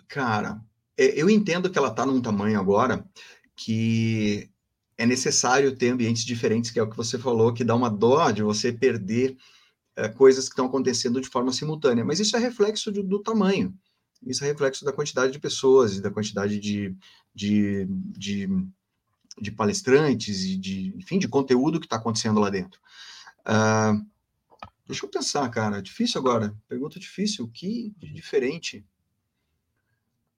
Cara, 0.06 0.60
eu 0.96 1.28
entendo 1.28 1.68
que 1.68 1.78
ela 1.78 1.88
está 1.88 2.06
num 2.06 2.20
tamanho 2.20 2.60
agora 2.60 3.04
que 3.56 4.48
é 4.96 5.06
necessário 5.06 5.76
ter 5.76 5.88
ambientes 5.88 6.24
diferentes, 6.24 6.70
que 6.70 6.78
é 6.78 6.82
o 6.82 6.90
que 6.90 6.96
você 6.96 7.18
falou, 7.18 7.52
que 7.52 7.64
dá 7.64 7.74
uma 7.74 7.90
dó 7.90 8.30
de 8.30 8.42
você 8.42 8.72
perder 8.72 9.36
é, 9.98 10.08
coisas 10.08 10.44
que 10.44 10.52
estão 10.52 10.66
acontecendo 10.66 11.20
de 11.20 11.28
forma 11.28 11.52
simultânea. 11.52 12.04
Mas 12.04 12.20
isso 12.20 12.36
é 12.36 12.40
reflexo 12.40 12.90
de, 12.92 13.02
do 13.02 13.18
tamanho, 13.18 13.74
isso 14.22 14.44
é 14.44 14.46
reflexo 14.46 14.84
da 14.84 14.92
quantidade 14.92 15.32
de 15.32 15.38
pessoas 15.38 15.96
e 15.96 16.00
da 16.00 16.10
quantidade 16.10 16.58
de, 16.58 16.96
de, 17.34 17.86
de, 17.88 18.48
de 19.40 19.52
palestrantes 19.52 20.44
e 20.44 20.56
de, 20.56 20.94
enfim, 20.96 21.18
de 21.18 21.28
conteúdo 21.28 21.78
que 21.80 21.86
está 21.86 21.96
acontecendo 21.96 22.40
lá 22.40 22.50
dentro. 22.50 22.80
Uh, 23.40 24.04
deixa 24.86 25.04
eu 25.04 25.10
pensar, 25.10 25.48
cara, 25.50 25.80
difícil 25.80 26.20
agora, 26.20 26.54
pergunta 26.68 26.98
difícil, 26.98 27.44
o 27.44 27.48
que 27.48 27.94
de 27.98 28.12
diferente? 28.12 28.84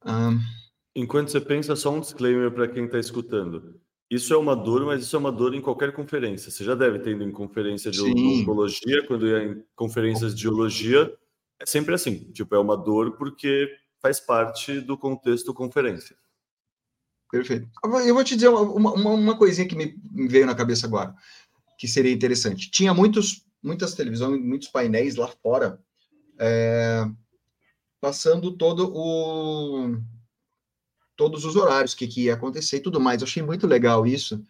Uh, 0.02 0.40
Enquanto 0.94 1.30
você 1.30 1.40
pensa, 1.40 1.76
só 1.76 1.94
um 1.94 2.00
disclaimer 2.00 2.50
para 2.50 2.68
quem 2.68 2.84
está 2.84 2.98
escutando. 2.98 3.80
Isso 4.10 4.34
é 4.34 4.36
uma 4.36 4.56
dor, 4.56 4.84
mas 4.84 5.04
isso 5.04 5.14
é 5.14 5.18
uma 5.18 5.30
dor 5.30 5.54
em 5.54 5.60
qualquer 5.60 5.92
conferência. 5.92 6.50
Você 6.50 6.64
já 6.64 6.74
deve 6.74 6.98
ter 6.98 7.12
ido 7.12 7.22
em 7.22 7.30
conferência 7.30 7.92
de 7.92 8.00
Sim. 8.00 8.42
oncologia, 8.42 9.06
quando 9.06 9.28
é 9.28 9.44
em 9.44 9.64
conferências 9.76 10.34
de 10.34 10.42
geologia, 10.42 11.16
é 11.60 11.64
sempre 11.64 11.94
assim. 11.94 12.32
Tipo, 12.32 12.56
é 12.56 12.58
uma 12.58 12.76
dor 12.76 13.12
porque 13.16 13.72
faz 14.00 14.18
parte 14.18 14.80
do 14.80 14.98
contexto 14.98 15.54
conferência. 15.54 16.16
Perfeito. 17.30 17.68
Eu 18.04 18.14
vou 18.14 18.24
te 18.24 18.34
dizer 18.34 18.48
uma, 18.48 18.92
uma, 18.92 19.10
uma 19.10 19.36
coisinha 19.36 19.68
que 19.68 19.76
me 19.76 19.96
veio 20.26 20.46
na 20.46 20.56
cabeça 20.56 20.88
agora, 20.88 21.14
que 21.78 21.86
seria 21.86 22.12
interessante. 22.12 22.68
Tinha 22.68 22.92
muitos, 22.92 23.46
muitas 23.62 23.94
televisões, 23.94 24.42
muitos 24.42 24.66
painéis 24.66 25.14
lá 25.14 25.28
fora, 25.40 25.80
é, 26.36 27.08
passando 28.00 28.56
todo 28.56 28.92
o 28.92 29.96
todos 31.20 31.44
os 31.44 31.54
horários, 31.54 31.92
o 31.92 31.98
que, 31.98 32.08
que 32.08 32.22
ia 32.22 32.32
acontecer 32.32 32.78
e 32.78 32.80
tudo 32.80 32.98
mais. 32.98 33.20
Eu 33.20 33.26
achei 33.26 33.42
muito 33.42 33.66
legal 33.66 34.06
isso. 34.06 34.42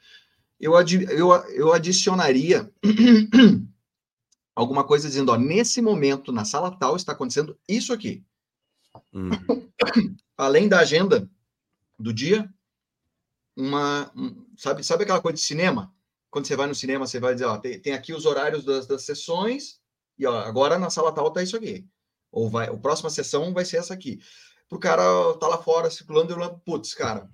Eu, 0.60 0.72
eu, 0.78 1.32
eu 1.48 1.72
adicionaria 1.72 2.72
alguma 4.54 4.84
coisa 4.84 5.08
dizendo, 5.08 5.32
ó, 5.32 5.36
nesse 5.36 5.82
momento, 5.82 6.30
na 6.30 6.44
sala 6.44 6.70
tal, 6.70 6.94
está 6.94 7.10
acontecendo 7.10 7.58
isso 7.68 7.92
aqui. 7.92 8.24
Hum. 9.12 9.30
Além 10.38 10.68
da 10.68 10.78
agenda 10.78 11.28
do 11.98 12.14
dia, 12.14 12.48
uma, 13.56 14.08
um, 14.14 14.46
sabe, 14.56 14.84
sabe 14.84 15.02
aquela 15.02 15.20
coisa 15.20 15.34
de 15.34 15.42
cinema? 15.42 15.92
Quando 16.30 16.46
você 16.46 16.54
vai 16.54 16.68
no 16.68 16.74
cinema, 16.74 17.04
você 17.04 17.18
vai 17.18 17.34
dizer, 17.34 17.46
ó, 17.46 17.58
tem, 17.58 17.80
tem 17.80 17.94
aqui 17.94 18.12
os 18.12 18.24
horários 18.24 18.64
das, 18.64 18.86
das 18.86 19.02
sessões 19.02 19.80
E 20.16 20.24
ó, 20.24 20.38
agora 20.38 20.78
na 20.78 20.88
sala 20.88 21.12
tal 21.12 21.32
tá 21.32 21.42
isso 21.42 21.56
aqui. 21.56 21.84
Ou 22.30 22.48
vai, 22.48 22.68
a 22.68 22.76
próxima 22.76 23.10
sessão 23.10 23.52
vai 23.52 23.64
ser 23.64 23.78
essa 23.78 23.92
aqui. 23.92 24.20
Pro 24.70 24.78
cara 24.78 25.02
tá 25.40 25.48
lá 25.48 25.58
fora 25.58 25.90
circulando 25.90 26.32
e 26.32 26.40
eu 26.40 26.60
putz, 26.64 26.94
cara, 26.94 27.28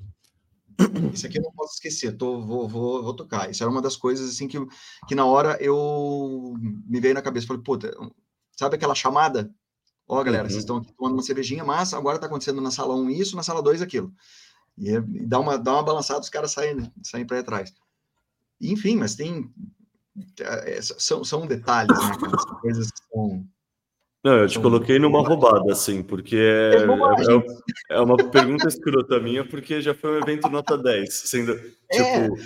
isso 1.12 1.26
aqui 1.26 1.38
eu 1.38 1.42
não 1.42 1.52
posso 1.52 1.74
esquecer, 1.74 2.16
tô, 2.16 2.40
vou, 2.40 2.66
vou, 2.66 3.02
vou 3.02 3.14
tocar. 3.14 3.50
Isso 3.50 3.62
era 3.62 3.70
uma 3.70 3.82
das 3.82 3.94
coisas 3.94 4.30
assim 4.30 4.48
que, 4.48 4.58
que 5.06 5.14
na 5.14 5.26
hora 5.26 5.58
eu 5.60 6.54
me 6.58 6.98
veio 6.98 7.12
na 7.12 7.20
cabeça. 7.20 7.46
Falei, 7.46 7.62
puta, 7.62 7.90
sabe 8.52 8.76
aquela 8.76 8.94
chamada? 8.94 9.54
Ó, 10.08 10.18
oh, 10.18 10.24
galera, 10.24 10.44
uhum. 10.44 10.48
vocês 10.48 10.62
estão 10.62 10.78
aqui 10.78 10.92
tomando 10.94 11.12
uma 11.12 11.22
cervejinha, 11.22 11.62
mas 11.62 11.92
agora 11.92 12.18
tá 12.18 12.26
acontecendo 12.26 12.60
na 12.60 12.70
sala 12.70 12.94
1 12.94 13.10
isso, 13.10 13.36
na 13.36 13.42
sala 13.42 13.62
2 13.62 13.82
aquilo. 13.82 14.10
E, 14.78 14.90
e 14.90 15.26
dá, 15.26 15.38
uma, 15.38 15.58
dá 15.58 15.74
uma 15.74 15.82
balançada, 15.82 16.20
os 16.20 16.30
caras 16.30 16.52
saem, 16.52 16.90
saem 17.02 17.26
para 17.26 17.42
trás. 17.42 17.70
Enfim, 18.58 18.96
mas 18.96 19.14
tem. 19.14 19.52
É, 20.40 20.80
são, 20.80 21.22
são 21.22 21.46
detalhes, 21.46 21.98
né, 21.98 22.16
cara? 22.18 22.60
coisas 22.60 22.90
que 22.90 22.98
são 23.12 23.46
não, 24.26 24.38
eu 24.38 24.48
te 24.48 24.58
coloquei 24.58 24.98
numa 24.98 25.20
roubada, 25.20 25.70
assim, 25.70 26.02
porque 26.02 26.34
é, 26.34 26.78
é, 26.78 27.94
é, 27.94 27.96
é, 27.96 28.00
uma 28.00 28.16
pergunta 28.16 28.66
escrota 28.66 29.20
minha, 29.20 29.48
porque 29.48 29.80
já 29.80 29.94
foi 29.94 30.18
um 30.18 30.20
evento 30.20 30.48
nota 30.48 30.76
10, 30.76 31.14
sendo, 31.14 31.52
é, 31.88 32.24
tipo... 32.24 32.36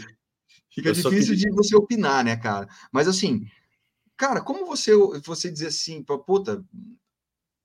Fica 0.69 0.93
difícil 0.93 1.35
de 1.35 1.51
você 1.53 1.75
opinar, 1.75 2.23
né, 2.23 2.37
cara? 2.37 2.69
Mas, 2.93 3.09
assim, 3.09 3.47
cara, 4.15 4.43
como 4.43 4.67
você, 4.67 4.95
você 5.25 5.51
dizer 5.51 5.69
assim, 5.69 6.03
puta, 6.03 6.63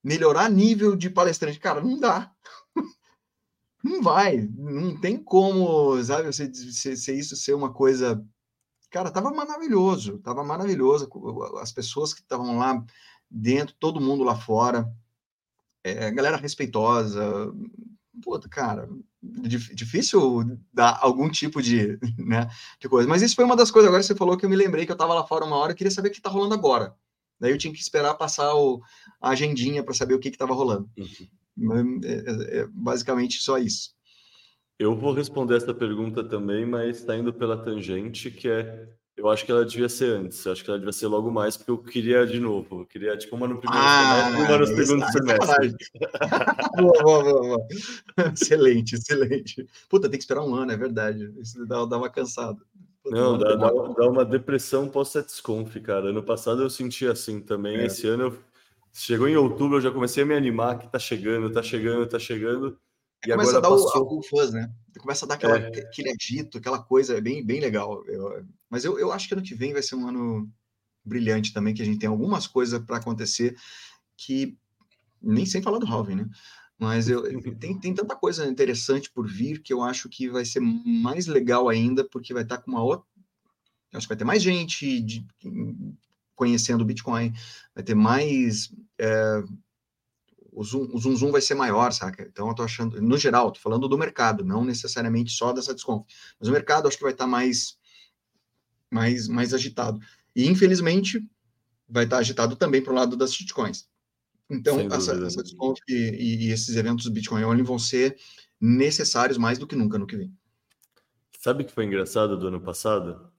melhorar 0.02 0.50
nível 0.50 0.96
de 0.96 1.10
palestrante? 1.10 1.60
Cara, 1.60 1.82
não 1.82 2.00
dá. 2.00 2.32
Não 3.84 4.02
vai, 4.02 4.50
não 4.58 5.00
tem 5.00 5.16
como, 5.16 6.04
sabe, 6.04 6.26
você, 6.26 6.52
você, 6.52 6.96
você 6.96 7.14
isso 7.14 7.36
ser 7.36 7.54
uma 7.54 7.72
coisa... 7.72 8.20
Cara, 8.90 9.12
tava 9.12 9.30
maravilhoso, 9.30 10.18
tava 10.24 10.44
maravilhoso, 10.44 11.08
as 11.62 11.72
pessoas 11.72 12.12
que 12.12 12.22
estavam 12.22 12.58
lá 12.58 12.84
dentro, 13.30 13.76
todo 13.80 14.02
mundo 14.02 14.24
lá 14.24 14.36
fora, 14.36 14.92
é, 15.84 16.12
galera 16.12 16.38
respeitosa. 16.38 17.54
Puta, 18.24 18.48
cara, 18.48 18.90
difícil 19.22 20.60
dar 20.74 20.98
algum 21.02 21.30
tipo 21.30 21.62
de, 21.62 22.00
né, 22.18 22.50
de 22.80 22.90
coisa. 22.90 23.08
Mas 23.08 23.22
isso 23.22 23.36
foi 23.36 23.46
uma 23.46 23.56
das 23.56 23.72
coisas. 23.72 23.88
Agora 23.88 24.04
você 24.04 24.16
falou 24.16 24.38
que 24.38 24.46
eu 24.46 24.50
me 24.50 24.56
lembrei 24.56 24.86
que 24.86 24.92
eu 24.92 24.96
estava 24.96 25.14
lá 25.14 25.26
fora 25.26 25.46
uma 25.46 25.58
hora 25.58 25.74
e 25.74 25.76
queria 25.76 25.92
saber 25.92 26.10
o 26.10 26.12
que 26.12 26.18
está 26.18 26.30
rolando 26.30 26.54
agora. 26.54 26.96
Daí 27.40 27.52
eu 27.52 27.58
tinha 27.58 27.74
que 27.74 27.80
esperar 27.80 28.14
passar 28.16 28.54
o, 28.56 28.82
a 29.22 29.30
agendinha 29.30 29.84
para 29.84 29.94
saber 29.94 30.14
o 30.14 30.20
que 30.20 30.30
estava 30.30 30.54
rolando. 30.54 30.90
Uhum. 31.58 32.00
É, 32.04 32.58
é, 32.58 32.60
é 32.62 32.68
basicamente 32.68 33.42
só 33.42 33.58
isso. 33.58 33.94
Eu 34.78 34.96
vou 34.96 35.14
responder 35.14 35.56
essa 35.56 35.74
pergunta 35.74 36.24
também, 36.24 36.66
mas 36.66 36.98
está 36.98 37.16
indo 37.16 37.34
pela 37.34 37.64
tangente, 37.64 38.30
que 38.30 38.50
é 38.50 38.90
eu 39.26 39.32
acho 39.32 39.46
que 39.46 39.52
ela 39.52 39.66
devia 39.66 39.90
ser 39.90 40.18
antes, 40.18 40.46
eu 40.46 40.52
acho 40.52 40.64
que 40.64 40.70
ela 40.70 40.78
devia 40.78 40.94
ser 40.94 41.08
logo 41.08 41.32
mais, 41.32 41.58
porque 41.58 41.72
eu 41.72 41.78
queria 41.78 42.26
de 42.26 42.40
novo. 42.40 42.82
Eu 42.82 42.86
queria, 42.86 43.18
tipo, 43.18 43.36
uma 43.36 43.48
no 43.48 43.60
primeiro 43.60 43.84
ah, 43.84 44.32
semestre 44.32 44.54
uma 44.54 44.58
no 44.58 44.68
segundo 44.68 45.06
semestre. 45.12 45.76
boa, 46.78 47.04
boa, 47.04 47.24
boa, 47.24 47.42
boa. 47.42 47.68
Excelente, 48.34 48.96
excelente. 48.96 49.68
Puta, 49.90 50.10
tem 50.10 50.18
que 50.18 50.24
esperar 50.24 50.44
um 50.44 50.54
ano, 50.54 50.72
é 50.72 50.78
verdade. 50.78 51.34
Isso 51.40 51.66
dá, 51.66 51.84
dá 51.86 51.98
uma 51.98 52.10
cansada. 52.10 52.58
Puta, 53.04 53.16
Não, 53.16 53.38
dá, 53.38 53.56
dá, 53.56 53.70
dá, 53.70 54.10
uma 54.10 54.24
depressão 54.24 54.88
pós-Setsconf, 54.88 55.76
cara. 55.82 56.10
Ano 56.10 56.24
passado 56.24 56.62
eu 56.62 56.70
senti 56.70 57.08
assim 57.08 57.40
também. 57.40 57.78
É. 57.78 57.86
Esse 57.86 58.08
ano, 58.08 58.24
eu... 58.24 58.40
chegou 58.94 59.28
em 59.28 59.36
outubro, 59.36 59.78
eu 59.78 59.82
já 59.82 59.92
comecei 59.92 60.24
a 60.24 60.26
me 60.26 60.36
animar 60.36 60.78
que 60.78 60.88
tá 60.88 61.00
chegando, 61.00 61.52
tá 61.52 61.64
chegando, 61.64 62.08
tá 62.08 62.20
chegando. 62.20 62.78
E 63.26 63.32
começa 63.32 63.58
a 63.58 63.62
dar 63.62 63.70
passou... 63.70 64.18
o, 64.18 64.24
fuzz, 64.24 64.52
né? 64.52 64.72
Começa 65.00 65.26
a 65.26 65.28
dar 65.28 65.36
aquela, 65.36 65.58
é. 65.58 65.68
aquele 65.68 66.12
agito, 66.12 66.58
aquela 66.58 66.82
coisa 66.82 67.20
bem, 67.22 67.46
bem 67.46 67.60
legal. 67.60 68.06
Eu, 68.06 68.46
mas 68.70 68.86
eu, 68.86 69.00
eu 69.00 69.12
acho 69.12 69.28
que 69.28 69.34
ano 69.34 69.44
que 69.44 69.56
vem 69.56 69.74
vai 69.74 69.82
ser 69.82 69.96
um 69.96 70.08
ano 70.08 70.50
brilhante 71.04 71.54
também, 71.54 71.74
que 71.74 71.82
a 71.82 71.86
gente 71.86 72.00
tem 72.00 72.10
algumas 72.10 72.48
coisas 72.48 72.80
para 72.84 72.98
acontecer 72.98 73.56
que 74.18 74.58
nem 75.22 75.46
sem 75.46 75.62
falar 75.62 75.80
do 75.80 75.88
Halvin, 75.88 76.16
né? 76.16 76.30
Mas 76.78 77.08
eu, 77.08 77.24
tem, 77.60 77.80
tem 77.80 77.94
tanta 77.94 78.16
coisa 78.16 78.46
interessante 78.48 79.12
por 79.12 79.28
vir 79.28 79.62
que 79.62 79.74
eu 79.74 79.82
acho 79.82 80.10
que 80.10 80.30
vai 80.30 80.46
ser 80.46 80.60
mais 80.60 81.28
legal 81.28 81.70
ainda, 81.70 82.04
porque 82.04 82.34
vai 82.34 82.44
estar 82.44 82.58
tá 82.58 82.64
com 82.64 82.72
uma 82.72 82.84
outra. 82.84 83.06
Acho 83.94 84.08
que 84.08 84.14
vai 84.14 84.18
ter 84.18 84.26
mais 84.26 84.44
gente 84.44 85.00
de, 85.02 85.26
conhecendo 86.36 86.82
o 86.82 86.86
Bitcoin, 86.86 87.34
vai 87.74 87.84
ter 87.84 87.96
mais. 87.96 88.72
É, 89.00 89.44
o 90.56 90.64
zoom, 90.64 90.90
o 90.94 90.98
zoom, 90.98 91.16
zoom 91.16 91.32
vai 91.32 91.42
ser 91.42 91.54
maior, 91.54 91.92
saca? 91.92 92.24
Então 92.24 92.48
eu 92.48 92.56
tô 92.56 92.64
achando, 92.64 93.02
no 93.02 93.18
geral, 93.18 93.52
tô 93.52 93.60
falando 93.60 93.88
do 93.88 93.98
mercado, 93.98 94.44
não 94.44 94.64
necessariamente 94.64 95.32
só 95.32 95.52
dessa 95.52 95.74
desconto. 95.74 96.06
Mas 96.40 96.48
o 96.48 96.52
mercado 96.52 96.88
acho 96.88 96.98
que 96.98 97.04
vai 97.04 97.12
estar 97.12 97.26
tá 97.26 97.30
mais, 97.30 97.78
mais, 98.90 99.28
mais 99.28 99.54
agitado. 99.54 100.00
E 100.36 100.48
infelizmente 100.48 101.22
vai 101.88 102.06
estar 102.06 102.16
tá 102.16 102.20
agitado 102.22 102.56
também 102.56 102.82
para 102.82 102.94
o 102.94 102.96
lado 102.96 103.18
das 103.18 103.34
shitcoins. 103.34 103.88
Então, 104.50 104.80
essa, 104.80 105.14
essa 105.26 105.44
desconto 105.44 105.82
e, 105.88 106.48
e, 106.48 106.52
esses 106.52 106.76
eventos 106.76 107.06
do 107.06 107.12
Bitcoin 107.12 107.44
Only 107.44 107.64
vão 107.64 107.80
ser 107.80 108.16
necessários 108.62 109.38
mais 109.38 109.58
do 109.58 109.68
que 109.68 109.76
nunca 109.76 109.98
no 109.98 110.08
que 110.08 110.16
vem. 110.16 110.32
Sabe 111.40 111.64
o 111.64 111.66
que 111.66 111.74
foi 111.74 111.86
engraçado 111.86 112.38
do 112.38 112.48
ano 112.48 112.62
passado? 112.62 113.32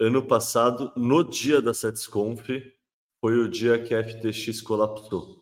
Ano 0.00 0.24
passado, 0.26 0.92
no 0.96 1.24
dia 1.24 1.60
da 1.60 1.74
SetsConf, 1.74 2.48
foi 3.20 3.38
o 3.38 3.48
dia 3.48 3.82
que 3.82 3.94
a 3.94 4.02
FTX 4.02 4.62
colapsou. 4.62 5.37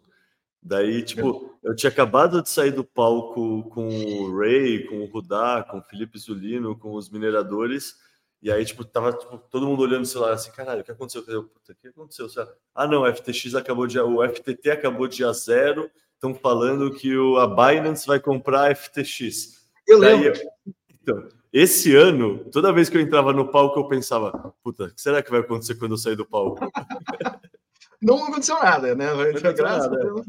Daí, 0.66 1.00
tipo, 1.04 1.56
eu 1.62 1.76
tinha 1.76 1.90
acabado 1.90 2.42
de 2.42 2.50
sair 2.50 2.72
do 2.72 2.82
palco 2.82 3.62
com 3.70 3.86
o 3.86 4.36
Ray, 4.36 4.84
com 4.86 4.98
o 5.00 5.06
Rudá, 5.06 5.64
com 5.70 5.78
o 5.78 5.82
Felipe 5.82 6.18
Zulino, 6.18 6.76
com 6.76 6.92
os 6.94 7.08
mineradores, 7.08 7.94
e 8.42 8.50
aí, 8.50 8.64
tipo, 8.64 8.84
tava 8.84 9.12
tipo, 9.12 9.38
todo 9.38 9.64
mundo 9.64 9.82
olhando 9.82 10.02
o 10.02 10.06
celular 10.06 10.32
assim, 10.32 10.50
caralho, 10.50 10.80
o 10.80 10.84
que 10.84 10.90
aconteceu? 10.90 11.22
Eu, 11.28 11.44
Puta, 11.44 11.70
o 11.70 11.76
que 11.76 11.86
aconteceu? 11.86 12.26
Ah, 12.74 12.84
não, 12.84 13.02
o 13.02 13.14
FTX 13.14 13.54
acabou 13.54 13.86
de. 13.86 14.00
O 14.00 14.28
FTT 14.28 14.70
acabou 14.70 15.06
de 15.06 15.24
a 15.24 15.32
zero, 15.32 15.88
estão 16.14 16.34
falando 16.34 16.92
que 16.92 17.16
o, 17.16 17.36
a 17.38 17.46
Binance 17.46 18.04
vai 18.04 18.18
comprar 18.18 18.72
a 18.72 18.74
FTX. 18.74 19.68
Eu 19.86 20.00
Daí, 20.00 20.20
lembro. 20.20 20.40
então, 21.00 21.28
esse 21.52 21.94
ano, 21.94 22.44
toda 22.50 22.72
vez 22.72 22.88
que 22.88 22.96
eu 22.96 23.00
entrava 23.00 23.32
no 23.32 23.52
palco, 23.52 23.78
eu 23.78 23.86
pensava, 23.86 24.52
puta, 24.64 24.86
o 24.86 24.90
que 24.92 25.00
será 25.00 25.22
que 25.22 25.30
vai 25.30 25.40
acontecer 25.40 25.76
quando 25.76 25.92
eu 25.92 25.98
sair 25.98 26.16
do 26.16 26.26
palco? 26.26 26.58
não 28.07 28.24
aconteceu 28.24 28.59
nada, 28.62 28.94
né? 28.94 29.11
Aconteceu 29.11 29.64
nada. 29.64 30.24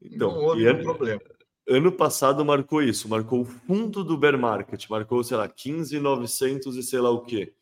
Então, 0.00 0.30
não 0.30 0.44
houve 0.44 0.66
ano, 0.66 0.82
problema. 0.82 1.20
Ano 1.68 1.90
passado 1.90 2.44
marcou 2.44 2.82
isso, 2.82 3.08
marcou 3.08 3.40
o 3.40 3.44
fundo 3.44 4.04
do 4.04 4.16
bear 4.16 4.38
market, 4.38 4.88
marcou, 4.88 5.24
sei 5.24 5.36
lá, 5.36 5.48
15,900 5.48 6.76
e 6.76 6.82
sei 6.82 7.00
lá 7.00 7.10
o 7.10 7.22
quê. 7.22 7.52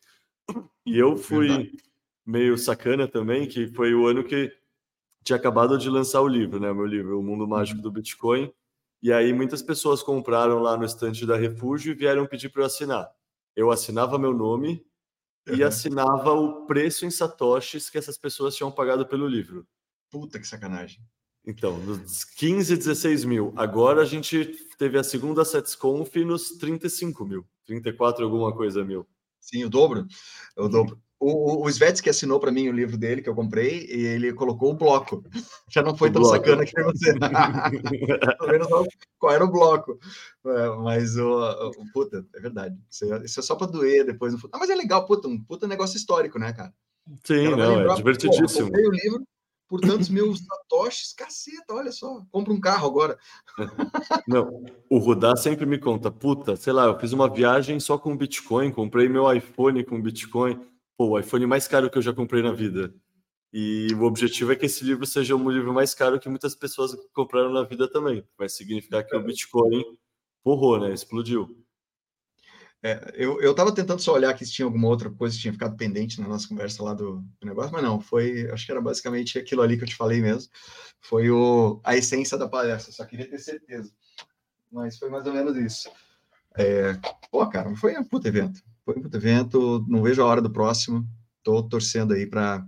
E 0.85 0.99
eu 0.99 1.17
fui 1.17 1.47
Verdade. 1.47 1.77
meio 2.25 2.57
sacana 2.57 3.07
também, 3.07 3.47
que 3.47 3.67
foi 3.67 3.95
o 3.95 4.05
ano 4.05 4.23
que 4.23 4.51
tinha 5.23 5.37
acabado 5.37 5.77
de 5.77 5.89
lançar 5.89 6.21
o 6.21 6.27
livro, 6.27 6.59
né? 6.59 6.71
Meu 6.73 6.85
livro, 6.85 7.17
O 7.17 7.23
Mundo 7.23 7.47
Mágico 7.47 7.77
uhum. 7.77 7.83
do 7.83 7.91
Bitcoin. 7.91 8.53
E 9.01 9.11
aí 9.11 9.33
muitas 9.33 9.61
pessoas 9.61 10.03
compraram 10.03 10.59
lá 10.59 10.77
no 10.77 10.85
estante 10.85 11.25
da 11.25 11.37
Refúgio 11.37 11.91
e 11.91 11.95
vieram 11.95 12.27
pedir 12.27 12.49
para 12.49 12.61
eu 12.61 12.65
assinar. 12.65 13.09
Eu 13.55 13.71
assinava 13.71 14.19
meu 14.19 14.33
nome 14.33 14.85
uhum. 15.47 15.55
e 15.55 15.63
assinava 15.63 16.31
o 16.31 16.65
preço 16.65 17.05
em 17.05 17.11
satoshis 17.11 17.89
que 17.89 17.97
essas 17.97 18.17
pessoas 18.17 18.55
tinham 18.55 18.71
pagado 18.71 19.05
pelo 19.05 19.27
livro. 19.27 19.67
Puta 20.09 20.39
que 20.39 20.47
sacanagem. 20.47 21.01
Então, 21.45 21.77
nos 21.77 22.23
15, 22.23 22.77
16 22.77 23.25
mil. 23.25 23.53
Agora 23.55 24.01
a 24.01 24.05
gente 24.05 24.45
teve 24.77 24.97
a 24.97 25.03
segunda 25.03 25.43
SetsConf 25.43 26.15
nos 26.23 26.51
35 26.51 27.25
mil. 27.25 27.45
34 27.65 28.23
alguma 28.23 28.55
coisa 28.55 28.83
mil. 28.83 29.05
Sim, 29.39 29.65
o 29.65 29.69
dobro. 29.69 30.07
O 30.55 30.69
dobro. 30.69 31.01
O, 31.23 31.65
o, 31.65 31.71
Svets 31.71 32.01
que 32.01 32.09
assinou 32.09 32.39
para 32.39 32.51
mim 32.51 32.67
o 32.67 32.73
livro 32.73 32.97
dele 32.97 33.21
que 33.21 33.29
eu 33.29 33.35
comprei 33.35 33.87
e 33.89 34.05
ele 34.05 34.33
colocou 34.33 34.71
o 34.71 34.75
bloco. 34.75 35.23
Já 35.69 35.81
não 35.81 35.95
foi 35.95 36.09
o 36.09 36.13
tão 36.13 36.21
bloco. 36.21 36.35
sacana 36.35 36.65
que 36.65 36.83
você. 36.83 37.13
Pelo 38.37 38.51
menos 38.51 38.67
qual 39.17 39.33
era 39.33 39.45
o 39.45 39.51
bloco. 39.51 39.97
É, 40.45 40.69
mas 40.83 41.15
o, 41.15 41.29
o, 41.31 41.91
puta, 41.93 42.25
é 42.35 42.39
verdade. 42.39 42.77
Isso 43.23 43.39
é, 43.39 43.43
só 43.43 43.55
para 43.55 43.67
doer 43.67 44.05
depois. 44.05 44.33
Ah, 44.51 44.57
mas 44.57 44.69
é 44.69 44.75
legal, 44.75 45.05
puta, 45.05 45.27
um 45.27 45.41
puta 45.41 45.67
negócio 45.67 45.95
histórico, 45.95 46.37
né, 46.37 46.51
cara? 46.51 46.73
Sim, 47.23 47.49
não, 47.49 47.61
é 47.61 47.67
lembrar, 47.67 47.93
é 47.93 47.95
divertidíssimo. 47.95 48.69
Pô, 48.69 48.77
eu 48.77 48.83
comprei 48.83 48.87
o 48.87 48.91
livro, 48.91 49.27
por 49.73 49.79
tantos 49.81 50.09
mil 50.09 50.35
satoshis, 50.35 51.13
caceta, 51.13 51.73
olha 51.73 51.91
só, 51.91 52.21
compra 52.31 52.53
um 52.53 52.59
carro 52.59 52.87
agora. 52.87 53.17
Não, 54.27 54.63
o 54.89 54.99
Rudá 54.99 55.35
sempre 55.35 55.65
me 55.65 55.79
conta, 55.79 56.11
puta, 56.11 56.55
sei 56.55 56.71
lá, 56.71 56.85
eu 56.85 56.99
fiz 56.99 57.11
uma 57.11 57.27
viagem 57.27 57.79
só 57.79 57.97
com 57.97 58.15
Bitcoin, 58.15 58.71
comprei 58.71 59.09
meu 59.09 59.31
iPhone 59.33 59.83
com 59.83 60.01
Bitcoin, 60.01 60.61
pô, 60.97 61.09
o 61.09 61.19
iPhone 61.19 61.45
mais 61.47 61.67
caro 61.67 61.89
que 61.89 61.97
eu 61.97 62.01
já 62.01 62.13
comprei 62.13 62.41
na 62.41 62.51
vida. 62.51 62.93
E 63.51 63.87
o 63.93 64.03
objetivo 64.03 64.51
é 64.51 64.55
que 64.55 64.65
esse 64.65 64.83
livro 64.83 65.05
seja 65.05 65.35
um 65.35 65.49
livro 65.49 65.73
mais 65.73 65.93
caro 65.93 66.19
que 66.19 66.27
muitas 66.27 66.55
pessoas 66.55 66.95
compraram 67.13 67.51
na 67.53 67.63
vida 67.63 67.87
também. 67.87 68.27
Vai 68.37 68.49
significar 68.49 69.05
que 69.05 69.15
o 69.15 69.23
Bitcoin 69.23 69.83
porrou, 70.43 70.79
né? 70.79 70.93
Explodiu. 70.93 71.63
É, 72.85 73.13
eu, 73.15 73.39
eu 73.39 73.55
tava 73.55 73.73
tentando 73.73 74.01
só 74.01 74.13
olhar 74.13 74.29
aqui 74.29 74.45
se 74.45 74.51
tinha 74.51 74.65
alguma 74.65 74.89
outra 74.89 75.09
coisa 75.09 75.33
que 75.33 75.41
tinha 75.41 75.53
ficado 75.53 75.77
pendente 75.77 76.19
na 76.19 76.27
nossa 76.27 76.49
conversa 76.49 76.83
lá 76.83 76.93
do, 76.93 77.21
do, 77.39 77.47
negócio, 77.47 77.71
mas 77.71 77.81
não, 77.81 78.01
foi, 78.01 78.51
acho 78.51 78.65
que 78.65 78.71
era 78.73 78.81
basicamente 78.81 79.39
aquilo 79.39 79.61
ali 79.61 79.77
que 79.77 79.83
eu 79.83 79.87
te 79.87 79.95
falei 79.95 80.21
mesmo, 80.21 80.51
foi 80.99 81.31
o, 81.31 81.79
a 81.81 81.95
essência 81.95 82.37
da 82.37 82.45
palestra, 82.45 82.91
só 82.91 83.05
queria 83.05 83.29
ter 83.29 83.39
certeza, 83.39 83.89
mas 84.69 84.97
foi 84.97 85.09
mais 85.09 85.25
ou 85.25 85.31
menos 85.31 85.55
isso. 85.55 85.89
É, 86.57 86.93
pô, 87.31 87.47
cara, 87.47 87.73
foi 87.77 87.97
um 87.97 88.03
puto 88.03 88.27
evento, 88.27 88.61
foi 88.85 88.95
puto 88.95 89.17
evento, 89.17 89.85
não 89.87 90.01
vejo 90.01 90.21
a 90.21 90.25
hora 90.25 90.41
do 90.41 90.51
próximo, 90.51 91.07
tô 91.43 91.63
torcendo 91.63 92.13
aí 92.13 92.25
para 92.25 92.67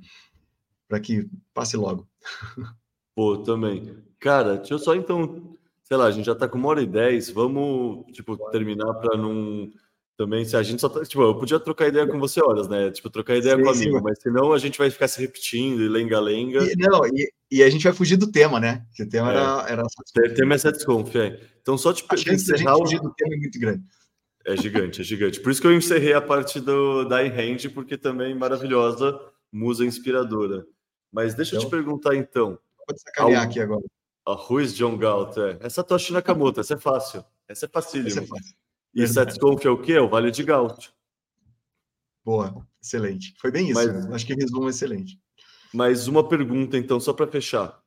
que 1.02 1.30
passe 1.54 1.78
logo. 1.78 2.08
Pô, 3.16 3.38
também. 3.38 3.98
Cara, 4.20 4.58
deixa 4.58 4.74
eu 4.74 4.80
só 4.80 4.96
então, 4.96 5.56
sei 5.84 5.98
lá, 5.98 6.06
a 6.06 6.12
gente 6.12 6.26
já 6.26 6.36
tá 6.36 6.48
com 6.48 6.58
uma 6.58 6.70
hora 6.70 6.82
e 6.82 6.88
dez, 6.88 7.30
vamos, 7.30 8.06
tipo, 8.12 8.38
terminar 8.52 8.94
para 8.96 9.18
não 9.18 9.72
também, 10.18 10.46
se 10.46 10.56
a 10.56 10.64
gente 10.64 10.80
só 10.80 10.88
tá, 10.88 11.04
tipo, 11.04 11.22
eu 11.22 11.36
podia 11.36 11.60
trocar 11.60 11.90
ideia 11.90 12.08
com 12.08 12.18
você 12.18 12.42
horas, 12.42 12.70
né? 12.70 12.90
Tipo, 12.90 13.10
trocar 13.10 13.36
ideia 13.36 13.58
sim, 13.58 13.64
com 13.64 13.70
amigo, 13.70 13.98
sim. 13.98 14.04
mas 14.04 14.22
senão 14.22 14.54
a 14.54 14.58
gente 14.58 14.78
vai 14.78 14.90
ficar 14.90 15.10
se 15.10 15.20
repetindo 15.20 15.82
e 15.82 15.90
lenga-lenga. 15.90 16.62
Não, 16.78 17.06
e, 17.08 17.30
e, 17.52 17.62
a 17.62 17.70
gente 17.70 17.84
vai 17.84 17.92
fugir 17.92 18.16
do 18.16 18.32
tema, 18.32 18.58
né? 18.58 18.86
Que 18.94 19.04
o 19.04 19.10
tema 19.10 19.30
é. 19.30 19.36
era, 19.36 19.66
era. 19.68 19.84
O 19.84 20.34
tema 20.34 20.56
é 20.56 20.58
Setsconf, 20.58 21.14
é. 21.18 21.38
Então, 21.62 21.78
só 21.78 21.92
tipo, 21.92 22.14
a 22.14 22.18
chance 22.18 22.50
encerrar... 22.50 22.72
a 22.72 22.78
gente 22.78 22.84
fugir 22.84 23.02
do 23.02 23.14
tema 23.14 23.36
é 23.36 23.38
muito 23.38 23.60
grande. 23.60 23.84
É 24.46 24.56
gigante, 24.56 25.02
é 25.02 25.04
gigante. 25.04 25.40
Por 25.42 25.52
isso 25.52 25.60
que 25.60 25.66
eu 25.66 25.76
encerrei 25.76 26.14
a 26.14 26.22
parte 26.22 26.60
do, 26.60 27.04
da 27.06 27.24
iHand, 27.24 27.70
porque 27.74 27.98
também 27.98 28.36
maravilhosa, 28.36 29.20
musa 29.52 29.84
inspiradora. 29.84 30.66
Mas 31.12 31.34
deixa 31.34 31.56
então, 31.56 31.64
eu 31.64 31.70
te 31.70 31.76
então, 31.76 31.80
perguntar 31.80 32.16
então. 32.16 32.60
Pode 32.86 33.02
sacanear 33.02 33.44
ao... 33.44 33.50
aqui 33.50 33.60
agora. 33.60 33.84
A 34.24 34.34
Ruiz 34.34 34.76
John 34.76 34.98
Galt, 34.98 35.38
é. 35.38 35.58
Essa 35.62 35.84
Toshi 35.84 36.14
Nakamoto, 36.14 36.60
essa 36.60 36.76
é 36.76 36.78
fácil. 36.78 37.26
Essa 37.48 37.66
é 37.66 37.70
facílima. 37.70 38.10
Essa 38.10 38.22
é 38.22 38.28
fácil. 38.28 38.56
E 38.94 39.08
Setsconf 39.08 39.66
é 39.66 39.70
o 39.70 39.82
quê? 39.82 39.94
É 39.94 40.02
o 40.02 40.08
Vale 40.08 40.32
de 40.32 40.44
Galt. 40.44 40.90
Boa, 42.24 42.66
excelente. 42.82 43.36
Foi 43.40 43.52
bem 43.52 43.70
isso, 43.70 43.76
mas, 43.76 44.08
né? 44.08 44.16
Acho 44.16 44.26
que 44.26 44.34
resumo 44.34 44.70
excelente. 44.70 45.20
Mas 45.74 46.08
uma 46.08 46.28
pergunta, 46.28 46.78
então, 46.78 47.00
só 47.00 47.14
para 47.14 47.28
fechar. 47.28 47.80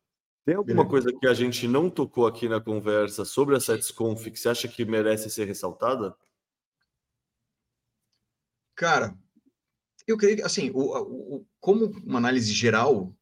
Tem 0.44 0.54
alguma 0.54 0.84
Beleza. 0.84 0.90
coisa 0.90 1.18
que 1.20 1.26
a 1.26 1.34
gente 1.34 1.66
não 1.66 1.90
tocou 1.90 2.26
aqui 2.26 2.48
na 2.48 2.60
conversa 2.60 3.24
sobre 3.24 3.56
a 3.56 3.60
Setsconf 3.60 4.30
que 4.30 4.38
você 4.38 4.48
acha 4.48 4.68
que 4.68 4.84
merece 4.84 5.28
ser 5.30 5.44
ressaltada? 5.46 6.14
Cara, 8.78 9.12
eu 10.06 10.16
creio 10.16 10.36
que, 10.36 10.42
assim, 10.42 10.70
o, 10.72 10.80
o, 10.80 11.46
como 11.58 11.86
uma 12.06 12.18
análise 12.18 12.52
geral, 12.52 13.12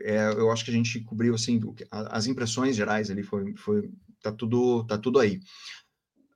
é, 0.00 0.28
eu 0.32 0.50
acho 0.52 0.62
que 0.62 0.70
a 0.70 0.74
gente 0.74 1.00
cobriu, 1.00 1.34
assim, 1.34 1.58
as 1.90 2.26
impressões 2.26 2.76
gerais 2.76 3.10
ali, 3.10 3.22
foi, 3.22 3.56
foi 3.56 3.90
tá, 4.22 4.30
tudo, 4.30 4.84
tá 4.84 4.98
tudo 4.98 5.18
aí. 5.18 5.40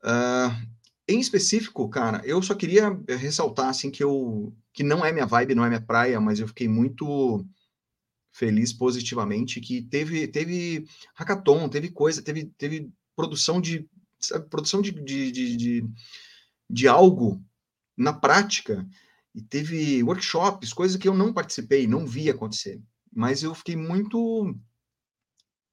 Uh, 0.03 0.75
em 1.07 1.21
específico, 1.21 1.87
cara, 1.91 2.23
eu 2.25 2.41
só 2.41 2.55
queria 2.55 2.99
ressaltar 3.07 3.69
assim 3.69 3.91
que 3.91 4.03
eu 4.03 4.57
que 4.73 4.83
não 4.83 5.05
é 5.05 5.13
minha 5.13 5.27
vibe, 5.27 5.55
não 5.55 5.65
é 5.65 5.69
minha 5.69 5.81
praia, 5.81 6.19
mas 6.19 6.41
eu 6.41 6.49
fiquei 6.49 6.67
muito 6.67 7.47
feliz 8.33 8.73
positivamente 8.73 9.61
que 9.61 9.83
teve 9.83 10.27
teve 10.27 10.87
hackathon, 11.15 11.69
teve 11.69 11.91
coisa, 11.91 12.23
teve 12.23 12.47
teve 12.57 12.91
produção 13.15 13.61
de 13.61 13.87
sabe, 14.19 14.49
produção 14.49 14.81
de, 14.83 14.91
de, 14.93 15.31
de, 15.31 15.57
de, 15.57 15.85
de 16.69 16.89
algo 16.89 17.43
na 17.97 18.13
prática 18.13 18.87
e 19.35 19.43
teve 19.43 20.03
workshops, 20.03 20.73
coisas 20.73 20.97
que 20.97 21.09
eu 21.09 21.15
não 21.15 21.33
participei, 21.33 21.87
não 21.87 22.07
vi 22.07 22.31
acontecer, 22.31 22.81
mas 23.13 23.43
eu 23.43 23.55
fiquei 23.55 23.77
muito 23.77 24.55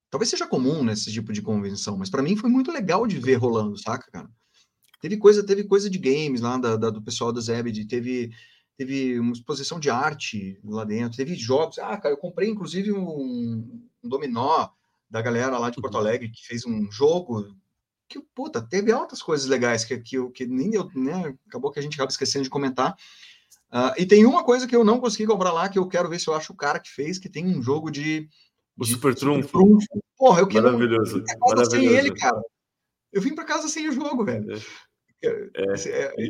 talvez 0.10 0.30
seja 0.30 0.45
comum 0.45 0.84
nesse 0.84 1.11
tipo 1.11 1.31
de 1.31 1.41
convenção, 1.41 1.98
mas 1.98 2.10
para 2.10 2.22
mim 2.22 2.35
foi 2.35 2.49
muito 2.49 2.72
legal 2.72 3.07
de 3.07 3.18
ver 3.18 3.35
rolando, 3.35 3.77
saca, 3.77 4.11
cara? 4.11 4.30
Teve 4.99 5.18
coisa, 5.18 5.43
teve 5.43 5.64
coisa 5.64 5.89
de 5.89 5.98
games 5.98 6.41
lá 6.41 6.57
da, 6.57 6.76
da 6.76 6.89
do 6.89 7.02
pessoal 7.02 7.31
da 7.31 7.41
Zebed, 7.41 7.85
teve 7.85 8.31
teve 8.77 9.19
uma 9.19 9.34
exposição 9.34 9.80
de 9.80 9.89
arte 9.89 10.60
lá 10.64 10.84
dentro, 10.84 11.18
teve 11.18 11.35
jogos. 11.35 11.77
Ah, 11.77 11.98
cara, 11.98 12.14
eu 12.14 12.18
comprei 12.18 12.49
inclusive 12.49 12.91
um, 12.91 13.88
um 14.03 14.10
dominó 14.10 14.69
da 15.10 15.22
galera 15.22 15.57
lá 15.57 15.69
de 15.69 15.80
Porto 15.80 15.95
uhum. 15.95 15.99
Alegre 16.02 16.30
que 16.30 16.45
fez 16.45 16.65
um 16.65 16.91
jogo 16.91 17.56
que 18.12 18.20
puta, 18.36 18.62
teve 18.62 18.92
altas 18.92 19.22
coisas 19.22 19.48
legais 19.48 19.86
que 19.86 19.98
que, 19.98 20.30
que 20.32 20.46
nem 20.46 20.76
eu, 20.76 20.90
né, 20.94 21.34
acabou 21.48 21.72
que 21.72 21.80
a 21.80 21.82
gente 21.82 21.96
acaba 21.96 22.12
esquecendo 22.12 22.44
de 22.44 22.50
comentar. 22.50 22.96
Uh, 23.72 23.96
e 23.98 24.06
tem 24.06 24.26
uma 24.26 24.44
coisa 24.44 24.68
que 24.68 24.76
eu 24.76 24.84
não 24.84 25.00
consegui 25.00 25.26
comprar 25.26 25.54
lá 25.54 25.70
que 25.70 25.80
eu 25.80 25.88
quero 25.88 26.10
ver 26.10 26.20
se 26.20 26.28
eu 26.28 26.34
acho 26.34 26.52
o 26.52 26.56
cara 26.56 26.80
que 26.80 26.90
fez, 26.90 27.18
que 27.18 27.30
tem 27.30 27.48
um 27.48 27.62
jogo 27.62 27.90
de 27.90 28.28
o 28.78 28.84
de, 28.84 28.92
Super 28.92 29.16
Trunfo. 29.16 29.50
Trunfo. 29.50 29.88
Porra, 30.18 30.42
eu 30.42 30.48
quero 30.48 30.66
Maravilhoso. 30.66 31.24
Maravilhoso. 31.40 31.72
sem 31.72 31.86
ele, 31.86 32.14
cara. 32.14 32.42
Eu 33.14 33.22
vim 33.22 33.34
para 33.34 33.46
casa 33.46 33.68
sem 33.68 33.88
o 33.88 33.92
jogo, 33.92 34.26
velho. 34.26 34.54
É. 34.54 34.60
É, 35.24 35.28
é, 35.28 36.08
é, 36.08 36.30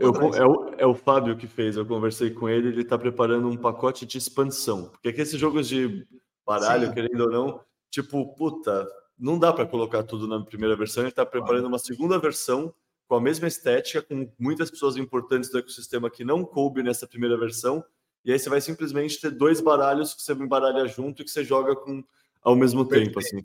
eu, 0.00 0.14
é, 0.34 0.46
o, 0.46 0.74
é 0.78 0.86
o 0.86 0.94
Fábio 0.94 1.36
que 1.36 1.48
fez, 1.48 1.76
eu 1.76 1.84
conversei 1.84 2.30
com 2.30 2.48
ele, 2.48 2.68
ele 2.68 2.82
está 2.82 2.96
preparando 2.96 3.48
um 3.48 3.56
pacote 3.56 4.06
de 4.06 4.18
expansão. 4.18 4.88
Porque 4.88 5.08
aqui 5.08 5.20
esses 5.20 5.38
jogos 5.38 5.66
de 5.66 6.06
baralho, 6.46 6.86
Sim. 6.86 6.94
querendo 6.94 7.22
ou 7.22 7.30
não, 7.30 7.60
tipo, 7.90 8.32
puta, 8.36 8.88
não 9.20 9.38
dá 9.38 9.52
para 9.52 9.66
colocar 9.66 10.02
tudo 10.02 10.26
na 10.26 10.42
primeira 10.44 10.74
versão, 10.74 11.02
ele 11.02 11.10
está 11.10 11.26
preparando 11.26 11.66
uma 11.66 11.78
segunda 11.78 12.18
versão 12.18 12.72
com 13.06 13.16
a 13.16 13.20
mesma 13.20 13.46
estética, 13.46 14.00
com 14.00 14.30
muitas 14.38 14.70
pessoas 14.70 14.96
importantes 14.96 15.50
do 15.50 15.58
ecossistema 15.58 16.08
que 16.08 16.24
não 16.24 16.44
coube 16.44 16.82
nessa 16.82 17.06
primeira 17.06 17.36
versão, 17.36 17.84
e 18.24 18.32
aí 18.32 18.38
você 18.38 18.48
vai 18.48 18.60
simplesmente 18.60 19.20
ter 19.20 19.30
dois 19.30 19.60
baralhos 19.60 20.14
que 20.14 20.22
você 20.22 20.32
embaralha 20.32 20.86
junto 20.86 21.20
e 21.20 21.24
que 21.24 21.30
você 21.30 21.44
joga 21.44 21.74
com 21.74 22.02
ao 22.42 22.56
mesmo 22.56 22.86
Perfeito. 22.86 23.08
tempo, 23.08 23.18
assim. 23.18 23.44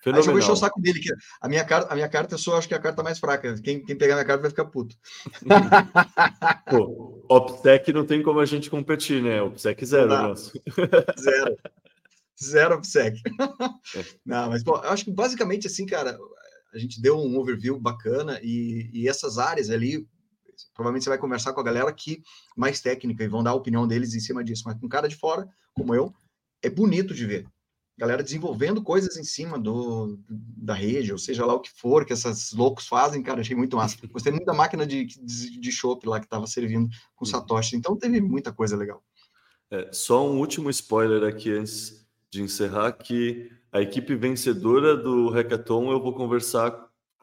Fenomenal. 0.00 0.22
Aí 0.22 0.28
eu 0.28 0.32
vou 0.32 0.38
encher 0.38 0.52
o 0.52 0.56
saco 0.56 0.80
dele, 0.80 1.00
que 1.00 1.12
a 1.40 1.48
minha 1.48 1.64
carta, 1.64 1.92
a 1.92 1.94
minha 1.96 2.08
carta 2.08 2.34
eu 2.34 2.38
sou, 2.38 2.54
acho 2.54 2.68
que 2.68 2.74
é 2.74 2.76
a 2.76 2.80
carta 2.80 3.02
mais 3.02 3.18
fraca. 3.18 3.60
Quem, 3.60 3.82
quem 3.82 3.96
pegar 3.96 4.14
minha 4.14 4.24
carta 4.24 4.42
vai 4.42 4.50
ficar 4.50 4.66
puto. 4.66 4.94
Pô, 6.70 7.24
OPSEC 7.28 7.92
não 7.92 8.04
tem 8.04 8.22
como 8.22 8.38
a 8.38 8.44
gente 8.44 8.70
competir, 8.70 9.22
né? 9.22 9.42
OPSEC 9.42 9.84
zero, 9.84 10.08
nosso. 10.08 10.52
Zero. 11.18 11.56
Zero. 12.42 12.80
É. 12.96 13.12
Não, 14.24 14.50
mas, 14.50 14.62
bom, 14.62 14.76
eu 14.76 14.90
acho 14.90 15.04
que 15.04 15.10
basicamente 15.10 15.66
assim, 15.66 15.86
cara, 15.86 16.18
a 16.72 16.78
gente 16.78 17.00
deu 17.00 17.18
um 17.18 17.38
overview 17.38 17.78
bacana 17.78 18.40
e, 18.42 18.90
e 18.92 19.08
essas 19.08 19.38
áreas 19.38 19.70
ali, 19.70 20.06
provavelmente 20.74 21.04
você 21.04 21.10
vai 21.10 21.18
conversar 21.18 21.52
com 21.52 21.60
a 21.60 21.64
galera 21.64 21.92
que 21.92 22.22
mais 22.56 22.80
técnica 22.80 23.24
e 23.24 23.28
vão 23.28 23.42
dar 23.42 23.50
a 23.50 23.54
opinião 23.54 23.86
deles 23.86 24.14
em 24.14 24.20
cima 24.20 24.44
disso, 24.44 24.64
mas 24.66 24.78
com 24.78 24.88
cara 24.88 25.08
de 25.08 25.16
fora, 25.16 25.48
como 25.74 25.94
eu, 25.94 26.14
é 26.62 26.70
bonito 26.70 27.14
de 27.14 27.26
ver 27.26 27.46
galera 27.98 28.22
desenvolvendo 28.22 28.82
coisas 28.82 29.16
em 29.16 29.24
cima 29.24 29.58
do, 29.58 30.18
da 30.28 30.74
rede, 30.74 31.12
ou 31.12 31.18
seja 31.18 31.46
lá 31.46 31.54
o 31.54 31.60
que 31.60 31.70
for 31.70 32.04
que 32.04 32.12
essas 32.12 32.52
loucos 32.52 32.86
fazem, 32.86 33.22
cara, 33.22 33.40
achei 33.40 33.56
muito 33.56 33.76
massa. 33.76 33.96
Gostei 34.12 34.32
muito 34.32 34.44
da 34.44 34.52
máquina 34.52 34.86
de, 34.86 35.06
de, 35.06 35.58
de 35.58 35.72
chopp 35.72 36.06
lá 36.06 36.20
que 36.20 36.26
estava 36.26 36.46
servindo 36.46 36.88
com 37.14 37.24
uhum. 37.24 37.30
Satoshi, 37.30 37.76
então 37.76 37.96
teve 37.96 38.20
muita 38.20 38.52
coisa 38.52 38.76
legal. 38.76 39.02
É, 39.70 39.90
só 39.92 40.28
um 40.28 40.38
último 40.38 40.68
spoiler 40.70 41.24
aqui 41.24 41.50
antes 41.50 42.05
de 42.30 42.42
encerrar, 42.42 42.92
que 42.92 43.50
a 43.72 43.80
equipe 43.80 44.14
vencedora 44.14 44.96
do 44.96 45.28
Hackathon 45.30 45.90
eu 45.90 46.00
vou 46.00 46.14
conversar, 46.14 46.70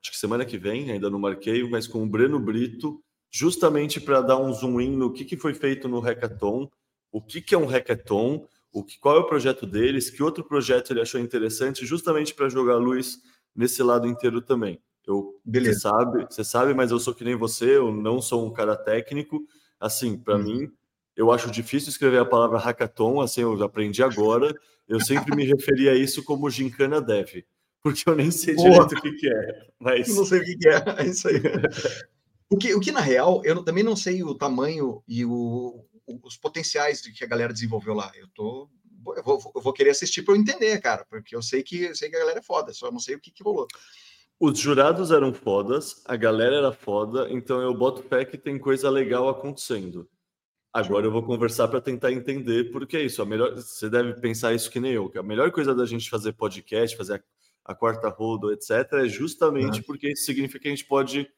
acho 0.02 0.12
que 0.12 0.18
semana 0.18 0.46
que 0.46 0.58
vem, 0.58 0.92
ainda 0.92 1.10
não 1.10 1.20
marquei, 1.20 1.68
mas 1.70 1.88
com 1.88 2.04
o 2.04 2.08
Breno 2.08 2.40
Brito, 2.40 3.02
justamente 3.32 4.00
para 4.00 4.22
dar 4.22 4.38
um 4.38 4.54
zoom 4.54 4.80
in 4.80 4.96
no 4.96 5.12
que, 5.12 5.26
que 5.26 5.38
foi 5.38 5.54
feito 5.54 5.88
no 5.88 6.00
Hackathon, 6.00 6.70
o 7.12 7.22
que, 7.22 7.42
que 7.42 7.56
é 7.56 7.58
um 7.58 7.66
Hackathon, 7.66 8.48
o 8.72 8.84
que, 8.84 9.00
qual 9.00 9.18
é 9.18 9.20
o 9.20 9.28
projeto 9.28 9.66
deles, 9.66 10.10
que 10.10 10.24
outro 10.24 10.44
projeto 10.44 10.92
ele 10.92 11.02
achou 11.02 11.20
interessante, 11.20 11.86
justamente 11.86 12.34
para 12.34 12.50
jogar 12.50 12.78
luz 12.78 13.20
nesse 13.56 13.84
lado 13.84 14.08
inteiro 14.08 14.42
também. 14.42 14.82
Eu, 15.06 15.40
Beleza. 15.44 15.80
Você 15.80 15.82
sabe, 15.82 16.26
você 16.30 16.44
sabe, 16.44 16.74
mas 16.74 16.92
eu 16.92 17.00
sou 17.00 17.14
que 17.14 17.24
nem 17.24 17.36
você, 17.36 17.78
eu 17.78 17.92
não 17.92 18.22
sou 18.22 18.46
um 18.46 18.54
cara 18.54 18.76
técnico. 18.76 19.46
Assim, 19.80 20.18
para 20.18 20.38
uhum. 20.38 20.44
mim, 20.44 20.72
eu 21.16 21.32
acho 21.32 21.52
difícil 21.52 21.90
escrever 21.90 22.20
a 22.20 22.26
palavra 22.26 22.58
hackathon, 22.58 23.22
assim, 23.22 23.42
eu 23.42 23.62
aprendi 23.64 24.02
agora. 24.02 24.54
Eu 24.88 25.00
sempre 25.00 25.36
me 25.36 25.46
referi 25.46 25.90
a 25.90 25.96
isso 25.96 26.24
como 26.24 26.50
gincana 26.50 27.02
dev, 27.02 27.44
porque 27.82 28.10
eu 28.10 28.16
nem 28.16 28.32
sei 28.32 28.56
Boa. 28.56 28.70
direito 28.70 28.98
o 28.98 29.02
que, 29.02 29.12
que 29.14 29.28
é. 29.30 29.68
Mas... 29.80 30.10
Eu 30.10 30.16
não 30.16 30.26
sei 30.26 30.40
o 30.40 30.44
que, 30.44 30.58
que 30.58 30.68
é, 30.68 30.84
é 31.00 31.06
isso 31.06 31.28
aí. 31.28 31.42
o, 32.50 32.58
que, 32.58 32.74
o 32.76 32.80
que, 32.80 32.92
na 32.92 33.00
real, 33.00 33.42
eu 33.44 33.64
também 33.64 33.84
não 33.84 33.96
sei 33.96 34.24
o 34.24 34.36
tamanho 34.36 35.02
e 35.08 35.26
o, 35.26 35.86
os 36.24 36.38
potenciais 36.38 37.02
de 37.02 37.12
que 37.12 37.24
a 37.24 37.28
galera 37.28 37.54
desenvolveu 37.54 37.94
lá. 37.94 38.12
Eu 38.16 38.28
tô 38.34 38.70
eu 39.18 39.24
vou, 39.24 39.52
eu 39.56 39.62
vou 39.62 39.74
querer 39.74 39.90
assistir 39.90 40.22
para 40.22 40.34
eu 40.34 40.40
entender, 40.40 40.80
cara, 40.80 41.06
porque 41.10 41.36
eu 41.36 41.42
sei 41.42 41.62
que 41.62 41.84
eu 41.84 41.96
sei 41.96 42.10
que 42.10 42.16
a 42.16 42.20
galera 42.20 42.40
é 42.40 42.44
foda, 42.44 42.72
só 42.74 42.90
não 42.92 43.00
sei 43.00 43.16
o 43.16 43.20
que, 43.20 43.32
que 43.32 43.44
rolou. 43.44 43.68
Os 44.40 44.58
jurados 44.58 45.12
eram 45.12 45.34
fodas, 45.34 46.02
a 46.06 46.16
galera 46.16 46.56
era 46.56 46.72
foda, 46.72 47.28
então 47.30 47.62
eu 47.62 47.74
boto 47.74 48.04
pé 48.04 48.26
que 48.26 48.38
tem 48.38 48.58
coisa 48.58 48.90
legal 48.90 49.28
acontecendo. 49.30 50.10
Agora 50.74 51.06
eu 51.06 51.12
vou 51.12 51.22
conversar 51.22 51.68
para 51.68 51.80
tentar 51.80 52.12
entender 52.12 52.72
porque 52.72 52.98
é 52.98 53.04
isso. 53.04 53.22
A 53.22 53.26
melhor, 53.26 53.54
você 53.56 53.90
deve 53.90 54.20
pensar 54.20 54.54
isso 54.54 54.72
que 54.72 54.80
nem 54.80 54.94
eu, 54.94 55.08
que 55.08 55.20
a 55.20 55.24
melhor 55.24 55.52
coisa 55.52 55.76
da 55.76 55.86
gente 55.86 56.10
fazer 56.10 56.34
podcast, 56.34 56.98
fazer 56.98 57.24
a, 57.66 57.74
a 57.74 57.76
quarta 57.76 58.10
roda, 58.10 58.52
etc, 58.54 58.92
é 58.94 59.08
justamente 59.08 59.84
porque 59.84 60.12
isso 60.12 60.26
significa 60.26 60.60
que 60.60 60.68
a 60.68 60.72
gente 60.72 60.86
pode 60.86 61.30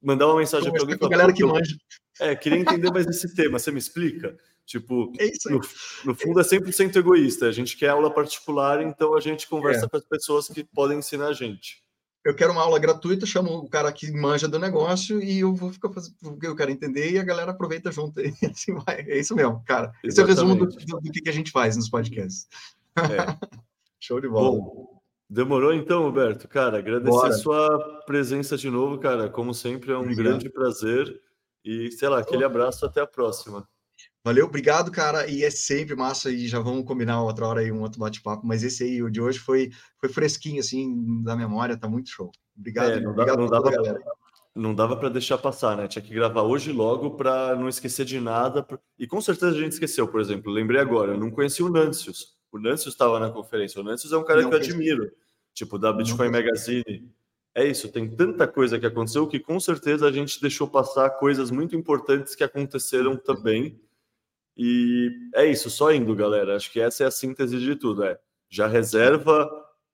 mandar 0.00 0.28
uma 0.28 0.36
mensagem 0.36 0.70
para 0.70 0.80
alguém. 0.80 0.96
Com 0.96 1.06
a 1.06 1.08
galera 1.10 1.32
que 1.32 1.44
manja. 1.44 1.76
É, 2.20 2.36
queria 2.36 2.58
entender 2.58 2.92
mais 2.92 3.06
esse 3.08 3.34
tema, 3.34 3.58
você 3.58 3.72
me 3.72 3.78
explica? 3.78 4.36
Tipo, 4.64 5.12
é 5.18 5.28
no, 5.50 5.60
no, 6.04 6.14
fundo 6.14 6.40
é 6.40 6.42
100% 6.42 6.96
egoísta. 6.96 7.46
A 7.48 7.52
gente 7.52 7.76
quer 7.76 7.88
aula 7.88 8.12
particular, 8.12 8.82
então 8.82 9.16
a 9.16 9.20
gente 9.20 9.48
conversa 9.48 9.86
é. 9.86 9.88
com 9.88 9.96
as 9.96 10.04
pessoas 10.04 10.48
que 10.48 10.64
podem 10.64 10.98
ensinar 10.98 11.28
a 11.28 11.32
gente. 11.32 11.83
Eu 12.24 12.34
quero 12.34 12.52
uma 12.52 12.62
aula 12.62 12.78
gratuita, 12.78 13.26
chamo 13.26 13.50
o 13.58 13.68
cara 13.68 13.92
que 13.92 14.10
manja 14.10 14.48
do 14.48 14.58
negócio 14.58 15.22
e 15.22 15.40
eu 15.40 15.54
vou 15.54 15.70
ficar 15.70 15.90
fazendo 15.90 16.14
o 16.22 16.38
que 16.38 16.46
eu 16.46 16.56
quero 16.56 16.70
entender 16.70 17.10
e 17.10 17.18
a 17.18 17.22
galera 17.22 17.50
aproveita 17.50 17.92
junto. 17.92 18.18
E 18.18 18.32
assim 18.50 18.74
vai. 18.74 19.02
É 19.02 19.18
isso 19.18 19.36
mesmo, 19.36 19.62
cara. 19.66 19.92
Exatamente. 20.02 20.08
Esse 20.08 20.20
é 20.20 20.24
o 20.24 20.26
resumo 20.26 20.54
do, 20.54 20.66
do, 20.66 21.00
do, 21.00 21.12
que 21.12 21.28
a 21.28 21.32
gente 21.32 21.50
faz 21.50 21.76
nos 21.76 21.90
podcasts. 21.90 22.48
É. 22.96 23.60
Show 24.00 24.20
de 24.20 24.28
bola. 24.28 24.58
Bom, 24.58 25.00
demorou 25.28 25.74
então, 25.74 26.02
Roberto. 26.02 26.48
Cara, 26.48 26.78
agradecer 26.78 27.10
Bora. 27.10 27.28
a 27.28 27.32
sua 27.38 28.02
presença 28.06 28.56
de 28.56 28.70
novo, 28.70 28.98
cara. 28.98 29.28
Como 29.28 29.52
sempre, 29.52 29.92
é 29.92 29.96
um 29.96 30.00
Obrigado. 30.00 30.24
grande 30.24 30.48
prazer. 30.48 31.20
E, 31.62 31.90
sei 31.92 32.08
lá, 32.08 32.20
aquele 32.20 32.44
abraço, 32.44 32.86
até 32.86 33.02
a 33.02 33.06
próxima. 33.06 33.68
Valeu, 34.24 34.46
obrigado, 34.46 34.90
cara. 34.90 35.28
E 35.30 35.44
é 35.44 35.50
sempre 35.50 35.94
massa. 35.94 36.30
E 36.30 36.48
já 36.48 36.58
vamos 36.58 36.86
combinar 36.86 37.22
outra 37.22 37.46
hora 37.46 37.60
aí, 37.60 37.70
um 37.70 37.82
outro 37.82 38.00
bate-papo. 38.00 38.46
Mas 38.46 38.62
esse 38.62 38.82
aí, 38.82 39.02
o 39.02 39.10
de 39.10 39.20
hoje, 39.20 39.38
foi, 39.38 39.70
foi 40.00 40.08
fresquinho, 40.08 40.60
assim, 40.60 41.22
da 41.22 41.36
memória. 41.36 41.76
Tá 41.76 41.86
muito 41.86 42.08
show. 42.08 42.32
Obrigado, 42.56 42.92
é, 42.92 43.00
não 43.00 43.10
obrigado 43.10 43.38
não 43.38 43.48
dava, 43.48 43.70
galera. 43.70 44.02
Não 44.54 44.74
dava 44.74 44.96
para 44.96 45.10
deixar 45.10 45.36
passar, 45.36 45.76
né? 45.76 45.86
Tinha 45.88 46.00
que 46.00 46.14
gravar 46.14 46.42
hoje 46.42 46.72
logo 46.72 47.16
para 47.16 47.54
não 47.56 47.68
esquecer 47.68 48.06
de 48.06 48.18
nada. 48.18 48.66
E 48.98 49.06
com 49.06 49.20
certeza 49.20 49.54
a 49.54 49.60
gente 49.60 49.72
esqueceu, 49.72 50.08
por 50.08 50.20
exemplo. 50.20 50.50
Lembrei 50.50 50.80
agora, 50.80 51.12
eu 51.12 51.18
não 51.18 51.30
conhecia 51.30 51.66
o 51.66 51.68
Nancius. 51.68 52.34
O 52.50 52.58
Nancius 52.58 52.94
estava 52.94 53.20
na 53.20 53.30
conferência. 53.30 53.80
O 53.80 53.84
Nancius 53.84 54.12
é 54.12 54.16
um 54.16 54.24
cara 54.24 54.40
não 54.40 54.48
que 54.48 54.54
eu 54.54 54.60
admiro. 54.60 55.12
Tipo, 55.52 55.78
da 55.78 55.92
Bitcoin 55.92 56.30
Magazine. 56.30 57.12
É 57.54 57.66
isso, 57.66 57.88
tem 57.88 58.08
tanta 58.08 58.48
coisa 58.48 58.80
que 58.80 58.86
aconteceu 58.86 59.28
que 59.28 59.38
com 59.38 59.60
certeza 59.60 60.08
a 60.08 60.12
gente 60.12 60.40
deixou 60.40 60.66
passar 60.66 61.10
coisas 61.10 61.50
muito 61.52 61.76
importantes 61.76 62.34
que 62.34 62.42
aconteceram 62.42 63.16
também 63.16 63.80
e 64.56 65.10
é 65.34 65.46
isso, 65.46 65.68
só 65.70 65.92
indo, 65.92 66.14
galera. 66.14 66.56
Acho 66.56 66.70
que 66.70 66.80
essa 66.80 67.04
é 67.04 67.06
a 67.06 67.10
síntese 67.10 67.58
de 67.58 67.74
tudo. 67.76 68.04
É 68.04 68.18
já 68.48 68.68
reserva 68.68 69.50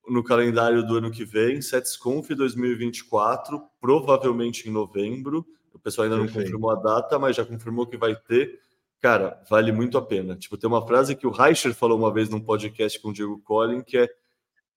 no 0.06 0.22
calendário 0.22 0.86
do 0.86 0.96
ano 0.96 1.10
que 1.10 1.24
vem, 1.24 1.62
SetsConf 1.62 2.28
2024, 2.34 3.62
provavelmente 3.80 4.68
em 4.68 4.72
novembro. 4.72 5.46
O 5.72 5.78
pessoal 5.78 6.04
ainda 6.04 6.16
Perfeito. 6.16 6.36
não 6.36 6.44
confirmou 6.44 6.70
a 6.70 6.74
data, 6.74 7.18
mas 7.18 7.36
já 7.36 7.44
confirmou 7.44 7.86
que 7.86 7.96
vai 7.96 8.14
ter. 8.14 8.60
Cara, 9.00 9.42
vale 9.48 9.72
muito 9.72 9.96
a 9.96 10.02
pena. 10.02 10.36
Tipo, 10.36 10.58
tem 10.58 10.68
uma 10.68 10.86
frase 10.86 11.16
que 11.16 11.26
o 11.26 11.30
Reicher 11.30 11.72
falou 11.72 11.96
uma 11.96 12.12
vez 12.12 12.28
num 12.28 12.40
podcast 12.40 13.00
com 13.00 13.08
o 13.08 13.12
Diego 13.12 13.40
Collin, 13.40 13.82
que 13.82 13.96
é 13.96 14.08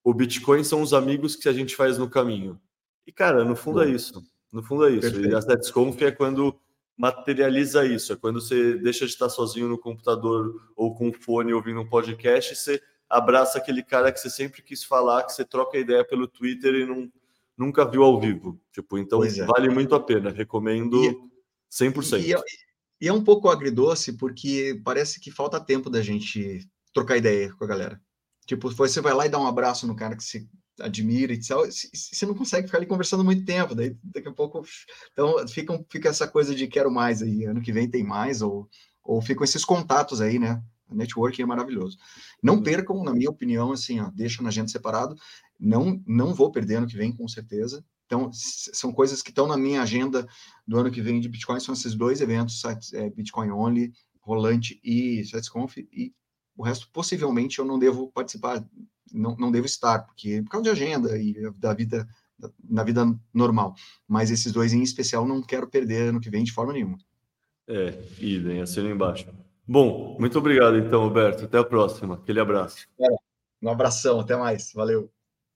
o 0.01 0.13
Bitcoin 0.13 0.63
são 0.63 0.81
os 0.81 0.93
amigos 0.93 1.35
que 1.35 1.49
a 1.49 1.53
gente 1.53 1.75
faz 1.75 1.97
no 1.97 2.09
caminho. 2.09 2.59
E, 3.05 3.11
cara, 3.11 3.43
no 3.43 3.55
fundo 3.55 3.81
é 3.81 3.89
isso. 3.89 4.23
No 4.51 4.63
fundo 4.63 4.85
é 4.85 4.91
isso. 4.91 5.01
Perfeito. 5.01 5.29
E 5.29 5.35
a 5.35 5.41
SetsConf 5.41 6.01
é 6.03 6.11
quando 6.11 6.57
materializa 6.97 7.85
isso. 7.85 8.13
É 8.13 8.15
quando 8.15 8.41
você 8.41 8.75
deixa 8.75 9.05
de 9.05 9.11
estar 9.11 9.29
sozinho 9.29 9.67
no 9.67 9.77
computador 9.77 10.53
ou 10.75 10.95
com 10.95 11.09
o 11.09 11.13
fone 11.13 11.53
ouvindo 11.53 11.81
um 11.81 11.89
podcast, 11.89 12.55
você 12.55 12.81
abraça 13.09 13.57
aquele 13.57 13.83
cara 13.83 14.11
que 14.11 14.19
você 14.19 14.29
sempre 14.29 14.61
quis 14.61 14.83
falar, 14.83 15.23
que 15.23 15.33
você 15.33 15.45
troca 15.45 15.77
ideia 15.77 16.03
pelo 16.03 16.27
Twitter 16.27 16.73
e 16.75 16.85
não, 16.85 17.11
nunca 17.57 17.85
viu 17.85 18.03
ao 18.03 18.19
vivo. 18.19 18.59
Tipo, 18.71 18.97
então 18.97 19.23
é. 19.23 19.29
vale 19.45 19.69
muito 19.69 19.95
a 19.95 19.99
pena. 19.99 20.31
Recomendo 20.31 21.03
e, 21.03 21.15
100%. 21.71 22.21
E, 22.23 22.33
é, 22.33 22.37
e 23.01 23.07
é 23.07 23.13
um 23.13 23.23
pouco 23.23 23.49
agridoce 23.49 24.13
porque 24.13 24.79
parece 24.83 25.19
que 25.19 25.31
falta 25.31 25.59
tempo 25.59 25.89
da 25.89 26.01
gente 26.01 26.67
trocar 26.93 27.17
ideia 27.17 27.53
com 27.53 27.63
a 27.63 27.67
galera. 27.67 28.01
Tipo, 28.45 28.69
você 28.69 29.01
vai 29.01 29.13
lá 29.13 29.25
e 29.25 29.29
dá 29.29 29.39
um 29.39 29.47
abraço 29.47 29.87
no 29.87 29.95
cara 29.95 30.15
que 30.15 30.23
se 30.23 30.49
admira 30.79 31.33
e 31.33 31.39
tal, 31.39 31.65
você 31.65 32.25
não 32.25 32.33
consegue 32.33 32.67
ficar 32.67 32.79
ali 32.79 32.87
conversando 32.87 33.23
muito 33.23 33.45
tempo, 33.45 33.75
daí 33.75 33.95
daqui 34.03 34.27
a 34.27 34.33
pouco 34.33 34.63
então 35.11 35.47
fica, 35.47 35.85
fica 35.89 36.09
essa 36.09 36.27
coisa 36.27 36.55
de 36.55 36.67
quero 36.67 36.91
mais 36.91 37.21
aí, 37.21 37.45
ano 37.45 37.61
que 37.61 37.71
vem 37.71 37.89
tem 37.89 38.03
mais, 38.03 38.41
ou, 38.41 38.67
ou 39.03 39.21
ficam 39.21 39.43
esses 39.43 39.63
contatos 39.63 40.21
aí, 40.21 40.39
né? 40.39 40.61
Networking 40.89 41.41
é 41.41 41.45
maravilhoso. 41.45 41.97
Não 42.41 42.55
uhum. 42.55 42.63
percam, 42.63 43.03
na 43.03 43.13
minha 43.13 43.29
opinião, 43.29 43.71
assim, 43.71 43.99
ó, 43.99 44.11
deixa 44.13 44.43
na 44.43 44.49
agenda 44.49 44.67
separado, 44.67 45.15
não, 45.59 46.01
não 46.05 46.33
vou 46.33 46.51
perder 46.51 46.75
ano 46.75 46.87
que 46.87 46.97
vem, 46.97 47.11
com 47.11 47.27
certeza. 47.27 47.83
Então, 48.05 48.29
são 48.31 48.91
coisas 48.91 49.21
que 49.21 49.29
estão 49.29 49.47
na 49.47 49.57
minha 49.57 49.81
agenda 49.81 50.27
do 50.67 50.77
ano 50.77 50.91
que 50.91 51.01
vem 51.01 51.19
de 51.19 51.29
Bitcoin, 51.29 51.59
são 51.59 51.73
esses 51.73 51.95
dois 51.95 52.21
eventos, 52.21 52.61
é, 52.93 53.09
Bitcoin 53.09 53.49
Only, 53.49 53.91
Rolante 54.21 54.79
e 54.83 55.23
SetsConf, 55.25 55.77
e 55.77 56.13
o 56.55 56.63
resto, 56.63 56.89
possivelmente, 56.91 57.59
eu 57.59 57.65
não 57.65 57.79
devo 57.79 58.11
participar 58.11 58.63
não, 59.11 59.35
não 59.35 59.51
devo 59.51 59.65
estar, 59.65 59.99
porque 59.99 60.41
por 60.41 60.49
causa 60.49 60.63
de 60.63 60.69
agenda 60.71 61.17
e 61.17 61.35
da 61.57 61.73
vida 61.73 62.07
na 62.63 62.83
vida 62.83 63.05
normal. 63.33 63.75
Mas 64.07 64.31
esses 64.31 64.51
dois 64.51 64.73
em 64.73 64.81
especial 64.81 65.25
não 65.25 65.41
quero 65.41 65.69
perder 65.69 66.09
ano 66.09 66.19
que 66.19 66.29
vem 66.29 66.43
de 66.43 66.51
forma 66.51 66.73
nenhuma. 66.73 66.97
É, 67.67 67.97
idem, 68.19 68.61
assina 68.61 68.89
embaixo. 68.89 69.27
Bom, 69.65 70.17
muito 70.19 70.37
obrigado 70.37 70.77
então, 70.77 71.03
Roberto. 71.03 71.45
Até 71.45 71.57
a 71.57 71.63
próxima. 71.63 72.15
Aquele 72.15 72.39
abraço. 72.39 72.85
É, 72.99 73.07
um 73.61 73.69
abração, 73.69 74.19
até 74.19 74.35
mais. 74.35 74.73
Valeu. 74.73 75.09